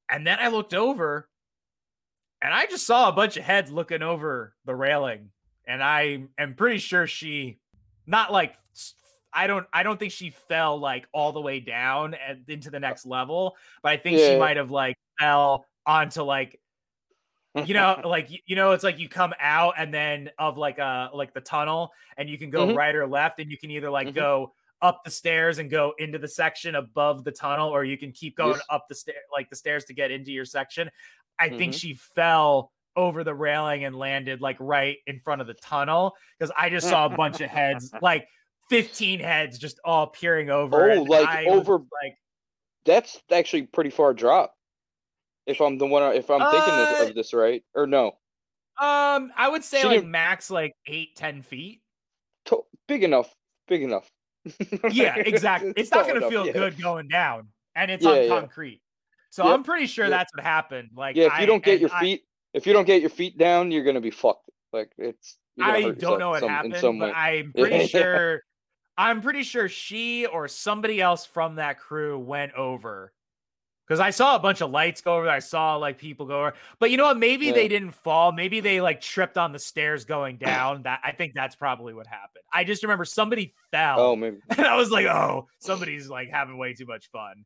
and 0.09 0.25
then 0.25 0.39
I 0.41 0.49
looked 0.49 0.73
over, 0.73 1.29
and 2.41 2.55
I 2.55 2.67
just 2.67 2.87
saw 2.87 3.09
a 3.09 3.13
bunch 3.13 3.37
of 3.37 3.43
heads 3.43 3.73
looking 3.73 4.03
over 4.03 4.55
the 4.65 4.75
railing, 4.77 5.31
and 5.67 5.83
I 5.83 6.27
am 6.39 6.55
pretty 6.55 6.79
sure 6.79 7.09
she 7.09 7.59
not 8.07 8.33
like 8.33 8.55
I 9.33 9.47
don't 9.47 9.67
I 9.73 9.83
don't 9.83 9.99
think 9.99 10.13
she 10.13 10.31
fell 10.31 10.79
like 10.79 11.07
all 11.13 11.33
the 11.33 11.41
way 11.41 11.61
down 11.61 12.15
and 12.15 12.45
into 12.49 12.71
the 12.71 12.81
next 12.81 13.07
level, 13.07 13.57
but 13.83 13.93
I 13.93 13.97
think 13.97 14.19
yeah. 14.19 14.31
she 14.31 14.39
might 14.39 14.57
have 14.57 14.71
like 14.71 14.97
fell 15.19 15.67
onto 15.87 16.23
like 16.23 16.59
you 17.67 17.75
know 17.75 18.01
like 18.05 18.29
you 18.47 18.57
know 18.57 18.73
it's 18.73 18.85
like 18.85 18.99
you 18.99 19.09
come 19.09 19.35
out 19.39 19.75
and 19.77 19.93
then 19.93 20.31
of 20.39 20.57
like 20.57 20.79
uh 20.79 21.09
like 21.13 21.35
the 21.35 21.41
tunnel 21.41 21.93
and 22.17 22.29
you 22.29 22.39
can 22.39 22.51
go 22.51 22.67
mm-hmm. 22.67 22.77
right 22.77 22.95
or 22.95 23.07
left 23.07 23.41
and 23.41 23.51
you 23.51 23.59
can 23.59 23.71
either 23.71 23.91
like 23.91 24.09
mm-hmm. 24.09 24.17
go 24.17 24.53
up 24.81 25.05
the 25.05 25.11
stairs 25.11 25.59
and 25.59 25.71
go 25.71 25.95
into 25.99 26.19
the 26.19 26.27
section 26.27 26.75
above 26.75 27.25
the 27.25 27.31
tunnel 27.31 27.69
or 27.69 27.85
you 27.85 27.97
can 27.97 28.11
keep 28.11 28.37
going 28.37 28.55
yes. 28.55 28.63
up 28.69 28.87
the 28.89 28.95
stair 28.95 29.15
like 29.33 29.49
the 29.49 29.57
stairs 29.57 29.85
to 29.85 29.95
get 29.95 30.11
into 30.11 30.33
your 30.33 30.45
section. 30.45 30.91
I 31.39 31.49
mm-hmm. 31.49 31.59
think 31.59 31.75
she 31.75 31.95
fell 31.95 32.73
over 32.97 33.25
the 33.25 33.35
railing 33.35 33.85
and 33.85 33.97
landed 33.97 34.41
like 34.41 34.57
right 34.61 34.99
in 35.07 35.21
front 35.21 35.41
of 35.41 35.47
the 35.47 35.55
tunnel 35.55 36.15
because 36.39 36.53
I 36.57 36.69
just 36.71 36.89
saw 36.89 37.07
a 37.07 37.11
bunch 37.11 37.41
of 37.41 37.49
heads, 37.51 37.93
like 38.03 38.27
15 38.71 39.21
heads 39.21 39.59
just 39.59 39.81
all 39.85 40.09
peering 40.09 40.51
over. 40.51 40.93
Oh, 40.93 41.03
like 41.03 41.29
I 41.29 41.47
over 41.47 41.79
like 41.79 42.17
that's 42.85 43.21
actually 43.31 43.63
pretty 43.63 43.91
far 43.91 44.15
drop. 44.15 44.55
If 45.47 45.61
I'm 45.61 45.79
the 45.79 45.87
one, 45.87 46.15
if 46.15 46.31
I'm 46.31 46.41
uh, 46.41 46.51
thinking 46.51 46.77
this, 46.77 47.09
of 47.09 47.15
this 47.15 47.35
right, 47.35 47.63
or 47.75 47.87
no? 47.87 48.09
Um, 48.81 49.33
I 49.37 49.49
would 49.51 49.65
say 49.65 49.83
she 49.83 49.89
like 49.89 50.05
max 50.05 50.51
like 50.51 50.75
eight, 50.87 51.17
ten 51.17 51.43
feet. 51.43 51.83
To- 52.47 52.65
big 52.87 53.03
enough, 53.03 53.35
big 53.69 53.83
enough. 53.83 54.09
yeah, 54.91 55.17
exactly. 55.19 55.71
It's, 55.71 55.83
it's 55.83 55.91
not 55.91 56.07
gonna 56.07 56.19
enough, 56.19 56.31
feel 56.31 56.47
yeah. 56.47 56.53
good 56.53 56.81
going 56.81 57.09
down, 57.09 57.49
and 57.75 57.91
it's 57.91 58.05
yeah, 58.05 58.33
on 58.33 58.41
concrete. 58.41 58.81
So 59.31 59.45
yep, 59.45 59.55
I'm 59.55 59.65
pretty 59.65 59.87
sure 59.87 60.09
that's 60.09 60.33
what 60.35 60.45
happened. 60.45 60.91
Like, 60.95 61.17
yeah, 61.17 61.35
if 61.35 61.41
you 61.41 61.47
don't 61.47 61.65
get 61.65 61.81
your 61.81 61.89
feet, 61.89 62.23
if 62.55 62.67
you 62.67 62.73
don't 62.73 62.87
get 62.87 63.01
your 63.01 63.11
feet 63.11 63.39
down, 63.39 63.71
you're 63.71 63.85
gonna 63.85 64.01
be 64.01 64.11
fucked. 64.11 64.51
Like 64.73 64.93
it's. 64.99 65.39
I 65.61 65.91
don't 65.91 66.19
know 66.19 66.31
what 66.31 66.41
some, 66.41 66.49
happened, 66.49 66.99
but 66.99 67.15
I'm 67.15 67.53
pretty 67.57 67.87
sure. 67.87 68.43
I'm 68.97 69.23
pretty 69.23 69.43
sure 69.43 69.69
she 69.69 70.27
or 70.27 70.49
somebody 70.49 71.01
else 71.01 71.25
from 71.25 71.57
that 71.57 71.79
crew 71.79 72.19
went 72.19 72.53
over 72.55 73.13
because 73.87 74.01
I 74.01 74.11
saw 74.11 74.37
a 74.37 74.39
bunch 74.39 74.61
of 74.61 74.71
lights 74.71 75.01
go 75.01 75.17
over. 75.17 75.29
I 75.29 75.41
saw 75.41 75.77
like 75.77 75.99
people 75.99 76.27
go 76.27 76.41
over, 76.41 76.55
but 76.79 76.91
you 76.91 76.97
know 76.97 77.05
what? 77.05 77.19
Maybe 77.19 77.47
yeah. 77.47 77.53
they 77.53 77.69
didn't 77.69 77.91
fall. 77.91 78.33
Maybe 78.33 78.61
they 78.61 78.81
like 78.81 79.01
tripped 79.01 79.37
on 79.37 79.53
the 79.53 79.59
stairs 79.59 80.05
going 80.05 80.37
down. 80.37 80.83
That 80.85 81.01
I 81.05 81.13
think 81.13 81.33
that's 81.35 81.57
probably 81.57 81.95
what 81.95 82.07
happened. 82.07 82.45
I 82.53 82.65
just 82.65 82.83
remember 82.83 83.05
somebody 83.05 83.53
fell. 83.71 84.01
Oh, 84.01 84.17
maybe. 84.17 84.39
And 84.51 84.67
I 84.67 84.77
was 84.77 84.91
like, 84.91 85.07
oh, 85.07 85.49
somebody's 85.59 86.09
like 86.09 86.31
having 86.31 86.59
way 86.59 86.75
too 86.75 86.87
much 86.87 87.11
fun. 87.11 87.45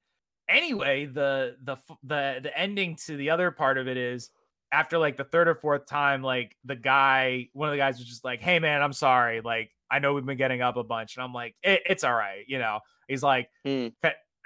Anyway, 0.49 1.07
the 1.07 1.57
the 1.65 1.77
the 2.05 2.41
the 2.43 2.59
ending 2.59 2.97
to 3.07 3.17
the 3.17 3.31
other 3.31 3.51
part 3.51 3.79
of 3.79 3.89
it 3.89 3.97
is 3.97 4.31
after 4.73 4.99
like 4.99 5.17
the 5.17 5.25
third 5.25 5.49
or 5.49 5.55
fourth 5.55 5.87
time, 5.87 6.23
like 6.23 6.57
the 6.65 6.77
guy, 6.77 7.49
one 7.53 7.69
of 7.69 7.73
the 7.73 7.79
guys 7.79 7.99
was 7.99 8.07
just 8.07 8.25
like, 8.25 8.41
"Hey 8.41 8.59
man, 8.59 8.83
I'm 8.83 8.93
sorry. 8.93 9.41
Like 9.41 9.71
I 9.91 9.99
know 9.99 10.15
we've 10.15 10.27
been 10.27 10.37
getting 10.37 10.63
up 10.63 10.77
a 10.77 10.85
bunch," 10.85 11.17
and 11.17 11.25
I'm 11.25 11.33
like, 11.33 11.55
it, 11.63 11.83
"It's 11.87 12.05
all 12.05 12.15
right." 12.15 12.45
You 12.47 12.59
know, 12.59 12.81
he's 13.09 13.23
like, 13.23 13.49
hmm. 13.65 13.89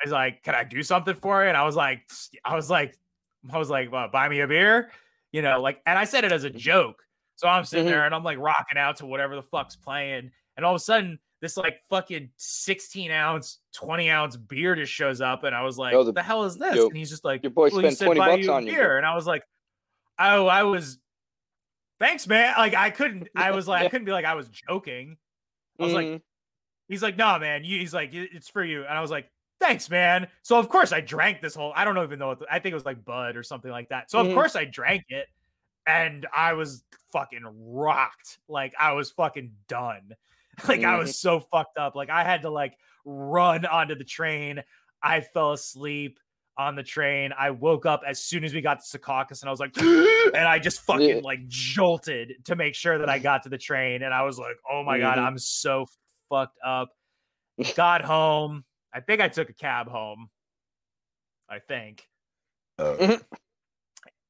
"He's 0.02 0.12
like, 0.12 0.42
can 0.42 0.54
I 0.54 0.64
do 0.64 0.82
something 0.82 1.14
for 1.14 1.42
you?" 1.42 1.48
And 1.48 1.56
I 1.56 1.64
was 1.64 1.76
like, 1.76 2.02
I 2.44 2.54
was 2.54 2.70
like, 2.70 2.96
I 3.52 3.58
was 3.58 3.70
like, 3.70 3.90
well, 3.90 4.08
buy 4.08 4.28
me 4.28 4.40
a 4.40 4.46
beer, 4.46 4.90
you 5.32 5.42
know, 5.42 5.60
like, 5.60 5.80
and 5.86 5.98
I 5.98 6.04
said 6.04 6.24
it 6.24 6.32
as 6.32 6.44
a 6.44 6.50
joke. 6.50 7.02
So 7.36 7.48
I'm 7.48 7.64
sitting 7.64 7.86
mm-hmm. 7.86 7.92
there 7.92 8.04
and 8.04 8.14
I'm 8.14 8.22
like 8.22 8.38
rocking 8.38 8.76
out 8.76 8.96
to 8.96 9.06
whatever 9.06 9.34
the 9.34 9.42
fuck's 9.42 9.76
playing, 9.76 10.30
and 10.56 10.66
all 10.66 10.74
of 10.74 10.80
a 10.80 10.84
sudden 10.84 11.18
this 11.40 11.56
like 11.56 11.80
fucking 11.88 12.28
16 12.36 13.10
ounce, 13.10 13.58
20 13.74 14.10
ounce 14.10 14.36
beer 14.36 14.74
just 14.74 14.92
shows 14.92 15.20
up, 15.20 15.44
and 15.44 15.54
I 15.54 15.62
was 15.62 15.78
like, 15.78 15.94
oh, 15.94 16.04
the, 16.04 16.10
"What 16.10 16.16
the 16.16 16.22
hell 16.22 16.44
is 16.44 16.58
this?" 16.58 16.76
Yo, 16.76 16.88
and 16.88 16.96
he's 16.96 17.08
just 17.08 17.24
like, 17.24 17.42
"Your 17.42 17.50
boy 17.50 17.70
well, 17.72 17.90
spent 17.90 17.98
20 17.98 18.20
bucks 18.20 18.48
on 18.48 18.66
you." 18.66 18.72
Beer. 18.72 18.98
And 18.98 19.06
I 19.06 19.14
was 19.14 19.26
like, 19.26 19.42
oh, 20.20 20.46
I 20.46 20.62
was 20.62 20.98
thanks, 21.98 22.26
man. 22.26 22.54
Like 22.56 22.74
I 22.74 22.90
couldn't, 22.90 23.28
I 23.34 23.50
was 23.52 23.66
like, 23.66 23.84
I 23.84 23.88
couldn't 23.88 24.04
be 24.04 24.12
like 24.12 24.24
I 24.24 24.34
was 24.34 24.48
joking. 24.48 25.16
I 25.78 25.82
was 25.82 25.92
mm-hmm. 25.92 26.12
like, 26.12 26.22
he's 26.88 27.02
like, 27.02 27.16
no, 27.16 27.38
man. 27.38 27.64
You, 27.64 27.78
he's 27.78 27.94
like, 27.94 28.10
it's 28.12 28.48
for 28.48 28.64
you. 28.64 28.80
And 28.80 28.96
I 28.96 29.00
was 29.00 29.10
like, 29.10 29.30
thanks, 29.60 29.88
man. 29.88 30.28
So 30.42 30.58
of 30.58 30.68
course 30.68 30.92
I 30.92 31.00
drank 31.00 31.40
this 31.40 31.54
whole. 31.54 31.72
I 31.74 31.84
don't 31.84 31.98
even 31.98 32.18
know. 32.18 32.36
I 32.50 32.58
think 32.58 32.72
it 32.72 32.74
was 32.74 32.84
like 32.84 33.04
Bud 33.04 33.36
or 33.36 33.42
something 33.42 33.70
like 33.70 33.88
that. 33.90 34.10
So 34.10 34.18
mm-hmm. 34.18 34.28
of 34.28 34.34
course 34.34 34.56
I 34.56 34.64
drank 34.64 35.04
it, 35.08 35.26
and 35.86 36.26
I 36.34 36.54
was 36.54 36.84
fucking 37.12 37.44
rocked. 37.44 38.38
Like 38.48 38.74
I 38.78 38.92
was 38.92 39.10
fucking 39.10 39.52
done. 39.68 40.10
Like 40.68 40.80
mm-hmm. 40.80 40.90
I 40.90 40.98
was 40.98 41.18
so 41.18 41.40
fucked 41.40 41.78
up. 41.78 41.94
Like 41.94 42.10
I 42.10 42.22
had 42.22 42.42
to 42.42 42.50
like 42.50 42.74
run 43.06 43.64
onto 43.64 43.94
the 43.94 44.04
train. 44.04 44.62
I 45.02 45.22
fell 45.22 45.52
asleep 45.52 46.20
on 46.60 46.76
the 46.76 46.82
train. 46.82 47.32
I 47.38 47.50
woke 47.50 47.86
up 47.86 48.02
as 48.06 48.22
soon 48.22 48.44
as 48.44 48.52
we 48.52 48.60
got 48.60 48.84
to 48.84 48.98
Secaucus 48.98 49.40
and 49.40 49.48
I 49.48 49.50
was 49.50 49.60
like, 49.60 49.76
and 49.80 50.36
I 50.36 50.58
just 50.58 50.82
fucking 50.82 51.08
yeah. 51.08 51.20
like 51.22 51.48
jolted 51.48 52.34
to 52.44 52.54
make 52.54 52.74
sure 52.74 52.98
that 52.98 53.08
I 53.08 53.18
got 53.18 53.44
to 53.44 53.48
the 53.48 53.56
train. 53.56 54.02
And 54.02 54.12
I 54.12 54.22
was 54.24 54.38
like, 54.38 54.56
oh 54.70 54.82
my 54.84 54.98
mm-hmm. 54.98 55.02
God, 55.02 55.18
I'm 55.18 55.38
so 55.38 55.86
fucked 56.28 56.58
up. 56.64 56.90
got 57.74 58.02
home. 58.02 58.64
I 58.92 59.00
think 59.00 59.22
I 59.22 59.28
took 59.28 59.48
a 59.48 59.54
cab 59.54 59.88
home. 59.88 60.28
I 61.48 61.60
think. 61.60 62.06
Uh. 62.78 63.16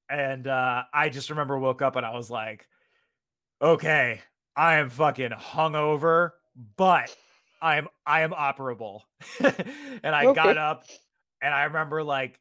and 0.09 0.47
uh, 0.47 0.85
I 0.94 1.09
just 1.09 1.31
remember 1.31 1.59
woke 1.59 1.82
up 1.82 1.97
and 1.97 2.07
I 2.07 2.15
was 2.15 2.31
like, 2.31 2.66
okay, 3.61 4.20
I 4.57 4.77
am 4.77 4.89
fucking 4.89 5.31
hungover, 5.31 6.31
but 6.77 7.15
I 7.61 7.78
am 7.78 7.89
I 8.07 8.20
am 8.20 8.31
operable. 8.31 9.01
and 9.40 10.15
I 10.15 10.27
okay. 10.27 10.35
got 10.35 10.57
up 10.57 10.85
and 11.43 11.55
I 11.55 11.65
remember 11.65 12.03
like 12.03 12.41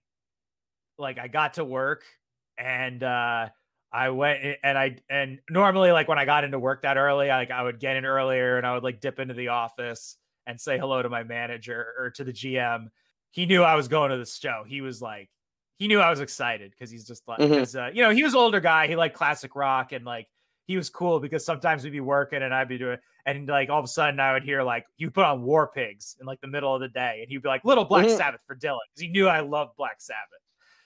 like 0.98 1.18
I 1.18 1.28
got 1.28 1.56
to 1.56 1.66
work 1.66 2.04
and 2.58 3.02
uh 3.04 3.50
I 3.92 4.10
went 4.10 4.58
and 4.64 4.78
I 4.78 4.98
and 5.10 5.40
normally 5.50 5.92
like 5.92 6.08
when 6.08 6.20
I 6.20 6.26
got 6.26 6.44
into 6.44 6.60
work 6.60 6.84
that 6.84 6.98
early, 6.98 7.30
I, 7.32 7.38
like 7.38 7.52
I 7.52 7.64
would 7.64 7.80
get 7.80 7.96
in 7.96 8.06
earlier 8.06 8.58
and 8.58 8.68
I 8.68 8.74
would 8.74 8.84
like 8.84 9.02
dip 9.02 9.20
into 9.20 9.34
the 9.34 9.48
office 9.48 10.18
and 10.46 10.60
say 10.60 10.78
hello 10.78 11.02
to 11.02 11.10
my 11.10 11.24
manager 11.24 11.94
or 11.98 12.12
to 12.12 12.24
the 12.24 12.34
GM. 12.34 12.90
He 13.32 13.46
knew 13.46 13.64
I 13.64 13.76
was 13.76 13.88
going 13.88 14.12
to 14.12 14.18
the 14.18 14.26
show. 14.26 14.64
He 14.68 14.82
was 14.82 15.02
like, 15.02 15.30
he 15.78 15.88
knew 15.88 16.00
I 16.00 16.10
was 16.10 16.20
excited 16.20 16.72
because 16.72 16.92
he's 16.92 17.06
just 17.06 17.28
like, 17.28 17.40
mm-hmm. 17.40 17.78
uh, 17.78 17.88
you 17.90 18.04
know, 18.04 18.10
he 18.12 18.24
was 18.24 18.36
older 18.36 18.60
guy. 18.60 18.88
He 18.88 18.96
liked 18.96 19.16
classic 19.16 19.56
rock 19.56 19.92
and 19.92 20.06
like 20.06 20.28
he 20.70 20.78
was 20.78 20.88
cool 20.88 21.20
because 21.20 21.44
sometimes 21.44 21.84
we'd 21.84 21.90
be 21.90 22.00
working 22.00 22.44
and 22.44 22.54
I'd 22.54 22.70
be 22.70 22.78
doing 22.78 23.00
and 23.26 23.48
like 23.48 23.72
all 23.72 23.80
of 23.80 23.86
a 23.86 23.88
sudden 23.88 24.20
I 24.20 24.34
would 24.34 24.44
hear 24.44 24.62
like 24.62 24.86
you 24.98 25.10
put 25.10 25.26
on 25.26 25.42
War 25.42 25.72
Pigs 25.74 26.16
in 26.22 26.28
like 26.28 26.40
the 26.42 26.48
middle 26.48 26.76
of 26.76 26.80
the 26.80 26.90
day 26.90 27.22
and 27.22 27.28
he'd 27.28 27.42
be 27.42 27.50
like 27.50 27.66
Little 27.66 27.86
Black 27.86 28.06
mm-hmm. 28.06 28.16
Sabbath 28.16 28.42
for 28.46 28.56
Dylan 28.56 28.78
because 28.88 29.02
he 29.02 29.08
knew 29.08 29.28
I 29.28 29.40
loved 29.40 29.76
Black 29.78 29.96
Sabbath. 29.98 30.20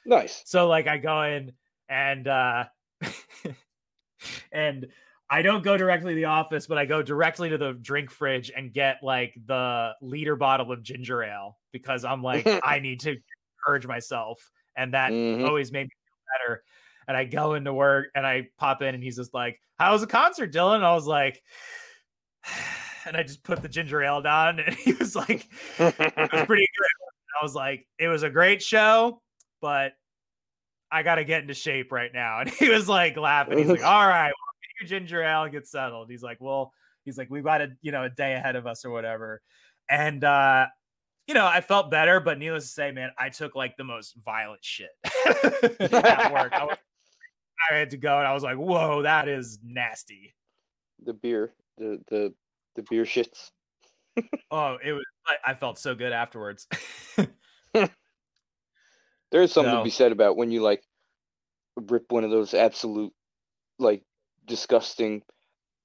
Nice. 0.06 0.42
So 0.46 0.70
like 0.70 0.88
I 0.88 1.00
go 1.00 1.24
in 1.24 1.52
and 1.90 2.26
uh 2.30 2.64
and 4.54 4.88
I 5.30 5.42
don't 5.42 5.66
go 5.66 5.76
directly 5.76 6.14
to 6.14 6.16
the 6.16 6.26
office, 6.26 6.66
but 6.66 6.78
I 6.78 6.86
go 6.86 7.02
directly 7.02 7.50
to 7.50 7.58
the 7.58 7.74
drink 7.74 8.10
fridge 8.10 8.54
and 8.56 8.72
get 8.72 9.00
like 9.04 9.34
the 9.48 9.96
liter 10.02 10.38
bottle 10.38 10.72
of 10.72 10.82
ginger 10.82 11.24
ale 11.24 11.58
because 11.74 12.06
I'm 12.06 12.24
like 12.24 12.48
I 12.64 12.80
need 12.80 13.02
to 13.02 13.18
purge 13.66 13.86
myself 13.86 14.50
and 14.78 14.94
that 14.94 15.12
mm-hmm. 15.12 15.44
always 15.44 15.74
made 15.74 15.88
me 15.88 15.90
feel 15.90 16.40
better 16.40 16.64
and 17.08 17.18
I 17.18 17.26
go 17.26 17.54
into 17.56 17.74
work 17.74 18.08
and 18.16 18.26
I 18.26 18.48
pop 18.58 18.82
in 18.82 18.96
and 18.96 19.04
he's 19.04 19.18
just 19.18 19.34
like, 19.34 19.60
How 19.78 19.92
was 19.92 20.02
the 20.02 20.08
concert, 20.08 20.54
Dylan? 20.54 20.78
And 20.78 20.86
I 20.86 20.94
was 20.94 21.08
like, 21.08 21.42
and 23.06 23.18
I 23.18 23.24
just 23.24 23.44
put 23.44 23.62
the 23.62 23.70
ginger 23.70 24.02
ale 24.04 24.22
down 24.22 24.60
and 24.66 24.76
he 24.76 24.94
was 24.94 25.16
like, 25.16 25.48
It 25.80 26.32
was 26.34 26.46
pretty 26.46 26.68
good. 26.78 27.40
I 27.40 27.44
was 27.44 27.56
like, 27.56 27.88
It 28.00 28.08
was 28.08 28.24
a 28.24 28.30
great 28.30 28.62
show, 28.62 29.22
but 29.62 29.94
I 30.92 31.04
got 31.04 31.16
to 31.16 31.24
get 31.24 31.42
into 31.42 31.54
shape 31.54 31.92
right 31.92 32.12
now. 32.14 32.40
And 32.42 32.50
he 32.50 32.70
was 32.70 32.88
like 32.88 33.18
laughing. 33.18 33.58
He's 33.58 33.68
like, 33.68 33.84
All 33.84 34.08
right, 34.08 34.32
well, 34.32 34.80
get 34.80 34.90
your 34.90 35.00
ginger 35.00 35.24
ale 35.24 35.44
and 35.44 35.52
get 35.52 35.68
settled. 35.68 36.10
He's 36.10 36.24
like, 36.24 36.38
Well, 36.40 36.72
he's 37.04 37.18
like, 37.18 37.30
We've 37.30 37.44
got 37.44 37.62
a, 37.62 37.70
you 37.82 37.92
know, 37.92 38.04
a 38.04 38.10
day 38.10 38.34
ahead 38.34 38.56
of 38.56 38.68
us 38.68 38.86
or 38.86 38.92
whatever. 38.92 39.42
And, 39.90 40.24
uh, 40.24 40.68
you 41.28 41.34
know, 41.34 41.46
I 41.46 41.62
felt 41.62 41.90
better, 41.90 42.20
but 42.20 42.38
needless 42.38 42.66
to 42.66 42.70
say, 42.70 42.92
man, 42.92 43.12
I 43.18 43.30
took 43.30 43.56
like 43.56 43.78
the 43.78 43.84
most 43.84 44.16
violent 44.24 44.64
shit. 44.64 44.90
at 45.26 46.34
work. 46.34 46.52
I, 46.54 46.66
was, 46.66 46.78
I 47.72 47.76
had 47.76 47.92
to 47.92 47.98
go, 47.98 48.18
and 48.18 48.28
I 48.28 48.34
was 48.34 48.44
like, 48.44 48.58
"Whoa, 48.58 49.04
that 49.04 49.28
is 49.28 49.60
nasty." 49.64 50.34
The 51.04 51.14
beer, 51.14 51.54
the 51.78 52.02
the 52.10 52.34
the 52.76 52.84
beer 52.90 53.04
shits. 53.04 53.52
oh, 54.52 54.78
it 54.84 54.94
was. 54.94 55.04
I, 55.26 55.52
I, 55.52 55.54
felt 55.54 55.80
so 55.80 55.96
good 55.96 56.12
afterwards. 56.12 56.68
There's 59.32 59.52
something 59.52 59.74
so, 59.74 59.78
to 59.78 59.84
be 59.84 59.90
said 59.90 60.12
about 60.12 60.36
when 60.38 60.52
you 60.52 60.62
like 60.62 60.84
rip 61.76 62.12
one 62.12 62.24
of 62.24 62.30
those 62.30 62.54
absolute, 62.54 63.14
like, 63.80 64.04
disgusting, 64.46 65.24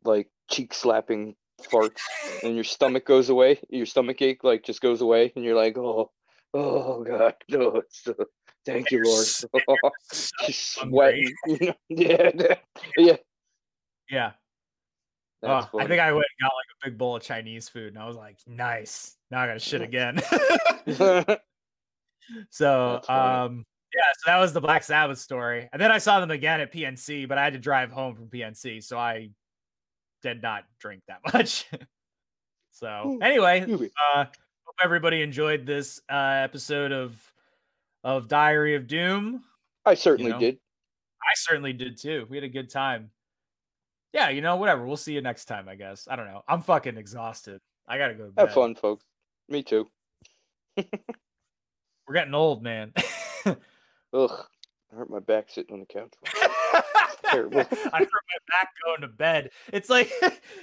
like 0.05 0.29
cheek 0.51 0.75
slapping 0.75 1.37
farts, 1.63 2.01
and 2.43 2.55
your 2.55 2.65
stomach 2.65 3.07
goes 3.07 3.29
away. 3.31 3.61
Your 3.71 3.87
stomach 3.87 4.21
ache 4.23 4.45
like 4.45 4.65
just 4.65 4.81
goes 4.81 5.01
away, 5.01 5.33
and 5.35 5.45
you're 5.45 5.57
like, 5.57 5.79
oh, 5.79 6.11
oh 6.55 7.05
god, 7.05 7.35
no, 7.49 7.77
it's 7.77 8.05
so, 8.05 8.15
thank 8.69 8.91
you, 8.91 9.03
Lord. 9.03 9.27
She's 10.13 10.57
sweating. 10.79 11.33
yeah, 11.89 12.31
yeah, 12.97 13.17
yeah. 14.11 14.33
Oh, 15.43 15.69
I 15.79 15.87
think 15.87 16.01
I 16.01 16.13
went 16.13 16.27
and 16.41 16.49
got 16.49 16.53
like 16.53 16.67
a 16.83 16.91
big 16.91 16.99
bowl 16.99 17.17
of 17.17 17.23
Chinese 17.23 17.69
food, 17.69 17.95
and 17.95 18.03
I 18.03 18.07
was 18.07 18.17
like, 18.17 18.39
"Nice, 18.47 19.17
now 19.31 19.41
I 19.41 19.47
gotta 19.47 19.61
shit 19.61 19.83
again." 19.83 20.21
so, 22.51 23.01
um, 23.09 23.65
yeah, 23.95 24.11
so 24.19 24.27
that 24.27 24.39
was 24.39 24.53
the 24.53 24.61
Black 24.61 24.83
Sabbath 24.83 25.19
story, 25.19 25.69
and 25.73 25.81
then 25.81 25.93
I 25.93 25.99
saw 25.99 26.19
them 26.21 26.33
again 26.33 26.61
at 26.61 26.73
PNC, 26.73 27.29
but 27.29 27.39
I 27.39 27.45
had 27.45 27.53
to 27.53 27.61
drive 27.61 27.93
home 27.93 28.17
from 28.17 28.27
PNC, 28.27 28.83
so 28.83 28.99
I 28.99 29.31
did 30.23 30.43
not 30.43 30.65
drink 30.81 31.03
that 31.07 31.21
much. 31.33 31.67
so, 32.73 33.19
anyway, 33.23 33.63
uh, 33.63 34.25
hope 34.25 34.77
everybody 34.83 35.23
enjoyed 35.23 35.67
this 35.67 36.01
uh, 36.11 36.41
episode 36.43 36.91
of 36.91 37.17
of 38.05 38.29
Diary 38.29 38.75
of 38.75 38.87
Doom. 38.87 39.43
I 39.85 39.95
certainly 39.95 40.31
you 40.31 40.35
know, 40.35 40.41
did. 40.41 40.59
I 41.23 41.33
certainly 41.35 41.73
did 41.73 41.97
too. 41.97 42.27
We 42.29 42.37
had 42.37 42.45
a 42.45 42.49
good 42.49 42.71
time 42.71 43.11
yeah, 44.13 44.31
you 44.31 44.41
know, 44.41 44.57
whatever. 44.57 44.87
We'll 44.87 44.97
see 44.97 45.13
you 45.13 45.21
next 45.21 45.45
time, 45.45 45.69
I 45.69 45.75
guess. 45.75 46.09
I 46.11 46.17
don't 46.17 46.27
know. 46.27 46.43
I'm 46.49 46.63
fucking 46.63 46.97
exhausted. 46.97 47.61
I 47.87 47.99
gotta 47.99 48.15
go. 48.15 48.31
Have 48.37 48.53
fun, 48.53 48.75
folks. 48.75 49.05
Me 49.49 49.63
too. 49.63 49.87
We're 50.77 52.15
getting 52.15 52.35
old, 52.35 52.63
man. 52.63 52.93
Ugh, 53.47 53.57
I 54.15 54.97
hurt 54.97 55.11
my 55.11 55.21
back 55.21 55.51
sitting 55.51 55.75
on 55.75 55.81
the 55.81 55.87
couch. 55.87 56.13
terrible. 57.31 57.61
I 57.61 57.65
hurt 57.65 57.91
my 57.93 58.39
back 58.49 58.71
going 58.85 59.03
to 59.03 59.09
bed. 59.09 59.51
It's 59.73 59.91
like, 59.91 60.11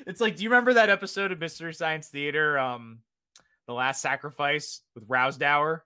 it's 0.07 0.21
like. 0.21 0.35
Do 0.35 0.43
you 0.43 0.49
remember 0.49 0.73
that 0.73 0.89
episode 0.89 1.31
of 1.31 1.39
Mystery 1.39 1.73
Science 1.73 2.07
Theater, 2.07 2.57
um, 2.57 2.99
the 3.67 3.73
Last 3.73 4.01
Sacrifice 4.01 4.81
with 4.95 5.03
Rowsdower? 5.07 5.83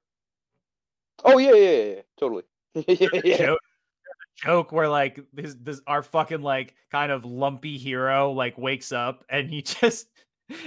Oh 1.26 1.38
yeah, 1.38 1.54
yeah, 1.54 1.84
yeah, 1.84 2.02
totally. 2.18 2.44
yeah 3.24 3.56
joke 4.44 4.72
where 4.72 4.88
like 4.88 5.20
this 5.34 5.56
this 5.62 5.82
our 5.86 6.02
fucking 6.02 6.42
like 6.42 6.74
kind 6.92 7.12
of 7.12 7.26
lumpy 7.26 7.78
hero 7.78 8.32
like 8.32 8.58
wakes 8.58 8.92
up 8.92 9.26
and 9.30 9.50
he 9.50 9.62
just 9.82 10.08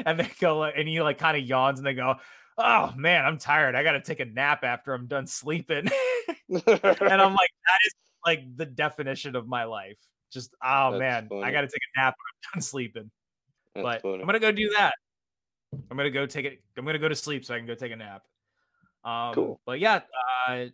and 0.04 0.20
they 0.20 0.30
go 0.40 0.64
and 0.64 0.88
he 0.88 1.00
like 1.00 1.18
kind 1.18 1.36
of 1.36 1.42
yawns 1.42 1.78
and 1.78 1.86
they 1.86 1.94
go 1.94 2.14
oh 2.58 2.92
man 2.96 3.24
i'm 3.24 3.38
tired. 3.38 3.74
I 3.74 3.82
gotta 3.82 4.00
take 4.00 4.20
a 4.20 4.24
nap 4.24 4.62
after 4.62 4.92
i'm 4.92 5.06
done 5.06 5.26
sleeping. 5.26 5.88
And 6.48 6.62
i'm 6.68 7.34
like 7.34 7.50
that 7.64 7.78
is 7.86 7.94
like 8.26 8.56
the 8.56 8.66
definition 8.66 9.36
of 9.36 9.46
my 9.48 9.64
life. 9.64 9.96
Just 10.30 10.54
oh 10.62 10.90
That's 10.90 11.00
man 11.00 11.28
funny. 11.28 11.42
i 11.44 11.50
gotta 11.50 11.66
take 11.66 11.80
a 11.96 12.00
nap 12.00 12.14
when 12.14 12.52
i'm 12.52 12.56
done 12.56 12.62
sleeping. 12.62 13.10
That's 13.74 13.84
but 13.84 14.02
funny. 14.02 14.20
i'm 14.20 14.26
gonna 14.26 14.38
go 14.38 14.52
do 14.52 14.68
that. 14.76 14.94
I'm 15.90 15.96
gonna 15.96 16.10
go 16.10 16.26
take 16.26 16.44
it 16.44 16.62
i'm 16.76 16.84
gonna 16.84 16.98
go 16.98 17.08
to 17.08 17.16
sleep 17.16 17.46
so 17.46 17.54
i 17.54 17.58
can 17.58 17.66
go 17.66 17.74
take 17.74 17.92
a 17.92 17.96
nap 17.96 18.22
um 19.04 19.34
cool. 19.34 19.60
but 19.66 19.80
yeah 19.80 20.00
uh 20.48 20.66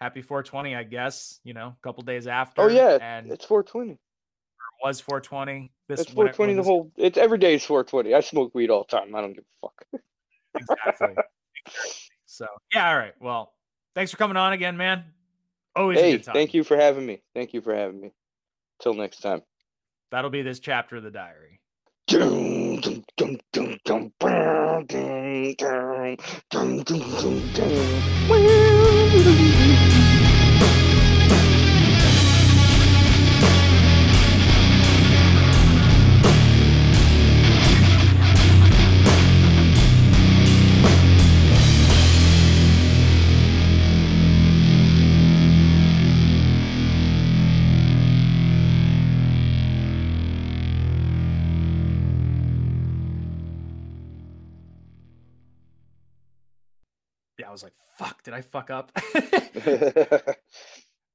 happy 0.00 0.22
420, 0.22 0.74
I 0.74 0.82
guess. 0.82 1.40
You 1.44 1.54
know, 1.54 1.68
a 1.68 1.76
couple 1.82 2.02
days 2.02 2.26
after. 2.26 2.62
Oh 2.62 2.68
yeah, 2.68 2.98
and 3.00 3.30
it's 3.30 3.44
420. 3.44 3.92
It 3.92 3.98
was 4.82 5.00
420. 5.00 5.70
This 5.88 6.00
it's 6.00 6.10
420 6.12 6.54
the 6.54 6.62
whole. 6.62 6.90
It's 6.96 7.18
every 7.18 7.38
day 7.38 7.54
is 7.54 7.64
420. 7.64 8.14
I 8.14 8.20
smoke 8.20 8.54
weed 8.54 8.70
all 8.70 8.86
the 8.88 8.96
time. 8.96 9.14
I 9.14 9.20
don't 9.20 9.34
give 9.34 9.44
a 9.62 9.68
fuck. 9.68 10.02
exactly. 10.54 11.14
So 12.32 12.46
yeah, 12.72 12.88
all 12.88 12.96
right. 12.96 13.12
Well, 13.20 13.52
thanks 13.94 14.10
for 14.12 14.16
coming 14.16 14.38
on 14.38 14.54
again, 14.54 14.76
man. 14.76 15.04
Always 15.76 15.98
good 15.98 16.24
time. 16.24 16.32
hey, 16.32 16.38
thank 16.40 16.54
you 16.54 16.64
for 16.64 16.76
having 16.76 17.04
me. 17.04 17.22
Thank 17.34 17.52
you 17.52 17.60
for 17.60 17.74
having 17.74 18.00
me. 18.00 18.12
Till 18.80 18.94
next 18.94 19.18
time. 19.20 19.42
That'll 20.10 20.30
be 20.30 20.40
this 20.40 20.58
chapter 20.58 20.96
of 20.96 21.02
the 21.02 21.10
diary. 21.10 21.60
I 29.22 29.89
did 58.30 58.36
I 58.36 58.42
fuck 58.42 58.70
up?" 58.70 58.92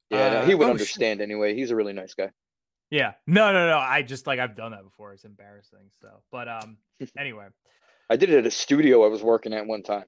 yeah, 0.10 0.30
no, 0.34 0.46
he 0.46 0.56
would 0.56 0.66
uh, 0.66 0.68
oh, 0.68 0.72
understand 0.72 1.22
anyway. 1.22 1.56
He's 1.56 1.72
a 1.72 1.76
really 1.76 1.94
nice 1.94 2.14
guy. 2.14 2.32
Yeah, 2.92 3.14
no, 3.26 3.52
no, 3.52 3.68
no. 3.68 3.78
I 3.78 4.04
just 4.04 4.28
like 4.28 4.40
I've 4.40 4.56
done 4.56 4.72
that 4.72 4.84
before. 4.84 5.14
It's 5.14 5.26
embarrassing. 5.26 5.90
So, 6.02 6.10
but 6.32 6.48
um, 6.48 6.78
anyway, 7.18 7.48
I 8.10 8.16
did 8.16 8.30
it 8.30 8.38
at 8.38 8.46
a 8.46 8.52
studio 8.52 9.04
I 9.06 9.08
was 9.10 9.24
working 9.24 9.54
at 9.54 9.66
one 9.66 9.84
time, 9.84 10.06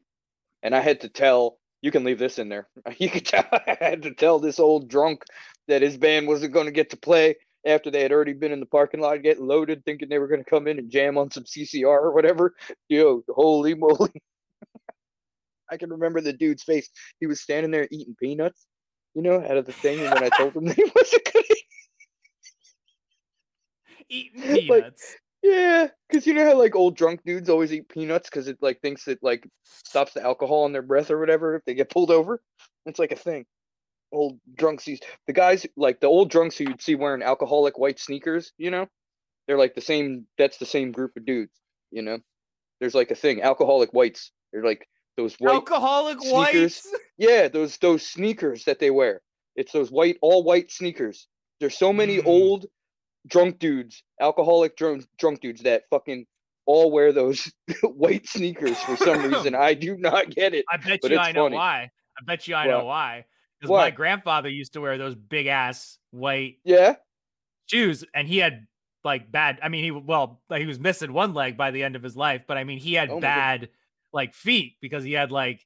and 0.61 0.75
I 0.75 0.79
had 0.81 1.01
to 1.01 1.09
tell. 1.09 1.57
You 1.83 1.91
can 1.91 2.03
leave 2.03 2.17
this 2.17 2.39
in 2.39 2.49
there. 2.49 2.67
You 2.97 3.09
could 3.09 3.25
tell. 3.25 3.45
I 3.51 3.77
had 3.79 4.01
to 4.03 4.13
tell 4.13 4.39
this 4.39 4.59
old 4.59 4.89
drunk 4.89 5.23
that 5.67 5.83
his 5.83 5.95
band 5.95 6.27
wasn't 6.27 6.53
going 6.53 6.65
to 6.65 6.71
get 6.71 6.89
to 6.89 6.97
play 6.97 7.35
after 7.67 7.91
they 7.91 8.01
had 8.01 8.11
already 8.11 8.33
been 8.33 8.51
in 8.51 8.59
the 8.59 8.65
parking 8.65 8.99
lot 8.99 9.21
getting 9.21 9.45
loaded, 9.45 9.83
thinking 9.85 10.09
they 10.09 10.19
were 10.19 10.27
going 10.27 10.43
to 10.43 10.49
come 10.49 10.67
in 10.67 10.79
and 10.79 10.89
jam 10.89 11.17
on 11.17 11.29
some 11.29 11.43
CCR 11.43 11.85
or 11.85 12.13
whatever. 12.13 12.55
Yo, 12.89 13.23
holy 13.29 13.75
moly! 13.75 14.11
I 15.69 15.77
can 15.77 15.89
remember 15.89 16.21
the 16.21 16.33
dude's 16.33 16.63
face. 16.63 16.89
He 17.19 17.27
was 17.27 17.41
standing 17.41 17.71
there 17.71 17.87
eating 17.91 18.15
peanuts, 18.19 18.65
you 19.13 19.21
know, 19.21 19.35
out 19.43 19.57
of 19.57 19.65
the 19.65 19.73
thing. 19.73 19.99
And 19.99 20.13
when 20.13 20.23
I 20.23 20.29
told 20.37 20.55
him 20.55 20.65
that 20.65 20.75
he 20.75 20.83
wasn't 20.95 21.33
gonna 21.33 21.45
eating 24.09 24.41
peanuts. 24.41 24.69
Like, 24.69 24.93
yeah, 25.43 25.87
because 26.09 26.25
you 26.27 26.33
know 26.33 26.45
how 26.45 26.57
like 26.57 26.75
old 26.75 26.95
drunk 26.95 27.21
dudes 27.25 27.49
always 27.49 27.71
eat 27.71 27.89
peanuts 27.89 28.29
because 28.29 28.47
it 28.47 28.57
like 28.61 28.81
thinks 28.81 29.07
it 29.07 29.19
like 29.21 29.47
stops 29.63 30.13
the 30.13 30.23
alcohol 30.23 30.65
in 30.65 30.73
their 30.73 30.81
breath 30.81 31.11
or 31.11 31.19
whatever 31.19 31.55
if 31.55 31.63
they 31.65 31.73
get 31.73 31.89
pulled 31.89 32.11
over. 32.11 32.41
It's 32.85 32.99
like 32.99 33.11
a 33.11 33.17
thing. 33.17 33.45
Old 34.11 34.39
drunks, 34.55 34.85
these 34.85 35.01
the 35.27 35.33
guys 35.33 35.65
like 35.75 35.99
the 35.99 36.07
old 36.07 36.31
drunks 36.31 36.57
who 36.57 36.65
you'd 36.65 36.81
see 36.81 36.95
wearing 36.95 37.21
alcoholic 37.21 37.77
white 37.77 37.99
sneakers. 37.99 38.51
You 38.57 38.71
know, 38.71 38.87
they're 39.47 39.57
like 39.57 39.75
the 39.75 39.81
same. 39.81 40.25
That's 40.37 40.57
the 40.57 40.65
same 40.65 40.91
group 40.91 41.15
of 41.17 41.25
dudes. 41.25 41.53
You 41.91 42.01
know, 42.01 42.19
there's 42.79 42.95
like 42.95 43.11
a 43.11 43.15
thing. 43.15 43.41
Alcoholic 43.41 43.91
whites. 43.91 44.31
They're 44.51 44.63
like 44.63 44.87
those 45.17 45.35
white 45.35 45.55
alcoholic 45.55 46.21
sneakers. 46.21 46.33
whites. 46.33 46.87
Yeah, 47.19 47.47
those 47.47 47.77
those 47.77 48.05
sneakers 48.05 48.63
that 48.65 48.77
they 48.77 48.91
wear. 48.91 49.21
It's 49.55 49.71
those 49.71 49.91
white 49.91 50.17
all 50.21 50.43
white 50.43 50.71
sneakers. 50.71 51.27
There's 51.59 51.75
so 51.75 51.91
many 51.91 52.19
mm. 52.19 52.27
old 52.27 52.67
drunk 53.25 53.57
dudes, 53.57 54.03
alcoholic 54.21 54.77
drunk 54.77 55.05
drunk 55.17 55.41
dudes 55.41 55.63
that 55.63 55.83
fucking 55.89 56.27
all 56.67 56.91
wear 56.91 57.11
those 57.11 57.51
white 57.83 58.27
sneakers 58.27 58.77
for 58.81 58.95
some 58.97 59.23
reason. 59.23 59.55
I 59.59 59.73
do 59.73 59.97
not 59.97 60.29
get 60.29 60.53
it. 60.53 60.63
I 60.71 60.77
bet 60.77 61.03
you 61.03 61.17
I 61.17 61.31
know 61.31 61.47
why. 61.47 61.89
I 62.19 62.23
bet 62.25 62.47
you 62.47 62.53
I 62.53 62.67
know 62.67 62.85
why. 62.85 63.25
Because 63.59 63.71
my 63.71 63.89
grandfather 63.89 64.49
used 64.49 64.73
to 64.73 64.81
wear 64.81 64.99
those 64.99 65.15
big 65.15 65.47
ass 65.47 65.97
white 66.11 66.57
yeah 66.63 66.95
shoes, 67.65 68.05
and 68.13 68.27
he 68.27 68.37
had 68.37 68.67
like 69.03 69.31
bad. 69.31 69.59
I 69.63 69.69
mean, 69.69 69.83
he 69.83 69.89
well, 69.89 70.41
he 70.55 70.67
was 70.67 70.79
missing 70.79 71.13
one 71.13 71.33
leg 71.33 71.57
by 71.57 71.71
the 71.71 71.83
end 71.83 71.95
of 71.95 72.03
his 72.03 72.15
life, 72.15 72.43
but 72.47 72.57
I 72.57 72.63
mean, 72.63 72.77
he 72.77 72.93
had 72.93 73.09
oh 73.09 73.19
bad 73.19 73.69
like 74.17 74.33
feet 74.33 74.75
because 74.81 75.03
he 75.03 75.13
had 75.13 75.31
like 75.31 75.65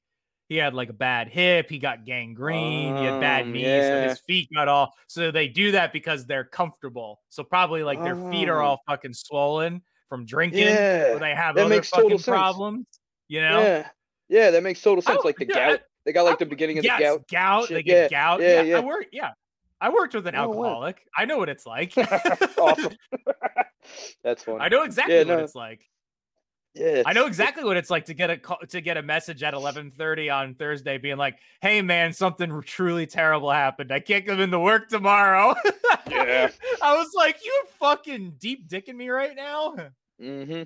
he 0.49 0.57
had 0.57 0.73
like 0.73 0.89
a 0.89 0.93
bad 0.93 1.29
hip, 1.29 1.69
he 1.69 1.79
got 1.79 2.05
gangrene, 2.05 2.97
he 2.97 3.05
had 3.05 3.21
bad 3.21 3.43
um, 3.43 3.53
knees, 3.53 3.63
yeah. 3.63 4.03
so 4.03 4.09
his 4.09 4.19
feet 4.19 4.49
got 4.53 4.67
all. 4.67 4.93
So 5.07 5.31
they 5.31 5.47
do 5.47 5.71
that 5.71 5.93
because 5.93 6.25
they're 6.25 6.43
comfortable. 6.43 7.21
So 7.29 7.43
probably 7.45 7.83
like 7.83 8.03
their 8.03 8.17
feet 8.29 8.49
are 8.49 8.61
oh. 8.61 8.65
all 8.65 8.81
fucking 8.85 9.13
swollen 9.13 9.81
from 10.09 10.25
drinking, 10.25 10.67
yeah. 10.67 11.13
or 11.13 11.19
they 11.19 11.33
have 11.33 11.55
that 11.55 11.67
other 11.67 11.81
fucking 11.81 12.19
problems. 12.19 12.85
You 13.29 13.39
know? 13.39 13.61
Yeah, 13.61 13.87
yeah, 14.27 14.51
that 14.51 14.61
makes 14.61 14.81
total 14.81 15.01
sense. 15.01 15.19
Oh, 15.23 15.25
like 15.25 15.37
the 15.37 15.47
yeah, 15.47 15.71
gout, 15.71 15.79
they 16.05 16.11
got 16.11 16.23
like 16.23 16.39
the 16.39 16.45
beginning 16.45 16.79
of 16.79 16.83
yes, 16.83 16.99
the 16.99 17.05
gout. 17.05 17.27
Gout, 17.29 17.67
Shit. 17.67 17.75
they 17.75 17.83
get 17.83 18.11
yeah, 18.11 18.19
gout. 18.19 18.41
Yeah, 18.41 18.61
yeah, 18.61 18.77
I 18.77 18.79
work. 18.81 19.05
Yeah, 19.13 19.31
I 19.79 19.89
worked 19.89 20.13
with 20.13 20.27
an 20.27 20.35
oh, 20.35 20.39
alcoholic. 20.39 21.01
I 21.17 21.23
know 21.23 21.37
what 21.37 21.47
it's 21.47 21.65
like. 21.65 21.93
awesome. 22.57 22.93
That's 24.23 24.43
funny. 24.43 24.59
I 24.59 24.67
know 24.67 24.83
exactly 24.83 25.23
what 25.23 25.39
it's 25.39 25.55
like. 25.55 25.81
Yeah, 26.73 27.03
I 27.05 27.13
know 27.13 27.25
exactly 27.25 27.65
what 27.65 27.75
it's 27.75 27.89
like 27.89 28.05
to 28.05 28.13
get 28.13 28.29
a 28.29 28.37
call, 28.37 28.57
to 28.69 28.79
get 28.79 28.95
a 28.95 29.01
message 29.01 29.43
at 29.43 29.53
11:30 29.53 30.29
on 30.29 30.55
Thursday 30.55 30.97
being 30.97 31.17
like, 31.17 31.39
"Hey 31.61 31.81
man, 31.81 32.13
something 32.13 32.61
truly 32.61 33.05
terrible 33.05 33.51
happened. 33.51 33.91
I 33.91 33.99
can't 33.99 34.25
come 34.25 34.39
into 34.39 34.59
work 34.59 34.87
tomorrow." 34.87 35.53
Yeah. 36.09 36.49
I 36.81 36.95
was 36.95 37.11
like, 37.13 37.43
"You 37.43 37.63
fucking 37.79 38.35
deep 38.39 38.69
dicking 38.69 38.95
me 38.95 39.09
right 39.09 39.35
now?" 39.35 39.75
Mm-hmm. 40.21 40.63